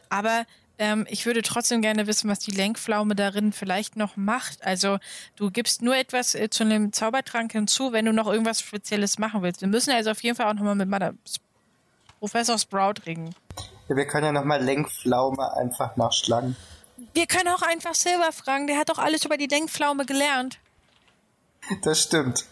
Aber 0.09 0.45
ähm, 0.79 1.05
ich 1.11 1.27
würde 1.27 1.43
trotzdem 1.43 1.83
gerne 1.83 2.07
wissen, 2.07 2.27
was 2.27 2.39
die 2.39 2.49
Lenkpflaume 2.49 3.13
darin 3.13 3.51
vielleicht 3.51 3.97
noch 3.97 4.17
macht. 4.17 4.65
Also 4.65 4.97
du 5.35 5.51
gibst 5.51 5.83
nur 5.83 5.95
etwas 5.95 6.33
äh, 6.33 6.49
zu 6.49 6.63
einem 6.63 6.91
Zaubertrank 6.91 7.51
hinzu, 7.51 7.91
wenn 7.91 8.05
du 8.05 8.13
noch 8.13 8.25
irgendwas 8.25 8.61
Spezielles 8.61 9.19
machen 9.19 9.43
willst. 9.43 9.61
Wir 9.61 9.67
müssen 9.67 9.91
also 9.91 10.09
auf 10.09 10.23
jeden 10.23 10.35
Fall 10.35 10.47
auch 10.47 10.55
nochmal 10.55 10.73
mit 10.73 10.89
Madame 10.89 11.19
Professor 12.19 12.57
Sprout 12.57 13.05
reden. 13.05 13.33
Ja, 13.87 13.95
wir 13.95 14.05
können 14.05 14.25
ja 14.25 14.31
nochmal 14.31 14.61
Lenkpflaume 14.63 15.53
einfach 15.57 15.95
nachschlagen. 15.95 16.55
Wir 17.13 17.25
können 17.27 17.47
auch 17.47 17.61
einfach 17.61 17.95
Silber 17.95 18.31
fragen. 18.31 18.67
Der 18.67 18.77
hat 18.77 18.89
doch 18.89 18.99
alles 18.99 19.25
über 19.25 19.37
die 19.37 19.47
Lenkpflaume 19.47 20.05
gelernt. 20.05 20.59
Das 21.83 22.01
stimmt. 22.01 22.45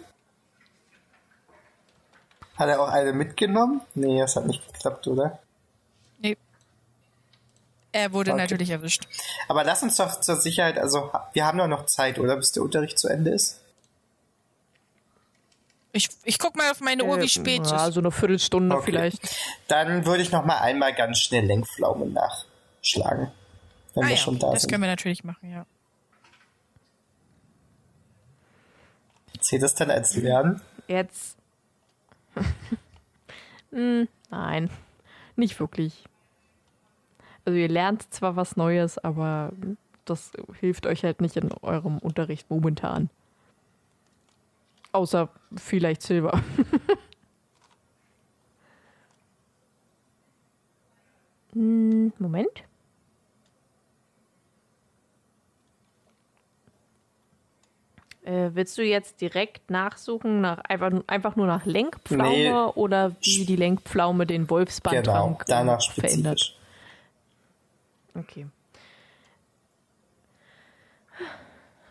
Hat 2.57 2.69
er 2.69 2.81
auch 2.81 2.89
eine 2.89 3.13
mitgenommen? 3.13 3.81
Nee, 3.93 4.19
das 4.19 4.35
hat 4.35 4.47
nicht 4.47 4.65
geklappt, 4.73 5.05
oder? 5.07 5.39
Nee. 6.19 6.37
Er 7.91 8.13
wurde 8.13 8.31
Okay. 8.31 8.41
natürlich 8.41 8.69
erwischt. 8.71 9.07
Aber 9.47 9.63
lass 9.63 9.83
uns 9.83 9.95
doch 9.97 10.19
zur 10.21 10.37
Sicherheit, 10.37 10.77
also 10.79 11.11
wir 11.33 11.45
haben 11.45 11.57
doch 11.57 11.67
noch 11.67 11.85
Zeit, 11.85 12.17
oder? 12.17 12.35
Bis 12.35 12.51
der 12.51 12.63
Unterricht 12.63 12.97
zu 12.97 13.07
Ende 13.09 13.31
ist. 13.31 13.59
Ich, 15.93 16.09
ich 16.25 16.37
guck 16.37 16.55
mal 16.55 16.69
auf 16.71 16.81
meine 16.81 17.05
Uhr, 17.05 17.17
wie 17.19 17.25
Äh, 17.25 17.29
spät 17.29 17.61
es 17.63 17.71
ja, 17.71 17.87
ist. 17.87 17.93
so 17.95 17.99
eine 18.01 18.11
Viertelstunde 18.11 18.75
Okay. 18.75 18.85
vielleicht. 18.85 19.35
Dann 19.67 20.05
würde 20.05 20.21
ich 20.21 20.31
noch 20.31 20.45
mal 20.45 20.57
einmal 20.59 20.93
ganz 20.93 21.19
schnell 21.19 21.45
Lenkpflaumen 21.45 22.13
nachschlagen. 22.13 23.31
Wenn 23.95 24.03
Ah 24.03 24.07
wir 24.07 24.15
ja, 24.15 24.21
schon 24.21 24.35
okay, 24.35 24.45
da 24.45 24.51
das 24.51 24.61
sind. 24.63 24.69
können 24.71 24.83
wir 24.83 24.89
natürlich 24.89 25.23
machen, 25.23 25.51
ja. 25.51 25.65
Zählt 29.39 29.63
das 29.63 29.75
dann 29.75 29.91
als 29.91 30.15
Lernen? 30.15 30.61
Jetzt. 30.87 31.37
hm, 33.71 34.07
nein, 34.29 34.69
nicht 35.35 35.59
wirklich. 35.59 36.03
Also 37.45 37.57
ihr 37.57 37.69
lernt 37.69 38.13
zwar 38.13 38.35
was 38.35 38.57
Neues, 38.57 38.97
aber 38.97 39.51
das 40.05 40.31
hilft 40.59 40.85
euch 40.85 41.03
halt 41.03 41.21
nicht 41.21 41.37
in 41.37 41.51
eurem 41.61 41.97
Unterricht 41.99 42.49
momentan. 42.49 43.09
Außer 44.91 45.29
vielleicht 45.55 46.01
Silber. 46.01 46.41
Hm, 51.53 52.13
Moment. 52.19 52.63
Äh, 58.23 58.51
willst 58.53 58.77
du 58.77 58.83
jetzt 58.83 59.21
direkt 59.21 59.71
nachsuchen, 59.71 60.41
nach, 60.41 60.59
einfach, 60.59 60.91
einfach 61.07 61.37
nur 61.37 61.47
nach 61.47 61.65
Lenkpflaume 61.65 62.65
Nee. 62.65 62.71
oder 62.75 63.15
wie 63.21 63.45
die 63.45 63.55
Lenkpflaume 63.55 64.25
den 64.25 64.41
Genau, 64.41 64.49
Wolfsbandtrank 64.49 65.43
äh, 65.43 65.45
danach 65.47 65.81
verändert? 65.93 66.57
Okay. 68.13 68.47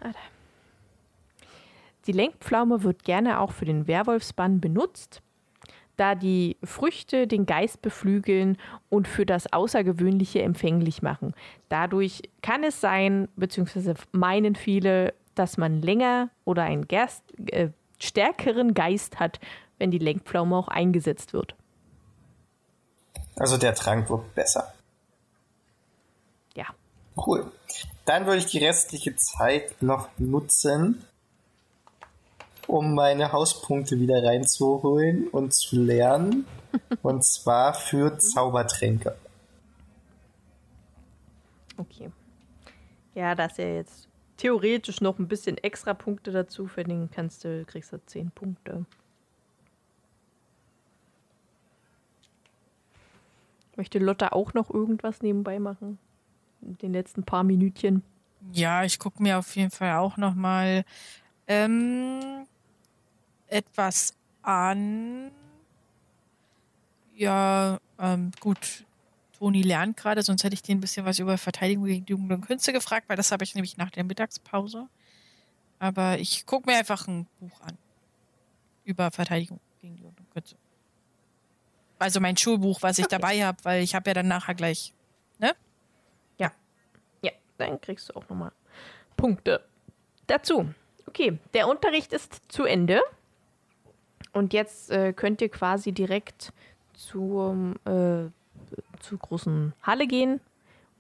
Warte. 0.01 0.19
Die 2.07 2.13
Lenkpflaume 2.13 2.83
wird 2.83 3.03
gerne 3.03 3.41
auch 3.41 3.53
für 3.53 3.65
den 3.65 3.87
Werwolfsbann 3.87 4.61
benutzt, 4.61 5.23
da 5.97 6.15
die 6.15 6.57
Früchte 6.63 7.27
den 7.27 7.47
Geist 7.47 7.83
beflügeln 7.83 8.59
und 8.89 9.09
für 9.09 9.27
das 9.27 9.53
Außergewöhnliche 9.53 10.43
empfänglich 10.43 11.03
machen. 11.03 11.35
Dadurch 11.69 12.23
kann 12.43 12.63
es 12.65 12.81
sein, 12.81 13.29
beziehungsweise 13.37 13.95
meinen 14.13 14.55
viele, 14.55 15.15
dass 15.35 15.57
man 15.57 15.83
länger 15.83 16.31
oder 16.45 16.63
einen 16.63 16.87
Gerst, 16.87 17.23
äh, 17.51 17.71
stärkeren 17.99 18.75
Geist 18.75 19.19
hat, 19.19 19.41
wenn 19.79 19.91
die 19.91 19.99
Lenkpflaume 19.99 20.57
auch 20.57 20.69
eingesetzt 20.69 21.33
wird. 21.33 21.55
Also 23.37 23.57
der 23.57 23.75
Trank 23.75 24.09
wird 24.09 24.35
besser. 24.35 24.73
Ja. 26.55 26.67
Cool. 27.17 27.51
Dann 28.05 28.27
würde 28.27 28.39
ich 28.39 28.47
die 28.47 28.65
restliche 28.65 29.17
Zeit 29.17 29.83
noch 29.83 30.09
nutzen, 30.19 31.05
um 32.67 32.95
meine 32.95 33.33
Hauspunkte 33.33 33.99
wieder 34.01 34.23
reinzuholen 34.23 35.29
und 35.29 35.55
zu 35.55 35.77
lernen. 35.77 36.47
und 37.03 37.25
zwar 37.25 37.75
für 37.75 38.19
Zaubertränke. 38.19 39.17
Okay. 41.79 42.11
Ja, 43.15 43.35
da 43.35 43.47
ist 43.47 43.59
ja 43.59 43.67
jetzt 43.67 44.09
theoretisch 44.37 45.01
noch 45.01 45.19
ein 45.19 45.29
bisschen 45.29 45.59
extra 45.59 45.95
Punkte 45.95 46.33
dazu. 46.33 46.67
Für 46.67 46.85
den 46.85 47.11
kannst 47.11 47.45
du, 47.45 47.65
kriegst 47.65 47.93
du 47.93 48.05
10 48.05 48.31
Punkte. 48.31 48.85
Möchte 53.77 53.99
Lotta 53.99 54.29
auch 54.29 54.55
noch 54.55 54.71
irgendwas 54.71 55.23
nebenbei 55.23 55.59
machen? 55.59 55.99
In 56.63 56.79
den 56.79 56.93
letzten 56.93 57.25
paar 57.25 57.45
Minütchen. 57.45 58.03
Ja, 58.53 58.85
ich 58.85 58.99
gucke 58.99 59.23
mir 59.23 59.39
auf 59.39 59.55
jeden 59.57 59.71
Fall 59.71 59.97
auch 59.97 60.17
noch 60.17 60.35
mal 60.35 60.85
ähm, 61.47 62.47
etwas 63.49 64.15
an. 64.43 65.31
Ja, 67.15 67.79
ähm, 67.99 68.31
gut. 68.41 68.85
Toni 69.39 69.63
lernt 69.63 69.97
gerade, 69.99 70.23
sonst 70.23 70.45
hätte 70.45 70.55
ich 70.55 70.63
den 70.63 70.79
ein 70.79 70.81
bisschen 70.81 71.05
was 71.05 71.19
über 71.19 71.37
Verteidigung 71.37 71.85
gegen 71.85 72.07
Jugend 72.07 72.33
und 72.33 72.47
Künste 72.47 72.73
gefragt, 72.73 73.09
weil 73.09 73.17
das 73.17 73.33
habe 73.33 73.45
ich 73.45 73.55
nämlich 73.55 73.77
nach 73.77 73.91
der 73.91 74.05
Mittagspause. 74.05 74.89
Aber 75.79 76.19
ich 76.19 76.47
gucke 76.47 76.71
mir 76.71 76.79
einfach 76.79 77.07
ein 77.07 77.27
Buch 77.39 77.61
an. 77.61 77.77
Über 78.85 79.11
Verteidigung 79.11 79.61
gegen 79.81 79.97
Jugend 79.97 80.21
und 80.21 80.31
Künste. 80.31 80.57
Also 81.99 82.21
mein 82.21 82.37
Schulbuch, 82.37 82.83
was 82.83 82.99
ich 82.99 83.07
dabei 83.07 83.45
habe, 83.45 83.59
weil 83.65 83.83
ich 83.83 83.95
habe 83.95 84.09
ja 84.11 84.15
dann 84.15 84.29
nachher 84.29 84.55
gleich, 84.55 84.93
ne? 85.39 85.55
Ja. 86.39 86.53
Ja, 87.23 87.33
dann 87.59 87.81
kriegst 87.81 88.09
du 88.09 88.17
auch 88.17 88.29
nochmal 88.29 88.53
Punkte 89.17 89.65
dazu. 90.27 90.73
Okay, 91.07 91.39
der 91.55 91.69
Unterricht 91.69 92.13
ist 92.13 92.41
zu 92.49 92.65
Ende. 92.65 93.01
Und 94.37 94.53
jetzt 94.53 94.91
äh, 94.91 95.15
könnt 95.15 95.41
ihr 95.41 95.49
quasi 95.49 95.93
direkt 95.93 96.53
zum, 96.93 97.77
äh, 97.87 98.29
zur 99.01 99.19
großen 99.19 99.73
Halle 99.81 100.07
gehen 100.07 100.41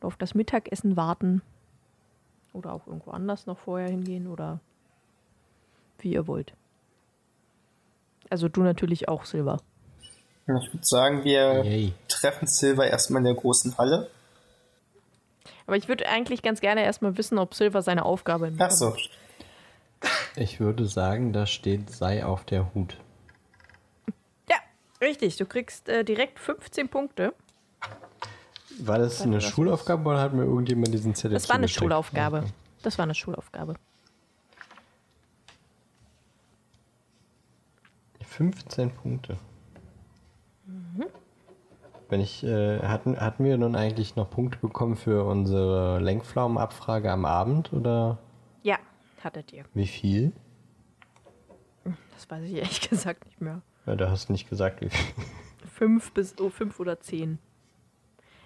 und 0.01 0.07
auf 0.07 0.17
das 0.17 0.35
Mittagessen 0.35 0.97
warten. 0.97 1.43
Oder 2.55 2.73
auch 2.73 2.87
irgendwo 2.87 3.11
anders 3.11 3.45
noch 3.45 3.59
vorher 3.59 3.91
hingehen 3.91 4.27
oder 4.27 4.59
wie 5.99 6.15
ihr 6.15 6.27
wollt. 6.27 6.55
Also 8.31 8.49
du 8.49 8.63
natürlich 8.63 9.07
auch, 9.07 9.27
Silber. 9.27 9.61
Ich 10.47 10.73
würde 10.73 10.87
sagen, 10.87 11.25
wir 11.25 11.63
Yay. 11.63 11.93
treffen 12.09 12.49
Silver 12.49 12.87
erstmal 12.87 13.21
in 13.21 13.27
der 13.27 13.35
großen 13.35 13.77
Halle. 13.77 14.09
Aber 15.67 15.77
ich 15.77 15.89
würde 15.89 16.09
eigentlich 16.09 16.41
ganz 16.41 16.63
gerne 16.63 16.85
erstmal 16.85 17.19
wissen, 17.19 17.37
ob 17.37 17.53
Silver 17.53 17.83
seine 17.83 18.07
Aufgabe 18.07 18.51
Ach 18.59 18.71
so. 18.71 18.97
Ich 20.37 20.59
würde 20.59 20.87
sagen, 20.87 21.35
da 21.35 21.45
steht 21.45 21.91
sei 21.91 22.25
auf 22.25 22.43
der 22.45 22.73
Hut. 22.75 22.97
Richtig. 25.01 25.37
Du 25.37 25.47
kriegst 25.47 25.89
äh, 25.89 26.05
direkt 26.05 26.39
15 26.39 26.89
Punkte. 26.89 27.35
War 28.81 28.99
das 28.99 29.23
eine 29.23 29.41
Schulaufgabe 29.41 30.09
oder 30.11 30.21
hat 30.21 30.35
mir 30.35 30.45
irgendjemand 30.45 30.93
diesen 30.93 31.15
Zettel 31.15 31.33
Das 31.35 31.49
war 31.49 31.57
eine 31.57 31.67
zugesteckt? 31.67 31.83
Schulaufgabe. 31.85 32.39
Okay. 32.39 32.51
Das 32.83 32.99
war 32.99 33.05
eine 33.05 33.15
Schulaufgabe. 33.15 33.75
15 38.23 38.91
Punkte. 38.91 39.39
Wenn 42.09 42.21
ich, 42.21 42.45
äh, 42.45 42.81
hatten, 42.81 43.19
hatten 43.19 43.45
wir 43.45 43.57
nun 43.59 43.75
eigentlich 43.75 44.15
noch 44.15 44.31
Punkte 44.31 44.59
bekommen 44.59 44.97
für 44.97 45.25
unsere 45.25 45.99
Lenkpflaumenabfrage 46.01 47.11
am 47.11 47.25
Abend 47.25 47.73
oder 47.73 48.19
Ja, 48.63 48.79
hattet 49.25 49.53
ihr. 49.53 49.65
wie 49.75 49.87
viel? 49.89 50.33
Das 52.15 52.31
weiß 52.31 52.45
ich 52.45 52.55
ehrlich 52.55 52.81
gesagt 52.91 53.25
nicht 53.27 53.41
mehr. 53.41 53.61
Ja, 53.87 53.97
da 53.97 54.11
hast 54.11 54.29
du 54.29 54.33
nicht 54.33 54.51
gesagt, 54.51 54.81
wie 54.81 54.91
viel. 54.91 55.15
Fünf 55.73 56.13
bis 56.13 56.39
oh, 56.39 56.51
fünf 56.51 56.81
oder 56.81 57.01
zehn. 57.01 57.39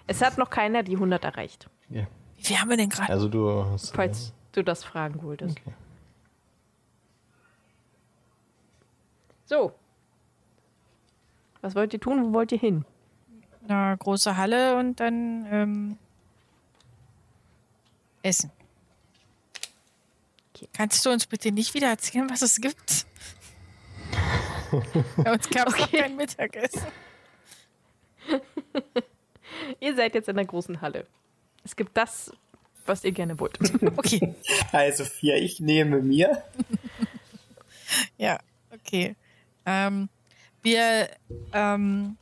Es 0.07 0.21
hat 0.21 0.37
noch 0.37 0.49
keiner 0.49 0.83
die 0.83 0.95
100 0.95 1.23
erreicht, 1.23 1.69
Ja. 1.89 2.07
Wie 2.37 2.43
viel 2.43 2.57
haben 2.57 2.69
wir 2.69 2.77
denn 2.77 2.89
gerade? 2.89 3.11
Also 3.11 3.29
du 3.29 3.65
hast, 3.65 3.95
falls 3.95 4.33
du 4.51 4.63
das 4.63 4.83
fragen 4.83 5.21
wolltest. 5.21 5.57
Okay. 5.59 5.73
So. 9.45 9.73
Was 11.61 11.75
wollt 11.75 11.93
ihr 11.93 11.99
tun? 11.99 12.23
Wo 12.25 12.33
wollt 12.33 12.51
ihr 12.51 12.57
hin? 12.57 12.85
eine 13.67 13.97
große 13.97 14.37
Halle 14.37 14.77
und 14.77 14.99
dann 14.99 15.45
ähm, 15.51 15.97
essen. 18.23 18.51
Okay. 20.55 20.67
Kannst 20.73 21.05
du 21.05 21.11
uns 21.11 21.27
bitte 21.27 21.51
nicht 21.51 21.73
wieder 21.73 21.89
erzählen, 21.89 22.29
was 22.29 22.41
es 22.41 22.59
gibt? 22.59 23.05
Bei 25.17 25.33
uns 25.33 25.49
gab 25.49 25.67
es 25.67 25.73
Okay. 25.75 25.97
kein 25.99 26.15
Mittagessen. 26.15 26.81
Ihr 29.79 29.95
seid 29.95 30.15
jetzt 30.15 30.29
in 30.29 30.35
der 30.35 30.45
großen 30.45 30.81
Halle. 30.81 31.05
Es 31.63 31.75
gibt 31.75 31.95
das, 31.97 32.31
was 32.85 33.03
ihr 33.03 33.11
gerne 33.11 33.39
wollt. 33.39 33.57
Okay, 33.97 34.35
Also 34.71 35.05
vier, 35.05 35.35
ich 35.35 35.59
nehme 35.59 36.01
mir. 36.01 36.43
ja, 38.17 38.39
okay. 38.71 39.15
Ähm, 39.65 40.09
wir 40.61 41.09
ähm, 41.53 42.17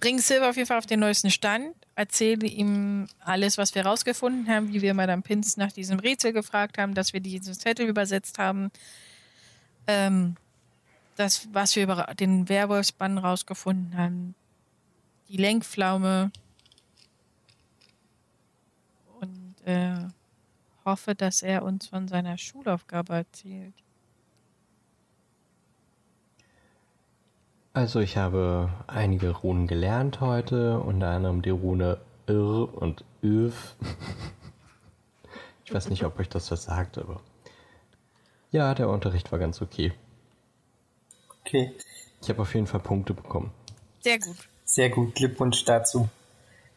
bringen 0.00 0.18
Silver 0.18 0.50
auf 0.50 0.56
jeden 0.56 0.66
Fall 0.68 0.78
auf 0.78 0.86
den 0.86 1.00
neuesten 1.00 1.30
Stand, 1.30 1.74
erzählen 1.94 2.40
ihm 2.42 3.06
alles, 3.20 3.58
was 3.58 3.74
wir 3.74 3.84
rausgefunden 3.84 4.48
haben, 4.48 4.72
wie 4.72 4.82
wir 4.82 4.94
Madame 4.94 5.22
Pins 5.22 5.56
nach 5.56 5.72
diesem 5.72 5.98
Rätsel 5.98 6.32
gefragt 6.32 6.78
haben, 6.78 6.94
dass 6.94 7.12
wir 7.12 7.20
diesen 7.20 7.54
Zettel 7.54 7.86
übersetzt 7.86 8.38
haben, 8.38 8.70
ähm, 9.86 10.36
das, 11.16 11.48
was 11.52 11.76
wir 11.76 11.84
über 11.84 12.14
den 12.18 12.48
Werwolfsbann 12.48 13.18
rausgefunden 13.18 13.96
haben, 13.96 14.34
die 15.28 15.36
Lenkpflaume 15.36 16.30
und 19.20 19.54
äh, 19.64 19.96
hoffe, 20.84 21.14
dass 21.14 21.42
er 21.42 21.62
uns 21.62 21.86
von 21.86 22.08
seiner 22.08 22.38
Schulaufgabe 22.38 23.14
erzählt. 23.14 23.74
Also 27.72 27.98
ich 27.98 28.16
habe 28.16 28.70
einige 28.86 29.30
Runen 29.30 29.66
gelernt 29.66 30.20
heute, 30.20 30.78
unter 30.78 31.08
anderem 31.08 31.42
die 31.42 31.50
Rune 31.50 31.98
Ir 32.28 32.72
und 32.72 33.04
Öf. 33.22 33.74
Ich 35.64 35.74
weiß 35.74 35.88
nicht, 35.88 36.04
ob 36.04 36.18
euch 36.20 36.28
das 36.28 36.50
was 36.50 36.64
sagt, 36.64 36.98
aber 36.98 37.20
ja, 38.52 38.74
der 38.74 38.88
Unterricht 38.88 39.32
war 39.32 39.40
ganz 39.40 39.60
okay. 39.60 39.92
Okay, 41.46 41.72
Ich 42.22 42.28
habe 42.30 42.42
auf 42.42 42.54
jeden 42.54 42.66
Fall 42.66 42.80
Punkte 42.80 43.12
bekommen. 43.14 43.52
Sehr 44.00 44.18
gut. 44.18 44.36
sehr 44.64 44.90
gut. 44.90 45.14
Glückwunsch 45.14 45.64
dazu. 45.64 46.08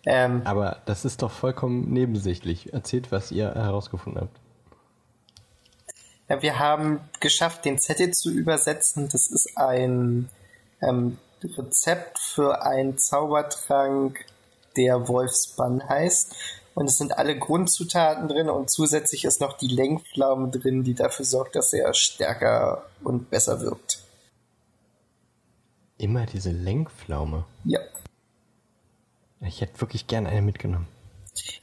Ähm, 0.06 0.42
Aber 0.46 0.82
das 0.86 1.06
ist 1.06 1.22
doch 1.22 1.32
vollkommen 1.32 1.92
nebensächlich. 1.92 2.74
Erzählt, 2.74 3.12
was 3.12 3.32
ihr 3.32 3.54
herausgefunden 3.54 4.22
habt. 4.22 4.38
Ja, 6.30 6.42
wir 6.42 6.60
haben 6.60 7.00
geschafft, 7.20 7.66
den 7.66 7.80
Zettel 7.80 8.12
zu 8.14 8.32
übersetzen. 8.32 9.08
Das 9.10 9.28
ist 9.28 9.58
ein 9.58 10.30
ähm, 10.82 11.18
Rezept 11.44 12.20
für 12.20 12.62
einen 12.64 12.98
Zaubertrank, 12.98 14.26
der 14.76 15.08
Wolfsbann 15.08 15.88
heißt. 15.88 16.36
Und 16.74 16.88
es 16.88 16.98
sind 16.98 17.18
alle 17.18 17.38
Grundzutaten 17.38 18.28
drin 18.28 18.50
und 18.50 18.70
zusätzlich 18.70 19.26
ist 19.26 19.42
noch 19.42 19.58
die 19.58 19.68
Lenkpflaume 19.68 20.50
drin, 20.50 20.84
die 20.84 20.94
dafür 20.94 21.26
sorgt, 21.26 21.56
dass 21.56 21.74
er 21.74 21.94
stärker 21.94 22.84
und 23.04 23.30
besser 23.32 23.62
wirkt. 23.62 24.04
Immer 25.98 26.26
diese 26.26 26.52
Lenkpflaume. 26.52 27.46
Ja. 27.64 27.80
Ich 29.42 29.62
hätte 29.62 29.80
wirklich 29.82 30.08
gern 30.08 30.28
eine 30.28 30.42
mitgenommen. 30.42 30.88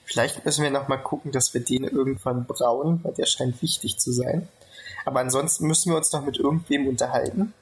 Vielleicht 0.04 0.44
müssen 0.44 0.62
wir 0.62 0.70
noch 0.70 0.88
mal 0.88 0.96
gucken, 0.96 1.32
dass 1.32 1.54
wir 1.54 1.60
den 1.60 1.84
irgendwann 1.84 2.46
brauen, 2.46 3.00
weil 3.02 3.14
der 3.14 3.26
scheint 3.26 3.60
wichtig 3.62 3.98
zu 3.98 4.12
sein. 4.12 4.48
Aber 5.04 5.20
ansonsten 5.20 5.66
müssen 5.66 5.90
wir 5.90 5.96
uns 5.96 6.12
noch 6.12 6.24
mit 6.24 6.38
irgendwem 6.38 6.86
unterhalten. 6.86 7.52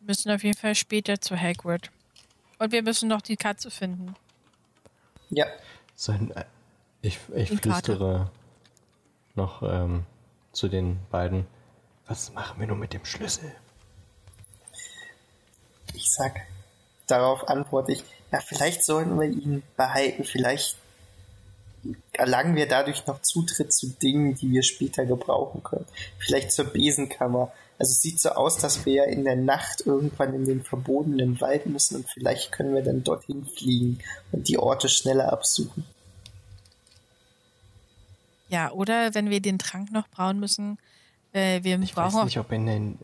Wir 0.00 0.06
müssen 0.06 0.30
auf 0.30 0.42
jeden 0.42 0.56
Fall 0.56 0.74
später 0.74 1.20
zu 1.20 1.36
Hagrid. 1.38 1.90
Und 2.58 2.72
wir 2.72 2.82
müssen 2.82 3.08
noch 3.08 3.22
die 3.22 3.36
Katze 3.36 3.70
finden. 3.70 4.14
Ja, 5.30 5.46
So 5.94 6.12
ein, 6.12 6.30
äh, 6.32 6.44
ich 7.02 7.18
ich 7.34 7.50
flüstere 7.50 8.30
noch 9.34 9.62
ähm, 9.62 10.04
zu 10.52 10.68
den 10.68 10.98
beiden. 11.10 11.46
Was 12.06 12.32
machen 12.32 12.60
wir 12.60 12.66
nun 12.66 12.78
mit 12.78 12.92
dem 12.92 13.04
Schlüssel? 13.04 13.52
Ich 15.94 16.12
sag, 16.12 16.40
darauf 17.06 17.48
antworte 17.48 17.92
ich, 17.92 18.04
ja, 18.30 18.40
vielleicht 18.40 18.84
sollten 18.84 19.18
wir 19.18 19.28
ihn 19.28 19.62
behalten, 19.76 20.24
vielleicht 20.24 20.76
erlangen 22.12 22.54
wir 22.54 22.68
dadurch 22.68 23.06
noch 23.06 23.22
Zutritt 23.22 23.72
zu 23.72 23.88
Dingen, 23.88 24.34
die 24.34 24.50
wir 24.50 24.62
später 24.62 25.04
gebrauchen 25.04 25.62
können. 25.62 25.86
Vielleicht 26.18 26.52
zur 26.52 26.66
Besenkammer. 26.66 27.52
Also 27.78 27.90
es 27.90 28.02
sieht 28.02 28.20
so 28.20 28.30
aus, 28.30 28.58
dass 28.58 28.86
wir 28.86 28.92
ja 28.94 29.04
in 29.04 29.24
der 29.24 29.36
Nacht 29.36 29.82
irgendwann 29.84 30.34
in 30.34 30.44
den 30.44 30.62
verbotenen 30.62 31.40
Wald 31.40 31.66
müssen 31.66 31.96
und 31.96 32.08
vielleicht 32.08 32.52
können 32.52 32.74
wir 32.74 32.82
dann 32.82 33.02
dorthin 33.02 33.44
fliegen 33.44 33.98
und 34.30 34.48
die 34.48 34.58
Orte 34.58 34.88
schneller 34.88 35.32
absuchen. 35.32 35.84
Ja, 38.48 38.70
oder 38.70 39.14
wenn 39.14 39.30
wir 39.30 39.40
den 39.40 39.58
Trank 39.58 39.90
noch 39.92 40.06
brauen 40.08 40.38
müssen, 40.38 40.78
äh, 41.32 41.64
wir, 41.64 41.80
Ich 41.80 41.94
brauchen 41.94 42.12
weiß 42.12 42.20
auch, 42.20 42.24
nicht, 42.26 42.38
ob 42.38 42.52
in 42.52 42.66
den. 42.66 42.98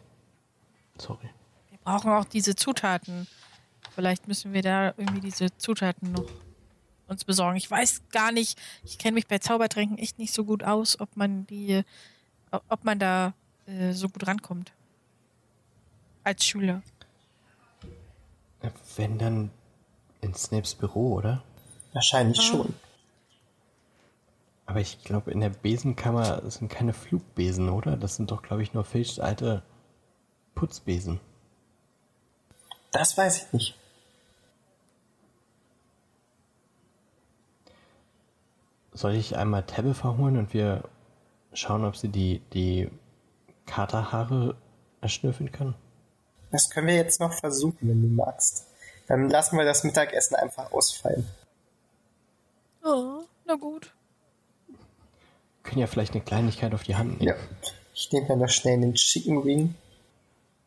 Sorry. 0.98 1.28
Wir 1.88 1.94
brauchen 1.94 2.10
auch 2.10 2.24
diese 2.24 2.54
Zutaten. 2.54 3.26
Vielleicht 3.94 4.28
müssen 4.28 4.52
wir 4.52 4.62
da 4.62 4.92
irgendwie 4.96 5.20
diese 5.20 5.56
Zutaten 5.56 6.12
noch 6.12 6.30
uns 7.06 7.24
besorgen. 7.24 7.56
Ich 7.56 7.70
weiß 7.70 8.02
gar 8.12 8.30
nicht, 8.30 8.58
ich 8.84 8.98
kenne 8.98 9.14
mich 9.14 9.26
bei 9.26 9.38
Zaubertränken 9.38 9.96
echt 9.96 10.18
nicht 10.18 10.34
so 10.34 10.44
gut 10.44 10.62
aus, 10.62 11.00
ob 11.00 11.16
man 11.16 11.46
die, 11.46 11.82
ob 12.50 12.84
man 12.84 12.98
da 12.98 13.32
äh, 13.66 13.92
so 13.92 14.08
gut 14.08 14.26
rankommt. 14.26 14.72
Als 16.24 16.44
Schüler. 16.44 16.82
Wenn 18.96 19.18
dann 19.18 19.50
in 20.20 20.34
Snapes 20.34 20.74
Büro, 20.74 21.14
oder? 21.14 21.42
Wahrscheinlich 21.94 22.42
schon. 22.42 22.74
Aber 24.66 24.80
ich 24.80 25.02
glaube, 25.04 25.30
in 25.30 25.40
der 25.40 25.48
Besenkammer 25.48 26.42
sind 26.50 26.68
keine 26.68 26.92
Flugbesen, 26.92 27.70
oder? 27.70 27.96
Das 27.96 28.16
sind 28.16 28.30
doch, 28.30 28.42
glaube 28.42 28.62
ich, 28.62 28.74
nur 28.74 28.84
alte 29.20 29.62
Putzbesen. 30.54 31.20
Das 32.92 33.16
weiß 33.16 33.38
ich 33.38 33.52
nicht. 33.52 33.78
Soll 38.92 39.14
ich 39.14 39.36
einmal 39.36 39.62
Tabitha 39.64 40.16
holen 40.16 40.36
und 40.36 40.52
wir 40.54 40.82
schauen, 41.52 41.84
ob 41.84 41.96
sie 41.96 42.08
die, 42.08 42.40
die 42.52 42.90
Katerhaare 43.66 44.56
erschnüffeln 45.00 45.52
kann? 45.52 45.74
Das 46.50 46.70
können 46.70 46.86
wir 46.86 46.96
jetzt 46.96 47.20
noch 47.20 47.32
versuchen, 47.32 47.78
wenn 47.82 48.02
du 48.02 48.08
magst. 48.08 48.66
Dann 49.06 49.28
lassen 49.28 49.56
wir 49.56 49.64
das 49.64 49.84
Mittagessen 49.84 50.34
einfach 50.34 50.72
ausfallen. 50.72 51.26
Oh, 52.84 53.22
na 53.46 53.54
gut. 53.54 53.92
Können 55.62 55.80
ja 55.80 55.86
vielleicht 55.86 56.14
eine 56.14 56.24
Kleinigkeit 56.24 56.74
auf 56.74 56.82
die 56.82 56.96
Hand 56.96 57.20
nehmen. 57.20 57.28
Ja. 57.28 57.34
Ich 57.94 58.10
nehme 58.12 58.28
mir 58.28 58.36
noch 58.36 58.48
schnell 58.48 58.74
einen 58.74 58.94
Chicken 58.94 59.44
Wing. 59.44 59.74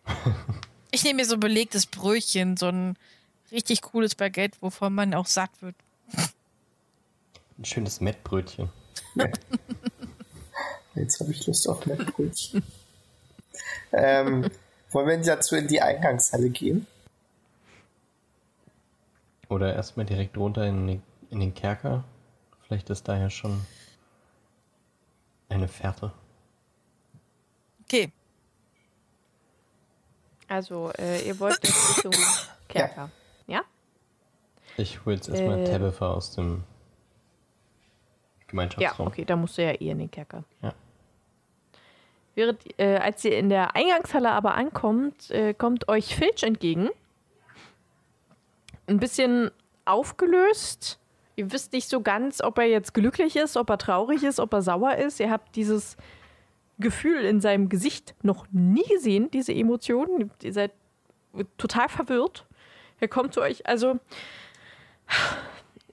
Ich 0.91 1.03
nehme 1.03 1.18
mir 1.22 1.26
so 1.26 1.38
belegtes 1.38 1.85
Brötchen, 1.85 2.57
so 2.57 2.68
ein 2.68 2.97
richtig 3.51 3.81
cooles 3.81 4.15
Baguette, 4.15 4.57
wovon 4.61 4.93
man 4.93 5.13
auch 5.13 5.26
satt 5.26 5.49
wird. 5.61 5.76
Ein 7.57 7.65
schönes 7.65 8.01
Mettbrötchen. 8.01 8.69
Jetzt 10.95 11.19
habe 11.22 11.31
ich 11.31 11.45
Lust 11.47 11.68
auf 11.69 11.85
Mettbrötchen. 11.85 12.63
ähm, 13.93 14.49
wollen 14.91 15.07
wir 15.07 15.18
dazu 15.22 15.55
in 15.55 15.68
die 15.68 15.81
Eingangshalle 15.81 16.49
gehen? 16.49 16.85
Oder 19.47 19.73
erstmal 19.76 20.05
direkt 20.05 20.38
runter 20.38 20.65
in, 20.65 20.88
den- 20.88 21.03
in 21.30 21.39
den 21.39 21.53
Kerker. 21.53 22.03
Vielleicht 22.68 22.89
ist 22.89 23.07
da 23.07 23.18
ja 23.18 23.30
schon 23.30 23.61
eine 25.49 25.68
Fährte. 25.68 26.11
Okay, 27.84 28.11
Also, 30.52 30.91
äh, 30.98 31.26
ihr 31.26 31.40
wollt 31.40 31.57
jetzt 31.64 31.98
Richtung 32.06 32.14
Kerker. 32.68 33.10
Ja? 33.48 33.61
Ich 34.76 35.06
hole 35.06 35.15
jetzt 35.15 35.30
erstmal 35.30 35.60
Äh. 35.60 35.64
Tabitha 35.72 36.11
aus 36.11 36.32
dem 36.36 36.57
Ja, 36.57 38.48
Gemeinschaftsraum. 38.48 39.07
okay, 39.07 39.23
da 39.23 39.38
musst 39.38 39.57
du 39.57 39.64
ja 39.64 39.72
eh 39.72 39.90
in 39.91 39.99
den 39.99 40.11
Kerker. 40.11 40.44
Ja. 40.61 40.73
Während, 42.36 42.80
äh, 42.80 42.98
als 42.98 43.23
ihr 43.23 43.38
in 43.38 43.48
der 43.48 43.78
Eingangshalle 43.78 44.30
aber 44.32 44.56
ankommt, 44.56 45.32
äh, 45.32 45.53
kommt 45.53 45.88
euch 45.88 46.15
Filch 46.15 46.44
entgegen. 46.44 46.90
Ein 48.88 48.99
bisschen 48.99 49.52
aufgelöst. 49.86 50.99
Ihr 51.38 51.49
wisst 51.53 51.72
nicht 51.72 51.88
so 51.88 52.02
ganz, 52.02 52.41
ob 52.41 52.57
er 52.57 52.65
jetzt 52.65 52.94
glücklich 52.94 53.38
ist, 53.38 53.56
ob 53.56 53.69
er 53.69 53.78
traurig 53.78 54.23
ist, 54.23 54.40
ob 54.40 54.52
er 54.53 54.61
sauer 54.61 54.95
ist. 54.95 55.22
Ihr 55.22 55.32
habt 55.32 55.56
dieses 55.56 55.95
Gefühl 56.82 57.24
in 57.24 57.40
seinem 57.40 57.70
Gesicht 57.70 58.16
noch 58.22 58.45
nie 58.52 58.88
gesehen, 58.90 59.32
diese 59.32 59.53
Emotionen. 59.53 60.32
Ihr 60.41 60.53
seid 60.53 60.72
total 61.58 61.88
verwirrt. 61.90 62.45
Er 62.99 63.08
kommt 63.08 63.34
zu 63.34 63.41
euch. 63.41 63.66
Also, 63.66 63.99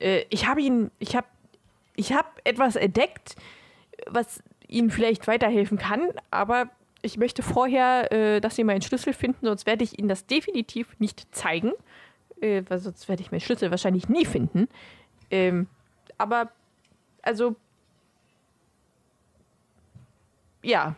äh, 0.01 0.24
ich 0.31 0.47
habe 0.47 0.60
ihn, 0.60 0.90
ich 0.98 1.16
habe, 1.16 1.27
ich 1.97 2.12
habe 2.12 2.28
etwas 2.44 2.77
entdeckt, 2.77 3.36
was 4.06 4.43
Ihnen 4.66 4.90
vielleicht 4.90 5.27
weiterhelfen 5.27 5.78
kann, 5.78 6.10
aber 6.31 6.70
ich 7.02 7.16
möchte 7.16 7.43
vorher, 7.43 8.12
äh, 8.12 8.40
dass 8.40 8.56
Sie 8.56 8.65
meinen 8.65 8.82
Schlüssel 8.82 9.12
finden, 9.12 9.47
sonst 9.47 9.66
werde 9.66 9.85
ich 9.85 9.98
Ihnen 9.98 10.09
das 10.09 10.27
definitiv 10.27 10.98
nicht 10.98 11.35
zeigen, 11.35 11.73
äh, 12.40 12.62
weil 12.69 12.78
sonst 12.78 13.09
werde 13.09 13.23
ich 13.23 13.31
meinen 13.31 13.40
Schlüssel 13.40 13.70
wahrscheinlich 13.70 14.09
nie 14.09 14.27
finden. 14.27 14.69
Ähm, 15.31 15.69
aber, 16.19 16.51
also, 17.23 17.56
ja, 20.62 20.94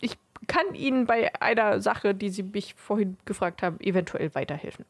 ich 0.00 0.16
kann 0.46 0.74
Ihnen 0.74 1.06
bei 1.06 1.34
einer 1.40 1.80
Sache, 1.80 2.14
die 2.14 2.30
Sie 2.30 2.42
mich 2.42 2.74
vorhin 2.74 3.16
gefragt 3.24 3.62
haben, 3.62 3.78
eventuell 3.80 4.34
weiterhelfen. 4.34 4.84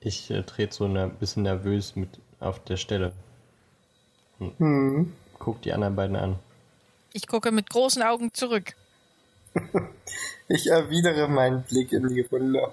Ich 0.00 0.30
äh, 0.30 0.42
trete 0.42 0.74
so 0.74 0.84
ein 0.84 1.14
bisschen 1.16 1.44
nervös 1.44 1.94
mit 1.96 2.08
auf 2.40 2.62
der 2.64 2.76
Stelle. 2.76 3.12
Und 4.38 4.58
Hm. 4.58 5.12
guck 5.38 5.62
die 5.62 5.72
anderen 5.72 5.94
beiden 5.96 6.16
an. 6.16 6.38
ich 7.12 7.26
gucke 7.28 7.52
mit 7.52 7.70
großen 7.70 8.02
Augen 8.02 8.32
zurück. 8.34 8.74
Ich 10.48 10.66
erwidere 10.66 11.28
meinen 11.28 11.62
Blick 11.62 11.92
in 11.92 12.08
die 12.08 12.20
Runde. 12.20 12.72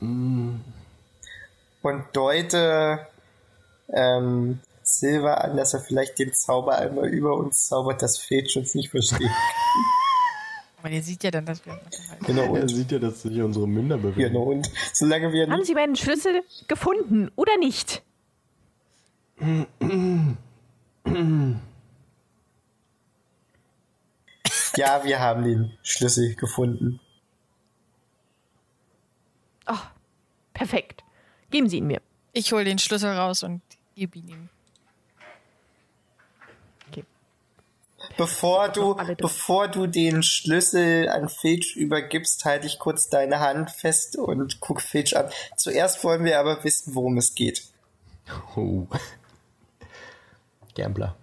Und 0.00 0.62
deute 2.12 3.06
ähm, 3.88 4.60
Silver 4.98 5.42
an, 5.44 5.56
dass 5.56 5.74
er 5.74 5.80
vielleicht 5.80 6.18
den 6.18 6.32
Zauber 6.32 6.78
einmal 6.78 7.08
über 7.08 7.36
uns 7.36 7.66
zaubert, 7.66 8.02
dass 8.02 8.18
Fetch 8.18 8.56
uns 8.56 8.74
nicht 8.74 8.90
versteht. 8.90 9.30
Aber 10.78 10.90
der 10.90 11.02
sieht 11.02 11.24
ja 11.24 11.30
dann, 11.30 11.46
dass 11.46 11.64
wir. 11.66 11.80
Genau, 12.26 12.54
Er 12.54 12.62
und, 12.62 12.68
sieht 12.68 12.92
ja, 12.92 12.98
dass 12.98 13.22
sich 13.22 13.40
unsere 13.40 13.66
Münder 13.66 13.96
bewegen. 13.98 14.32
genau, 14.32 14.44
und 14.44 14.70
solange 14.92 15.32
wir 15.32 15.48
Haben 15.48 15.64
Sie 15.64 15.74
meinen 15.74 15.96
Schlüssel 15.96 16.42
gefunden 16.68 17.30
oder 17.36 17.56
nicht? 17.58 18.02
ja, 24.76 25.04
wir 25.04 25.20
haben 25.20 25.44
den 25.44 25.72
Schlüssel 25.82 26.34
gefunden. 26.34 27.00
Ach, 29.64 29.90
Perfekt. 30.56 31.04
Geben 31.50 31.68
Sie 31.68 31.76
ihn 31.76 31.86
mir. 31.86 32.00
Ich 32.32 32.50
hole 32.52 32.64
den 32.64 32.78
Schlüssel 32.78 33.10
raus 33.12 33.42
und 33.42 33.60
gebe 33.94 34.18
ihn 34.18 34.28
ihm. 34.28 34.48
Bevor 38.16 38.70
du, 38.70 38.94
bevor 39.18 39.68
du 39.68 39.86
den 39.86 40.22
Schlüssel 40.22 41.08
an 41.08 41.28
Filch 41.28 41.76
übergibst, 41.76 42.44
halte 42.44 42.66
ich 42.66 42.78
kurz 42.78 43.08
deine 43.08 43.40
Hand 43.40 43.70
fest 43.70 44.16
und 44.16 44.60
guck 44.60 44.80
Filch 44.80 45.16
an. 45.16 45.28
Zuerst 45.56 46.02
wollen 46.02 46.24
wir 46.24 46.40
aber 46.40 46.64
wissen, 46.64 46.94
worum 46.94 47.18
es 47.18 47.34
geht. 47.34 47.64
Oh. 48.56 48.86
Gambler. 50.74 51.16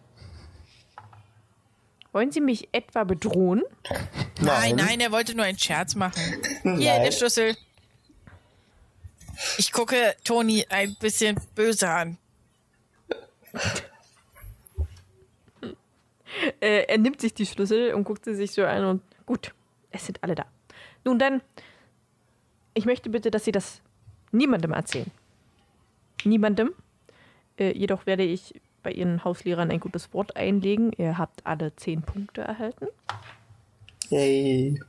Wollen 2.11 2.31
Sie 2.31 2.41
mich 2.41 2.69
etwa 2.73 3.03
bedrohen? 3.03 3.63
Nein, 4.39 4.75
nein, 4.75 4.99
er 4.99 5.11
wollte 5.11 5.35
nur 5.35 5.45
einen 5.45 5.57
Scherz 5.57 5.95
machen. 5.95 6.21
Hier, 6.61 6.71
Nein. 6.73 7.03
der 7.03 7.11
Schlüssel. 7.11 7.57
Ich 9.57 9.71
gucke 9.71 10.15
Toni 10.23 10.65
ein 10.69 10.95
bisschen 10.95 11.39
böse 11.55 11.89
an. 11.89 12.17
Äh, 16.59 16.85
er 16.87 16.97
nimmt 16.97 17.21
sich 17.21 17.33
die 17.33 17.45
Schlüssel 17.45 17.93
und 17.93 18.03
guckt 18.03 18.25
sie 18.25 18.35
sich 18.35 18.51
so 18.51 18.65
an 18.65 18.85
und 18.85 19.01
gut, 19.25 19.53
es 19.91 20.05
sind 20.05 20.23
alle 20.23 20.35
da. 20.35 20.45
Nun 21.05 21.19
dann, 21.19 21.41
ich 22.73 22.85
möchte 22.85 23.09
bitte, 23.09 23.31
dass 23.31 23.45
Sie 23.45 23.51
das 23.51 23.81
niemandem 24.31 24.71
erzählen. 24.71 25.11
Niemandem. 26.23 26.71
Äh, 27.57 27.77
jedoch 27.77 28.05
werde 28.05 28.23
ich 28.23 28.59
bei 28.81 28.91
Ihren 28.91 29.23
Hauslehrern 29.23 29.71
ein 29.71 29.79
gutes 29.79 30.13
Wort 30.13 30.35
einlegen. 30.35 30.91
Ihr 30.97 31.17
habt 31.17 31.45
alle 31.45 31.75
zehn 31.75 32.01
Punkte 32.01 32.41
erhalten. 32.41 32.87
Yay. 34.09 34.81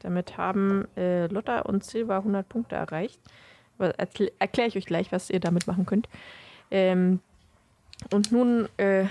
Damit 0.00 0.36
haben 0.36 0.86
äh, 0.96 1.26
Lotta 1.26 1.60
und 1.60 1.84
Silva 1.84 2.18
100 2.18 2.48
Punkte 2.48 2.76
erreicht. 2.76 3.20
Erkläre 3.78 4.68
ich 4.68 4.76
euch 4.76 4.86
gleich, 4.86 5.12
was 5.12 5.30
ihr 5.30 5.40
damit 5.40 5.66
machen 5.66 5.86
könnt. 5.86 6.08
Ähm, 6.70 7.20
und 8.12 8.32
nun, 8.32 8.68
äh, 8.76 9.06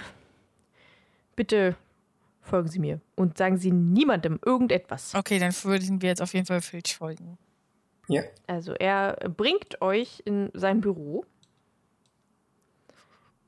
bitte 1.38 1.77
folgen 2.41 2.68
Sie 2.68 2.80
mir 2.80 2.99
und 3.15 3.38
sagen 3.38 3.57
Sie 3.57 3.72
niemandem 3.72 4.39
irgendetwas. 4.45 5.15
Okay, 5.15 5.39
dann 5.39 5.53
würden 5.64 6.01
wir 6.01 6.09
jetzt 6.09 6.22
auf 6.22 6.34
jeden 6.34 6.45
Fall 6.45 6.59
Filch 6.59 6.97
folgen. 6.97 7.38
Ja. 8.09 8.23
Also 8.47 8.73
er 8.73 9.15
bringt 9.30 9.81
euch 9.81 10.22
in 10.26 10.49
sein 10.53 10.81
Büro 10.81 11.26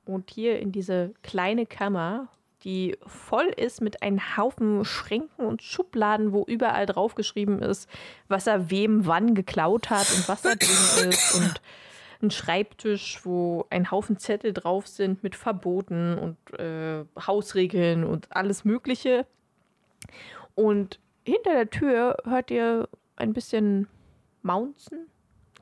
und 0.05 0.29
hier 0.29 0.59
in 0.59 0.71
diese 0.71 1.13
kleine 1.23 1.65
Kammer, 1.65 2.29
die 2.63 2.97
voll 3.05 3.47
ist 3.47 3.81
mit 3.81 4.03
einem 4.03 4.37
Haufen 4.37 4.83
Schränken 4.83 5.45
und 5.45 5.61
Schubladen, 5.61 6.33
wo 6.33 6.43
überall 6.43 6.85
draufgeschrieben 6.85 7.61
ist, 7.61 7.89
was 8.27 8.47
er 8.47 8.69
wem 8.69 9.05
wann 9.05 9.33
geklaut 9.33 9.89
hat 9.89 10.11
und 10.13 10.27
was 10.27 10.41
da 10.41 10.55
drin 10.55 11.09
ist 11.09 11.35
und 11.35 11.61
ein 12.21 12.31
Schreibtisch, 12.31 13.21
wo 13.23 13.65
ein 13.69 13.91
Haufen 13.91 14.17
Zettel 14.17 14.53
drauf 14.53 14.87
sind 14.87 15.23
mit 15.23 15.35
Verboten 15.35 16.17
und 16.17 16.59
äh, 16.59 17.05
Hausregeln 17.25 18.03
und 18.03 18.27
alles 18.35 18.65
Mögliche. 18.65 19.25
Und 20.55 20.99
hinter 21.25 21.53
der 21.53 21.69
Tür 21.69 22.17
hört 22.25 22.51
ihr 22.51 22.89
ein 23.15 23.33
bisschen 23.33 23.87
Mounzen, 24.41 25.07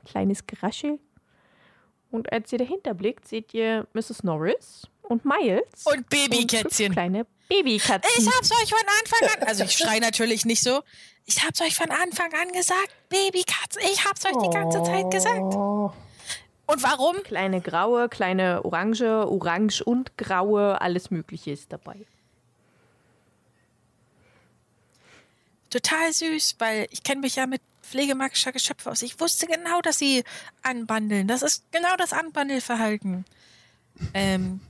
kleines 0.04 0.46
Geraschel. 0.46 0.98
Und 2.10 2.32
als 2.32 2.52
ihr 2.52 2.58
dahinter 2.58 2.94
blickt, 2.94 3.28
seht 3.28 3.52
ihr 3.54 3.86
Mrs. 3.92 4.24
Norris 4.24 4.88
und 5.02 5.24
Miles. 5.24 5.84
Und 5.84 6.08
Babykätzchen. 6.08 6.92
kleine 6.92 7.26
Babykatzen. 7.48 8.10
Ich 8.16 8.26
hab's 8.26 8.50
euch 8.50 8.70
von 8.70 8.86
Anfang 9.00 9.40
an, 9.40 9.48
also 9.48 9.64
ich 9.64 9.72
schrei 9.72 9.98
natürlich 9.98 10.44
nicht 10.44 10.62
so. 10.62 10.82
Ich 11.26 11.44
hab's 11.44 11.60
euch 11.60 11.74
von 11.74 11.90
Anfang 11.90 12.32
an 12.32 12.52
gesagt, 12.52 12.90
Babykatze, 13.10 13.80
ich 13.92 14.04
hab's 14.04 14.24
euch 14.24 14.36
die 14.42 14.50
ganze 14.50 14.82
Zeit 14.82 15.10
gesagt. 15.10 15.54
Und 16.68 16.82
warum? 16.82 17.22
Kleine 17.22 17.62
graue, 17.62 18.10
kleine 18.10 18.62
orange, 18.62 19.26
orange 19.26 19.80
und 19.80 20.18
graue, 20.18 20.78
alles 20.82 21.10
Mögliche 21.10 21.50
ist 21.50 21.72
dabei. 21.72 22.04
Total 25.70 26.12
süß, 26.12 26.56
weil 26.58 26.86
ich 26.90 27.02
kenne 27.02 27.22
mich 27.22 27.36
ja 27.36 27.46
mit 27.46 27.62
pflegemagischer 27.82 28.52
Geschöpfe 28.52 28.90
aus. 28.90 29.00
Ich 29.00 29.18
wusste 29.18 29.46
genau, 29.46 29.80
dass 29.80 29.98
sie 29.98 30.24
anbandeln. 30.62 31.26
Das 31.26 31.40
ist 31.40 31.64
genau 31.72 31.96
das 31.96 32.12
Anbandelverhalten. 32.12 33.24
Ähm, 34.12 34.60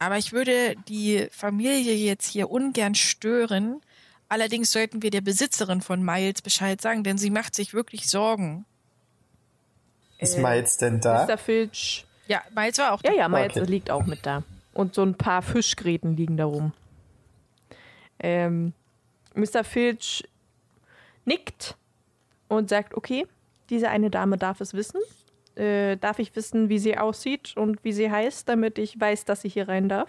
aber 0.00 0.18
ich 0.18 0.32
würde 0.32 0.74
die 0.88 1.28
Familie 1.30 1.94
jetzt 1.94 2.26
hier 2.26 2.50
ungern 2.50 2.96
stören. 2.96 3.80
Allerdings 4.28 4.72
sollten 4.72 5.02
wir 5.02 5.12
der 5.12 5.20
Besitzerin 5.20 5.82
von 5.82 6.04
Miles 6.04 6.42
Bescheid 6.42 6.80
sagen, 6.80 7.04
denn 7.04 7.16
sie 7.16 7.30
macht 7.30 7.54
sich 7.54 7.74
wirklich 7.74 8.10
Sorgen. 8.10 8.64
Ist 10.22 10.38
Miles 10.38 10.76
denn 10.76 11.00
da? 11.00 11.26
Mr. 11.26 11.36
Filch. 11.38 12.06
Ja, 12.28 12.42
Miles 12.54 12.78
war 12.78 12.92
auch 12.92 13.00
Ja, 13.04 13.10
da. 13.10 13.16
ja, 13.16 13.28
Miles 13.28 13.56
Okay. 13.56 13.64
liegt 13.70 13.90
auch 13.90 14.06
mit 14.06 14.24
da. 14.24 14.42
Und 14.74 14.94
so 14.94 15.02
ein 15.02 15.14
paar 15.16 15.42
Fischgräten 15.42 16.16
liegen 16.16 16.36
da 16.36 16.44
rum. 16.46 16.72
Ähm, 18.18 18.72
Mr. 19.34 19.64
Filch 19.64 20.24
nickt 21.24 21.76
und 22.48 22.68
sagt, 22.68 22.94
okay, 22.94 23.26
diese 23.70 23.88
eine 23.88 24.10
Dame 24.10 24.38
darf 24.38 24.60
es 24.60 24.74
wissen. 24.74 25.00
Äh, 25.56 25.96
darf 25.98 26.18
ich 26.18 26.34
wissen, 26.36 26.68
wie 26.68 26.78
sie 26.78 26.96
aussieht 26.96 27.54
und 27.56 27.84
wie 27.84 27.92
sie 27.92 28.10
heißt, 28.10 28.48
damit 28.48 28.78
ich 28.78 28.98
weiß, 28.98 29.24
dass 29.26 29.42
sie 29.42 29.48
hier 29.48 29.68
rein 29.68 29.88
darf? 29.88 30.08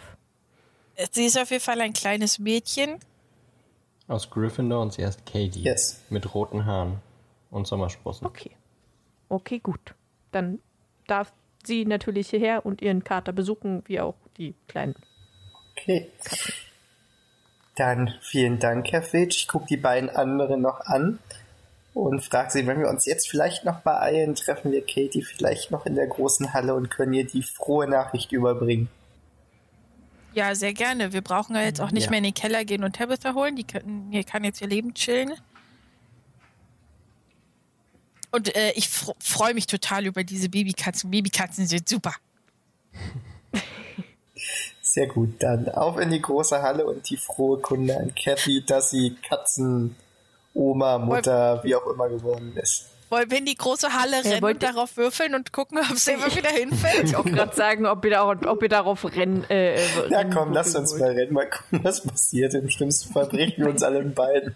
Sie 1.12 1.26
ist 1.26 1.38
auf 1.38 1.50
jeden 1.52 1.64
Fall 1.64 1.82
ein 1.82 1.94
kleines 1.94 2.40
Mädchen. 2.40 3.00
Aus 4.08 4.30
Gryffindor 4.30 4.82
und 4.82 4.94
sie 4.94 5.06
heißt 5.06 5.26
Katie. 5.26 5.62
Yes. 5.62 6.02
Mit 6.10 6.34
roten 6.34 6.66
Haaren 6.66 7.00
und 7.52 7.66
Sommersprossen. 7.68 8.28
Okay. 8.28 8.52
Okay, 9.30 9.60
gut. 9.60 9.96
Dann 10.34 10.60
darf 11.08 11.32
sie 11.64 11.86
natürlich 11.86 12.30
hierher 12.30 12.66
und 12.66 12.82
ihren 12.82 13.04
Kater 13.04 13.32
besuchen, 13.32 13.84
wie 13.86 14.00
auch 14.02 14.16
die 14.38 14.54
Kleinen. 14.68 14.96
Okay. 15.72 16.10
Dann 17.76 18.14
vielen 18.22 18.60
Dank, 18.60 18.92
Herr 18.92 19.02
Filch. 19.02 19.36
Ich 19.38 19.48
gucke 19.48 19.66
die 19.68 19.78
beiden 19.78 20.10
anderen 20.10 20.62
noch 20.62 20.82
an 20.82 21.20
und 21.94 22.24
frage 22.24 22.52
sie, 22.52 22.68
wenn 22.68 22.80
wir 22.80 22.88
uns 22.90 23.06
jetzt 23.06 23.30
vielleicht 23.30 23.66
noch 23.66 23.80
beeilen, 23.80 24.36
treffen 24.36 24.72
wir 24.72 24.82
Katie 24.86 25.24
vielleicht 25.24 25.72
noch 25.72 25.86
in 25.86 25.96
der 25.96 26.08
großen 26.08 26.54
Halle 26.54 26.76
und 26.76 26.90
können 26.92 27.14
ihr 27.14 27.26
die 27.26 27.42
frohe 27.44 27.88
Nachricht 27.88 28.32
überbringen. 28.32 28.90
Ja, 30.34 30.56
sehr 30.56 30.74
gerne. 30.74 31.14
Wir 31.14 31.22
brauchen 31.22 31.56
ja 31.56 31.62
jetzt 31.62 31.80
auch 31.82 31.92
nicht 31.92 32.06
Ja. 32.06 32.10
mehr 32.10 32.18
in 32.20 32.24
den 32.26 32.34
Keller 32.34 32.66
gehen 32.66 32.84
und 32.84 32.96
Tabitha 32.96 33.34
holen. 33.34 33.56
Die 33.56 33.66
können, 33.66 34.10
hier 34.12 34.24
kann 34.24 34.44
jetzt 34.44 34.62
ihr 34.62 34.68
Leben 34.68 34.94
chillen. 34.96 35.34
Und 38.34 38.56
äh, 38.56 38.72
ich 38.72 38.90
fr 38.90 39.14
freue 39.20 39.54
mich 39.54 39.68
total 39.68 40.08
über 40.08 40.24
diese 40.24 40.50
Babykatzen. 40.50 41.12
Babykatzen 41.12 41.68
sind 41.68 41.88
super. 41.88 42.14
Sehr 44.82 45.08
gut, 45.08 45.36
dann 45.42 45.70
auf 45.70 46.00
in 46.00 46.10
die 46.10 46.22
große 46.22 46.62
Halle 46.62 46.86
und 46.86 47.10
die 47.10 47.18
frohe 47.18 47.60
Kunde 47.60 47.96
an 47.96 48.14
Kathy, 48.16 48.64
dass 48.66 48.90
sie 48.90 49.16
Katzen, 49.28 49.96
Oma, 50.54 50.98
Mutter, 50.98 51.64
wie 51.64 51.76
auch 51.76 51.86
immer 51.88 52.10
geworden 52.10 52.58
ist. 52.58 52.90
Wollen 53.10 53.30
wir 53.30 53.38
in 53.38 53.46
die 53.46 53.56
große 53.56 53.94
Halle 53.94 54.24
rennen 54.24 54.42
wollt 54.42 54.56
und 54.56 54.64
darauf 54.64 54.98
würfeln 54.98 55.36
und 55.36 55.54
gucken, 55.54 55.78
ob 55.78 55.98
sie 55.98 56.14
immer 56.14 56.36
wieder 56.36 56.50
hinfällt? 56.50 57.04
Ich 57.04 57.16
auch 57.16 57.24
gerade 57.24 57.56
sagen, 57.56 57.86
ob 57.86 58.04
ihr, 58.06 58.12
da, 58.12 58.28
ob 58.28 58.64
ihr 58.64 58.70
darauf 58.70 59.06
rennen. 59.06 59.44
Äh, 59.52 59.76
äh, 59.76 59.86
Ja, 60.10 60.20
rennen 60.20 60.34
komm, 60.34 60.54
lass 60.54 60.76
uns 60.76 60.92
wollt. 60.94 61.02
mal 61.02 61.12
rennen, 61.12 61.34
mal 61.34 61.50
gucken, 61.50 61.84
was 61.84 62.02
passiert. 62.02 62.56
Im 62.56 62.70
schlimmsten 62.70 63.14
Fall 63.14 63.28
brechen 63.28 63.64
wir 63.64 63.70
uns 63.70 63.84
alle 63.84 64.00
in 64.00 64.16
beiden. 64.16 64.56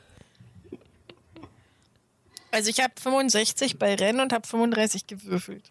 Also 2.52 2.70
ich 2.70 2.80
habe 2.82 2.94
65 3.00 3.78
bei 3.78 3.96
Rennen 3.96 4.22
und 4.22 4.34
habe 4.34 4.48
35 4.48 5.08
gewürfelt. 5.08 5.70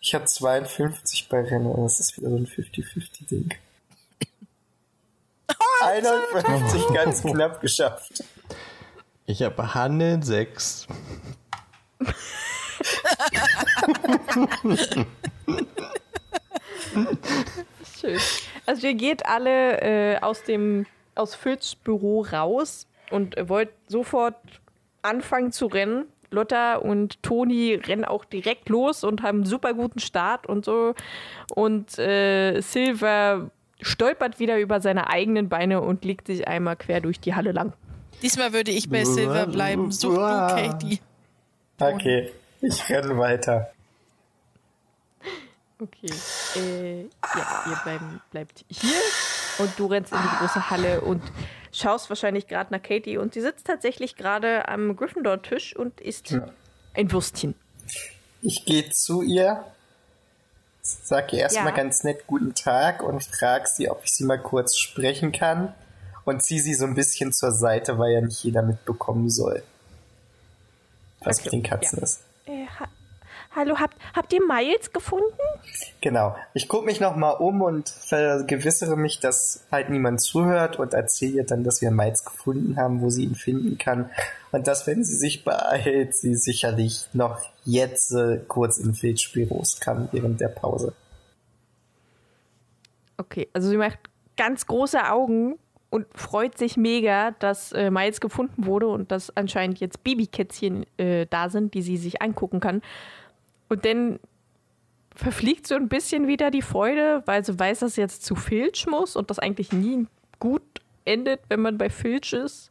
Ich 0.00 0.14
habe 0.14 0.26
52 0.26 1.28
bei 1.28 1.40
Rennen 1.42 1.66
und 1.66 1.84
das 1.84 1.98
ist 1.98 2.18
wieder 2.18 2.28
so 2.28 2.36
ein 2.36 2.46
50-50-Ding. 2.46 3.54
51 5.82 6.82
ganz 6.94 7.22
knapp 7.22 7.60
geschafft. 7.60 8.22
Ich 9.26 9.42
habe 9.42 9.74
Handeln 9.74 10.22
6. 10.22 10.86
Schön. 17.98 18.20
Also 18.66 18.86
ihr 18.86 18.94
geht 18.94 19.24
alle 19.24 19.80
äh, 19.80 20.18
aus 20.20 20.42
dem 20.42 20.86
aus 21.14 21.34
Filchs 21.34 21.74
Büro 21.74 22.22
raus 22.22 22.86
und 23.10 23.36
wollt 23.48 23.70
sofort 23.86 24.36
anfangen 25.02 25.52
zu 25.52 25.66
rennen. 25.66 26.06
Lotta 26.30 26.76
und 26.76 27.22
Toni 27.22 27.74
rennen 27.74 28.04
auch 28.04 28.24
direkt 28.24 28.68
los 28.68 29.04
und 29.04 29.22
haben 29.22 29.38
einen 29.38 29.46
super 29.46 29.72
guten 29.74 30.00
Start 30.00 30.46
und 30.46 30.64
so. 30.64 30.94
Und 31.54 31.98
äh, 31.98 32.60
Silver 32.60 33.50
stolpert 33.80 34.40
wieder 34.40 34.58
über 34.58 34.80
seine 34.80 35.08
eigenen 35.08 35.48
Beine 35.48 35.80
und 35.80 36.04
legt 36.04 36.26
sich 36.26 36.48
einmal 36.48 36.76
quer 36.76 37.00
durch 37.00 37.20
die 37.20 37.34
Halle 37.34 37.52
lang. 37.52 37.72
Diesmal 38.22 38.52
würde 38.52 38.70
ich 38.70 38.88
bei 38.88 39.04
Silver 39.04 39.46
bleiben. 39.46 39.92
Such 39.92 40.14
du, 40.14 40.20
Katie. 40.20 41.00
Okay, 41.78 42.32
ich 42.60 42.88
renne 42.88 43.18
weiter. 43.18 43.70
Okay. 45.80 46.12
Äh, 46.56 47.02
ja, 47.02 47.64
ihr 47.68 47.76
bleiben, 47.82 48.20
bleibt 48.30 48.64
hier 48.68 48.98
und 49.58 49.78
du 49.78 49.86
rennst 49.86 50.12
in 50.12 50.18
die 50.18 50.36
große 50.38 50.70
Halle 50.70 51.00
und 51.00 51.22
schaust 51.74 52.08
wahrscheinlich 52.08 52.46
gerade 52.46 52.72
nach 52.72 52.82
Katie 52.82 53.18
und 53.18 53.34
sie 53.34 53.40
sitzt 53.40 53.66
tatsächlich 53.66 54.16
gerade 54.16 54.68
am 54.68 54.96
Gryffindor-Tisch 54.96 55.76
und 55.76 56.00
isst 56.00 56.30
Ja. 56.30 56.48
ein 56.94 57.10
Würstchen. 57.10 57.54
Ich 58.42 58.64
gehe 58.64 58.90
zu 58.90 59.22
ihr, 59.22 59.64
sage 60.82 61.36
ihr 61.36 61.42
erstmal 61.42 61.68
Ja. 61.68 61.76
ganz 61.76 62.04
nett 62.04 62.26
guten 62.26 62.54
Tag 62.54 63.02
und 63.02 63.24
frage 63.24 63.66
sie, 63.68 63.88
ob 63.90 64.02
ich 64.04 64.10
sie 64.12 64.24
mal 64.24 64.38
kurz 64.38 64.76
sprechen 64.76 65.32
kann 65.32 65.74
und 66.24 66.42
ziehe 66.42 66.60
sie 66.60 66.74
so 66.74 66.84
ein 66.84 66.94
bisschen 66.94 67.32
zur 67.32 67.52
Seite, 67.52 67.98
weil 67.98 68.12
ja 68.12 68.20
nicht 68.20 68.42
jeder 68.44 68.62
mitbekommen 68.62 69.30
soll, 69.30 69.62
was 71.20 71.38
Okay, 71.38 71.46
mit 71.46 71.52
den 71.54 71.62
Katzen 71.62 71.98
ist. 72.02 72.20
Äh, 72.46 72.66
ha 72.66 72.86
Hallo, 73.56 73.78
habt, 73.78 73.96
habt 74.16 74.32
ihr 74.32 74.44
Miles 74.44 74.92
gefunden? 74.92 75.38
Genau. 76.00 76.34
Ich 76.54 76.66
gucke 76.66 76.86
mich 76.86 77.00
nochmal 77.00 77.36
um 77.38 77.62
und 77.62 77.88
vergewissere 77.88 78.96
mich, 78.96 79.20
dass 79.20 79.64
halt 79.70 79.90
niemand 79.90 80.20
zuhört 80.20 80.80
und 80.80 80.92
erzähle 80.92 81.32
ihr 81.32 81.46
dann, 81.46 81.62
dass 81.62 81.80
wir 81.80 81.92
Miles 81.92 82.24
gefunden 82.24 82.76
haben, 82.76 83.00
wo 83.00 83.10
sie 83.10 83.22
ihn 83.22 83.36
finden 83.36 83.78
kann. 83.78 84.10
Und 84.50 84.66
dass, 84.66 84.88
wenn 84.88 85.04
sie 85.04 85.14
sich 85.16 85.44
beeilt, 85.44 86.16
sie 86.16 86.34
sicherlich 86.34 87.08
noch 87.12 87.40
jetzt 87.64 88.12
äh, 88.12 88.40
kurz 88.48 88.78
in 88.78 88.94
Filzspiros 88.94 89.78
kann 89.78 90.08
während 90.10 90.40
der 90.40 90.48
Pause. 90.48 90.92
Okay, 93.16 93.48
also 93.52 93.68
sie 93.68 93.76
macht 93.76 93.98
ganz 94.36 94.66
große 94.66 95.08
Augen 95.08 95.60
und 95.90 96.06
freut 96.12 96.58
sich 96.58 96.76
mega, 96.76 97.30
dass 97.38 97.70
äh, 97.70 97.88
Miles 97.88 98.20
gefunden 98.20 98.66
wurde 98.66 98.88
und 98.88 99.12
dass 99.12 99.36
anscheinend 99.36 99.78
jetzt 99.78 100.02
Babykätzchen 100.02 100.86
äh, 100.96 101.26
da 101.30 101.48
sind, 101.48 101.74
die 101.74 101.82
sie 101.82 101.96
sich 101.96 102.20
angucken 102.20 102.58
kann. 102.58 102.82
Und 103.74 103.84
dann 103.84 104.20
verfliegt 105.16 105.66
so 105.66 105.74
ein 105.74 105.88
bisschen 105.88 106.28
wieder 106.28 106.52
die 106.52 106.62
Freude, 106.62 107.24
weil 107.26 107.44
sie 107.44 107.58
weiß, 107.58 107.80
dass 107.80 107.96
sie 107.96 108.02
jetzt 108.02 108.24
zu 108.24 108.36
Filch 108.36 108.86
muss 108.86 109.16
und 109.16 109.30
das 109.30 109.40
eigentlich 109.40 109.72
nie 109.72 110.06
gut 110.38 110.62
endet, 111.04 111.40
wenn 111.48 111.60
man 111.60 111.76
bei 111.76 111.90
Filch 111.90 112.32
ist. 112.32 112.70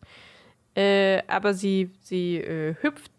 Äh, 0.75 1.21
aber 1.27 1.53
sie, 1.53 1.91
sie 1.99 2.37
äh, 2.37 2.75
hüpft 2.81 3.11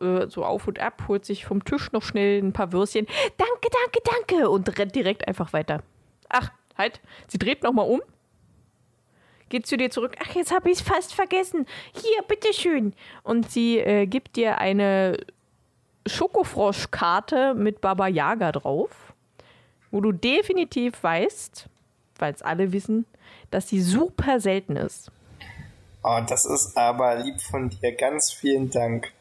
äh, 0.00 0.26
so 0.28 0.44
auf 0.44 0.68
und 0.68 0.80
ab, 0.80 1.04
holt 1.08 1.24
sich 1.24 1.46
vom 1.46 1.64
Tisch 1.64 1.92
noch 1.92 2.02
schnell 2.02 2.42
ein 2.42 2.52
paar 2.52 2.72
Würstchen. 2.72 3.06
Danke, 3.38 3.68
danke, 3.72 4.00
danke! 4.04 4.50
Und 4.50 4.78
rennt 4.78 4.94
direkt 4.94 5.26
einfach 5.26 5.54
weiter. 5.54 5.82
Ach, 6.28 6.50
halt. 6.76 7.00
Sie 7.26 7.38
dreht 7.38 7.62
nochmal 7.62 7.88
um. 7.88 8.02
Geht 9.48 9.66
zu 9.66 9.78
dir 9.78 9.90
zurück. 9.90 10.14
Ach, 10.22 10.34
jetzt 10.34 10.52
habe 10.52 10.70
ich 10.70 10.78
es 10.78 10.82
fast 10.82 11.14
vergessen. 11.14 11.64
Hier, 11.94 12.22
bitteschön. 12.28 12.92
Und 13.22 13.50
sie 13.50 13.78
äh, 13.78 14.04
gibt 14.04 14.36
dir 14.36 14.58
eine 14.58 15.16
Schokofroschkarte 16.06 17.54
mit 17.54 17.80
Baba 17.80 18.08
Yaga 18.08 18.52
drauf, 18.52 18.90
wo 19.90 20.00
du 20.00 20.12
definitiv 20.12 21.02
weißt, 21.02 21.66
weil 22.18 22.34
es 22.34 22.42
alle 22.42 22.72
wissen, 22.72 23.06
dass 23.50 23.68
sie 23.68 23.80
super 23.80 24.40
selten 24.40 24.76
ist. 24.76 25.10
Oh, 26.02 26.20
das 26.26 26.46
ist 26.46 26.76
aber 26.76 27.16
lieb 27.16 27.40
von 27.40 27.68
dir. 27.68 27.92
Ganz 27.92 28.32
vielen 28.32 28.70
Dank. 28.70 29.12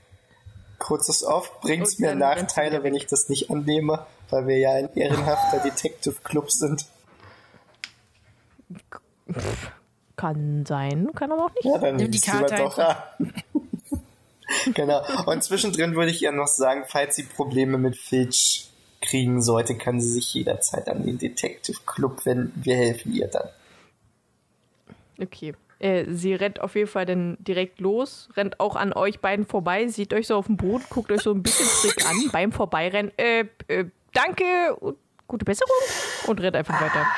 Kurzes 0.78 1.26
Off, 1.26 1.60
bringt's 1.60 1.96
Und 1.96 2.02
mir 2.02 2.16
Nachteile, 2.16 2.84
wenn 2.84 2.96
ich 2.96 3.06
das 3.06 3.28
nicht 3.28 3.52
annehme, 3.52 4.06
weil 4.30 4.48
wir 4.48 4.58
ja 4.58 4.72
ein 4.72 4.94
ehrenhafter 4.96 5.60
Detective 5.64 6.16
Club 6.24 6.50
sind. 6.50 6.86
Kann 10.16 10.66
sein, 10.66 11.10
kann 11.16 11.32
aber 11.32 11.46
auch 11.46 11.54
nicht. 11.54 11.66
Ja, 11.66 11.78
dann 11.78 11.98
Nimm 11.98 12.12
die 12.12 12.20
Karte 12.20 12.56
doch 12.56 12.78
an. 12.78 12.96
genau. 14.74 15.02
Und 15.26 15.44
zwischendrin 15.44 15.96
würde 15.96 16.12
ich 16.12 16.22
ihr 16.22 16.32
noch 16.32 16.48
sagen, 16.48 16.84
falls 16.88 17.16
sie 17.16 17.24
Probleme 17.24 17.78
mit 17.78 17.96
Filch 17.98 18.68
kriegen 19.02 19.42
sollte, 19.42 19.76
kann 19.78 20.02
sie 20.02 20.12
sich 20.12 20.34
jederzeit 20.34 20.90
an 20.90 21.06
den 21.06 21.18
Detective 21.18 21.78
Club 21.86 22.26
wenden. 22.26 22.54
Wir 22.64 22.76
helfen 22.76 23.14
ihr 23.14 23.28
dann. 23.28 23.48
Okay. 25.22 25.54
Äh, 25.80 26.06
sie 26.10 26.34
rennt 26.34 26.60
auf 26.60 26.76
jeden 26.76 26.90
Fall 26.90 27.06
dann 27.06 27.38
direkt 27.40 27.80
los, 27.80 28.28
rennt 28.36 28.60
auch 28.60 28.76
an 28.76 28.92
euch 28.92 29.22
beiden 29.22 29.46
vorbei, 29.46 29.88
sieht 29.88 30.14
euch 30.14 30.28
so 30.28 30.36
auf 30.36 30.48
dem 30.48 30.58
Boden, 30.58 30.84
guckt 30.90 31.10
euch 31.10 31.22
so 31.22 31.32
ein 31.32 31.42
bisschen 31.42 31.66
schräg 31.68 32.06
an 32.06 32.30
beim 32.34 32.52
Vorbeirennen. 32.52 33.18
Äh, 33.18 33.46
äh, 33.68 33.86
danke 34.14 34.76
und 34.76 34.98
gute 35.28 35.46
Besserung 35.46 35.72
und 36.28 36.42
rennt 36.42 36.56
einfach 36.56 36.82
weiter. 36.82 37.06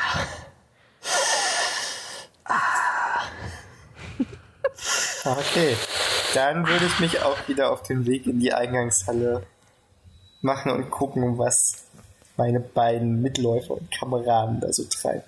Okay. 5.23 5.77
Dann 6.33 6.65
würde 6.67 6.85
ich 6.85 6.99
mich 6.99 7.21
auch 7.21 7.47
wieder 7.47 7.71
auf 7.71 7.83
den 7.83 8.05
Weg 8.05 8.25
in 8.25 8.39
die 8.39 8.53
Eingangshalle 8.53 9.45
machen 10.41 10.71
und 10.71 10.89
gucken, 10.89 11.37
was 11.37 11.85
meine 12.37 12.59
beiden 12.59 13.21
Mitläufer 13.21 13.73
und 13.75 13.91
Kameraden 13.91 14.59
da 14.61 14.71
so 14.71 14.83
treiben. 14.85 15.23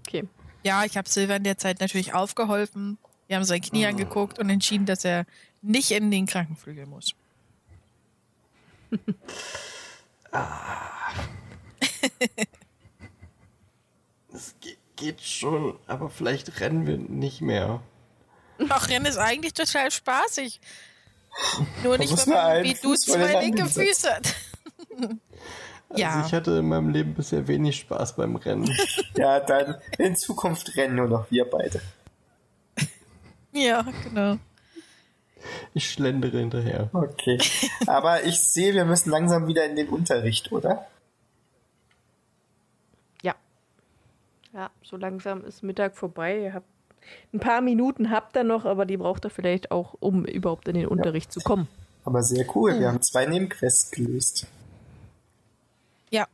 Okay. 0.00 0.24
Ja, 0.62 0.84
ich 0.84 0.96
habe 0.96 1.08
Silver 1.08 1.36
in 1.36 1.44
der 1.44 1.58
Zeit 1.58 1.80
natürlich 1.80 2.14
aufgeholfen. 2.14 2.98
Wir 3.26 3.36
haben 3.36 3.44
sein 3.44 3.60
Knie 3.60 3.86
angeguckt 3.86 4.38
und 4.38 4.48
entschieden, 4.48 4.86
dass 4.86 5.04
er 5.04 5.26
nicht 5.60 5.90
in 5.90 6.10
den 6.10 6.26
Krankenflügel 6.26 6.86
muss. 6.86 7.14
Es 14.32 14.54
ge- 14.60 14.76
geht 14.96 15.20
schon, 15.20 15.78
aber 15.86 16.10
vielleicht 16.10 16.60
rennen 16.60 16.86
wir 16.86 16.96
nicht 16.98 17.40
mehr. 17.40 17.80
Ach, 18.68 18.88
Rennen 18.88 19.06
ist 19.06 19.18
eigentlich 19.18 19.54
total 19.54 19.90
spaßig. 19.90 20.60
Nur 21.84 21.98
nicht, 21.98 22.26
wenn 22.26 22.32
man 22.34 22.64
wie 22.64 22.74
du 22.74 22.94
zwei 22.94 23.40
linke 23.44 23.66
Füße 23.66 24.12
hat. 24.14 24.34
ja, 25.96 26.10
Also 26.10 26.26
ich 26.26 26.32
hatte 26.32 26.50
in 26.58 26.68
meinem 26.68 26.90
Leben 26.90 27.14
bisher 27.14 27.46
wenig 27.46 27.76
Spaß 27.80 28.16
beim 28.16 28.36
Rennen. 28.36 28.70
Ja, 29.16 29.40
dann 29.40 29.76
in 29.98 30.14
Zukunft 30.14 30.76
rennen 30.76 30.94
nur 30.94 31.08
noch 31.08 31.28
wir 31.30 31.44
beide. 31.44 31.80
ja, 33.52 33.84
genau. 34.04 34.38
Ich 35.74 35.90
schlendere 35.90 36.38
hinterher. 36.38 36.88
Okay. 36.92 37.38
Aber 37.86 38.22
ich 38.22 38.38
sehe, 38.40 38.74
wir 38.74 38.84
müssen 38.84 39.10
langsam 39.10 39.48
wieder 39.48 39.64
in 39.64 39.74
den 39.74 39.88
Unterricht, 39.88 40.52
oder? 40.52 40.86
Ja. 43.22 43.34
Ja, 44.52 44.70
so 44.84 44.96
langsam 44.96 45.44
ist 45.44 45.64
Mittag 45.64 45.96
vorbei. 45.96 46.38
Ihr 46.42 46.54
habt 46.54 46.68
ein 47.32 47.40
paar 47.40 47.60
Minuten 47.60 48.10
habt 48.10 48.36
ihr 48.36 48.44
noch, 48.44 48.64
aber 48.64 48.86
die 48.86 48.96
braucht 48.96 49.24
ihr 49.24 49.30
vielleicht 49.30 49.70
auch, 49.70 49.94
um 50.00 50.24
überhaupt 50.24 50.68
in 50.68 50.74
den 50.74 50.86
Unterricht 50.86 51.32
zu 51.32 51.40
kommen. 51.40 51.68
Aber 52.04 52.22
sehr 52.22 52.46
cool. 52.56 52.78
Wir 52.78 52.88
haben 52.88 53.02
zwei 53.02 53.26
Nebenquests 53.26 53.90
gelöst. 53.90 54.46
Ja. 56.10 56.26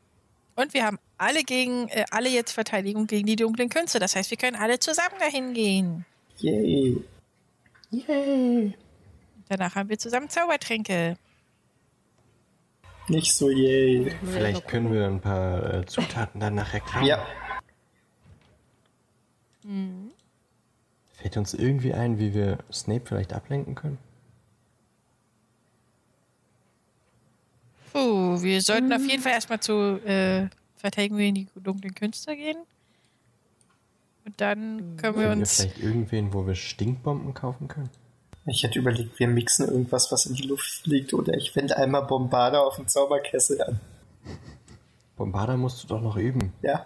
Und 0.55 0.73
wir 0.73 0.85
haben 0.87 0.99
alle 1.19 1.43
gegen, 1.43 1.89
äh, 1.89 2.05
alle 2.11 2.29
jetzt 2.29 2.53
Verteidigung 2.53 3.07
gegen 3.07 3.27
die 3.27 3.37
dunklen 3.37 3.69
Künste. 3.69 3.99
Das 3.99 4.15
heißt, 4.15 4.31
wir 4.31 4.39
können 4.39 4.57
alle 4.57 4.79
zusammen 4.79 5.17
dahin 5.19 5.53
gehen. 5.53 6.05
Yay. 6.39 7.03
Yay! 7.91 8.75
Danach 9.49 9.75
haben 9.75 9.89
wir 9.89 9.99
zusammen 9.99 10.29
Zaubertränke. 10.29 11.17
Nicht 13.09 13.35
so 13.35 13.51
yay. 13.51 14.17
Vielleicht 14.25 14.67
können 14.67 14.93
wir 14.93 15.07
ein 15.07 15.21
paar 15.21 15.75
äh, 15.75 15.87
Zutaten 15.87 16.41
dann 16.41 16.55
nachher 16.55 16.81
klauen. 16.81 17.05
Ja. 17.05 17.27
Fällt 21.25 21.39
uns 21.39 21.55
irgendwie 21.55 21.95
ein, 21.95 22.19
wie 22.19 22.35
wir 22.35 22.59
Snape 22.71 23.07
vielleicht 23.07 23.33
ablenken 23.33 23.75
können? 23.75 23.97
Puh, 27.95 28.43
wir 28.43 28.61
sollten 28.61 28.93
auf 28.93 29.01
jeden 29.01 29.23
Fall 29.23 29.33
erstmal 29.33 29.59
zu 29.59 29.73
äh, 30.05 30.49
Verteidigung 30.77 31.17
gegen 31.17 31.35
die 31.35 31.49
dunklen 31.57 31.95
Künste 31.95 32.37
gehen. 32.37 32.59
Und 34.27 34.39
dann 34.39 34.99
können 34.99 34.99
wir 34.99 34.99
Können 34.99 35.17
wir 35.17 35.31
uns. 35.31 35.63
vielleicht 35.63 35.79
irgendwen, 35.79 36.35
wo 36.35 36.47
wir 36.47 36.55
Stinkbomben 36.55 37.33
kaufen 37.33 37.69
können? 37.69 37.89
Ich 38.45 38.63
hätte 38.63 38.79
überlegt, 38.79 39.19
wir 39.19 39.29
mixen 39.29 39.67
irgendwas, 39.67 40.13
was 40.13 40.27
in 40.27 40.35
die 40.35 40.47
Luft 40.47 40.83
fliegt, 40.83 41.15
oder 41.15 41.33
ich 41.33 41.57
wende 41.57 41.79
einmal 41.79 42.03
Bombarder 42.03 42.67
auf 42.67 42.77
den 42.77 42.87
Zauberkessel 42.87 43.63
an. 43.63 43.81
Bombarder 45.17 45.57
musst 45.57 45.83
du 45.85 45.87
doch 45.89 46.03
noch 46.03 46.19
üben. 46.19 46.53
Ja. 46.61 46.85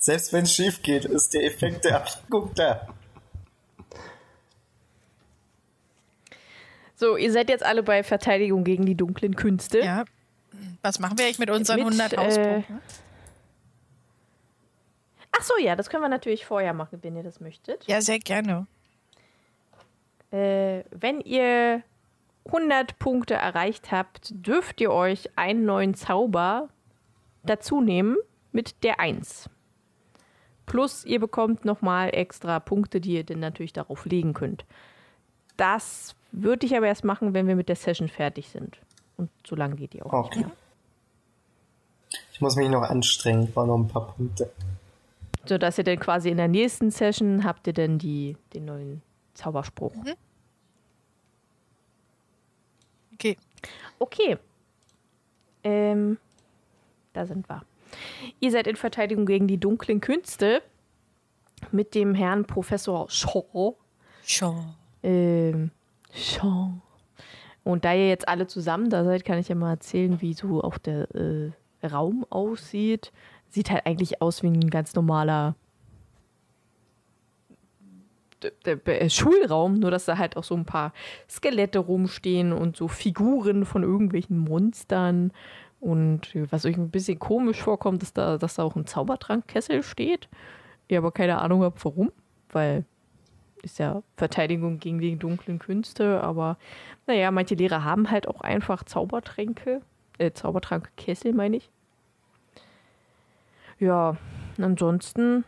Selbst 0.00 0.32
wenn 0.32 0.42
es 0.42 0.52
schief 0.52 0.82
geht, 0.82 1.04
ist 1.04 1.34
der 1.34 1.44
Effekt 1.44 1.84
der 1.84 1.98
Ablenkung 1.98 2.50
da. 2.56 2.88
So, 6.96 7.16
ihr 7.16 7.30
seid 7.30 7.50
jetzt 7.50 7.64
alle 7.64 7.82
bei 7.82 8.02
Verteidigung 8.02 8.64
gegen 8.64 8.86
die 8.86 8.94
dunklen 8.94 9.36
Künste. 9.36 9.80
Ja. 9.80 10.04
Was 10.82 10.98
machen 10.98 11.18
wir 11.18 11.26
eigentlich 11.26 11.38
mit 11.38 11.50
unseren 11.50 11.76
Mit, 11.76 12.00
100 12.00 12.12
äh, 12.12 12.16
Hauspunkten? 12.16 12.80
Ach 15.32 15.42
so, 15.42 15.54
ja, 15.58 15.76
das 15.76 15.90
können 15.90 16.02
wir 16.02 16.08
natürlich 16.08 16.46
vorher 16.46 16.72
machen, 16.72 16.98
wenn 17.02 17.14
ihr 17.14 17.22
das 17.22 17.40
möchtet. 17.40 17.86
Ja, 17.86 18.00
sehr 18.00 18.18
gerne. 18.18 18.66
Äh, 20.30 20.84
wenn 20.90 21.20
ihr 21.20 21.82
100 22.46 22.98
Punkte 22.98 23.34
erreicht 23.34 23.92
habt, 23.92 24.30
dürft 24.30 24.80
ihr 24.80 24.90
euch 24.90 25.36
einen 25.36 25.66
neuen 25.66 25.94
Zauber 25.94 26.70
dazu 27.42 27.82
nehmen 27.82 28.16
mit 28.52 28.82
der 28.82 29.00
1. 29.00 29.50
Plus 30.64 31.04
ihr 31.04 31.20
bekommt 31.20 31.66
nochmal 31.66 32.10
extra 32.14 32.58
Punkte, 32.58 33.00
die 33.02 33.12
ihr 33.12 33.24
dann 33.24 33.40
natürlich 33.40 33.74
darauf 33.74 34.06
legen 34.06 34.32
könnt. 34.32 34.64
Das 35.56 36.16
würde 36.32 36.66
ich 36.66 36.76
aber 36.76 36.86
erst 36.86 37.04
machen, 37.04 37.34
wenn 37.34 37.46
wir 37.48 37.56
mit 37.56 37.68
der 37.68 37.76
Session 37.76 38.08
fertig 38.08 38.48
sind. 38.48 38.78
Und 39.16 39.30
so 39.46 39.56
lange 39.56 39.76
geht 39.76 39.92
die 39.94 40.02
auch 40.02 40.12
Okay. 40.12 40.38
nicht 40.38 40.46
mehr. 40.48 40.56
Ich 42.32 42.40
muss 42.40 42.56
mich 42.56 42.68
noch 42.68 42.82
anstrengen, 42.82 43.44
ich 43.44 43.54
brauche 43.54 43.66
noch 43.66 43.78
ein 43.78 43.88
paar 43.88 44.08
Punkte. 44.14 44.50
So 45.46 45.58
dass 45.58 45.78
ihr 45.78 45.84
dann 45.84 45.98
quasi 45.98 46.28
in 46.28 46.36
der 46.36 46.48
nächsten 46.48 46.90
Session 46.90 47.44
habt 47.44 47.66
ihr 47.66 47.72
dann 47.72 47.98
die, 47.98 48.36
den 48.52 48.66
neuen 48.66 49.02
Zauberspruch. 49.34 49.92
Okay. 53.14 53.36
Okay. 53.98 54.36
Ähm, 55.64 56.18
da 57.12 57.26
sind 57.26 57.48
wir. 57.48 57.62
Ihr 58.40 58.50
seid 58.50 58.66
in 58.66 58.76
Verteidigung 58.76 59.24
gegen 59.26 59.46
die 59.46 59.58
dunklen 59.58 60.00
Künste 60.00 60.62
mit 61.72 61.94
dem 61.94 62.14
Herrn 62.14 62.44
Professor 62.44 63.08
Shaw. 63.08 63.74
Schon. 64.24 64.74
Ähm, 65.02 65.70
Shaw. 66.16 66.70
Und 67.64 67.84
da 67.84 67.92
ihr 67.94 68.08
jetzt 68.08 68.28
alle 68.28 68.46
zusammen 68.46 68.90
da 68.90 69.04
seid, 69.04 69.24
kann 69.24 69.38
ich 69.38 69.48
ja 69.48 69.54
mal 69.54 69.70
erzählen, 69.70 70.20
wie 70.20 70.34
so 70.34 70.62
auch 70.62 70.78
der 70.78 71.08
äh, 71.14 71.50
Raum 71.86 72.24
aussieht. 72.30 73.12
Sieht 73.48 73.70
halt 73.70 73.86
eigentlich 73.86 74.22
aus 74.22 74.42
wie 74.42 74.48
ein 74.48 74.70
ganz 74.70 74.94
normaler 74.94 75.54
d- 78.42 79.08
Schulraum, 79.08 79.74
nur 79.74 79.90
dass 79.90 80.04
da 80.04 80.18
halt 80.18 80.36
auch 80.36 80.44
so 80.44 80.54
ein 80.54 80.64
paar 80.64 80.92
Skelette 81.28 81.78
rumstehen 81.78 82.52
und 82.52 82.76
so 82.76 82.88
Figuren 82.88 83.64
von 83.64 83.82
irgendwelchen 83.82 84.38
Monstern. 84.38 85.32
Und 85.80 86.34
was 86.50 86.64
euch 86.66 86.76
ein 86.76 86.90
bisschen 86.90 87.18
komisch 87.18 87.62
vorkommt, 87.62 88.02
ist, 88.02 88.16
da, 88.16 88.38
dass 88.38 88.54
da 88.54 88.62
auch 88.62 88.76
ein 88.76 88.86
Zaubertrankkessel 88.86 89.82
steht. 89.82 90.28
Ihr 90.88 90.98
aber 90.98 91.12
keine 91.12 91.38
Ahnung 91.38 91.62
habt, 91.62 91.84
warum, 91.84 92.12
weil 92.50 92.84
ist 93.66 93.78
ja 93.78 94.02
Verteidigung 94.16 94.78
gegen 94.78 95.00
die 95.00 95.16
dunklen 95.16 95.58
Künste, 95.58 96.22
aber 96.22 96.56
naja, 97.06 97.30
manche 97.30 97.56
Lehrer 97.56 97.84
haben 97.84 98.10
halt 98.10 98.28
auch 98.28 98.40
einfach 98.40 98.84
Zaubertränke, 98.84 99.82
äh, 100.18 100.30
Zaubertrankkessel 100.32 101.34
meine 101.34 101.58
ich. 101.58 101.70
Ja, 103.78 104.16
ansonsten, 104.58 105.44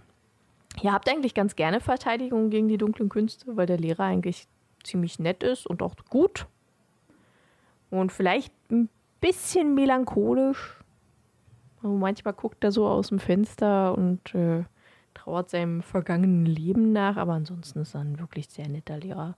ihr 0.82 0.92
habt 0.92 1.08
eigentlich 1.08 1.32
ganz 1.32 1.56
gerne 1.56 1.80
Verteidigung 1.80 2.50
gegen 2.50 2.68
die 2.68 2.76
dunklen 2.76 3.08
Künste, 3.08 3.56
weil 3.56 3.66
der 3.66 3.78
Lehrer 3.78 4.04
eigentlich 4.04 4.46
ziemlich 4.82 5.18
nett 5.18 5.42
ist 5.42 5.66
und 5.66 5.80
auch 5.80 5.94
gut. 6.10 6.46
Und 7.90 8.12
vielleicht 8.12 8.52
ein 8.70 8.90
bisschen 9.20 9.74
melancholisch. 9.74 10.76
Also 11.82 11.94
manchmal 11.94 12.34
guckt 12.34 12.62
er 12.64 12.72
so 12.72 12.86
aus 12.86 13.08
dem 13.08 13.20
Fenster 13.20 13.96
und 13.96 14.34
äh, 14.34 14.64
trauert 15.18 15.50
seinem 15.50 15.82
vergangenen 15.82 16.46
Leben 16.46 16.92
nach, 16.92 17.16
aber 17.16 17.32
ansonsten 17.32 17.80
ist 17.80 17.94
er 17.94 18.00
ein 18.02 18.18
wirklich 18.18 18.48
sehr 18.48 18.68
netter 18.68 18.98
Lehrer. 18.98 19.36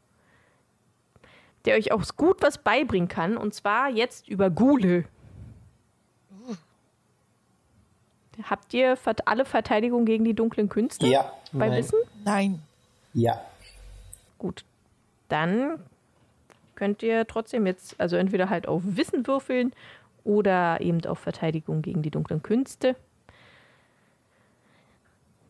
Der 1.64 1.76
euch 1.76 1.92
auch 1.92 2.04
gut 2.16 2.42
was 2.42 2.58
beibringen 2.58 3.08
kann, 3.08 3.36
und 3.36 3.54
zwar 3.54 3.90
jetzt 3.90 4.28
über 4.28 4.50
Gule. 4.50 5.04
Habt 8.42 8.72
ihr 8.72 8.96
alle 9.26 9.44
Verteidigung 9.44 10.06
gegen 10.06 10.24
die 10.24 10.32
dunklen 10.32 10.70
Künste 10.70 11.06
Ja, 11.06 11.30
bei 11.52 11.68
Nein. 11.68 11.78
Wissen? 11.78 11.98
Nein. 12.24 12.62
ja. 13.12 13.40
Gut. 14.38 14.64
Dann 15.28 15.78
könnt 16.74 17.02
ihr 17.02 17.26
trotzdem 17.26 17.66
jetzt, 17.66 18.00
also 18.00 18.16
entweder 18.16 18.48
halt 18.48 18.66
auf 18.66 18.82
Wissen 18.84 19.26
würfeln 19.26 19.72
oder 20.24 20.80
eben 20.80 21.04
auf 21.04 21.18
Verteidigung 21.18 21.82
gegen 21.82 22.00
die 22.02 22.10
dunklen 22.10 22.42
Künste. 22.42 22.96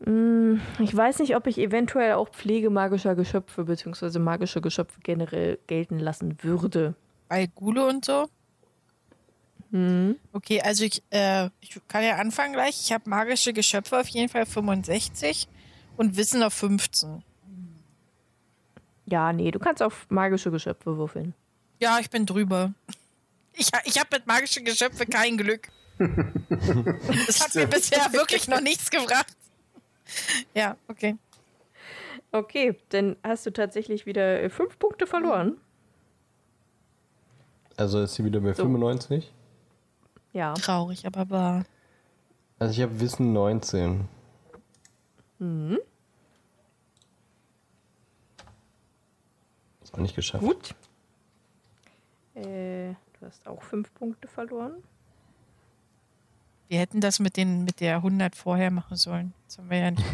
Hm, 0.03 0.59
Ich 0.79 0.95
weiß 0.95 1.19
nicht, 1.19 1.35
ob 1.35 1.47
ich 1.47 1.57
eventuell 1.57 2.13
auch 2.13 2.29
Pflege 2.29 2.69
magischer 2.69 3.15
Geschöpfe 3.15 3.65
bzw. 3.65 4.19
magische 4.19 4.61
Geschöpfe 4.61 4.99
generell 5.03 5.59
gelten 5.67 5.99
lassen 5.99 6.37
würde. 6.43 6.95
Bei 7.29 7.47
Gule 7.47 7.87
und 7.87 8.05
so? 8.05 8.27
Okay, 10.33 10.61
also 10.61 10.83
ich, 10.83 11.01
äh, 11.11 11.49
ich 11.61 11.79
kann 11.87 12.03
ja 12.03 12.17
anfangen 12.17 12.51
gleich. 12.51 12.81
Ich 12.83 12.91
habe 12.91 13.09
magische 13.09 13.53
Geschöpfe 13.53 13.99
auf 14.01 14.07
jeden 14.09 14.27
Fall 14.27 14.45
65 14.45 15.47
und 15.95 16.17
Wissen 16.17 16.43
auf 16.43 16.53
15. 16.53 17.23
Ja, 19.05 19.31
nee, 19.31 19.49
du 19.51 19.59
kannst 19.59 19.81
auf 19.81 20.07
magische 20.09 20.51
Geschöpfe 20.51 20.97
würfeln. 20.97 21.33
Ja, 21.81 21.99
ich 21.99 22.09
bin 22.09 22.25
drüber. 22.25 22.73
Ich, 23.53 23.69
ich 23.85 23.97
habe 23.97 24.09
mit 24.13 24.27
magischen 24.27 24.65
Geschöpfen 24.65 25.09
kein 25.09 25.37
Glück. 25.37 25.69
Das 27.27 27.39
hat 27.41 27.55
mir 27.55 27.67
bisher 27.67 28.11
wirklich 28.11 28.47
noch 28.47 28.59
nichts 28.61 28.89
gebracht. 28.89 29.27
Ja, 30.53 30.77
okay. 30.87 31.17
Okay, 32.31 32.77
dann 32.89 33.15
hast 33.23 33.45
du 33.45 33.51
tatsächlich 33.51 34.05
wieder 34.05 34.41
äh, 34.41 34.49
fünf 34.49 34.79
Punkte 34.79 35.07
verloren. 35.07 35.57
Also 37.77 38.01
ist 38.01 38.15
sie 38.15 38.23
wieder 38.25 38.39
bei 38.41 38.53
So. 38.53 38.63
95. 38.63 39.31
Ja. 40.33 40.53
Traurig, 40.53 41.05
aber 41.05 41.29
wahr. 41.29 41.65
Also 42.59 42.73
ich 42.73 42.81
habe 42.81 42.99
Wissen 42.99 43.33
19. 43.33 44.07
Ist 49.81 49.93
auch 49.93 49.97
nicht 49.97 50.15
geschafft. 50.15 50.43
Gut. 50.43 50.75
Äh, 52.35 52.93
du 53.19 53.25
hast 53.25 53.47
auch 53.47 53.61
fünf 53.63 53.93
Punkte 53.93 54.27
verloren. 54.27 54.83
Wir 56.71 56.79
hätten 56.79 57.01
das 57.01 57.19
mit, 57.19 57.35
den, 57.35 57.65
mit 57.65 57.81
der 57.81 57.97
100 57.97 58.33
vorher 58.33 58.71
machen 58.71 58.95
sollen. 58.95 59.33
Das 59.45 59.57
haben 59.57 59.69
wir 59.69 59.77
ja 59.77 59.91
nicht. 59.91 60.05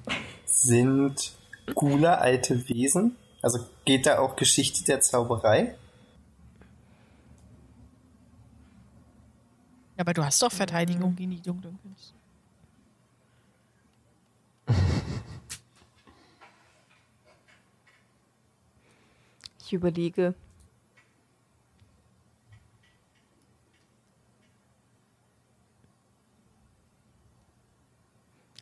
Sind 0.46 1.36
Gula 1.74 2.14
alte 2.14 2.70
Wesen? 2.70 3.16
Also 3.42 3.58
geht 3.84 4.06
da 4.06 4.20
auch 4.20 4.34
Geschichte 4.34 4.82
der 4.84 5.02
Zauberei? 5.02 5.76
Aber 9.98 10.14
du 10.14 10.24
hast 10.24 10.40
doch 10.40 10.50
Verteidigung 10.50 11.14
gegen 11.16 11.32
die 11.32 11.42
dunklen 11.42 11.78
Künste. 11.82 12.14
Ich 19.66 19.72
überlege. 19.74 20.34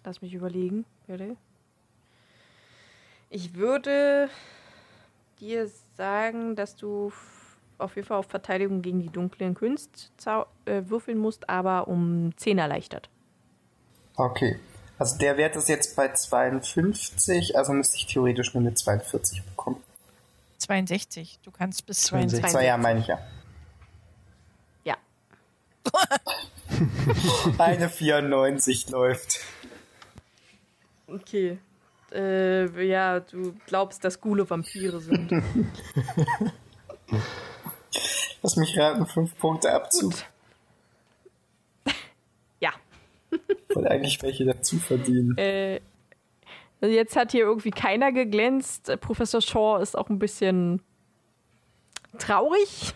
Lass 0.05 0.21
mich 0.23 0.35
überlegen, 0.35 0.85
bitte. 1.07 1.37
Ich 3.31 3.55
würde 3.55 4.29
dir 5.41 5.69
sagen, 5.97 6.55
dass 6.57 6.77
du 6.77 7.13
auf 7.79 7.97
jeden 7.97 8.07
Fall 8.07 8.19
auf 8.19 8.27
Verteidigung 8.27 8.83
gegen 8.83 9.01
die 9.01 9.09
dunklen 9.09 9.55
Künste 9.55 10.09
zau- 10.19 10.47
äh, 10.67 10.83
würfeln 10.87 11.19
musst, 11.19 11.49
aber 11.49 11.89
um 11.89 12.33
10 12.37 12.59
erleichtert. 12.59 13.09
Okay. 14.17 14.59
Also 14.99 15.19
der 15.19 15.37
Wert 15.37 15.57
ist 15.57 15.69
jetzt 15.69 15.97
bei 15.97 16.13
52, 16.13 17.59
also 17.59 17.73
müsste 17.73 17.97
ich 17.97 18.07
theoretisch 18.07 18.55
nur 18.55 18.61
eine 18.63 18.75
42 18.75 19.43
bekommen. 19.43 19.83
62. 20.59 21.41
Du 21.43 21.51
kannst 21.51 21.85
bis 21.87 22.03
62. 22.05 22.41
62. 22.43 22.53
Zwei, 22.53 22.65
ja, 22.67 22.77
meine 22.77 23.01
ich 23.01 23.07
ja. 23.09 23.19
Ja. 24.85 24.97
Eine 27.59 27.89
94 27.89 28.89
läuft. 28.91 29.41
Okay. 31.15 31.59
Äh, 32.13 32.87
ja, 32.87 33.21
du 33.21 33.55
glaubst, 33.67 34.05
dass 34.05 34.21
Gule 34.21 34.49
Vampire 34.49 35.01
sind. 35.01 35.31
Lass 38.43 38.57
mich 38.57 38.79
raten, 38.79 39.07
fünf 39.07 39.37
Punkte 39.39 39.73
Abzug. 39.73 40.13
Gut. 40.13 40.27
ja. 42.61 42.71
Wollte 43.75 43.91
eigentlich 43.91 44.23
welche 44.23 44.45
dazu 44.45 44.79
verdienen. 44.79 45.37
Äh, 45.39 45.81
jetzt 46.81 47.17
hat 47.17 47.33
hier 47.33 47.45
irgendwie 47.45 47.71
keiner 47.71 48.13
geglänzt. 48.13 48.93
Professor 49.01 49.41
Shaw 49.41 49.81
ist 49.81 49.97
auch 49.97 50.11
ein 50.11 50.19
bisschen 50.19 50.83
traurig, 52.19 52.95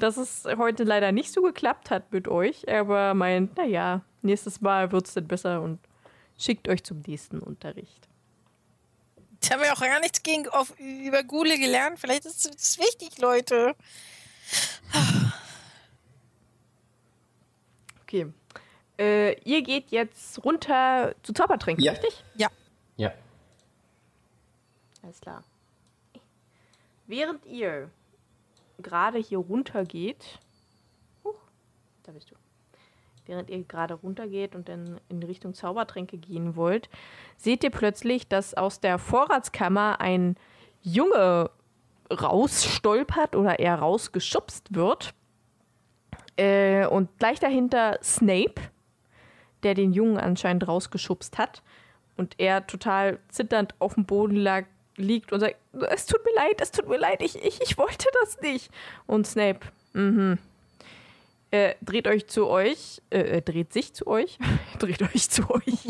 dass 0.00 0.16
es 0.16 0.44
heute 0.56 0.84
leider 0.84 1.12
nicht 1.12 1.32
so 1.32 1.42
geklappt 1.42 1.90
hat 1.90 2.12
mit 2.12 2.26
euch. 2.26 2.68
Aber 2.68 3.14
meint, 3.14 3.56
naja, 3.56 4.02
nächstes 4.22 4.60
Mal 4.60 4.90
wird 4.92 5.06
es 5.06 5.14
dann 5.14 5.28
besser 5.28 5.60
und 5.62 5.78
schickt 6.42 6.68
euch 6.68 6.82
zum 6.82 7.00
nächsten 7.06 7.38
Unterricht. 7.38 8.08
Jetzt 9.34 9.50
haben 9.52 9.62
wir 9.62 9.72
auch 9.72 9.80
gar 9.80 10.00
nichts 10.00 10.22
gegen, 10.22 10.48
auf, 10.48 10.78
über 10.78 11.22
Gule 11.24 11.58
gelernt. 11.58 11.98
Vielleicht 11.98 12.24
ist 12.26 12.46
das 12.46 12.78
wichtig, 12.78 13.18
Leute. 13.18 13.74
Okay. 18.02 18.32
Äh, 18.98 19.40
ihr 19.42 19.62
geht 19.62 19.90
jetzt 19.90 20.44
runter 20.44 21.14
zu 21.22 21.32
Zaubertränken, 21.32 21.84
Ja. 21.84 21.92
richtig? 21.92 22.22
Ja. 22.36 22.48
Ja. 22.96 23.12
Alles 25.02 25.20
klar. 25.20 25.42
Während 27.06 27.44
ihr 27.46 27.90
gerade 28.78 29.18
hier 29.18 29.38
runter 29.38 29.84
geht, 29.84 30.38
huch, 31.24 31.34
da 32.04 32.12
bist 32.12 32.30
du. 32.30 32.36
Während 33.26 33.50
ihr 33.50 33.62
gerade 33.62 33.94
runtergeht 33.94 34.54
und 34.54 34.68
dann 34.68 35.00
in 35.08 35.22
Richtung 35.22 35.54
Zaubertränke 35.54 36.18
gehen 36.18 36.56
wollt, 36.56 36.88
seht 37.36 37.62
ihr 37.62 37.70
plötzlich, 37.70 38.28
dass 38.28 38.54
aus 38.54 38.80
der 38.80 38.98
Vorratskammer 38.98 40.00
ein 40.00 40.36
Junge 40.82 41.50
rausstolpert 42.10 43.36
oder 43.36 43.58
eher 43.58 43.76
rausgeschubst 43.76 44.74
wird. 44.74 45.14
Äh, 46.36 46.86
und 46.86 47.16
gleich 47.18 47.38
dahinter 47.38 47.98
Snape, 48.02 48.60
der 49.62 49.74
den 49.74 49.92
Jungen 49.92 50.18
anscheinend 50.18 50.66
rausgeschubst 50.66 51.38
hat. 51.38 51.62
Und 52.16 52.34
er 52.38 52.66
total 52.66 53.20
zitternd 53.28 53.74
auf 53.78 53.94
dem 53.94 54.04
Boden 54.04 54.36
lag, 54.36 54.64
liegt 54.96 55.32
und 55.32 55.40
sagt, 55.40 55.56
es 55.90 56.06
tut 56.06 56.24
mir 56.24 56.34
leid, 56.34 56.60
es 56.60 56.70
tut 56.70 56.88
mir 56.88 56.98
leid, 56.98 57.22
ich, 57.22 57.42
ich, 57.42 57.60
ich 57.62 57.78
wollte 57.78 58.06
das 58.20 58.40
nicht. 58.40 58.70
Und 59.06 59.26
Snape, 59.26 59.60
mhm. 59.92 60.38
Er 61.52 61.76
dreht 61.82 62.08
euch 62.08 62.28
zu 62.28 62.48
euch, 62.48 63.02
äh, 63.10 63.20
er 63.20 63.40
dreht 63.42 63.74
sich 63.74 63.92
zu 63.92 64.06
euch, 64.06 64.38
dreht 64.78 65.02
euch 65.02 65.28
zu 65.28 65.48
euch. 65.50 65.84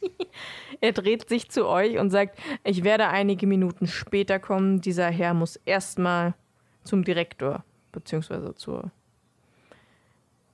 er 0.80 0.92
dreht 0.92 1.28
sich 1.28 1.50
zu 1.50 1.66
euch 1.66 1.98
und 1.98 2.10
sagt, 2.10 2.38
ich 2.62 2.84
werde 2.84 3.08
einige 3.08 3.48
Minuten 3.48 3.88
später 3.88 4.38
kommen. 4.38 4.80
Dieser 4.80 5.08
Herr 5.08 5.34
muss 5.34 5.56
erstmal 5.66 6.34
zum 6.84 7.02
Direktor, 7.02 7.64
beziehungsweise 7.90 8.54
zur 8.54 8.92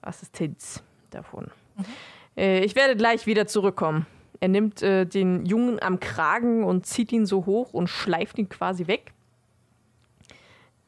Assistenz 0.01 0.83
davon. 1.11 1.51
Mhm. 1.77 1.85
Äh, 2.39 2.65
ich 2.65 2.75
werde 2.75 2.97
gleich 2.97 3.27
wieder 3.27 3.47
zurückkommen. 3.47 4.07
Er 4.41 4.49
nimmt 4.49 4.81
äh, 4.81 5.05
den 5.05 5.45
Jungen 5.45 5.83
am 5.83 6.01
Kragen 6.01 6.65
und 6.65 6.87
zieht 6.87 7.13
ihn 7.13 7.27
so 7.27 7.45
hoch 7.45 7.75
und 7.75 7.89
schleift 7.89 8.39
ihn 8.39 8.49
quasi 8.49 8.87
weg. 8.87 9.13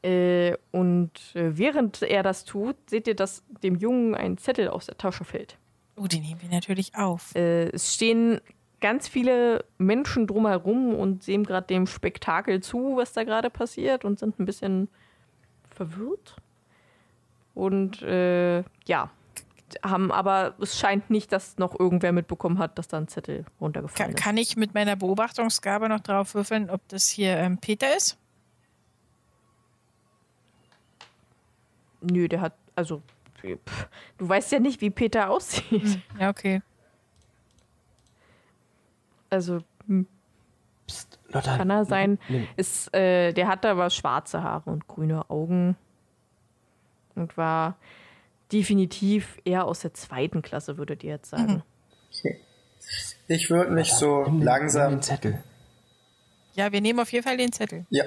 Äh, 0.02 0.56
und 0.70 1.10
äh, 1.34 1.56
während 1.58 2.02
er 2.02 2.22
das 2.22 2.44
tut, 2.44 2.76
seht 2.88 3.06
ihr, 3.06 3.14
dass 3.14 3.42
dem 3.62 3.76
Jungen 3.76 4.14
ein 4.14 4.38
Zettel 4.38 4.68
aus 4.68 4.86
der 4.86 4.96
Tasche 4.96 5.24
fällt. 5.24 5.58
Oh, 5.96 6.06
den 6.06 6.22
nehmen 6.22 6.40
wir 6.40 6.48
natürlich 6.48 6.94
auf. 6.94 7.34
Äh, 7.34 7.68
es 7.68 7.94
stehen 7.94 8.40
ganz 8.80 9.08
viele 9.08 9.64
Menschen 9.76 10.26
drumherum 10.26 10.94
und 10.94 11.22
sehen 11.22 11.44
gerade 11.44 11.66
dem 11.66 11.86
Spektakel 11.86 12.62
zu, 12.62 12.96
was 12.96 13.12
da 13.12 13.24
gerade 13.24 13.50
passiert 13.50 14.04
und 14.04 14.18
sind 14.18 14.38
ein 14.40 14.46
bisschen 14.46 14.88
verwirrt. 15.68 16.36
Und 17.54 18.00
äh, 18.00 18.62
ja, 18.86 19.10
haben 19.82 20.10
aber 20.10 20.54
es 20.60 20.78
scheint 20.78 21.10
nicht, 21.10 21.32
dass 21.32 21.58
noch 21.58 21.78
irgendwer 21.78 22.12
mitbekommen 22.12 22.58
hat, 22.58 22.78
dass 22.78 22.88
da 22.88 22.98
ein 22.98 23.08
Zettel 23.08 23.44
runtergefallen 23.60 24.14
kann, 24.14 24.16
ist. 24.16 24.24
Kann 24.24 24.36
ich 24.36 24.56
mit 24.56 24.74
meiner 24.74 24.96
Beobachtungsgabe 24.96 25.88
noch 25.88 26.00
drauf 26.00 26.34
würfeln, 26.34 26.70
ob 26.70 26.86
das 26.88 27.08
hier 27.08 27.36
ähm, 27.36 27.58
Peter 27.58 27.94
ist? 27.96 28.19
Nö, 32.00 32.28
der 32.28 32.40
hat, 32.40 32.54
also, 32.74 33.02
pff, 33.42 33.88
du 34.18 34.28
weißt 34.28 34.52
ja 34.52 34.58
nicht, 34.60 34.80
wie 34.80 34.90
Peter 34.90 35.30
aussieht. 35.30 35.82
Hm, 35.82 36.02
ja, 36.18 36.30
okay. 36.30 36.62
Also, 39.28 39.60
hm. 39.86 40.06
Psst, 40.86 41.18
Lotta, 41.28 41.56
kann 41.56 41.70
er 41.70 41.84
sein. 41.84 42.18
Ist, 42.56 42.92
äh, 42.94 43.32
der 43.32 43.46
hatte 43.46 43.68
aber 43.68 43.90
schwarze 43.90 44.42
Haare 44.42 44.70
und 44.70 44.88
grüne 44.88 45.30
Augen. 45.30 45.76
Und 47.14 47.36
war 47.36 47.76
definitiv 48.50 49.38
eher 49.44 49.66
aus 49.66 49.80
der 49.80 49.94
zweiten 49.94 50.42
Klasse, 50.42 50.78
würdet 50.78 51.04
ihr 51.04 51.10
jetzt 51.10 51.30
sagen. 51.30 51.62
Okay. 52.12 52.40
Ich 53.28 53.50
würde 53.50 53.70
mich 53.70 53.92
so 53.92 54.24
nimm, 54.24 54.42
langsam. 54.42 54.92
den 54.92 55.02
Zettel. 55.02 55.42
Ja, 56.54 56.72
wir 56.72 56.80
nehmen 56.80 56.98
auf 56.98 57.12
jeden 57.12 57.24
Fall 57.24 57.36
den 57.36 57.52
Zettel. 57.52 57.86
Ja. 57.90 58.04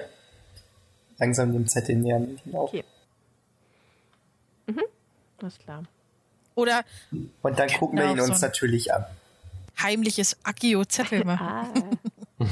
Langsam 1.17 1.53
den 1.53 1.67
Zettel 1.67 1.95
nähern. 1.95 2.37
Okay. 2.51 2.83
Mhm. 5.43 5.47
Alles 5.47 5.59
klar. 5.59 5.83
Oder. 6.55 6.85
Und 7.41 7.59
dann 7.59 7.69
gucken 7.69 7.99
wir 7.99 8.11
ihn 8.11 8.19
uns 8.19 8.39
so 8.39 8.45
natürlich 8.45 8.93
an. 8.93 9.05
Heimliches 9.81 10.37
Akio-Zettel 10.43 11.23
machen. 11.25 11.97
ah. 12.39 12.47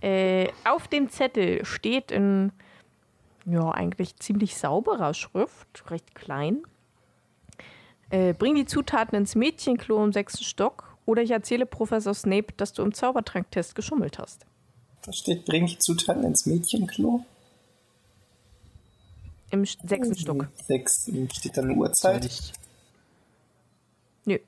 äh, 0.06 0.48
auf 0.64 0.88
dem 0.88 1.10
Zettel 1.10 1.64
steht 1.64 2.10
in 2.10 2.52
ja, 3.44 3.70
eigentlich 3.70 4.16
ziemlich 4.16 4.56
sauberer 4.56 5.14
Schrift, 5.14 5.90
recht 5.90 6.14
klein. 6.14 6.62
Äh, 8.10 8.34
bring 8.34 8.54
die 8.54 8.66
Zutaten 8.66 9.16
ins 9.16 9.34
Mädchenklo 9.34 10.02
im 10.04 10.12
sechsten 10.12 10.44
Stock 10.44 10.96
oder 11.06 11.22
ich 11.22 11.32
erzähle 11.32 11.66
Professor 11.66 12.14
Snape, 12.14 12.52
dass 12.56 12.72
du 12.72 12.82
im 12.82 12.94
Zaubertranktest 12.94 13.74
geschummelt 13.74 14.18
hast. 14.18 14.46
Da 15.04 15.12
steht, 15.12 15.44
bring 15.44 15.66
die 15.66 15.78
Zutaten 15.78 16.22
ins 16.22 16.46
Mädchenklo. 16.46 17.24
Im 19.52 19.66
sechsten 19.66 20.16
Stock. 20.16 20.48
Sechsten. 20.66 21.28
Steht 21.30 21.58
da 21.58 21.62
eine 21.62 21.74
Uhrzeit? 21.74 22.22
Soll 22.22 22.30
ich, 22.30 22.52
Nö. 24.24 24.38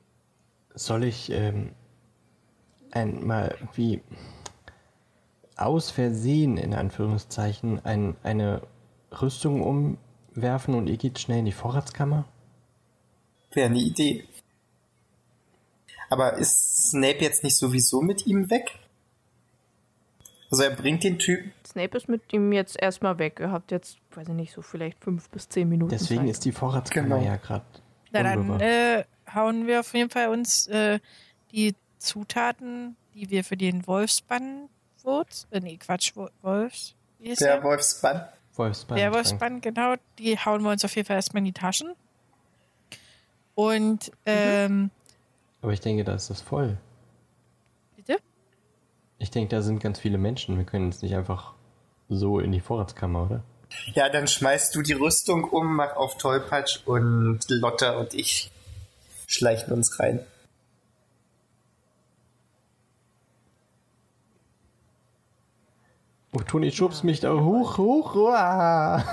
Soll 0.75 1.05
ich 1.05 1.31
ähm, 1.31 1.73
einmal 2.91 3.55
irgendwie 3.61 4.01
aus 5.57 5.91
Versehen, 5.91 6.57
in 6.57 6.73
Anführungszeichen, 6.73 7.85
ein, 7.85 8.17
eine 8.23 8.63
Rüstung 9.13 9.63
umwerfen 9.63 10.75
und 10.75 10.89
ihr 10.89 10.97
geht 10.97 11.19
schnell 11.19 11.41
in 11.41 11.45
die 11.45 11.53
Vorratskammer? 11.53 12.25
Wäre 13.53 13.67
eine 13.67 13.81
Idee. 13.81 14.25
Aber 16.09 16.39
ist 16.39 16.89
Snape 16.89 17.19
jetzt 17.19 17.45
nicht 17.45 17.59
sowieso 17.59 18.01
mit 18.01 18.27
ihm 18.27 18.49
weg? 18.49 18.79
Also 20.51 20.63
er 20.63 20.71
bringt 20.71 21.05
den 21.05 21.19
Typen. 21.19 21.53
Snape 21.75 21.97
ist 21.97 22.09
mit 22.09 22.33
ihm 22.33 22.53
jetzt 22.53 22.81
erstmal 22.81 23.19
weg. 23.19 23.41
Er 23.41 23.51
hat 23.51 23.73
jetzt, 23.73 23.99
weiß 24.15 24.29
ich 24.29 24.35
nicht, 24.35 24.53
so 24.53 24.63
vielleicht 24.63 25.03
fünf 25.03 25.29
bis 25.31 25.49
zehn 25.49 25.69
Minuten. 25.69 25.91
Deswegen 25.91 26.23
Zeit. 26.23 26.31
ist 26.31 26.45
die 26.45 26.53
Vorratskammer 26.53 27.19
genau. 27.19 27.27
ja 27.27 27.37
gerade. 27.37 27.65
Na 28.13 28.23
dann 28.23 28.61
äh, 28.61 29.05
hauen 29.35 29.67
wir 29.67 29.81
auf 29.81 29.93
jeden 29.93 30.09
Fall 30.09 30.29
uns 30.29 30.69
äh, 30.69 31.01
die 31.51 31.75
Zutaten, 31.99 32.97
die 33.15 33.29
wir 33.31 33.43
für 33.43 33.57
den 33.57 33.87
Wolfsbann 33.89 34.69
Wurz, 35.03 35.49
äh, 35.51 35.59
nee, 35.59 35.77
Quatsch, 35.77 36.13
Wolfs. 36.43 36.95
Wie 37.19 37.31
ist 37.31 37.41
der, 37.41 37.57
der? 37.57 37.65
Wolfsbann. 37.65 38.25
Wolfsbann. 38.55 38.97
Der 38.97 39.13
Wolfsbann, 39.13 39.61
genau. 39.61 39.97
Die 40.19 40.39
hauen 40.39 40.63
wir 40.63 40.71
uns 40.71 40.85
auf 40.85 40.95
jeden 40.95 41.07
Fall 41.07 41.17
erstmal 41.17 41.41
in 41.41 41.47
die 41.47 41.53
Taschen. 41.53 41.93
Und, 43.57 44.09
mhm. 44.09 44.13
ähm. 44.27 44.91
Aber 45.61 45.73
ich 45.73 45.81
denke, 45.81 46.05
da 46.05 46.15
ist 46.15 46.31
das 46.31 46.41
voll. 46.41 46.79
Ich 49.19 49.31
denke, 49.31 49.49
da 49.49 49.63
sind 49.63 49.81
ganz 49.81 49.99
viele 49.99 50.19
Menschen. 50.19 50.59
Wir 50.59 50.65
können 50.65 50.91
jetzt 50.91 51.03
nicht 51.03 51.15
einfach 51.15 51.54
so 52.09 52.39
in 52.41 52.53
die 52.53 52.61
Vorratskammer, 52.61 53.25
oder? 53.25 53.45
Ja, 53.95 54.09
dann 54.09 54.29
schmeißt 54.29 54.75
du 54.75 54.83
die 54.83 54.93
Rüstung 54.93 55.45
um, 55.45 55.77
mach 55.77 55.97
auf 55.97 56.17
Tollpatsch 56.19 56.81
und 56.87 57.41
Lotta 57.49 57.93
und 57.93 58.15
ich 58.15 58.51
schleichen 59.27 59.73
uns 59.73 59.99
rein. 59.99 60.25
Oh, 66.33 66.41
Toni, 66.41 66.73
schubst 66.73 67.05
mich 67.05 67.21
da 67.21 67.33
hoch, 67.33 67.79
hoch, 67.79 68.17
uah. 68.17 69.05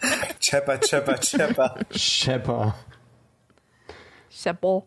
Chepper, 0.40 0.78
Chepper, 0.78 1.18
Chepper. 1.18 1.74
Chepper. 1.90 2.74
Chepper. 4.30 4.82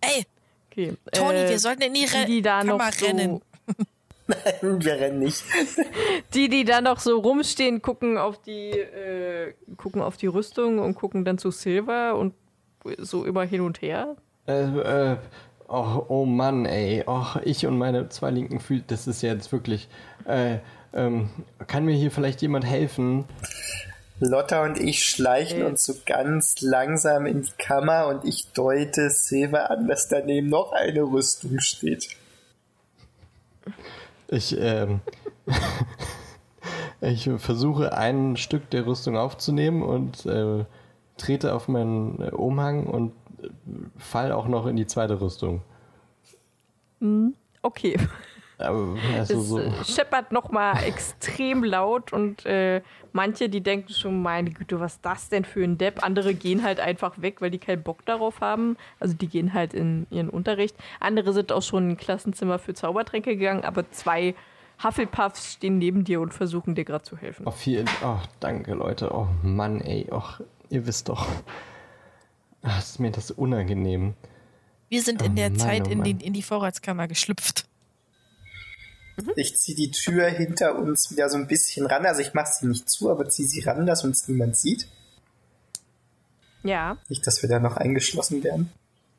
Ey, 0.00 0.24
okay. 0.70 0.96
Toni, 1.12 1.38
äh, 1.38 1.48
wir 1.50 1.58
sollten 1.58 1.82
in 1.82 1.94
ihre 1.94 2.24
die, 2.24 2.40
die 2.40 2.42
Kammer 2.42 2.90
rennen. 3.02 3.42
So 3.66 3.84
Nein, 4.26 4.82
wir 4.82 4.94
rennen 4.94 5.18
nicht. 5.18 5.44
Die, 6.34 6.48
die 6.48 6.64
da 6.64 6.80
noch 6.80 6.98
so 6.98 7.18
rumstehen, 7.18 7.82
gucken 7.82 8.16
auf 8.16 8.40
die, 8.40 8.70
äh, 8.70 9.52
gucken 9.76 10.00
auf 10.00 10.16
die 10.16 10.26
Rüstung 10.26 10.78
und 10.78 10.94
gucken 10.94 11.24
dann 11.24 11.38
zu 11.38 11.50
Silver 11.50 12.16
und 12.16 12.34
so 12.98 13.24
über 13.24 13.44
hin 13.44 13.60
und 13.60 13.82
her. 13.82 14.16
Äh, 14.46 14.62
äh, 14.62 15.16
oh, 15.68 16.04
oh 16.08 16.24
Mann, 16.24 16.64
ey. 16.64 17.04
Oh, 17.06 17.26
ich 17.44 17.66
und 17.66 17.78
meine 17.78 18.08
zwei 18.08 18.30
linken 18.30 18.60
Füße, 18.60 18.84
das 18.86 19.06
ist 19.06 19.22
jetzt 19.22 19.52
wirklich. 19.52 19.88
Äh, 20.26 20.58
ähm, 20.94 21.30
kann 21.66 21.84
mir 21.84 21.94
hier 21.94 22.10
vielleicht 22.10 22.40
jemand 22.40 22.64
helfen? 22.64 23.26
Lotta 24.20 24.62
und 24.62 24.78
ich 24.78 25.04
schleichen 25.04 25.62
okay. 25.62 25.70
uns 25.70 25.84
so 25.84 25.94
ganz 26.06 26.60
langsam 26.60 27.26
in 27.26 27.42
die 27.42 27.52
Kammer 27.58 28.06
und 28.06 28.24
ich 28.24 28.52
deute 28.52 29.10
Silver 29.10 29.70
an, 29.70 29.88
dass 29.88 30.08
daneben 30.08 30.48
noch 30.48 30.72
eine 30.72 31.02
Rüstung 31.02 31.58
steht. 31.58 32.16
Ich, 34.34 34.56
ähm, 34.58 35.00
ich 37.00 37.30
versuche 37.38 37.96
ein 37.96 38.36
Stück 38.36 38.68
der 38.70 38.84
Rüstung 38.84 39.16
aufzunehmen 39.16 39.82
und 39.82 40.26
äh, 40.26 40.64
trete 41.16 41.54
auf 41.54 41.68
meinen 41.68 42.20
äh, 42.20 42.30
Umhang 42.30 42.86
und 42.86 43.12
äh, 43.42 43.48
fall 43.96 44.32
auch 44.32 44.48
noch 44.48 44.66
in 44.66 44.74
die 44.74 44.88
zweite 44.88 45.20
Rüstung. 45.20 45.62
Hm, 46.98 47.34
okay. 47.62 47.96
Aber, 48.64 48.96
also 49.16 49.40
es 49.40 49.48
so. 49.48 49.60
Scheppert 49.84 50.32
nochmal 50.32 50.82
extrem 50.86 51.64
laut 51.64 52.12
und 52.12 52.44
äh, 52.46 52.82
manche, 53.12 53.48
die 53.48 53.60
denken 53.60 53.92
schon, 53.92 54.22
meine 54.22 54.50
Güte, 54.50 54.80
was 54.80 54.94
ist 54.94 55.04
das 55.04 55.28
denn 55.28 55.44
für 55.44 55.62
ein 55.62 55.78
Depp? 55.78 56.04
Andere 56.04 56.34
gehen 56.34 56.62
halt 56.62 56.80
einfach 56.80 57.20
weg, 57.20 57.40
weil 57.40 57.50
die 57.50 57.58
keinen 57.58 57.82
Bock 57.82 58.04
darauf 58.04 58.40
haben. 58.40 58.76
Also 59.00 59.14
die 59.14 59.28
gehen 59.28 59.54
halt 59.54 59.74
in 59.74 60.06
ihren 60.10 60.28
Unterricht. 60.28 60.76
Andere 61.00 61.32
sind 61.32 61.52
auch 61.52 61.62
schon 61.62 61.90
in 61.90 61.96
Klassenzimmer 61.96 62.58
für 62.58 62.74
Zaubertränke 62.74 63.36
gegangen, 63.36 63.64
aber 63.64 63.90
zwei 63.90 64.34
Hufflepuffs 64.82 65.54
stehen 65.54 65.78
neben 65.78 66.04
dir 66.04 66.20
und 66.20 66.34
versuchen 66.34 66.74
dir 66.74 66.84
gerade 66.84 67.04
zu 67.04 67.16
helfen. 67.16 67.46
Oh, 67.46 67.50
vielen, 67.50 67.88
oh, 68.04 68.18
danke 68.40 68.74
Leute. 68.74 69.14
Oh 69.14 69.28
Mann, 69.42 69.80
ey, 69.80 70.08
oh, 70.10 70.22
ihr 70.70 70.86
wisst 70.86 71.08
doch. 71.08 71.28
Ach, 72.62 72.78
ist 72.78 72.98
mir 72.98 73.10
das 73.10 73.30
unangenehm. 73.30 74.14
Wir 74.88 75.02
sind 75.02 75.22
in 75.22 75.32
oh, 75.32 75.34
der 75.34 75.50
Mann, 75.50 75.58
Zeit 75.58 75.86
oh, 75.86 75.90
in, 75.90 76.02
die, 76.02 76.24
in 76.24 76.32
die 76.32 76.42
Vorratskammer 76.42 77.08
geschlüpft. 77.08 77.66
Mhm. 79.16 79.32
Ich 79.36 79.56
ziehe 79.56 79.76
die 79.76 79.90
Tür 79.90 80.26
hinter 80.26 80.76
uns 80.76 81.10
wieder 81.10 81.28
so 81.28 81.36
ein 81.36 81.46
bisschen 81.46 81.86
ran. 81.86 82.04
Also 82.06 82.20
ich 82.20 82.34
mache 82.34 82.50
sie 82.52 82.66
nicht 82.66 82.88
zu, 82.90 83.10
aber 83.10 83.28
ziehe 83.28 83.46
sie 83.48 83.60
ran, 83.60 83.86
dass 83.86 84.04
uns 84.04 84.26
niemand 84.28 84.56
sieht. 84.56 84.88
Ja. 86.62 86.96
Nicht, 87.08 87.26
dass 87.26 87.42
wir 87.42 87.48
da 87.48 87.58
noch 87.60 87.76
eingeschlossen 87.76 88.42
werden. 88.42 88.72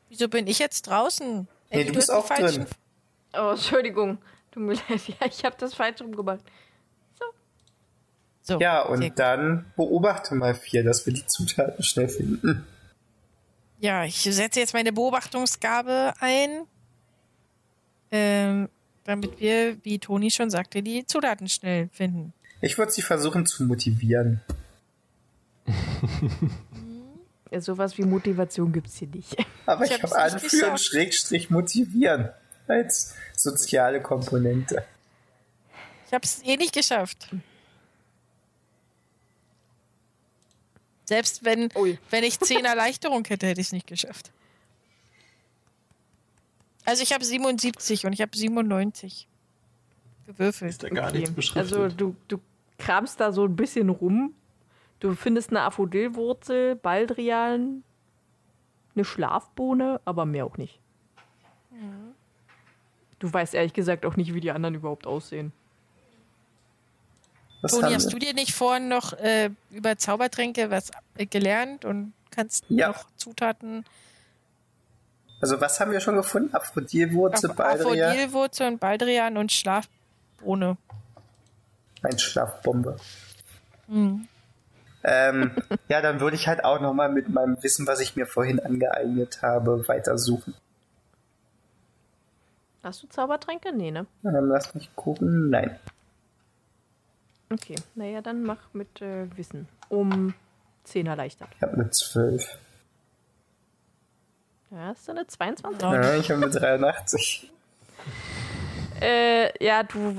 Wieso 0.08 0.28
bin 0.28 0.46
ich 0.46 0.58
jetzt 0.58 0.86
draußen? 0.88 1.48
Nee, 1.70 1.76
Ey, 1.78 1.82
du 1.84 1.88
hast 1.90 1.96
bist 1.96 2.10
auch 2.12 2.26
falschen- 2.26 2.64
drin. 2.64 2.74
Oh, 3.34 3.50
Entschuldigung. 3.52 4.18
Tut 4.50 4.62
mir 4.62 4.74
leid. 4.74 4.84
Ja, 5.20 5.26
ich 5.26 5.44
habe 5.44 5.56
das 5.58 5.74
falsch 5.74 6.00
rumgemacht. 6.00 6.40
So, 8.42 8.60
Ja, 8.60 8.82
sehr 8.82 8.90
und 8.90 9.18
dann 9.18 9.72
beobachte 9.76 10.34
mal 10.36 10.54
vier, 10.54 10.84
dass 10.84 11.04
wir 11.06 11.12
die 11.12 11.26
Zutaten 11.26 11.82
schnell 11.82 12.08
finden. 12.08 12.64
Ja, 13.80 14.04
ich 14.04 14.22
setze 14.22 14.60
jetzt 14.60 14.72
meine 14.72 14.92
Beobachtungsgabe 14.92 16.14
ein, 16.20 16.64
ähm, 18.12 18.68
damit 19.06 19.40
wir, 19.40 19.76
wie 19.84 19.98
Toni 19.98 20.30
schon 20.30 20.50
sagte, 20.50 20.82
die 20.82 21.06
Zutaten 21.06 21.48
schnell 21.48 21.88
finden. 21.92 22.32
Ich 22.60 22.76
würde 22.78 22.92
sie 22.92 23.02
versuchen 23.02 23.46
zu 23.46 23.64
motivieren. 23.64 24.40
Ja, 27.52 27.60
sowas 27.60 27.96
wie 27.96 28.02
Motivation 28.02 28.72
gibt's 28.72 28.96
hier 28.96 29.06
nicht. 29.08 29.36
Aber 29.66 29.84
Ich 29.84 29.92
ich, 29.92 30.02
habe 30.02 30.16
anführen. 30.18 30.76
Schrägstrich 30.78 31.48
motivieren 31.48 32.30
als 32.66 33.14
soziale 33.36 34.02
Komponente. 34.02 34.84
Ich 36.08 36.12
habe 36.12 36.24
es 36.24 36.42
eh 36.42 36.56
nicht 36.56 36.74
geschafft. 36.74 37.28
Selbst 41.04 41.44
wenn, 41.44 41.68
Ui. 41.76 41.98
wenn 42.10 42.24
ich 42.24 42.40
10 42.40 42.64
Erleichterung 42.64 43.24
hätte, 43.26 43.46
hätte 43.46 43.60
ich 43.60 43.68
es 43.68 43.72
nicht 43.72 43.86
geschafft. 43.86 44.32
Also 46.86 47.02
ich 47.02 47.12
habe 47.12 47.24
77 47.24 48.06
und 48.06 48.12
ich 48.12 48.20
habe 48.22 48.36
97 48.36 49.28
gewürfelt. 50.26 50.82
da 50.82 50.88
gar 50.88 51.10
nichts 51.12 51.30
beschriftet. 51.32 51.76
Also 51.78 51.94
du, 51.94 52.16
du 52.28 52.38
kramst 52.78 53.20
da 53.20 53.32
so 53.32 53.44
ein 53.44 53.56
bisschen 53.56 53.88
rum. 53.90 54.34
Du 55.00 55.14
findest 55.14 55.50
eine 55.50 55.60
Aphodilwurzel, 55.62 56.76
Baldrian, 56.76 57.82
eine 58.94 59.04
Schlafbohne, 59.04 60.00
aber 60.04 60.24
mehr 60.24 60.46
auch 60.46 60.56
nicht. 60.56 60.80
Du 63.18 63.32
weißt 63.32 63.54
ehrlich 63.54 63.74
gesagt 63.74 64.06
auch 64.06 64.16
nicht, 64.16 64.32
wie 64.32 64.40
die 64.40 64.50
anderen 64.50 64.74
überhaupt 64.74 65.06
aussehen. 65.06 65.52
Was 67.62 67.72
Toni, 67.72 67.92
hast 67.92 68.12
du 68.12 68.18
dir 68.18 68.32
nicht 68.34 68.52
vorhin 68.54 68.88
noch 68.88 69.12
äh, 69.14 69.50
über 69.70 69.96
Zaubertränke 69.98 70.70
was 70.70 70.90
äh, 71.16 71.26
gelernt 71.26 71.84
und 71.84 72.12
kannst 72.30 72.64
Ja. 72.68 72.88
noch 72.88 73.06
Zutaten 73.16 73.84
Also 75.46 75.60
was 75.60 75.78
haben 75.78 75.92
wir 75.92 76.00
schon 76.00 76.16
gefunden? 76.16 76.52
Aphrodilwurzel, 76.52 77.54
Baldrian, 77.54 78.10
Aphodilwurzel 78.10 78.66
und 78.66 78.80
Baldrian 78.80 79.36
und 79.36 79.52
Schlafbohne. 79.52 80.76
ein 82.02 82.18
Schlafbombe. 82.18 82.96
Hm. 83.86 84.26
Ähm, 85.04 85.52
ja, 85.88 86.00
dann 86.02 86.18
würde 86.18 86.34
ich 86.34 86.48
halt 86.48 86.64
auch 86.64 86.80
nochmal 86.80 87.12
mit 87.12 87.28
meinem 87.28 87.62
Wissen, 87.62 87.86
was 87.86 88.00
ich 88.00 88.16
mir 88.16 88.26
vorhin 88.26 88.58
angeeignet 88.58 89.40
habe, 89.42 89.86
weitersuchen. 89.86 90.54
Hast 92.82 93.04
du 93.04 93.06
Zaubertränke? 93.06 93.72
Nee, 93.72 93.92
ne? 93.92 94.08
Ähm, 94.24 94.48
lass 94.48 94.74
mich 94.74 94.90
gucken. 94.96 95.50
Nein. 95.50 95.78
Okay, 97.52 97.76
naja, 97.94 98.20
dann 98.20 98.42
mach 98.42 98.74
mit 98.74 99.00
äh, 99.00 99.28
Wissen. 99.36 99.68
Um 99.90 100.34
10 100.82 101.06
erleichtert. 101.06 101.50
Ich 101.54 101.62
habe 101.62 101.74
eine 101.74 101.88
12. 101.88 102.58
Ja, 104.70 104.78
hast 104.86 105.06
du 105.06 105.12
eine 105.12 105.26
22? 105.26 105.86
Oh, 105.86 105.92
Ja, 105.92 106.16
ich 106.16 106.30
habe 106.30 106.42
eine 106.42 106.50
83. 106.50 107.52
Äh, 109.00 109.64
ja, 109.64 109.82
du 109.82 110.16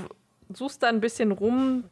suchst 0.48 0.82
da 0.82 0.88
ein 0.88 1.00
bisschen 1.00 1.32
rum. 1.32 1.84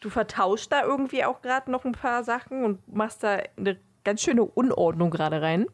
Du 0.00 0.10
vertauschst 0.10 0.72
da 0.72 0.82
irgendwie 0.82 1.24
auch 1.24 1.42
gerade 1.42 1.70
noch 1.70 1.84
ein 1.84 1.92
paar 1.92 2.24
Sachen 2.24 2.64
und 2.64 2.92
machst 2.92 3.22
da 3.22 3.40
eine 3.56 3.78
ganz 4.04 4.22
schöne 4.22 4.42
Unordnung 4.44 5.10
gerade 5.10 5.40
rein. 5.40 5.66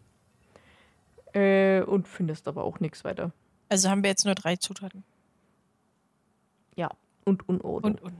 Äh, 1.32 1.82
und 1.82 2.09
findest 2.09 2.48
aber 2.48 2.64
auch 2.64 2.80
nichts 2.80 3.05
weiter. 3.05 3.32
Also 3.68 3.88
haben 3.90 4.02
wir 4.02 4.10
jetzt 4.10 4.24
nur 4.24 4.34
drei 4.34 4.56
Zutaten. 4.56 5.05
Ja, 6.76 6.90
und 7.24 7.48
Unordnung. 7.48 7.94
Und, 7.94 8.02
und. 8.02 8.14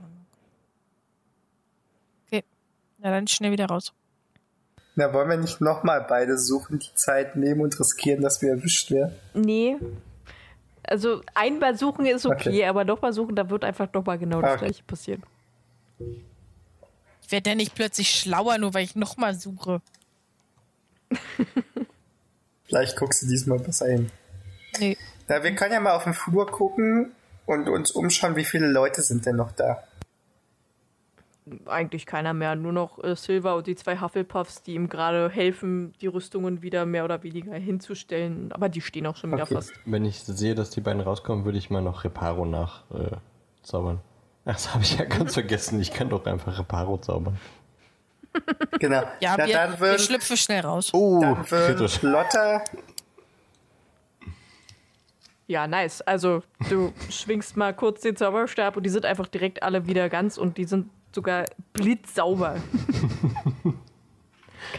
Okay. 2.27 2.43
Na 2.97 3.11
dann 3.11 3.27
schnell 3.27 3.51
wieder 3.51 3.65
raus. 3.67 3.93
Na, 4.95 5.13
wollen 5.13 5.29
wir 5.29 5.37
nicht 5.37 5.61
nochmal 5.61 6.05
beide 6.07 6.37
suchen, 6.37 6.79
die 6.79 6.93
Zeit 6.95 7.35
nehmen 7.35 7.61
und 7.61 7.79
riskieren, 7.79 8.21
dass 8.21 8.41
wir 8.41 8.49
erwischt 8.51 8.91
werden? 8.91 9.13
nee. 9.33 9.77
Also 10.83 11.21
einmal 11.35 11.77
suchen 11.77 12.07
ist 12.07 12.25
okay, 12.25 12.49
Okay. 12.49 12.65
aber 12.65 12.83
nochmal 12.83 13.13
suchen, 13.13 13.35
da 13.35 13.47
wird 13.51 13.63
einfach 13.63 13.87
nochmal 13.93 14.17
genau 14.17 14.41
das 14.41 14.53
Okay. 14.53 14.65
gleiche 14.65 14.83
passieren. 14.83 15.21
Ich 17.21 17.31
werde 17.31 17.51
ja 17.51 17.55
nicht 17.55 17.75
plötzlich 17.75 18.09
schlauer, 18.09 18.57
nur 18.57 18.73
weil 18.73 18.85
ich 18.85 18.95
nochmal 18.95 19.35
suche. 19.35 19.81
Vielleicht 22.65 22.97
guckst 22.97 23.21
du 23.21 23.27
diesmal 23.27 23.59
besser 23.59 23.87
hin. 23.87 24.11
Nee. 24.79 24.97
Na, 25.27 25.43
wir 25.43 25.53
können 25.53 25.73
ja 25.73 25.79
mal 25.79 25.93
auf 25.93 26.05
den 26.05 26.13
Flur 26.13 26.47
gucken 26.47 27.11
und 27.45 27.69
uns 27.69 27.91
umschauen, 27.91 28.35
wie 28.35 28.45
viele 28.45 28.67
Leute 28.67 29.03
sind 29.03 29.25
denn 29.27 29.35
noch 29.35 29.51
da. 29.51 29.83
Eigentlich 31.65 32.05
keiner 32.05 32.33
mehr, 32.33 32.55
nur 32.55 32.71
noch 32.71 33.03
äh, 33.03 33.15
Silver 33.15 33.55
und 33.55 33.67
die 33.67 33.75
zwei 33.75 33.99
Hufflepuffs, 33.99 34.63
die 34.63 34.73
ihm 34.73 34.89
gerade 34.89 35.29
helfen, 35.29 35.93
die 36.01 36.07
Rüstungen 36.07 36.61
wieder 36.61 36.85
mehr 36.85 37.05
oder 37.05 37.23
weniger 37.23 37.53
hinzustellen. 37.53 38.51
Aber 38.51 38.69
die 38.69 38.81
stehen 38.81 39.05
auch 39.07 39.15
schon 39.15 39.31
wieder 39.31 39.43
Okay. 39.43 39.55
fast. 39.55 39.73
Wenn 39.85 40.05
ich 40.05 40.19
sehe, 40.19 40.55
dass 40.55 40.69
die 40.69 40.81
beiden 40.81 41.01
rauskommen, 41.01 41.45
würde 41.45 41.57
ich 41.57 41.69
mal 41.69 41.81
noch 41.81 42.03
Reparo 42.03 42.45
nach 42.45 42.83
äh. 42.91 43.15
Ach, 43.71 43.91
das 44.45 44.73
habe 44.73 44.83
ich 44.83 44.97
ja 44.97 45.05
ganz 45.05 45.33
vergessen. 45.33 45.79
Ich 45.79 45.93
kann 45.93 46.09
doch 46.09 46.25
einfach 46.25 46.57
Reparo 46.57 46.97
zaubern. 46.97 47.37
Genau. 48.79 49.01
Ja, 49.19 49.35
Na, 49.37 49.47
wir, 49.47 49.53
dann 49.55 49.71
wir 49.73 49.79
würden, 49.79 49.99
schlüpfen 49.99 50.37
schnell 50.37 50.61
raus. 50.61 50.91
Oh, 50.93 51.19
dann 51.19 51.49
würden. 51.49 51.89
Lotta, 52.03 52.63
Ja, 55.47 55.65
nice. 55.65 56.01
Also, 56.01 56.43
du 56.69 56.93
schwingst 57.09 57.57
mal 57.57 57.73
kurz 57.73 58.01
den 58.01 58.15
Zauberstab 58.15 58.77
und 58.77 58.83
die 58.83 58.89
sind 58.91 59.03
einfach 59.03 59.27
direkt 59.27 59.63
alle 59.63 59.87
wieder 59.87 60.07
ganz 60.07 60.37
und 60.37 60.57
die 60.57 60.65
sind 60.65 60.91
sogar 61.13 61.45
blitzsauber. 61.73 62.57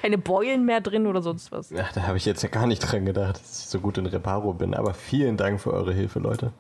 Keine 0.03 0.19
Beulen 0.19 0.65
mehr 0.65 0.81
drin 0.81 1.07
oder 1.07 1.21
sonst 1.23 1.51
was. 1.53 1.73
Ach, 1.77 1.93
da 1.93 2.03
habe 2.07 2.17
ich 2.17 2.25
jetzt 2.25 2.43
ja 2.43 2.49
gar 2.49 2.67
nicht 2.67 2.81
dran 2.81 3.05
gedacht, 3.05 3.37
dass 3.41 3.61
ich 3.61 3.67
so 3.67 3.81
gut 3.81 3.99
in 3.99 4.07
Reparo 4.07 4.53
bin. 4.53 4.75
Aber 4.75 4.95
vielen 4.95 5.37
Dank 5.37 5.61
für 5.61 5.73
eure 5.73 5.93
Hilfe, 5.93 6.21
Leute. 6.21 6.53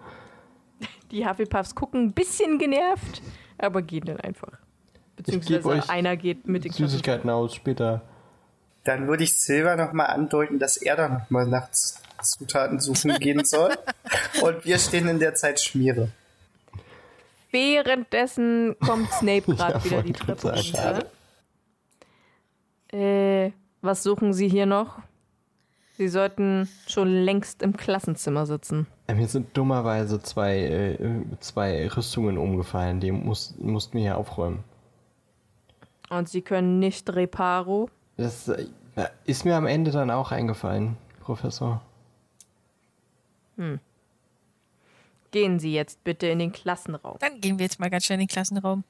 Die 1.10 1.26
Hufflepuffs 1.26 1.74
gucken 1.74 2.06
ein 2.06 2.12
bisschen 2.12 2.58
genervt, 2.58 3.22
aber 3.58 3.82
gehen 3.82 4.04
dann 4.06 4.18
einfach. 4.20 4.52
Beziehungsweise 5.16 5.68
euch 5.68 5.90
einer 5.90 6.16
geht 6.16 6.48
mit 6.48 6.64
den 6.64 6.70
Klassen. 6.72 6.88
Süßigkeiten 6.88 7.28
aus, 7.30 7.54
später. 7.54 8.02
dann 8.84 9.06
würde 9.06 9.24
ich 9.24 9.38
Silver 9.40 9.76
nochmal 9.76 10.06
andeuten, 10.06 10.58
dass 10.58 10.76
er 10.78 10.96
dann 10.96 11.12
nochmal 11.14 11.46
nach 11.46 11.70
Z- 11.70 12.00
Zutaten 12.22 12.80
suchen 12.80 13.14
gehen 13.18 13.44
soll. 13.44 13.72
und 14.42 14.64
wir 14.64 14.78
stehen 14.78 15.08
in 15.08 15.18
der 15.18 15.34
Zeit 15.34 15.60
Schmiere. 15.60 16.08
Währenddessen 17.50 18.76
kommt 18.84 19.10
Snape 19.12 19.42
gerade 19.54 19.74
Ja, 19.74 19.84
wieder 19.84 20.02
die 20.02 20.12
Treppe 20.12 20.52
runter. 20.54 21.04
Äh, 22.92 23.52
was 23.82 24.02
suchen 24.02 24.32
Sie 24.32 24.48
hier 24.48 24.66
noch? 24.66 24.98
Sie 25.96 26.08
sollten 26.08 26.68
schon 26.86 27.08
längst 27.08 27.62
im 27.62 27.76
Klassenzimmer 27.76 28.46
sitzen. 28.46 28.86
Äh, 29.06 29.14
Mir 29.14 29.28
sind 29.28 29.56
dummerweise 29.56 30.20
zwei, 30.22 30.58
äh, 30.58 31.20
zwei 31.40 31.88
Rüstungen 31.88 32.38
umgefallen. 32.38 33.00
Die 33.00 33.12
muss, 33.12 33.54
mussten 33.58 33.94
wir 33.98 34.02
hier 34.02 34.16
aufräumen. 34.16 34.64
Und 36.08 36.28
Sie 36.28 36.42
können 36.42 36.78
nicht 36.78 37.08
Reparo. 37.14 37.88
Das 38.16 38.48
äh, 38.48 38.66
ist 39.24 39.44
mir 39.44 39.56
am 39.56 39.66
Ende 39.66 39.90
dann 39.90 40.10
auch 40.10 40.32
eingefallen, 40.32 40.96
Professor. 41.20 41.82
Gehen 45.30 45.58
Sie 45.60 45.72
jetzt 45.72 46.02
bitte 46.02 46.26
in 46.26 46.38
den 46.40 46.52
Klassenraum. 46.52 47.18
Dann 47.20 47.40
gehen 47.40 47.58
wir 47.58 47.66
jetzt 47.66 47.78
mal 47.78 47.90
ganz 47.90 48.04
schnell 48.04 48.16
in 48.16 48.26
den 48.26 48.28
Klassenraum. 48.28 48.84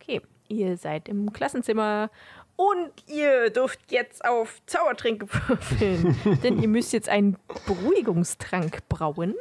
Okay, 0.00 0.20
ihr 0.48 0.76
seid 0.76 1.08
im 1.08 1.32
Klassenzimmer 1.32 2.10
und 2.56 2.90
ihr 3.06 3.50
dürft 3.50 3.90
jetzt 3.90 4.24
auf 4.24 4.60
Zaubertränke 4.66 5.26
würfeln. 5.48 6.16
denn 6.42 6.60
ihr 6.60 6.68
müsst 6.68 6.92
jetzt 6.92 7.08
einen 7.08 7.38
Beruhigungstrank 7.66 8.86
brauen. 8.88 9.34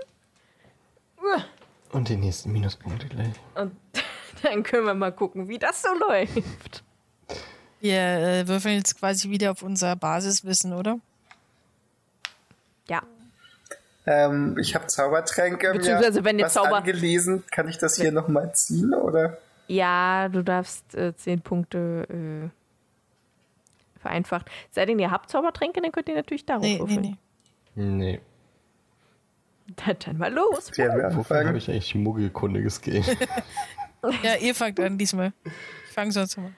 Und 1.91 2.07
die 2.07 2.15
nächsten 2.15 2.52
Minuspunkte 2.53 3.07
gleich. 3.07 3.34
Und 3.56 3.76
dann 4.43 4.64
können 4.64 4.85
wir 4.85 4.93
mal 4.93 5.11
gucken, 5.11 5.49
wie 5.49 5.60
das 5.60 5.81
so 5.81 5.89
läuft. 6.07 6.84
Wir 7.81 7.99
äh, 7.99 8.48
würfeln 8.48 8.77
jetzt 8.77 8.98
quasi 8.98 9.30
wieder 9.30 9.52
auf 9.52 9.61
unser 9.64 9.95
Basiswissen, 9.95 10.73
oder? 10.73 10.99
Ähm, 14.06 14.57
ich 14.60 14.73
habe 14.76 14.88
Zaubertränke 14.88 15.73
Beziehungsweise, 15.73 16.23
wenn 16.26 16.40
ihr 16.40 16.45
was 16.45 16.53
Zauber- 16.53 16.78
angelesen. 16.78 17.44
Kann 17.52 17.68
ich 17.69 17.78
das 17.78 17.95
hier 17.98 18.11
nochmal 18.11 18.53
ziehen, 18.56 18.94
oder? 18.94 19.38
ja, 19.68 20.28
du 20.28 20.44
darfst 20.44 20.95
äh, 20.95 21.15
zehn 21.15 21.40
Punkte 21.41 22.06
äh, 22.10 23.99
vereinfacht. 24.02 24.49
Sei 24.72 24.86
denn, 24.86 24.99
ihr 24.99 25.11
habt 25.11 25.30
Zaubertränke, 25.30 25.82
dann 25.82 25.91
könnt 25.91 26.10
ihr 26.10 26.15
natürlich 26.15 26.45
darauf 26.45 26.64
Nee, 26.64 26.73
nee, 26.73 26.80
würfeln. 26.80 27.02
nee. 27.02 27.18
Nee. 27.76 28.22
Dann, 29.86 29.95
dann 30.06 30.18
mal 30.18 30.34
los. 30.34 30.72
Ja, 30.76 31.15
Wofür 31.15 31.45
habe 31.48 31.57
ich 31.57 31.69
eigentlich 31.69 31.95
Muggelkundiges 31.95 32.82
Game? 32.82 33.03
Ja, 34.23 34.36
ihr 34.36 34.56
fangt 34.56 34.80
an 34.80 34.98
diesmal. 34.98 35.32
Ich 35.88 35.94
fange 35.94 36.11
sonst 36.11 36.36
mal. 36.36 36.52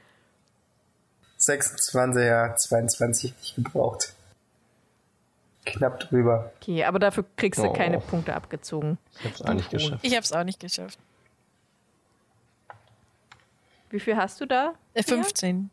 26, 1.38 2.24
ja, 2.26 2.56
22 2.56 3.34
nicht 3.38 3.56
gebraucht. 3.56 4.14
Knapp 5.65 5.99
drüber. 6.02 6.52
Okay, 6.61 6.84
aber 6.84 6.99
dafür 6.99 7.26
kriegst 7.38 7.60
du 7.61 7.68
Oh. 7.69 7.73
keine 7.73 7.99
Punkte 7.99 8.34
abgezogen. 8.35 8.98
Ich 9.19 9.26
hab's 9.26 9.41
auch 9.41 9.53
nicht 9.53 9.69
geschafft. 9.69 9.99
Ich 10.06 10.11
habe 10.14 10.23
es 10.23 10.31
auch 10.34 10.44
nicht 10.44 10.60
geschafft. 10.60 10.99
Wie 13.90 13.99
viel 13.99 14.18
hast 14.18 14.41
du 14.41 14.45
da? 14.45 14.73
Äh, 14.94 15.03
15. 15.03 15.69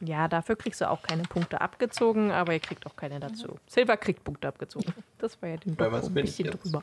Ja, 0.00 0.28
dafür 0.28 0.56
kriegst 0.56 0.80
du 0.80 0.90
auch 0.90 1.02
keine 1.02 1.22
Punkte 1.24 1.60
abgezogen, 1.60 2.30
aber 2.30 2.52
ihr 2.52 2.60
kriegt 2.60 2.86
auch 2.86 2.94
keine 2.96 3.20
dazu. 3.20 3.58
Silver 3.66 3.96
kriegt 3.96 4.22
Punkte 4.24 4.48
abgezogen. 4.48 4.92
Das 5.18 5.40
war 5.40 5.48
ja 5.48 5.56
den 5.56 5.74
Bei 5.74 5.90
was 5.90 6.06
ein 6.08 6.14
bisschen 6.14 6.50
drüber. 6.50 6.82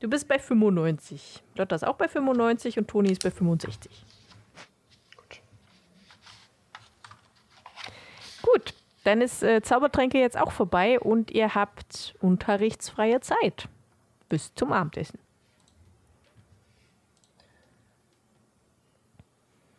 Du 0.00 0.08
bist 0.08 0.26
bei 0.26 0.38
95. 0.40 1.42
Lotta 1.54 1.76
ist 1.76 1.84
auch 1.84 1.94
bei 1.96 2.08
95 2.08 2.78
und 2.78 2.88
Toni 2.88 3.12
ist 3.12 3.22
bei 3.22 3.30
65. 3.30 4.04
Gut. 5.16 5.40
Gut, 8.42 8.74
dann 9.04 9.20
ist 9.20 9.42
äh, 9.42 9.62
Zaubertränke 9.62 10.18
jetzt 10.18 10.36
auch 10.36 10.52
vorbei 10.52 10.98
und 10.98 11.30
ihr 11.30 11.54
habt 11.54 12.14
unterrichtsfreie 12.20 13.20
Zeit. 13.20 13.68
Bis 14.28 14.52
zum 14.54 14.72
Abendessen. 14.72 15.18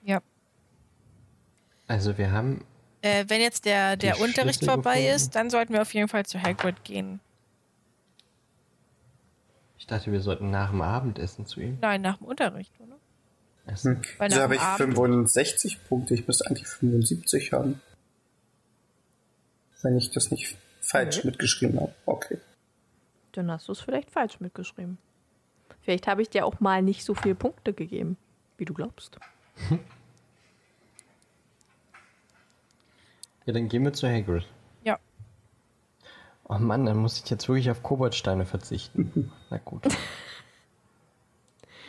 Ja. 0.03 0.21
Also 1.87 2.17
wir 2.17 2.31
haben. 2.31 2.63
Äh, 3.01 3.25
wenn 3.27 3.41
jetzt 3.41 3.65
der, 3.65 3.97
der 3.97 4.19
Unterricht 4.19 4.59
Schlüssel 4.59 4.73
vorbei 4.73 4.95
gefunden. 4.97 5.15
ist, 5.15 5.35
dann 5.35 5.49
sollten 5.49 5.73
wir 5.73 5.81
auf 5.81 5.93
jeden 5.93 6.07
Fall 6.07 6.25
zu 6.25 6.41
Hagrid 6.41 6.83
gehen. 6.83 7.19
Ich 9.77 9.87
dachte, 9.87 10.11
wir 10.11 10.21
sollten 10.21 10.49
nach 10.49 10.71
dem 10.71 10.81
Abendessen 10.81 11.45
zu 11.45 11.59
ihm. 11.59 11.77
Nein, 11.81 12.01
nach 12.01 12.17
dem 12.17 12.27
Unterricht, 12.27 12.73
oder? 12.79 12.95
essen. 13.67 14.01
Wieso 14.19 14.35
nach 14.35 14.43
habe 14.43 14.55
ich 14.55 14.61
Abend- 14.61 14.95
65 14.95 15.83
Punkte? 15.87 16.13
Ich 16.13 16.27
müsste 16.27 16.47
eigentlich 16.47 16.67
75 16.67 17.51
haben. 17.53 17.81
Wenn 19.85 19.97
ich 19.99 20.09
das 20.09 20.31
nicht 20.31 20.57
falsch 20.81 21.23
mitgeschrieben 21.23 21.79
habe. 21.79 21.93
Okay. 22.07 22.39
Dann 23.33 23.51
hast 23.51 23.67
du 23.67 23.71
es 23.71 23.81
vielleicht 23.81 24.09
falsch 24.09 24.39
mitgeschrieben. 24.39 24.97
Vielleicht 25.83 26.07
habe 26.07 26.23
ich 26.23 26.29
dir 26.31 26.43
auch 26.47 26.59
mal 26.59 26.81
nicht 26.81 27.05
so 27.05 27.13
viele 27.13 27.35
Punkte 27.35 27.71
gegeben, 27.71 28.17
wie 28.57 28.65
du 28.65 28.73
glaubst. 28.73 29.19
Ja, 33.45 33.53
dann 33.53 33.69
gehen 33.69 33.83
wir 33.83 33.93
zu 33.93 34.07
Hagrid. 34.07 34.47
Ja. 34.83 34.97
Oh 36.45 36.57
Mann, 36.57 36.87
dann 36.87 36.97
muss 36.97 37.21
ich 37.23 37.29
jetzt 37.29 37.47
wirklich 37.47 37.69
auf 37.69 37.83
Koboldsteine 37.83 38.45
verzichten. 38.47 39.31
Na 39.51 39.59
gut. 39.59 39.85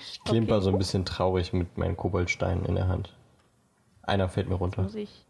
Ich 0.02 0.22
klimper 0.24 0.56
Okay. 0.56 0.64
so 0.64 0.70
ein 0.70 0.78
bisschen 0.78 1.06
traurig 1.06 1.54
mit 1.54 1.78
meinen 1.78 1.96
Koboldsteinen 1.96 2.66
in 2.66 2.74
der 2.74 2.88
Hand. 2.88 3.14
Einer 4.02 4.28
fällt 4.28 4.50
mir 4.50 4.56
runter. 4.56 4.82
Muss 4.82 4.94
ich. 4.94 5.24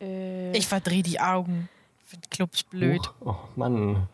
Äh, 0.00 0.52
Ich 0.56 0.68
verdrehe 0.68 1.02
die 1.02 1.18
Augen. 1.20 1.68
Ich 2.10 2.14
finde 2.14 2.28
Clubs 2.28 2.64
blöd. 2.64 3.00
Huch, 3.06 3.14
oh 3.20 3.36
Mann. 3.54 4.08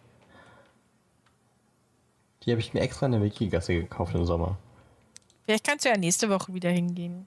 Die 2.42 2.50
habe 2.50 2.60
ich 2.60 2.74
mir 2.74 2.80
extra 2.80 3.06
in 3.06 3.12
der 3.12 3.22
Wikigasse 3.22 3.72
gekauft 3.72 4.14
im 4.14 4.26
Sommer. 4.26 4.58
Vielleicht 5.46 5.66
kannst 5.66 5.86
du 5.86 5.88
ja 5.88 5.96
nächste 5.96 6.28
Woche 6.28 6.52
wieder 6.52 6.68
hingehen. 6.68 7.26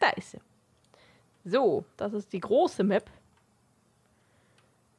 Da 0.00 0.10
ist 0.10 0.32
sie. 0.32 0.40
So, 1.46 1.86
das 1.96 2.12
ist 2.12 2.30
die 2.34 2.40
große 2.40 2.84
Map. 2.84 3.10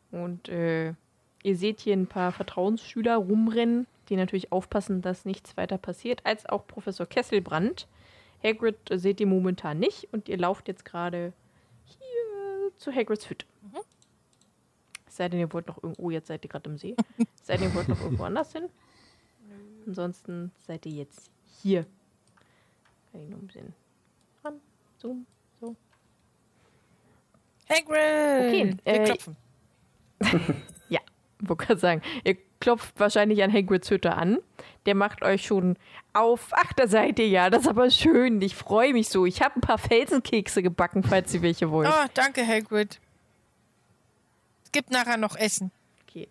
Und 0.09 0.49
äh, 0.49 0.95
ihr 1.43 1.55
seht 1.55 1.79
hier 1.79 1.95
ein 1.95 2.07
paar 2.07 2.31
Vertrauensschüler 2.31 3.17
rumrennen, 3.17 3.85
die 4.09 4.15
natürlich 4.15 4.51
aufpassen, 4.51 5.03
dass 5.03 5.25
nichts 5.25 5.57
weiter 5.57 5.77
passiert, 5.77 6.25
als 6.25 6.47
auch 6.47 6.65
Professor 6.65 7.05
Kesselbrand. 7.05 7.87
Hagrid 8.43 8.89
äh, 8.89 8.97
seht 8.97 9.19
ihr 9.19 9.27
momentan 9.27 9.77
nicht 9.77 10.11
und 10.11 10.27
ihr 10.27 10.39
lauft 10.39 10.67
jetzt 10.67 10.85
gerade 10.85 11.31
zu 12.77 12.93
Hagrids 12.93 13.29
Hütte. 13.29 13.45
Es 15.07 15.17
sei 15.17 15.29
denn, 15.29 15.39
ihr 15.39 15.53
wollt 15.53 15.67
noch 15.67 15.81
irgendwo, 15.81 16.09
jetzt 16.11 16.27
seid 16.27 16.43
ihr 16.43 16.49
gerade 16.49 16.69
im 16.69 16.77
See. 16.77 16.95
Es 17.17 17.47
sei 17.47 17.55
denn, 17.57 17.69
ihr 17.69 17.75
wollt 17.75 17.87
noch 17.87 18.01
irgendwo 18.01 18.23
anders 18.25 18.51
hin. 18.51 18.69
Ansonsten 19.87 20.51
seid 20.67 20.85
ihr 20.85 20.91
jetzt 20.91 21.29
hier. 21.61 21.85
Kann 23.11 23.21
ich 23.21 23.29
noch 23.29 23.37
ein 23.37 23.47
bisschen 23.47 23.73
ran, 24.43 24.59
zoom, 24.97 25.25
so. 25.61 25.75
Hagrid! 27.69 27.87
Okay, 27.87 28.77
wir 28.83 28.93
äh, 28.93 29.05
klopfen. 29.05 29.37
Ja, 30.89 30.99
wollte 31.39 31.65
gerade 31.65 31.79
sagen. 31.79 32.01
Ihr 32.23 32.37
klopft 32.65 32.99
wahrscheinlich 32.99 33.43
an 33.43 33.53
Hagrids 33.53 33.91
Hütte 33.91 34.15
an. 34.15 34.39
Der 34.87 34.95
macht 34.95 35.21
euch 35.21 35.45
schon 35.45 35.77
auf. 36.13 36.47
Ach, 36.49 36.73
da 36.73 36.87
seid 36.87 37.19
ihr 37.19 37.27
ja. 37.27 37.51
Das 37.51 37.61
ist 37.61 37.67
aber 37.67 37.91
schön. 37.91 38.41
Ich 38.41 38.55
freue 38.55 38.91
mich 38.91 39.09
so. 39.09 39.27
Ich 39.27 39.43
habe 39.43 39.59
ein 39.59 39.61
paar 39.61 39.77
Felsenkekse 39.77 40.63
gebacken, 40.63 41.03
falls 41.03 41.31
ihr 41.35 41.43
welche 41.43 41.69
wollt. 41.69 41.87
Oh, 41.87 42.07
danke, 42.15 42.45
Hagrid. 42.45 42.99
Es 44.63 44.71
gibt 44.71 44.89
nachher 44.89 45.17
noch 45.17 45.35
Essen. 45.35 45.69
Okay. 46.09 46.27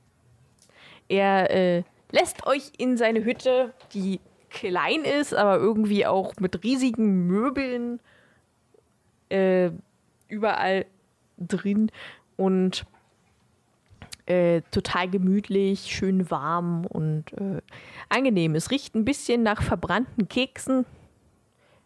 Er 1.08 1.52
äh, 1.52 1.84
lässt 2.10 2.44
euch 2.48 2.72
in 2.78 2.96
seine 2.96 3.24
Hütte, 3.24 3.72
die 3.92 4.20
klein 4.50 5.02
ist, 5.02 5.34
aber 5.34 5.58
irgendwie 5.58 6.04
auch 6.04 6.34
mit 6.40 6.64
riesigen 6.64 7.28
Möbeln 7.28 8.00
äh, 9.28 9.70
überall 10.26 10.86
drin 11.38 11.92
und 12.36 12.86
äh, 14.26 14.62
total 14.70 15.08
gemütlich, 15.08 15.94
schön 15.94 16.30
warm 16.30 16.86
und 16.86 17.32
äh, 17.34 17.60
angenehm. 18.08 18.54
Es 18.54 18.70
riecht 18.70 18.94
ein 18.94 19.04
bisschen 19.04 19.42
nach 19.42 19.62
verbrannten 19.62 20.28
Keksen, 20.28 20.86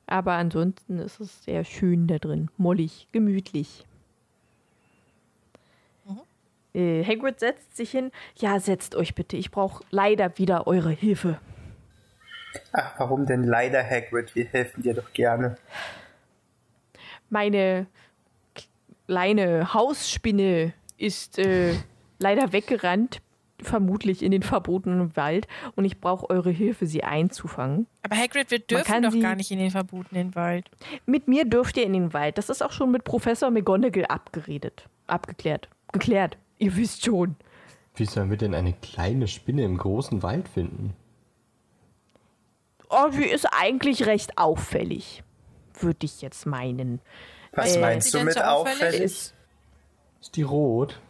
aber 0.07 0.35
ansonsten 0.35 0.99
ist 0.99 1.21
es 1.21 1.45
sehr 1.45 1.65
schön 1.65 2.07
da 2.07 2.19
drin. 2.19 2.51
Mollig, 2.57 3.09
gemütlich. 3.13 3.85
Äh, 6.75 7.05
Hagrid 7.05 7.41
setzt 7.41 7.77
sich 7.77 7.91
hin. 7.91 8.13
Ja, 8.37 8.61
setzt 8.61 8.95
euch 8.95 9.15
bitte. 9.15 9.37
Ich 9.37 9.51
brauche 9.51 9.83
leider 9.91 10.39
wieder 10.39 10.67
eure 10.67 10.91
Hilfe. 10.91 11.41
Ach, 12.73 12.95
warum 12.99 13.27
denn 13.27 13.45
leider, 13.45 13.83
Hagrid? 13.83 14.35
Wir 14.35 14.47
helfen 14.47 14.83
dir 14.83 14.95
doch 14.95 15.13
gerne. 15.13 15.57
Meine 17.31 17.87
kleine 19.07 19.75
Hausspinne 19.75 20.73
ist 20.97 21.39
äh, 21.39 21.75
leider 22.19 22.53
weggerannt, 22.53 23.21
vermutlich 23.61 24.23
in 24.23 24.31
den 24.31 24.43
verbotenen 24.43 25.17
Wald. 25.17 25.49
Und 25.75 25.85
ich 25.85 26.01
brauche 26.01 26.31
eure 26.31 26.51
Hilfe, 26.51 26.87
sie 26.87 27.03
einzufangen. 27.05 27.87
Aber 28.03 28.17
Hagrid, 28.17 28.51
wir 28.51 28.61
kann 28.83 29.03
dürfen 29.03 29.21
doch 29.21 29.27
gar 29.29 29.35
nicht 29.35 29.51
in 29.51 29.59
den 29.59 29.71
verbotenen 29.71 30.35
Wald. 30.35 30.71
Mit 31.07 31.27
mir 31.29 31.45
dürft 31.45 31.77
ihr 31.77 31.85
in 31.85 31.93
den 31.93 32.13
Wald. 32.13 32.39
Das 32.39 32.49
ist 32.51 32.63
auch 32.63 32.73
schon 32.73 32.91
mit 32.93 33.05
Professor 33.05 33.51
McGonagall 33.51 34.07
abgeredet. 34.07 34.89
Abgeklärt. 35.07 35.69
Geklärt. 35.93 36.37
Ihr 36.59 36.77
wisst 36.77 37.05
schon. 37.05 37.35
Wie 37.95 38.05
sollen 38.05 38.31
wir 38.31 38.37
denn 38.37 38.55
eine 38.55 38.75
kleine 38.75 39.27
Spinne 39.27 39.65
im 39.65 39.77
großen 39.77 40.23
Wald 40.23 40.49
finden? 40.49 40.95
Oh, 42.91 43.11
sie 43.11 43.25
ist 43.25 43.47
eigentlich 43.47 44.07
recht 44.07 44.39
auffällig. 44.39 45.23
Würde 45.81 46.07
ich 46.07 46.23
jetzt 46.23 46.47
meinen. 46.47 47.01
Was 47.53 47.77
Äh, 47.77 47.81
meinst 47.81 48.13
Sie 48.13 48.19
du 48.19 48.25
mit 48.25 48.41
auffällig? 48.43 48.83
auffällig? 48.83 49.01
Ist, 49.03 49.35
Ist 50.21 50.37
die 50.37 50.43
rot? 50.43 51.01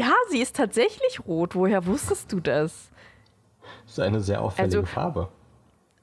Ja, 0.00 0.12
sie 0.30 0.40
ist 0.40 0.56
tatsächlich 0.56 1.20
rot. 1.26 1.54
Woher 1.54 1.84
wusstest 1.86 2.32
du 2.32 2.40
das? 2.40 2.90
Ist 3.86 4.00
eine 4.00 4.20
sehr 4.20 4.40
auffällige 4.42 4.78
Also- 4.78 4.86
Farbe. 4.86 5.28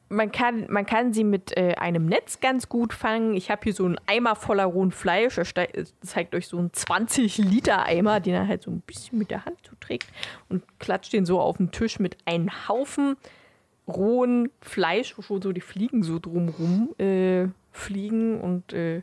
Man 0.09 0.31
kann, 0.31 0.67
man 0.71 0.85
kann 0.85 1.11
sie 1.11 1.25
mit 1.25 1.57
äh, 1.57 1.73
einem 1.75 2.05
Netz 2.05 2.39
ganz 2.39 2.69
gut 2.69 2.93
fangen. 2.93 3.35
Ich 3.35 3.51
habe 3.51 3.59
hier 3.65 3.73
so 3.73 3.83
einen 3.83 3.97
Eimer 4.05 4.37
voller 4.37 4.63
rohen 4.63 4.91
Fleisch. 4.93 5.37
Äh, 5.37 5.83
zeigt 5.99 6.33
euch 6.33 6.47
so 6.47 6.57
einen 6.57 6.69
20-Liter-Eimer, 6.71 8.21
den 8.21 8.33
er 8.35 8.47
halt 8.47 8.63
so 8.63 8.71
ein 8.71 8.79
bisschen 8.79 9.17
mit 9.19 9.31
der 9.31 9.43
Hand 9.43 9.57
zuträgt 9.65 10.07
und 10.47 10.63
klatscht 10.79 11.11
den 11.11 11.25
so 11.25 11.41
auf 11.41 11.57
den 11.57 11.71
Tisch 11.71 11.99
mit 11.99 12.15
einem 12.25 12.49
Haufen 12.69 13.17
rohen 13.85 14.49
Fleisch, 14.61 15.17
wo 15.17 15.21
schon 15.23 15.41
so 15.41 15.51
die 15.51 15.59
Fliegen 15.59 16.03
so 16.03 16.19
drumrum 16.19 16.93
äh, 16.99 17.47
fliegen 17.73 18.39
und 18.39 18.71
äh, 18.71 19.01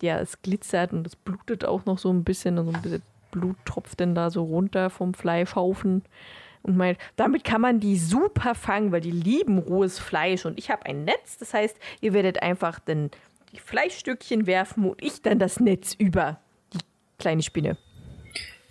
ja, 0.00 0.20
es 0.20 0.40
glitzert 0.40 0.94
und 0.94 1.06
es 1.06 1.16
blutet 1.16 1.66
auch 1.66 1.84
noch 1.84 1.98
so 1.98 2.10
ein 2.10 2.24
bisschen 2.24 2.56
und 2.58 2.64
so 2.66 2.72
ein 2.72 2.80
bisschen 2.80 3.02
Blut 3.30 3.56
tropft 3.64 4.00
dann 4.00 4.14
da 4.14 4.30
so 4.30 4.42
runter 4.44 4.90
vom 4.90 5.14
Fleischhaufen 5.14 6.02
und 6.62 6.76
meint, 6.76 6.98
damit 7.16 7.44
kann 7.44 7.60
man 7.60 7.80
die 7.80 7.96
super 7.98 8.54
fangen, 8.54 8.92
weil 8.92 9.00
die 9.00 9.10
lieben 9.10 9.58
rohes 9.58 9.98
Fleisch 9.98 10.44
und 10.44 10.58
ich 10.58 10.70
habe 10.70 10.86
ein 10.86 11.04
Netz, 11.04 11.38
das 11.38 11.54
heißt, 11.54 11.76
ihr 12.00 12.12
werdet 12.12 12.42
einfach 12.42 12.78
dann 12.80 13.10
die 13.52 13.60
Fleischstückchen 13.60 14.46
werfen 14.46 14.84
und 14.84 15.02
ich 15.02 15.22
dann 15.22 15.38
das 15.38 15.60
Netz 15.60 15.94
über 15.94 16.40
die 16.72 16.78
kleine 17.18 17.42
Spinne. 17.42 17.78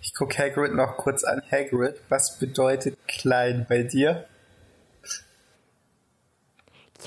Ich 0.00 0.14
guck 0.14 0.38
Hagrid 0.38 0.74
noch 0.74 0.96
kurz 0.96 1.24
an. 1.24 1.42
Hagrid, 1.50 2.00
was 2.08 2.38
bedeutet 2.38 2.96
klein 3.08 3.66
bei 3.68 3.82
dir? 3.82 4.26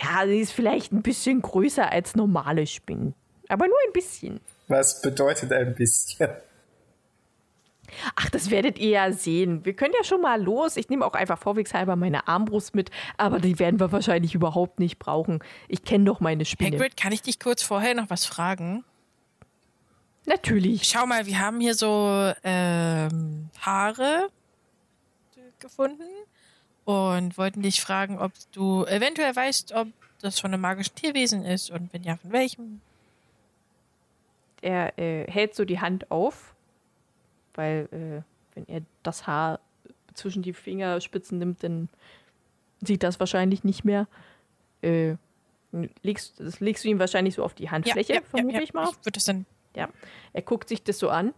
Ja, 0.02 0.26
sie 0.26 0.40
ist 0.40 0.52
vielleicht 0.52 0.92
ein 0.92 1.02
bisschen 1.02 1.42
größer 1.42 1.92
als 1.92 2.16
normale 2.16 2.68
Spinnen, 2.68 3.14
aber 3.48 3.68
nur 3.68 3.78
ein 3.88 3.94
bisschen. 3.94 4.40
Was 4.68 5.02
bedeutet 5.02 5.52
ein 5.52 5.76
bisschen? 5.76 6.30
Ach, 8.16 8.30
das 8.30 8.50
werdet 8.50 8.80
ihr 8.80 8.90
ja 8.90 9.12
sehen. 9.12 9.66
Wir 9.66 9.74
können 9.74 9.94
ja 9.98 10.04
schon 10.04 10.22
mal 10.22 10.42
los. 10.42 10.78
Ich 10.78 10.90
nehme 10.90 11.06
auch 11.06 11.14
einfach 11.14 11.38
vorwegshalber 11.38 11.96
meine 11.96 12.28
Armbrust 12.28 12.76
mit, 12.76 12.92
aber 13.18 13.40
die 13.40 13.60
werden 13.60 13.80
wir 13.80 13.92
wahrscheinlich 13.92 14.36
überhaupt 14.36 14.80
nicht 14.80 15.00
brauchen. 15.00 15.40
Ich 15.68 15.84
kenne 15.84 16.06
doch 16.06 16.20
meine 16.20 16.46
Spinne. 16.46 16.78
Hagrid, 16.78 16.98
kann 16.98 17.12
ich 17.12 17.22
dich 17.22 17.40
kurz 17.40 17.64
vorher 17.64 17.94
noch 17.96 18.10
was 18.10 18.26
fragen? 18.26 18.84
Natürlich. 20.26 20.84
Schau 20.84 21.06
mal, 21.06 21.26
wir 21.26 21.40
haben 21.40 21.60
hier 21.60 21.74
so 21.74 22.32
ähm, 22.44 23.50
Haare 23.60 24.30
gefunden 25.60 26.04
und 26.86 27.38
wollten 27.38 27.62
dich 27.62 27.82
fragen, 27.82 28.20
ob 28.20 28.32
du 28.52 28.86
eventuell 28.86 29.36
weißt, 29.36 29.74
ob 29.74 29.88
das 30.22 30.40
von 30.40 30.54
einem 30.54 30.62
magischen 30.62 30.96
Tierwesen 30.96 31.44
ist 31.44 31.72
und 31.72 31.94
wenn 31.94 32.04
ja, 32.04 32.18
von 32.18 32.32
welchem. 32.32 32.82
Er 34.62 34.98
äh, 35.00 35.26
hält 35.30 35.56
so 35.56 35.66
die 35.66 35.80
Hand 35.80 36.12
auf, 36.12 36.51
weil 37.54 37.88
äh, 37.92 38.56
wenn 38.56 38.68
er 38.68 38.82
das 39.04 39.28
Haar 39.28 39.60
zwischen 40.14 40.42
die 40.42 40.54
Fingerspitzen 40.54 41.38
nimmt, 41.38 41.64
dann 41.64 41.90
sieht 42.82 43.04
das 43.04 43.20
wahrscheinlich 43.20 43.64
nicht 43.64 43.86
mehr. 43.86 44.08
Äh, 44.82 45.16
legst, 46.02 46.40
das 46.40 46.60
legst 46.60 46.84
du 46.84 46.90
ihm 46.90 47.00
wahrscheinlich 47.00 47.36
so 47.36 47.44
auf 47.44 47.54
die 47.54 47.70
Handfläche, 47.70 48.22
vermute 48.30 48.62
ich 48.62 48.74
mal. 48.74 48.90
Ich 48.90 48.98
würde 49.00 49.12
das 49.12 49.26
dann 49.26 49.46
Ja. 49.76 49.90
Er 50.34 50.42
guckt 50.42 50.70
sich 50.70 50.84
das 50.84 51.00
so 51.00 51.10
an. 51.10 51.34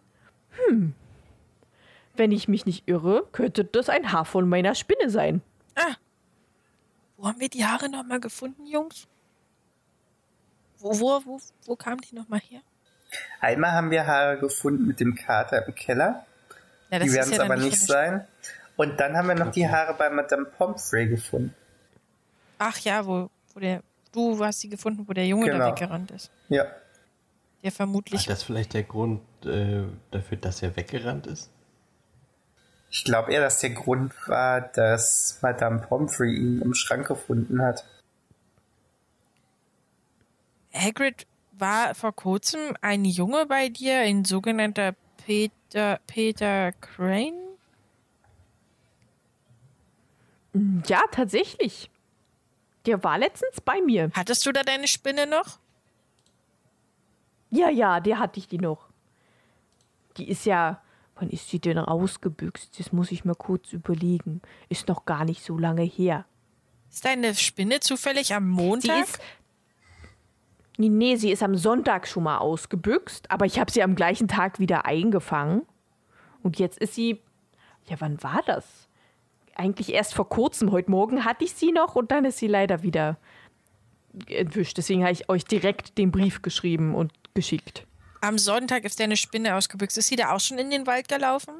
Hm. 0.68 0.94
Wenn 2.15 2.31
ich 2.31 2.48
mich 2.48 2.65
nicht 2.65 2.88
irre, 2.88 3.27
könnte 3.31 3.65
das 3.65 3.90
ein 3.90 4.11
Haar 4.11 4.26
von 4.26 4.48
meiner 4.48 4.76
Spinne 4.76 5.10
sein. 5.10 5.41
Ah. 5.76 5.95
Wo 7.18 7.27
haben 7.27 7.40
wir 7.40 7.49
die 7.49 7.65
Haare 7.65 7.90
nochmal 7.90 8.19
gefunden, 8.19 8.65
Jungs? 8.65 9.07
Wo, 10.80 10.99
wo, 10.99 11.22
wo, 11.26 11.40
wo 11.65 11.76
kamen 11.76 12.02
die 12.02 12.15
nochmal 12.15 12.40
her? 12.40 12.61
Einmal 13.40 13.72
haben 13.72 13.91
wir 13.91 14.07
Haare 14.07 14.38
gefunden 14.38 14.88
mit 14.88 14.99
dem 14.99 15.15
Kater 15.15 15.65
im 15.68 15.76
Keller. 15.76 16.26
Ja, 16.90 16.99
die 16.99 17.11
werden 17.11 17.31
es 17.31 17.38
dann 17.38 17.52
aber 17.52 17.60
nicht 17.61 17.80
sein. 17.80 18.27
Und 18.76 18.99
dann 18.99 19.15
haben 19.18 19.27
wir 19.27 19.35
noch 19.35 19.52
die 19.52 19.68
Haare 19.69 19.94
bei 19.95 20.10
Madame 20.10 20.45
Pomfrey 20.45 21.07
gefunden. 21.07 21.56
Ach 22.60 22.77
ja, 22.80 23.06
wo, 23.06 23.30
wo 23.53 23.60
der, 23.60 23.81
du 24.11 24.44
hast 24.44 24.61
sie 24.61 24.69
gefunden, 24.69 25.07
wo 25.07 25.14
der 25.14 25.27
Junge 25.27 25.48
da 25.48 25.53
Genau. 25.53 25.68
weggerannt 25.72 26.11
ist. 26.11 26.31
Ja. 26.49 26.65
Der 27.64 27.72
vermutlich. 27.72 28.22
Ist 28.22 28.30
das 28.30 28.44
vielleicht 28.44 28.73
der 28.73 28.84
Grund 28.84 29.22
äh, 29.45 29.84
dafür, 30.11 30.38
dass 30.38 30.61
er 30.61 30.76
weggerannt 30.76 31.27
ist? 31.27 31.49
Ich 32.90 33.03
glaube 33.06 33.31
eher, 33.34 33.41
dass 33.41 33.60
der 33.60 33.72
Grund 33.72 34.14
war, 34.27 34.61
dass 34.61 35.40
Madame 35.41 35.80
Pomfrey 35.80 36.35
ihn 36.35 36.61
im 36.61 36.73
Schrank 36.76 37.07
gefunden 37.07 37.61
hat. 37.61 37.85
Hagrid 40.73 41.26
war 41.64 41.95
vor 41.95 42.11
kurzem 42.14 42.76
ein 42.81 43.06
Junge 43.06 43.45
bei 43.45 43.69
dir, 43.69 43.99
ein 43.99 44.26
sogenannter 44.26 44.95
Peter, 45.26 45.99
Peter 46.07 46.73
Crane? 46.73 47.40
Ja, 50.85 51.02
tatsächlich. 51.11 51.90
Der 52.85 53.02
war 53.03 53.18
letztens 53.18 53.61
bei 53.61 53.81
mir. 53.81 54.11
Hattest 54.14 54.45
du 54.45 54.52
da 54.52 54.61
deine 54.64 54.88
Spinne 54.90 55.26
noch? 55.26 55.57
Ja, 57.49 57.69
ja, 57.69 58.02
der 58.02 58.19
hatte 58.19 58.40
ich 58.40 58.48
die 58.49 58.57
noch. 58.57 58.90
Die 60.18 60.27
ist 60.30 60.45
ja. 60.45 60.81
Wann 61.15 61.30
ist 61.30 61.48
sie 61.49 61.60
denn 61.60 61.77
rausgebüxt? 61.77 62.77
Das 62.80 62.91
muss 62.91 63.11
ich 63.11 63.23
mal 63.23 63.35
kurz 63.35 63.72
überlegen. 63.72 64.41
Ist 64.68 64.88
noch 64.88 65.06
gar 65.06 65.23
nicht 65.26 65.44
so 65.44 65.57
lange 65.57 65.84
her. 65.84 66.26
Ist 66.91 67.06
deine 67.06 67.35
Spinne 67.35 67.80
zufällig 67.80 68.34
am 68.34 68.45
Sie 68.45 68.64
Montag? 68.64 69.03
ist. 69.03 69.19
Nee, 70.77 71.15
sie 71.15 71.31
ist 71.31 71.43
am 71.43 71.55
Sonntag 71.55 72.07
schon 72.07 72.23
mal 72.23 72.39
ausgebüxt, 72.39 73.29
aber 73.29 73.45
ich 73.45 73.59
habe 73.59 73.71
sie 73.71 73.83
am 73.83 73.95
gleichen 73.95 74.27
Tag 74.27 74.59
wieder 74.59 74.85
eingefangen. 74.85 75.63
Und 76.41 76.59
jetzt 76.59 76.79
ist 76.79 76.95
sie. 76.95 77.21
Ja, 77.87 77.97
wann 77.99 78.21
war 78.23 78.41
das? 78.45 78.87
Eigentlich 79.55 79.93
erst 79.93 80.13
vor 80.13 80.29
kurzem. 80.29 80.71
Heute 80.71 80.89
Morgen 80.89 81.25
hatte 81.25 81.43
ich 81.43 81.53
sie 81.53 81.71
noch 81.71 81.95
und 81.95 82.11
dann 82.11 82.25
ist 82.25 82.37
sie 82.37 82.47
leider 82.47 82.81
wieder 82.81 83.17
entwischt. 84.27 84.77
Deswegen 84.77 85.03
habe 85.03 85.13
ich 85.13 85.29
euch 85.29 85.45
direkt 85.45 85.97
den 85.97 86.11
Brief 86.11 86.41
geschrieben 86.41 86.95
und 86.95 87.11
geschickt. 87.33 87.85
Am 88.21 88.37
Sonntag 88.37 88.85
ist 88.85 88.99
deine 88.99 89.17
Spinne 89.17 89.55
ausgebüxt. 89.55 89.97
Ist 89.97 90.07
sie 90.07 90.15
da 90.15 90.33
auch 90.33 90.39
schon 90.39 90.57
in 90.57 90.71
den 90.71 90.87
Wald 90.87 91.07
gelaufen? 91.07 91.53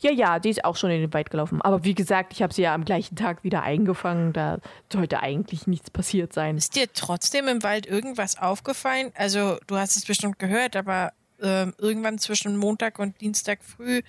Ja, 0.00 0.10
ja, 0.10 0.38
die 0.38 0.50
ist 0.50 0.64
auch 0.64 0.76
schon 0.76 0.90
in 0.90 1.00
den 1.00 1.12
Wald 1.12 1.30
gelaufen. 1.30 1.60
Aber 1.62 1.84
wie 1.84 1.94
gesagt, 1.94 2.32
ich 2.32 2.42
habe 2.42 2.52
sie 2.52 2.62
ja 2.62 2.74
am 2.74 2.84
gleichen 2.84 3.16
Tag 3.16 3.44
wieder 3.44 3.62
eingefangen. 3.62 4.32
Da 4.32 4.58
sollte 4.92 5.20
eigentlich 5.20 5.66
nichts 5.66 5.90
passiert 5.90 6.32
sein. 6.32 6.56
Ist 6.56 6.76
dir 6.76 6.92
trotzdem 6.92 7.48
im 7.48 7.62
Wald 7.62 7.86
irgendwas 7.86 8.38
aufgefallen? 8.38 9.12
Also, 9.14 9.58
du 9.66 9.76
hast 9.76 9.96
es 9.96 10.04
bestimmt 10.04 10.38
gehört, 10.38 10.76
aber 10.76 11.12
ähm, 11.40 11.74
irgendwann 11.78 12.18
zwischen 12.18 12.56
Montag 12.56 12.98
und 12.98 13.20
Dienstag 13.20 13.64
früh 13.64 14.02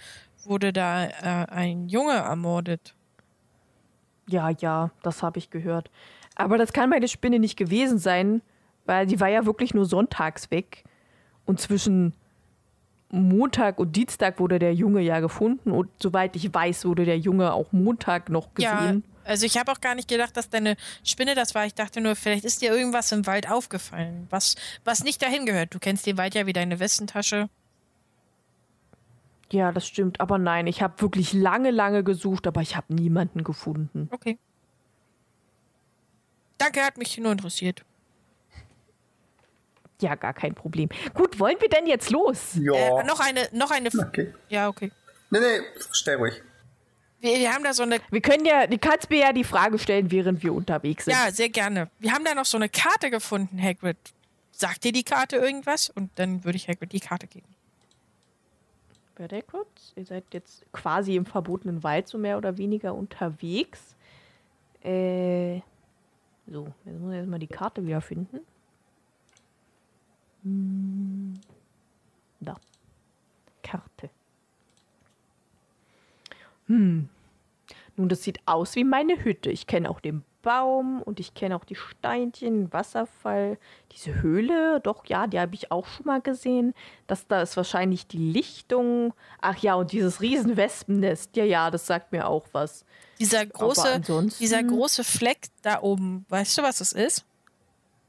wurde 0.45 0.74
da 0.74 1.06
äh, 1.06 1.48
ein 1.50 1.88
Junge 1.90 2.14
ermordet. 2.14 2.94
Ja, 4.28 4.50
ja, 4.50 4.91
das 5.02 5.24
habe 5.24 5.40
ich 5.40 5.50
gehört. 5.50 5.90
Aber 6.36 6.58
das 6.58 6.74
kann 6.74 6.90
meine 6.90 7.08
Spinne 7.08 7.40
nicht 7.40 7.58
gewesen 7.58 7.98
sein, 7.98 8.41
weil 8.86 9.06
die 9.06 9.20
war 9.20 9.30
ja 9.30 9.45
wirklich 9.45 9.74
nur 9.74 9.86
sonntags 9.86 10.52
weg. 10.52 10.84
Und 11.45 11.60
zwischen 11.60 12.16
Montag 13.14 13.80
und 13.80 13.95
Dienstag 13.95 14.40
wurde 14.40 14.57
der 14.57 14.73
Junge 14.73 15.02
ja 15.02 15.19
gefunden. 15.19 15.72
Und 15.72 15.90
soweit 16.02 16.35
ich 16.35 16.53
weiß, 16.53 16.85
wurde 16.85 17.06
der 17.06 17.19
Junge 17.19 17.53
auch 17.53 17.72
Montag 17.72 18.30
noch 18.30 18.53
gesehen. 18.56 19.03
Ja, 19.06 19.30
also 19.30 19.45
ich 19.45 19.57
habe 19.57 19.72
auch 19.72 19.80
gar 19.81 19.94
nicht 19.94 20.07
gedacht, 20.07 20.35
dass 20.35 20.49
deine 20.49 20.76
Spinne 21.03 21.35
das 21.35 21.53
war. 21.53 21.65
Ich 21.65 21.76
dachte 21.76 22.02
nur, 22.02 22.15
vielleicht 22.15 22.44
ist 22.44 22.61
dir 22.61 22.76
irgendwas 22.76 23.11
im 23.11 23.27
Wald 23.27 23.49
aufgefallen, 23.49 24.27
was, 24.31 24.56
was 24.84 25.03
nicht 25.03 25.22
dahin 25.22 25.45
gehört. 25.45 25.73
Du 25.73 25.80
kennst 25.80 26.07
den 26.07 26.18
Wald 26.18 26.34
ja 26.34 26.48
wie 26.48 26.53
deine 26.53 26.80
Westentasche. 26.80 27.49
Ja, 29.52 29.72
das 29.72 29.88
stimmt. 29.88 30.19
Aber 30.19 30.40
nein, 30.40 30.65
ich 30.65 30.81
habe 30.81 30.99
wirklich 30.99 31.34
lange, 31.34 31.69
lange 31.69 32.03
gesucht, 32.03 32.48
aber 32.48 32.61
ich 32.61 32.76
habe 32.76 32.94
niemanden 32.94 33.44
gefunden. 33.44 34.10
Okay. 34.11 34.40
Danke, 36.57 36.81
hat 36.81 36.98
mich 36.98 37.15
nur 37.19 37.31
interessiert. 37.31 37.85
Ja, 40.02 40.15
gar 40.15 40.34
kein 40.34 40.53
Problem. 40.56 40.90
Gut, 41.14 41.40
wollen 41.40 41.57
wir 41.61 41.70
denn 41.70 41.88
jetzt 41.88 42.10
los? 42.10 42.56
Ja. 42.56 42.99
Äh, 42.99 43.03
noch 43.06 43.20
eine, 43.20 43.48
noch 43.53 43.72
eine. 43.72 43.88
F- 43.88 43.95
Okay. 44.07 44.34
Ja, 44.49 44.68
okay. 44.68 44.91
Nee, 45.30 45.40
nee, 45.40 45.61
stell 45.91 46.18
ruhig. 46.18 46.41
Wir, 47.22 47.38
wir 47.40 47.53
haben 47.53 47.64
da 47.64 47.74
so 47.74 47.84
eine. 47.84 47.99
Wir 48.11 48.22
können 48.22 48.45
ja, 48.45 48.68
du 48.68 48.78
kannst 48.78 49.10
mir 49.10 49.20
ja 49.20 49.34
die 49.34 49.44
Frage 49.45 49.80
stellen, 49.80 50.11
während 50.11 50.44
wir 50.44 50.53
unterwegs 50.53 51.06
sind. 51.06 51.14
Ja, 51.14 51.32
sehr 51.32 51.49
gerne. 51.49 51.90
Wir 51.99 52.11
haben 52.11 52.26
da 52.26 52.36
noch 52.36 52.45
so 52.45 52.57
eine 52.57 52.70
Karte 52.70 53.10
gefunden, 53.10 53.61
Hagrid. 53.61 53.98
Sagt 54.52 54.84
dir 54.84 54.91
die 54.91 55.03
Karte 55.03 55.38
irgendwas? 55.38 55.90
Und 55.90 56.11
dann 56.15 56.44
würde 56.44 56.57
ich 56.57 56.68
Hagrid 56.68 56.91
die 56.91 56.99
Karte 56.99 57.28
geben. 57.28 57.48
Warte 59.18 59.41
kurz. 59.44 59.94
Ihr 59.95 60.06
seid 60.06 60.24
jetzt 60.32 60.65
quasi 60.74 61.15
im 61.15 61.26
verbotenen 61.26 61.84
Wald 61.84 62.07
so 62.07 62.18
mehr 62.18 62.38
oder 62.38 62.57
weniger 62.57 62.94
unterwegs. 62.95 63.95
Äh, 64.84 65.61
so, 66.48 66.68
jetzt 66.86 66.99
muss 66.99 67.11
ich 67.14 67.18
erstmal 67.20 67.40
die 67.40 67.48
Karte 67.48 67.86
wieder 67.86 68.02
finden. 68.02 68.40
Da. 72.40 72.56
Karte. 73.64 74.10
Hm. 76.68 77.10
Nun, 77.95 78.10
das 78.10 78.24
sieht 78.24 78.40
aus 78.45 78.76
wie 78.76 78.84
meine 78.84 79.24
Hütte. 79.24 79.49
Ich 79.52 79.68
kenne 79.68 79.90
auch 79.90 79.99
den 79.99 80.24
Baum 80.41 81.02
und 81.02 81.20
ich 81.20 81.34
kenne 81.34 81.56
auch 81.56 81.64
die 81.64 81.76
Steinchen, 81.76 82.65
den 82.65 82.74
Wasserfall, 82.74 83.57
diese 83.91 84.22
Höhle. 84.22 84.82
Doch, 84.82 85.06
ja, 85.06 85.28
die 85.28 85.40
habe 85.40 85.56
ich 85.56 85.72
auch 85.72 85.88
schon 85.88 86.06
mal 86.06 86.22
gesehen. 86.22 86.74
Das 87.07 87.28
da 87.28 87.41
ist 87.41 87.56
wahrscheinlich 87.56 88.07
die 88.07 88.18
Lichtung. 88.18 89.14
Ach 89.41 89.57
ja, 89.57 89.76
und 89.76 89.91
dieses 89.91 90.22
riesen 90.22 90.57
Wespennest. 90.57 91.36
Ja, 91.36 91.45
ja, 91.45 91.72
das 91.72 91.88
sagt 91.88 92.11
mir 92.11 92.28
auch 92.28 92.45
was. 92.52 92.86
Dieser 93.20 93.45
große, 93.45 94.02
dieser 94.40 94.64
große 94.64 95.03
Fleck 95.03 95.48
da 95.61 95.82
oben, 95.82 96.26
weißt 96.30 96.57
du, 96.57 96.64
was 96.64 96.80
das 96.80 96.91
ist? 96.91 97.26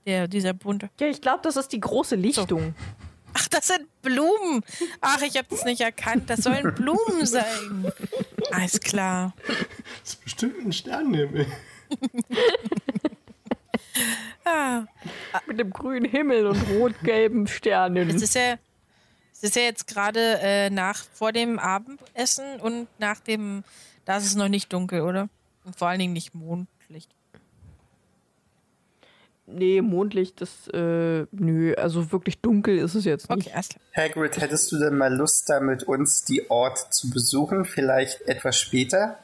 Der, 0.06 0.28
dieser 0.28 0.52
bunte. 0.52 0.90
Ja, 1.00 1.06
ich 1.08 1.20
glaube, 1.20 1.40
das 1.42 1.56
ist 1.56 1.68
die 1.72 1.80
große 1.80 2.14
Lichtung. 2.16 2.74
Ach, 3.32 3.48
das 3.48 3.66
sind 3.68 3.86
Blumen. 4.02 4.62
Ach, 5.00 5.20
ich 5.22 5.36
habe 5.36 5.48
das 5.50 5.64
nicht 5.64 5.80
erkannt. 5.80 6.28
Das 6.30 6.40
sollen 6.40 6.74
Blumen 6.74 7.24
sein. 7.26 7.92
Alles 8.52 8.78
klar. 8.80 9.34
Das 9.46 10.10
ist 10.14 10.24
bestimmt 10.24 10.64
ein 10.64 10.72
Sternenhimmel. 10.72 11.46
Ah, 14.44 14.84
Mit 15.46 15.58
dem 15.58 15.70
grünen 15.70 16.04
Himmel 16.04 16.46
und 16.46 16.60
rot-gelben 16.68 17.46
Sternen. 17.46 18.10
es 18.10 18.20
ist 18.22 18.34
ja, 18.34 18.56
es 19.32 19.42
ist 19.42 19.56
ja 19.56 19.62
jetzt 19.62 19.86
gerade 19.86 20.38
äh, 20.42 20.68
nach 20.70 21.02
vor 21.14 21.32
dem 21.32 21.58
Abendessen 21.58 22.60
und 22.60 22.88
nach 22.98 23.20
dem, 23.20 23.64
da 24.04 24.16
ist 24.18 24.26
es 24.26 24.34
noch 24.34 24.48
nicht 24.48 24.72
dunkel, 24.72 25.00
oder? 25.02 25.28
Und 25.64 25.76
vor 25.76 25.88
allen 25.88 25.98
Dingen 26.00 26.12
nicht 26.12 26.34
Mondlicht. 26.34 26.73
Nee, 29.46 29.82
Mondlicht, 29.82 30.40
das, 30.40 30.68
äh, 30.68 31.26
nö, 31.30 31.74
also 31.74 32.10
wirklich 32.12 32.40
dunkel 32.40 32.78
ist 32.78 32.94
es 32.94 33.04
jetzt 33.04 33.28
nicht. 33.28 33.48
Okay, 33.48 33.60
klar. 33.94 34.06
Hagrid, 34.06 34.40
hättest 34.40 34.72
du 34.72 34.78
denn 34.78 34.96
mal 34.96 35.14
Lust, 35.14 35.50
da 35.50 35.60
mit 35.60 35.82
uns 35.82 36.24
die 36.24 36.50
Orte 36.50 36.88
zu 36.90 37.10
besuchen? 37.10 37.66
Vielleicht 37.66 38.22
etwas 38.22 38.58
später, 38.58 39.18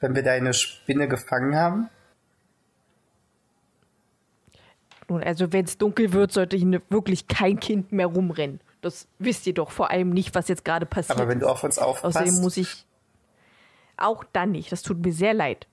wenn 0.00 0.16
wir 0.16 0.24
deine 0.24 0.54
Spinne 0.54 1.06
gefangen 1.06 1.54
haben? 1.54 1.88
Nun, 5.08 5.22
also 5.22 5.52
wenn 5.52 5.66
es 5.66 5.78
dunkel 5.78 6.12
wird, 6.12 6.32
sollte 6.32 6.56
hier 6.56 6.82
wirklich 6.88 7.28
kein 7.28 7.60
Kind 7.60 7.92
mehr 7.92 8.06
rumrennen. 8.06 8.60
das 8.80 9.06
wisst 9.20 9.46
ihr 9.46 9.54
doch 9.54 9.70
vor 9.70 9.90
allem 9.90 10.10
nicht, 10.10 10.34
was 10.34 10.48
jetzt 10.48 10.64
gerade 10.64 10.86
passiert. 10.86 11.18
Aber 11.18 11.28
wenn 11.28 11.38
du 11.38 11.46
auf 11.46 11.62
uns 11.62 11.78
aufpasst. 11.78 12.16
Außerdem 12.16 12.40
muss 12.40 12.56
ich 12.56 12.86
auch 13.96 14.24
dann 14.32 14.50
nicht. 14.50 14.72
Das 14.72 14.82
tut 14.82 14.98
mir 14.98 15.12
sehr 15.12 15.34
leid. 15.34 15.68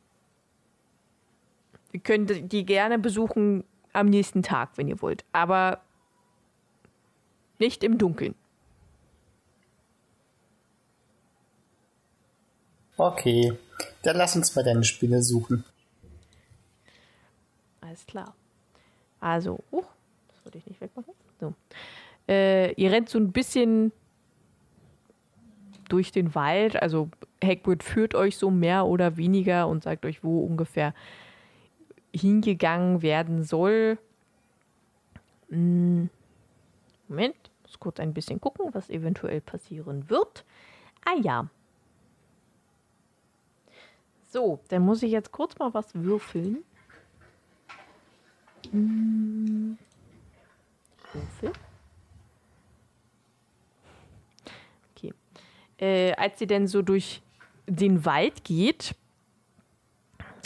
Wir 1.92 2.00
können 2.00 2.48
die 2.48 2.66
gerne 2.66 3.00
besuchen 3.00 3.64
am 3.94 4.08
nächsten 4.08 4.44
Tag, 4.44 4.72
wenn 4.76 4.88
ihr 4.88 5.02
wollt. 5.02 5.26
Aber 5.32 5.82
nicht 7.60 7.84
im 7.84 7.98
Dunkeln. 7.98 8.36
Okay, 12.98 13.58
dann 14.04 14.18
lass 14.18 14.36
uns 14.36 14.56
mal 14.56 14.64
deine 14.64 14.84
Spinne 14.84 15.24
suchen. 15.24 15.64
Alles 17.80 18.06
klar. 18.06 18.36
Also, 19.20 19.60
uh, 19.72 19.84
das 20.28 20.46
wollte 20.46 20.58
ich 20.60 20.68
nicht 20.68 20.82
wegmachen. 20.82 21.14
So. 21.40 21.54
Äh, 22.28 22.74
ihr 22.74 22.92
rennt 22.92 23.10
so 23.10 23.18
ein 23.18 23.32
bisschen 23.32 23.92
durch 25.90 26.12
den 26.12 26.34
Wald. 26.36 26.82
Also 26.82 27.10
Hagrid 27.44 27.84
führt 27.84 28.16
euch 28.16 28.38
so 28.38 28.50
mehr 28.50 28.86
oder 28.86 29.18
weniger 29.18 29.68
und 29.68 29.84
sagt 29.84 30.06
euch, 30.06 30.24
wo 30.24 30.44
ungefähr 30.44 30.94
hingegangen 32.14 33.02
werden 33.02 33.44
soll. 33.44 33.98
Hm, 35.50 36.10
Moment, 37.08 37.36
muss 37.64 37.80
kurz 37.80 38.00
ein 38.00 38.14
bisschen 38.14 38.40
gucken, 38.40 38.74
was 38.74 38.90
eventuell 38.90 39.42
passieren 39.42 40.10
wird. 40.10 40.46
Ah 41.06 41.18
ja. 41.22 41.50
So, 44.30 44.60
dann 44.70 44.84
muss 44.84 45.04
ich 45.04 45.12
jetzt 45.12 45.32
kurz 45.32 45.58
mal 45.60 45.74
was 45.74 45.94
würfeln. 45.94 46.64
Hm. 48.72 49.78
Würfel. 51.12 51.52
Okay. 54.96 55.14
Äh, 55.78 56.14
als 56.14 56.40
sie 56.40 56.48
denn 56.48 56.68
so 56.68 56.82
durch 56.82 57.22
den 57.68 58.06
Wald 58.06 58.46
geht, 58.46 58.96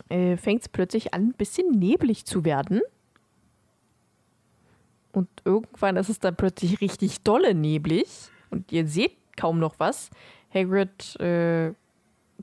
äh, 0.09 0.37
fängt 0.37 0.61
es 0.61 0.69
plötzlich 0.69 1.13
an, 1.13 1.29
ein 1.29 1.33
bisschen 1.33 1.71
neblig 1.71 2.25
zu 2.25 2.45
werden. 2.45 2.81
Und 5.11 5.29
irgendwann 5.45 5.95
ist 5.95 6.09
es 6.09 6.19
dann 6.19 6.35
plötzlich 6.35 6.81
richtig 6.81 7.21
dolle 7.21 7.55
neblig. 7.55 8.07
Und 8.49 8.71
ihr 8.71 8.87
seht 8.87 9.15
kaum 9.37 9.59
noch 9.59 9.75
was. 9.79 10.09
Hagrid 10.53 11.19
äh, 11.19 11.73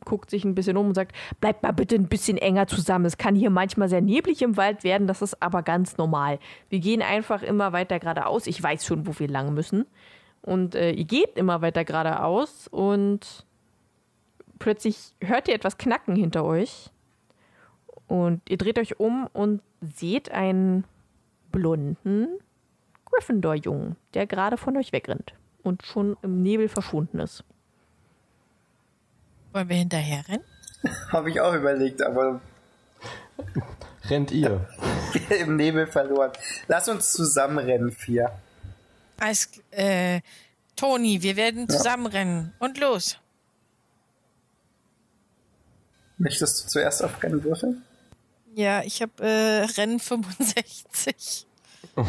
guckt 0.04 0.30
sich 0.30 0.44
ein 0.44 0.54
bisschen 0.54 0.76
um 0.76 0.88
und 0.88 0.94
sagt, 0.94 1.14
bleibt 1.40 1.62
mal 1.62 1.72
bitte 1.72 1.94
ein 1.94 2.08
bisschen 2.08 2.38
enger 2.38 2.66
zusammen. 2.66 3.04
Es 3.04 3.18
kann 3.18 3.34
hier 3.34 3.50
manchmal 3.50 3.88
sehr 3.88 4.00
neblig 4.00 4.42
im 4.42 4.56
Wald 4.56 4.84
werden, 4.84 5.06
das 5.06 5.22
ist 5.22 5.42
aber 5.42 5.62
ganz 5.62 5.96
normal. 5.96 6.38
Wir 6.68 6.80
gehen 6.80 7.02
einfach 7.02 7.42
immer 7.42 7.72
weiter 7.72 7.98
geradeaus. 7.98 8.46
Ich 8.46 8.62
weiß 8.62 8.84
schon, 8.84 9.06
wo 9.06 9.18
wir 9.18 9.28
lang 9.28 9.54
müssen. 9.54 9.86
Und 10.42 10.74
äh, 10.74 10.90
ihr 10.90 11.04
geht 11.04 11.36
immer 11.36 11.62
weiter 11.62 11.84
geradeaus 11.84 12.66
und 12.68 13.46
plötzlich 14.58 15.14
hört 15.20 15.48
ihr 15.48 15.54
etwas 15.54 15.78
knacken 15.78 16.16
hinter 16.16 16.44
euch. 16.44 16.90
Und 18.12 18.42
ihr 18.50 18.58
dreht 18.58 18.78
euch 18.78 19.00
um 19.00 19.26
und 19.32 19.62
seht 19.80 20.30
einen 20.30 20.84
blonden 21.50 22.28
Gryffindor-Jungen, 23.06 23.96
der 24.12 24.26
gerade 24.26 24.58
von 24.58 24.76
euch 24.76 24.92
wegrennt 24.92 25.32
und 25.62 25.82
schon 25.82 26.18
im 26.20 26.42
Nebel 26.42 26.68
verschwunden 26.68 27.20
ist. 27.20 27.42
Wollen 29.54 29.70
wir 29.70 29.76
hinterher 29.76 30.28
rennen? 30.28 30.44
Habe 31.08 31.30
ich 31.30 31.40
auch 31.40 31.54
überlegt, 31.54 32.02
aber 32.02 32.42
Rennt 34.10 34.30
ihr? 34.30 34.68
im 35.30 35.56
Nebel 35.56 35.86
verloren. 35.86 36.32
Lass 36.68 36.90
uns 36.90 37.12
zusammenrennen, 37.12 37.92
vier. 37.92 38.30
Als, 39.20 39.48
äh, 39.70 40.20
Toni, 40.76 41.22
wir 41.22 41.36
werden 41.36 41.66
zusammenrennen. 41.66 42.52
Und 42.58 42.78
los. 42.78 43.16
Möchtest 46.18 46.62
du 46.62 46.68
zuerst 46.68 47.02
auf 47.02 47.22
Rennen 47.22 47.42
würfeln? 47.42 47.82
Ja, 48.54 48.82
ich 48.82 49.00
habe 49.02 49.12
äh, 49.22 49.64
Rennen 49.76 49.98
65. 49.98 51.46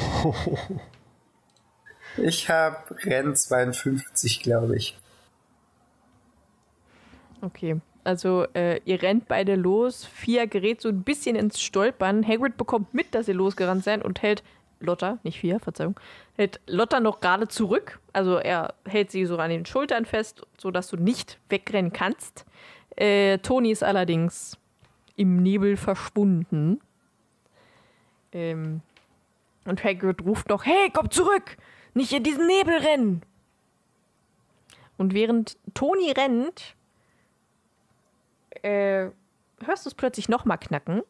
Ich 2.18 2.49
habe 2.49 2.78
Rennen 3.06 3.36
52, 3.36 4.41
glaube 4.41 4.78
ich. 4.78 4.98
Okay. 7.41 7.82
Also 8.03 8.45
äh, 8.53 8.82
ihr 8.86 9.02
rennt 9.02 9.28
beide 9.28 9.56
los. 9.56 10.06
Fia 10.06 10.45
gerät 10.45 10.82
so 10.82 10.90
ein 10.90 11.03
bisschen 11.03 11.36
ins 11.36 11.61
Stolpern. 11.61 12.28
Hagrid 12.28 12.57
bekommt 12.57 12.94
mit, 12.94 13.15
dass 13.15 13.28
ihr 13.28 13.34
losgerannt 13.34 13.84
seid 13.84 14.03
und 14.03 14.22
hält 14.22 14.44
Lotta, 14.80 15.20
nicht 15.24 15.40
Fia, 15.40 15.60
Verzeihung, 15.60 15.98
hält 16.36 16.60
Lotta 16.68 16.99
noch 16.99 17.22
gerade 17.22 17.48
zurück. 17.48 17.99
Also 18.11 18.36
er 18.38 18.74
hält 18.86 19.11
sie 19.11 19.26
so 19.26 19.38
an 19.38 19.49
den 19.49 19.65
Schultern 19.65 20.06
fest, 20.06 20.45
sodass 20.60 20.90
du 20.90 20.98
nicht 20.98 21.40
wegrennen 21.48 21.94
kannst. 21.94 22.45
Äh, 22.98 23.38
Toni 23.40 23.72
ist 23.72 23.84
allerdings 23.84 24.57
im 25.15 25.41
Nebel 25.41 25.77
verschwunden. 25.77 26.81
Ähm, 28.31 28.81
und 29.65 29.84
Hagrid 29.84 30.23
ruft 30.23 30.49
noch, 30.49 30.65
hey, 30.65 30.90
komm 30.94 31.11
zurück! 31.11 31.57
Nicht 31.94 32.11
in 32.11 32.23
diesen 32.23 32.48
Nebel 32.48 32.76
rennen! 32.76 33.22
Und 34.98 35.14
während 35.14 35.57
Toni 35.73 36.11
rennt, 36.11 36.76
äh, 38.61 39.10
hörst 39.64 39.85
du 39.85 39.90
es 39.90 39.95
plötzlich 39.95 40.30
nochmal 40.30 40.57
knacken. 40.57 41.03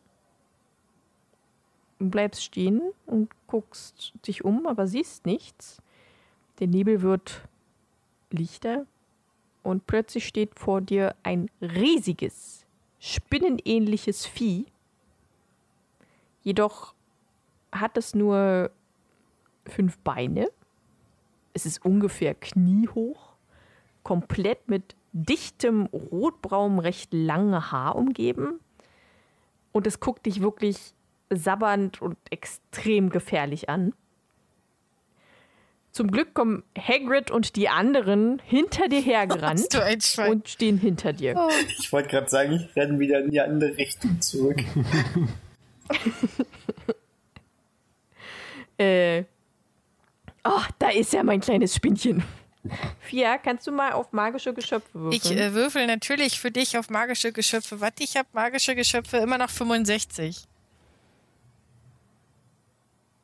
Und 1.99 2.11
bleibst 2.11 2.43
stehen 2.43 2.81
und 3.05 3.29
guckst 3.47 4.13
dich 4.27 4.43
um, 4.43 4.67
aber 4.67 4.87
siehst 4.87 5.25
nichts. 5.25 5.81
Der 6.59 6.67
Nebel 6.67 7.01
wird 7.01 7.41
lichter 8.29 8.85
und 9.63 9.87
plötzlich 9.87 10.27
steht 10.27 10.59
vor 10.59 10.81
dir 10.81 11.15
ein 11.23 11.49
riesiges, 11.61 12.62
spinnenähnliches 13.03 14.25
Vieh. 14.25 14.65
Jedoch 16.41 16.93
hat 17.69 17.97
es 17.97 18.15
nur 18.15 18.71
fünf 19.65 19.97
Beine. 19.99 20.49
Es 21.53 21.65
ist 21.65 21.83
ungefähr 21.83 22.33
kniehoch, 22.33 23.35
komplett 24.03 24.69
mit 24.69 24.95
dichtem, 25.11 25.87
rotbraunem, 25.87 26.79
recht 26.79 27.13
langen 27.13 27.71
Haar 27.71 27.97
umgeben. 27.97 28.61
Und 29.73 29.85
es 29.85 29.99
guckt 29.99 30.25
dich 30.25 30.39
wirklich 30.39 30.93
sabbernd 31.29 32.01
und 32.01 32.17
extrem 32.29 33.09
gefährlich 33.09 33.67
an. 33.67 33.93
Zum 35.93 36.09
Glück 36.09 36.33
kommen 36.33 36.63
Hagrid 36.75 37.29
und 37.29 37.55
die 37.55 37.69
anderen 37.69 38.41
hinter 38.45 38.87
dir 38.87 38.99
hergerannt 38.99 39.67
und 40.27 40.49
stehen 40.49 40.79
hinter 40.79 41.13
dir. 41.13 41.47
Ich 41.79 41.91
wollte 41.91 42.09
gerade 42.09 42.29
sagen, 42.29 42.53
ich 42.53 42.75
renne 42.75 42.99
wieder 42.99 43.19
in 43.19 43.29
die 43.29 43.39
andere 43.39 43.77
Richtung 43.77 44.19
zurück. 44.19 44.59
Äh, 48.79 49.25
oh, 50.43 50.63
da 50.79 50.89
ist 50.89 51.13
ja 51.13 51.21
mein 51.21 51.39
kleines 51.39 51.75
Spinnchen. 51.75 52.23
Fia, 52.99 53.37
kannst 53.37 53.67
du 53.67 53.71
mal 53.71 53.91
auf 53.91 54.13
magische 54.13 54.51
Geschöpfe 54.51 54.93
würfeln? 54.93 55.21
Ich 55.21 55.31
äh, 55.31 55.53
würfel 55.53 55.85
natürlich 55.85 56.39
für 56.39 56.49
dich 56.49 56.75
auf 56.75 56.89
magische 56.89 57.31
Geschöpfe. 57.31 57.81
Was? 57.81 57.91
Ich 57.99 58.17
habe 58.17 58.27
magische 58.33 58.73
Geschöpfe 58.73 59.17
immer 59.17 59.37
noch 59.37 59.51
65. 59.51 60.47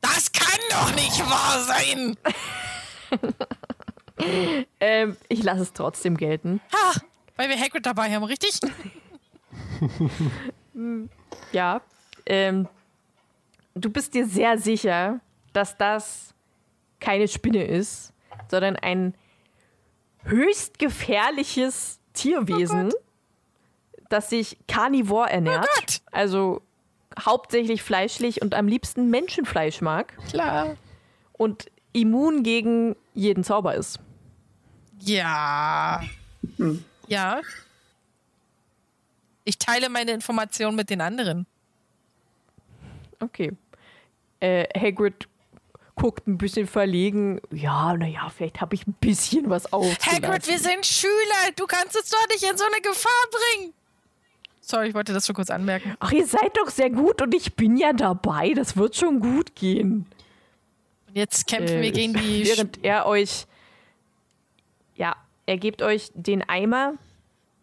Das 0.02 0.32
kann 0.32 0.60
doch 0.70 0.96
nicht 0.96 1.20
wahr 1.30 1.64
sein! 1.64 2.18
ähm, 4.80 5.18
ich 5.28 5.44
lasse 5.44 5.62
es 5.64 5.74
trotzdem 5.74 6.18
gelten. 6.18 6.62
Ha! 6.74 7.02
Weil 7.36 7.50
wir 7.50 7.60
Hagrid 7.60 7.86
dabei 7.86 8.14
haben, 8.14 8.24
richtig? 8.24 8.60
Ja. 11.52 11.82
Ähm, 12.26 12.68
du 13.76 13.90
bist 13.90 14.14
dir 14.14 14.26
sehr 14.28 14.58
sicher, 14.58 15.20
dass 15.54 15.78
das 15.78 16.34
keine 17.00 17.28
Spinne 17.28 17.66
ist, 17.66 18.14
sondern 18.50 18.76
ein 18.76 19.16
höchst 20.24 20.80
gefährliches 20.80 22.00
Tierwesen, 22.14 22.92
das 24.10 24.30
sich 24.30 24.58
karnivor 24.68 25.28
ernährt. 25.28 25.68
Oh. 25.68 26.10
Also 26.12 26.62
hauptsächlich 27.26 27.84
fleischlich 27.84 28.42
und 28.42 28.54
am 28.54 28.68
liebsten 28.68 29.10
Menschenfleisch 29.10 29.82
mag 29.82 30.14
Klar. 30.30 30.76
und 31.34 31.72
immun 31.94 32.44
gegen 32.44 32.96
jeden 33.14 33.44
Zauber 33.44 33.76
ist. 33.76 34.00
Ja. 35.00 36.04
Ja. 37.08 37.42
Ich 39.44 39.58
teile 39.58 39.90
meine 39.90 40.12
Informationen 40.12 40.76
mit 40.76 40.90
den 40.90 41.02
anderen. 41.02 41.48
Okay. 43.20 43.52
Äh, 44.40 44.66
Hagrid 44.80 45.28
guckt 45.96 46.28
ein 46.28 46.38
bisschen 46.38 46.68
verlegen. 46.68 47.42
Ja, 47.52 47.96
naja, 47.98 48.30
vielleicht 48.36 48.62
habe 48.62 48.76
ich 48.76 48.88
ein 48.88 48.94
bisschen 48.94 49.50
was 49.50 49.72
ausgelassen. 49.74 50.24
Hagrid, 50.24 50.48
wir 50.48 50.60
sind 50.60 50.86
Schüler. 50.86 51.52
Du 51.56 51.66
kannst 51.66 51.96
uns 51.98 52.10
doch 52.10 52.28
nicht 52.30 52.44
in 52.44 52.58
so 52.58 52.64
eine 52.64 52.82
Gefahr 52.82 53.12
bringen. 53.32 53.74
Sorry, 54.70 54.90
ich 54.90 54.94
wollte 54.94 55.14
das 55.14 55.26
schon 55.26 55.36
kurz 55.36 55.50
anmerken. 55.50 55.96
Ach, 56.00 56.12
ihr 56.12 56.28
seid 56.28 56.56
doch 56.56 56.70
sehr 56.70 56.92
gut 56.92 57.24
und 57.24 57.34
ich 57.34 57.56
bin 57.56 57.76
ja 57.76 57.92
dabei. 57.92 58.54
Das 58.54 58.78
wird 58.78 58.96
schon 58.96 59.20
gut 59.20 59.56
gehen. 59.56 60.06
Und 61.08 61.18
jetzt 61.18 61.48
kämpfen 61.48 61.82
wir 61.82 61.90
Äh, 61.90 61.92
gegen 61.92 62.14
die. 62.14 62.46
Während 62.56 62.84
er 62.84 63.08
euch 63.08 63.48
Ja, 64.96 65.16
er 65.48 65.58
gibt 65.58 65.82
euch 65.82 66.12
den 66.14 66.48
Eimer 66.48 66.94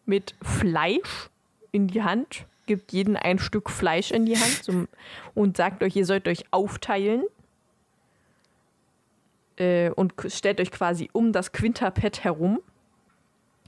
mit 0.05 0.35
Fleisch 0.43 1.31
in 1.71 1.87
die 1.87 2.03
Hand, 2.03 2.45
gibt 2.67 2.93
jeden 2.93 3.17
ein 3.17 3.39
Stück 3.39 3.71
Fleisch 3.71 4.11
in 4.11 4.27
die 4.27 4.37
Hand 4.37 4.65
zum, 4.65 4.89
und 5.33 5.57
sagt 5.57 5.85
euch, 5.85 5.95
ihr 5.95 6.07
sollt 6.07 6.27
euch 6.27 6.47
aufteilen. 6.51 7.23
Äh, 9.59 9.91
und 9.91 10.15
stellt 10.27 10.61
euch 10.61 10.73
quasi 10.73 11.09
um 11.13 11.33
das 11.33 11.53
Quinterpad 11.53 12.25
herum. 12.25 12.59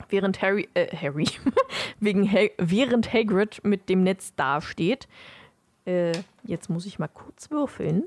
Während 0.09 0.41
Harry, 0.43 0.69
äh, 0.75 0.95
Harry, 0.97 1.27
wegen 2.01 2.31
ha 2.31 2.49
während 2.59 3.13
Hagrid 3.13 3.63
mit 3.65 3.89
dem 3.89 4.03
Netz 4.03 4.35
dasteht. 4.35 5.09
Äh, 5.85 6.13
jetzt 6.45 6.71
muss 6.71 6.87
ich 6.87 6.99
mal 6.99 7.09
kurz 7.09 7.51
würfeln. 7.51 8.05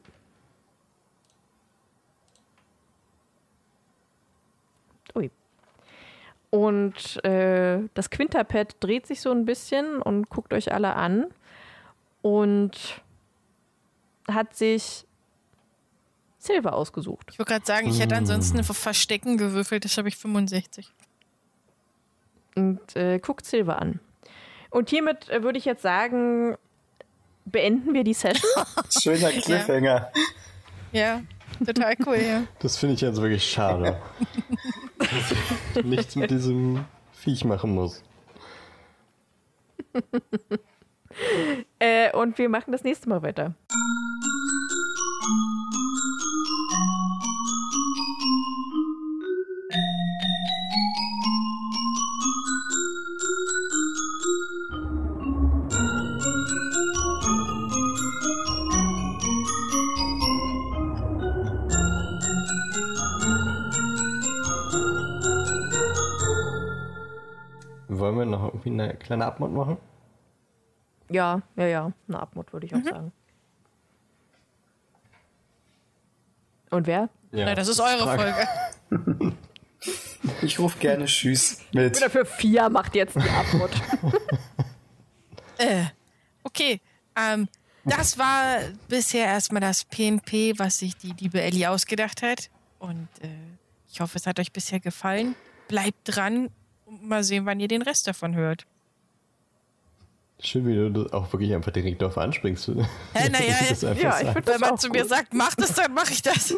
Ui. 5.15 5.30
Und 6.49 7.23
äh, 7.23 7.80
das 7.93 8.09
Quinterpad 8.09 8.76
dreht 8.80 9.07
sich 9.07 9.22
so 9.22 9.31
ein 9.31 9.45
bisschen 9.45 10.01
und 10.01 10.30
guckt 10.30 10.53
euch 10.53 10.73
alle 10.73 10.95
an 10.95 11.27
und 12.22 13.01
hat 14.27 14.55
sich 14.55 15.05
Silver 16.38 16.73
ausgesucht. 16.73 17.27
Ich 17.31 17.39
wollte 17.39 17.51
gerade 17.51 17.65
sagen, 17.65 17.89
ich 17.89 17.99
hätte 17.99 18.15
ansonsten 18.15 18.59
auf 18.59 18.65
Verstecken 18.65 19.38
gewürfelt, 19.38 19.85
das 19.85 19.97
habe 19.97 20.07
ich 20.07 20.18
65. 20.18 20.91
und 22.56 22.95
äh, 22.95 23.19
guckt 23.19 23.45
Silver 23.45 23.82
an. 23.82 23.99
Und 24.69 24.90
hiermit 24.90 25.30
äh, 25.30 25.44
würde 25.44 25.57
ich 25.57 25.65
jetzt 25.65 25.82
sagen, 25.82 26.57
beenden 27.45 27.94
wir 27.94 28.03
die 28.03 28.14
Session. 28.14 28.49
Schöner 29.02 29.30
Cliffhanger. 29.30 30.11
Ja, 30.91 31.22
total 31.65 31.95
cool, 32.06 32.18
ja. 32.18 32.44
Das 32.60 32.78
finde 32.78 32.95
ich 32.95 33.02
jetzt 33.02 33.22
wirklich 33.22 33.44
schade. 33.44 33.98
Dass 34.98 35.10
ich 35.76 35.84
nichts 35.84 36.15
mit 36.15 36.32
diesem 36.32 36.86
Viech 37.14 37.45
machen 37.45 37.73
muss. 37.73 38.03
äh, 41.80 42.11
und 42.15 42.38
wir 42.38 42.49
machen 42.49 42.72
das 42.72 42.84
nächste 42.84 43.10
Mal 43.10 43.22
weiter. 43.22 43.53
Eine 68.72 68.95
kleine 68.95 69.26
Abmod 69.26 69.52
machen? 69.52 69.77
Ja, 71.10 71.41
ja, 71.56 71.65
ja. 71.65 71.91
Eine 72.07 72.19
Abmod 72.19 72.52
würde 72.53 72.65
ich 72.65 72.76
auch 72.76 72.84
sagen. 72.84 73.11
Und 76.69 76.88
wer? 76.88 77.10
Ja, 77.31 77.45
Na, 77.45 77.56
das 77.56 77.68
ist 77.68 77.80
eure 77.80 78.03
Frage. 78.03 78.48
Folge. 78.89 79.35
Ich 80.43 80.60
rufe 80.60 80.77
gerne 80.77 81.06
Tschüss 81.06 81.60
mit. 81.73 81.98
Oder 81.98 82.10
für 82.11 82.26
vier 82.26 82.69
macht 82.69 82.93
jetzt 82.93 83.15
die 83.15 83.30
Abmod. 83.30 83.72
Äh, 85.57 85.85
okay, 86.43 86.81
ähm, 87.15 87.48
das 87.85 88.18
war 88.18 88.57
bisher 88.88 89.27
erstmal 89.27 89.61
das 89.61 89.85
PNP, 89.85 90.57
was 90.57 90.80
sich 90.80 90.98
die 90.98 91.14
liebe 91.19 91.39
Ellie 91.39 91.69
ausgedacht 91.69 92.23
hat. 92.23 92.49
Und 92.80 93.07
äh, 93.22 93.27
ich 93.91 94.02
hoffe, 94.02 94.18
es 94.18 94.26
hat 94.26 94.39
euch 94.39 94.52
bisher 94.52 94.80
gefallen. 94.80 95.35
Bleibt 95.68 95.99
dran 96.06 96.49
und 96.91 97.07
mal 97.07 97.23
sehen, 97.23 97.45
wann 97.45 97.59
ihr 97.59 97.68
den 97.68 97.81
Rest 97.81 98.07
davon 98.07 98.35
hört. 98.35 98.66
Schön, 100.43 100.66
wie 100.67 100.74
du 100.75 100.90
das 100.90 101.14
auch 101.14 101.32
wirklich 101.33 101.53
einfach 101.53 101.72
direkt 101.72 102.01
darauf 102.01 102.17
anspringst. 102.17 102.67
Hä, 103.14 103.30
na 103.32 103.43
ja, 103.43 103.56
Das 103.69 103.83
einfach 103.83 104.03
ja, 104.03 104.09
ich 104.19 104.25
sagst. 104.25 104.33
find 104.33 104.48
Wenn 104.48 104.59
man 104.59 104.77
zu 104.77 104.90
mir 104.90 105.01
gut. 105.01 105.09
sagt, 105.09 105.33
mach 105.33 105.56
das, 105.56 105.74
dann 105.74 105.93
mache 105.93 106.14
ich 106.14 106.22
das. 106.22 106.56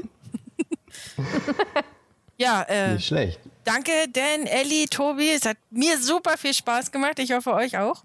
ja, 2.37 2.61
äh, 2.63 2.93
Nicht 2.93 3.07
schlecht. 3.07 3.39
danke, 3.63 3.91
Dan, 4.11 4.45
Ellie, 4.47 4.85
Tobi. 4.87 5.29
Es 5.31 5.45
hat 5.45 5.57
mir 5.69 5.97
super 5.99 6.37
viel 6.37 6.53
Spaß 6.53 6.91
gemacht. 6.91 7.19
Ich 7.19 7.31
hoffe, 7.33 7.53
euch 7.53 7.77
auch. 7.77 8.03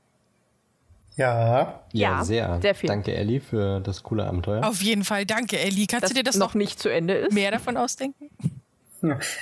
Ja. 1.17 1.83
Ja, 1.93 2.19
Ja, 2.19 2.25
sehr. 2.25 2.59
sehr 2.61 2.75
viel. 2.75 2.89
Danke, 2.89 3.15
Ellie, 3.15 3.41
für 3.41 3.81
das 3.81 4.03
coole 4.03 4.25
Abenteuer. 4.27 4.65
Auf 4.67 4.83
jeden 4.83 5.05
Fall, 5.05 5.27
danke, 5.27 5.59
Ellie. 5.59 5.86
Kannst 5.86 6.05
Das 6.05 6.11
du 6.11 6.15
dir 6.17 6.23
das 6.25 6.36
noch 6.36 6.49
noch 6.49 6.55
nicht 6.55 6.78
zu 6.78 6.89
Ende 6.89 7.15
ist. 7.15 7.33
mehr 7.33 7.51
davon 7.51 7.77
ausdenken? 7.77 8.31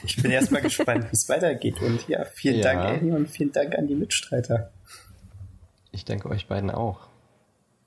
Ich 0.05 0.17
bin 0.23 0.31
erstmal 0.31 0.63
gespannt, 0.63 1.05
wie 1.07 1.13
es 1.15 1.29
weitergeht. 1.29 1.81
Und 1.81 2.07
ja, 2.09 2.25
vielen 2.25 2.57
Ja. 2.57 2.63
Dank, 2.75 3.03
Ellie, 3.03 3.15
und 3.15 3.29
vielen 3.29 3.53
Dank 3.53 3.75
an 3.77 3.87
die 3.87 3.95
Mitstreiter. 3.95 4.71
Ich 5.93 6.05
danke 6.05 6.29
euch 6.29 6.47
beiden 6.47 6.71
auch, 6.71 7.01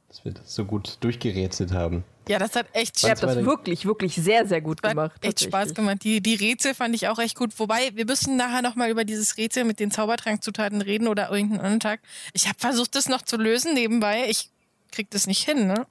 dass 0.07 0.25
wir 0.25 0.31
das 0.33 0.53
so 0.55 0.65
gut 0.65 0.97
durchgerätselt 1.01 1.71
haben. 1.71 2.03
Ja, 2.27 2.37
das 2.39 2.55
hat 2.55 2.67
echt 2.73 3.01
Ihr 3.03 3.09
habt 3.09 3.23
das 3.23 3.43
wirklich, 3.43 3.85
wirklich 3.85 4.15
sehr, 4.15 4.47
sehr 4.47 4.61
gut 4.61 4.83
Hat 4.83 4.91
gemacht. 4.91 5.25
echt 5.25 5.41
Spaß 5.41 5.73
gemacht. 5.73 6.03
Die, 6.03 6.21
die 6.21 6.35
Rätsel 6.35 6.75
fand 6.75 6.93
ich 6.95 7.07
auch 7.07 7.17
echt 7.19 7.35
gut. 7.35 7.57
Wobei, 7.57 7.91
wir 7.95 8.05
müssen 8.05 8.35
nachher 8.37 8.61
nochmal 8.61 8.89
über 8.91 9.03
dieses 9.03 9.37
Rätsel 9.37 9.63
mit 9.63 9.79
den 9.79 9.89
Zaubertrankzutaten 9.89 10.81
reden 10.81 11.07
oder 11.07 11.29
irgendeinen 11.31 11.59
anderen 11.61 11.79
Tag. 11.79 12.01
Ich 12.33 12.47
habe 12.47 12.57
versucht, 12.59 12.93
das 12.95 13.09
noch 13.09 13.23
zu 13.23 13.37
lösen 13.37 13.73
nebenbei. 13.73 14.25
Ich 14.29 14.49
krieg 14.91 15.09
das 15.11 15.25
nicht 15.27 15.43
hin, 15.43 15.67
ne? 15.67 15.85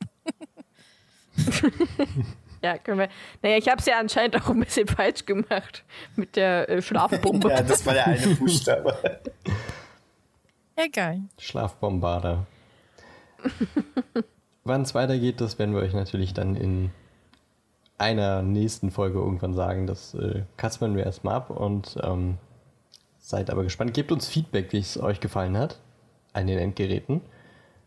Ja, 2.62 2.78
können 2.78 2.99
wir. 2.99 3.09
Naja, 3.43 3.57
ich 3.57 3.69
habe 3.69 3.78
es 3.78 3.87
ja 3.87 3.99
anscheinend 3.99 4.37
auch 4.37 4.49
ein 4.49 4.61
bisschen 4.61 4.87
falsch 4.87 5.27
gemacht 5.27 5.85
mit 6.17 6.37
der 6.37 6.69
äh, 6.69 6.83
Schlafbombe. 6.83 7.49
Ja, 7.59 7.62
das 7.62 7.87
war 7.87 7.95
der 7.95 8.07
eine 8.07 8.35
Buchstabe. 8.35 8.97
Egal. 10.77 11.23
Schlafbombarder. 11.39 12.47
Wann 14.65 14.83
es 14.83 14.95
weitergeht, 14.95 15.41
das 15.41 15.59
werden 15.59 15.75
wir 15.75 15.83
euch 15.83 15.95
natürlich 15.95 16.35
dann 16.35 16.57
in 16.57 16.91
einer 17.97 18.43
nächsten 18.43 18.91
Folge 18.91 19.19
irgendwann 19.19 19.55
sagen. 19.55 19.87
Das 19.87 20.15
äh, 20.15 20.43
kaspern 20.57 20.97
wir 20.97 21.05
erstmal 21.05 21.35
ab 21.35 21.51
und 21.51 21.97
ähm, 22.03 22.39
seid 23.19 23.51
aber 23.51 23.65
gespannt. 23.65 23.95
Gebt 23.95 24.12
uns 24.12 24.28
Feedback, 24.28 24.73
wie 24.73 24.78
es 24.78 25.01
euch 25.01 25.20
gefallen 25.20 25.57
hat 25.57 25.81
an 26.33 26.47
den 26.47 26.59
Endgeräten. 26.59 27.20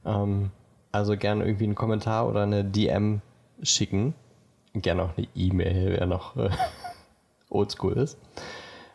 Ähm, 0.05 0.51
also 0.91 1.15
gerne 1.15 1.45
irgendwie 1.45 1.63
einen 1.65 1.75
Kommentar 1.75 2.27
oder 2.27 2.43
eine 2.43 2.65
DM 2.65 3.21
schicken. 3.63 4.13
Gerne 4.73 5.03
auch 5.03 5.17
eine 5.17 5.27
E-Mail, 5.35 5.97
wer 5.97 6.05
noch 6.05 6.37
äh, 6.37 6.49
oldschool 7.49 7.93
ist. 7.93 8.17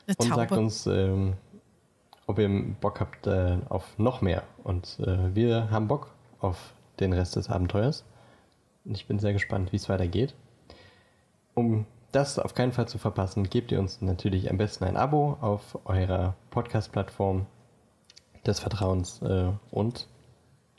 Eine 0.06 0.16
Und 0.18 0.34
sagt 0.34 0.50
Taube. 0.50 0.62
uns, 0.62 0.86
ähm, 0.86 1.34
ob 2.26 2.38
ihr 2.38 2.48
Bock 2.80 3.00
habt 3.00 3.26
äh, 3.26 3.58
auf 3.68 3.98
noch 3.98 4.20
mehr. 4.20 4.42
Und 4.64 4.98
äh, 5.00 5.34
wir 5.34 5.70
haben 5.70 5.88
Bock 5.88 6.14
auf 6.40 6.72
den 7.00 7.12
Rest 7.12 7.36
des 7.36 7.50
Abenteuers. 7.50 8.04
Und 8.84 8.96
ich 8.96 9.06
bin 9.06 9.18
sehr 9.18 9.32
gespannt, 9.32 9.72
wie 9.72 9.76
es 9.76 9.88
weitergeht. 9.88 10.34
Um 11.54 11.86
das 12.12 12.38
auf 12.38 12.54
keinen 12.54 12.72
Fall 12.72 12.88
zu 12.88 12.98
verpassen, 12.98 13.50
gebt 13.50 13.72
ihr 13.72 13.78
uns 13.78 14.00
natürlich 14.00 14.50
am 14.50 14.56
besten 14.56 14.84
ein 14.84 14.96
Abo 14.96 15.36
auf 15.40 15.78
eurer 15.84 16.34
Podcast-Plattform 16.50 17.46
des 18.46 18.60
Vertrauens 18.60 19.20
äh, 19.22 19.50
und 19.70 20.06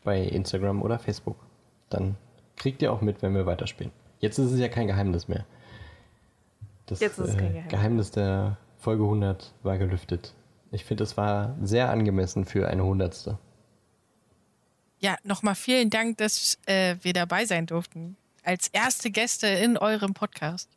bei 0.04 0.22
Instagram 0.22 0.82
oder 0.82 1.00
Facebook. 1.00 1.38
Dann 1.90 2.16
kriegt 2.56 2.82
ihr 2.82 2.92
auch 2.92 3.02
mit, 3.02 3.22
wenn 3.22 3.36
wir 3.36 3.46
weiterspielen. 3.46 3.92
Jetzt 4.20 4.40
ist 4.40 4.52
es 4.52 4.60
ja 4.60 4.68
kein 4.68 4.88
Geheimnis 4.88 5.28
mehr. 5.28 5.46
Das 6.86 7.00
Jetzt 7.00 7.20
ist 7.20 7.30
es 7.30 7.38
kein 7.38 7.48
äh, 7.48 7.50
Geheimnis. 7.50 7.72
Geheimnis 7.72 8.12
der 8.12 8.58
Folge 8.78 9.04
100 9.04 9.54
war 9.64 9.78
gelüftet. 9.78 10.34
Ich 10.72 10.86
finde, 10.86 11.04
es 11.04 11.18
war 11.18 11.56
sehr 11.62 11.90
angemessen 11.90 12.46
für 12.46 12.68
eine 12.68 12.84
Hundertste. 12.84 13.38
Ja, 15.00 15.18
nochmal 15.24 15.56
vielen 15.56 15.90
Dank, 15.90 16.18
dass 16.18 16.58
äh, 16.66 16.96
wir 17.02 17.14
dabei 17.14 17.46
sein 17.46 17.66
durften. 17.66 18.18
Als 18.44 18.68
erste 18.70 19.12
Gäste 19.12 19.48
in 19.48 19.78
eurem 19.78 20.14
Podcast. 20.14 20.70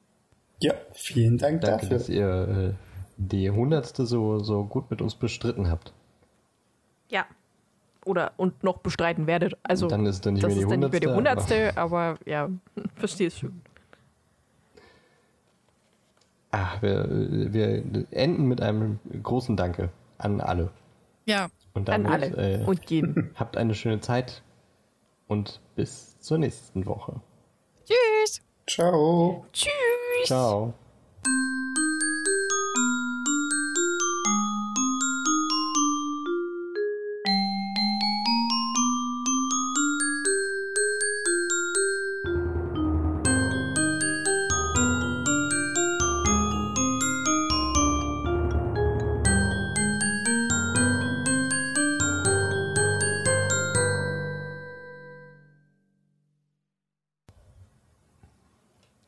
Ja, 0.61 0.75
vielen 0.93 1.39
Dank 1.39 1.63
Danke, 1.63 1.87
dafür. 1.87 1.99
dass 1.99 2.09
ihr 2.09 2.49
äh, 2.49 2.75
die 3.17 3.51
Hundertste 3.51 4.07
so, 4.07 4.41
so 4.41 4.65
gut 4.65 4.91
mit 4.91 5.01
uns 5.01 5.15
bestritten 5.15 5.71
habt. 5.71 5.93
Ja. 7.09 7.27
Oder 8.05 8.33
und 8.37 8.63
noch 8.65 8.79
bestreiten 8.79 9.27
werdet. 9.27 9.57
Also, 9.63 9.89
Dann 9.89 10.07
ist 10.07 10.17
es 10.17 10.21
dann 10.23 10.35
nicht 10.35 10.43
das 10.45 10.49
mehr 10.49 10.57
die 10.57 10.63
ist 10.63 10.71
dann 10.71 10.81
nicht 10.81 10.93
mehr 10.93 11.01
die 11.01 11.07
Hundertste, 11.09 11.55
Hundertste, 11.55 11.81
aber 11.81 12.19
ja, 12.27 12.49
verstehst 12.97 13.39
schon. 13.41 13.61
Ah, 16.53 16.79
wir, 16.81 17.07
wir 17.53 17.85
enden 18.11 18.47
mit 18.47 18.61
einem 18.61 18.99
großen 19.23 19.57
Danke 19.57 19.91
an 20.19 20.41
alle. 20.41 20.71
Ja, 21.27 21.49
Und 21.75 21.89
An 21.91 22.05
damit 22.05 22.35
alle 22.37 22.63
Äh, 22.63 22.65
und 22.65 22.91
jeden. 22.91 23.31
habt 23.37 23.57
eine 23.57 23.75
schöne 23.75 24.01
Zeit 24.01 24.43
und 25.29 25.61
bis 25.77 26.19
zur 26.19 26.39
nächsten 26.39 26.87
Woche. 26.87 27.21
tschüss. 27.85 28.41
Ciao. 28.67 29.47
Tschüss. 29.53 29.71
Ciao. 30.25 30.75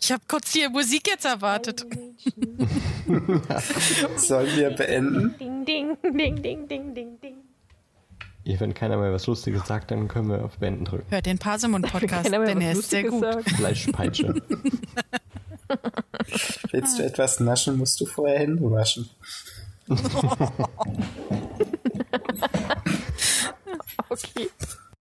Ich 0.03 0.11
habe 0.11 0.23
kurz 0.27 0.51
hier 0.53 0.69
Musik 0.69 1.07
jetzt 1.07 1.25
erwartet. 1.25 1.87
Sollen 4.17 4.57
wir 4.57 4.71
beenden? 4.71 5.37
Ding, 5.39 5.65
ding, 5.65 5.97
ding, 6.03 6.43
ding, 6.43 6.67
ding, 6.67 6.93
ding, 6.93 7.21
ding. 7.21 7.37
Ja, 8.43 8.59
wenn 8.59 8.75
keiner 8.75 8.97
mehr 8.97 9.13
was 9.13 9.29
Lustiges 9.29 9.65
sagt, 9.65 9.93
dann 9.93 10.09
können 10.09 10.29
wir 10.29 10.45
auf 10.45 10.59
Beenden 10.59 10.87
drücken. 10.87 11.09
Hört 11.09 11.27
den 11.27 11.39
mehr 12.41 12.49
denn 12.49 12.61
was 12.61 12.67
er 12.67 12.73
ist 12.73 12.91
sehr 12.91 13.05
Lustiges 13.05 13.45
gut. 13.45 13.51
Fleischpeitsche. 13.57 14.35
Willst 16.73 16.99
du 16.99 17.05
etwas 17.05 17.39
naschen, 17.39 17.79
musst 17.79 18.01
du 18.01 18.07
vorher 18.07 18.41
Hände 18.41 18.69
waschen. 18.69 19.09
Okay. 24.09 24.49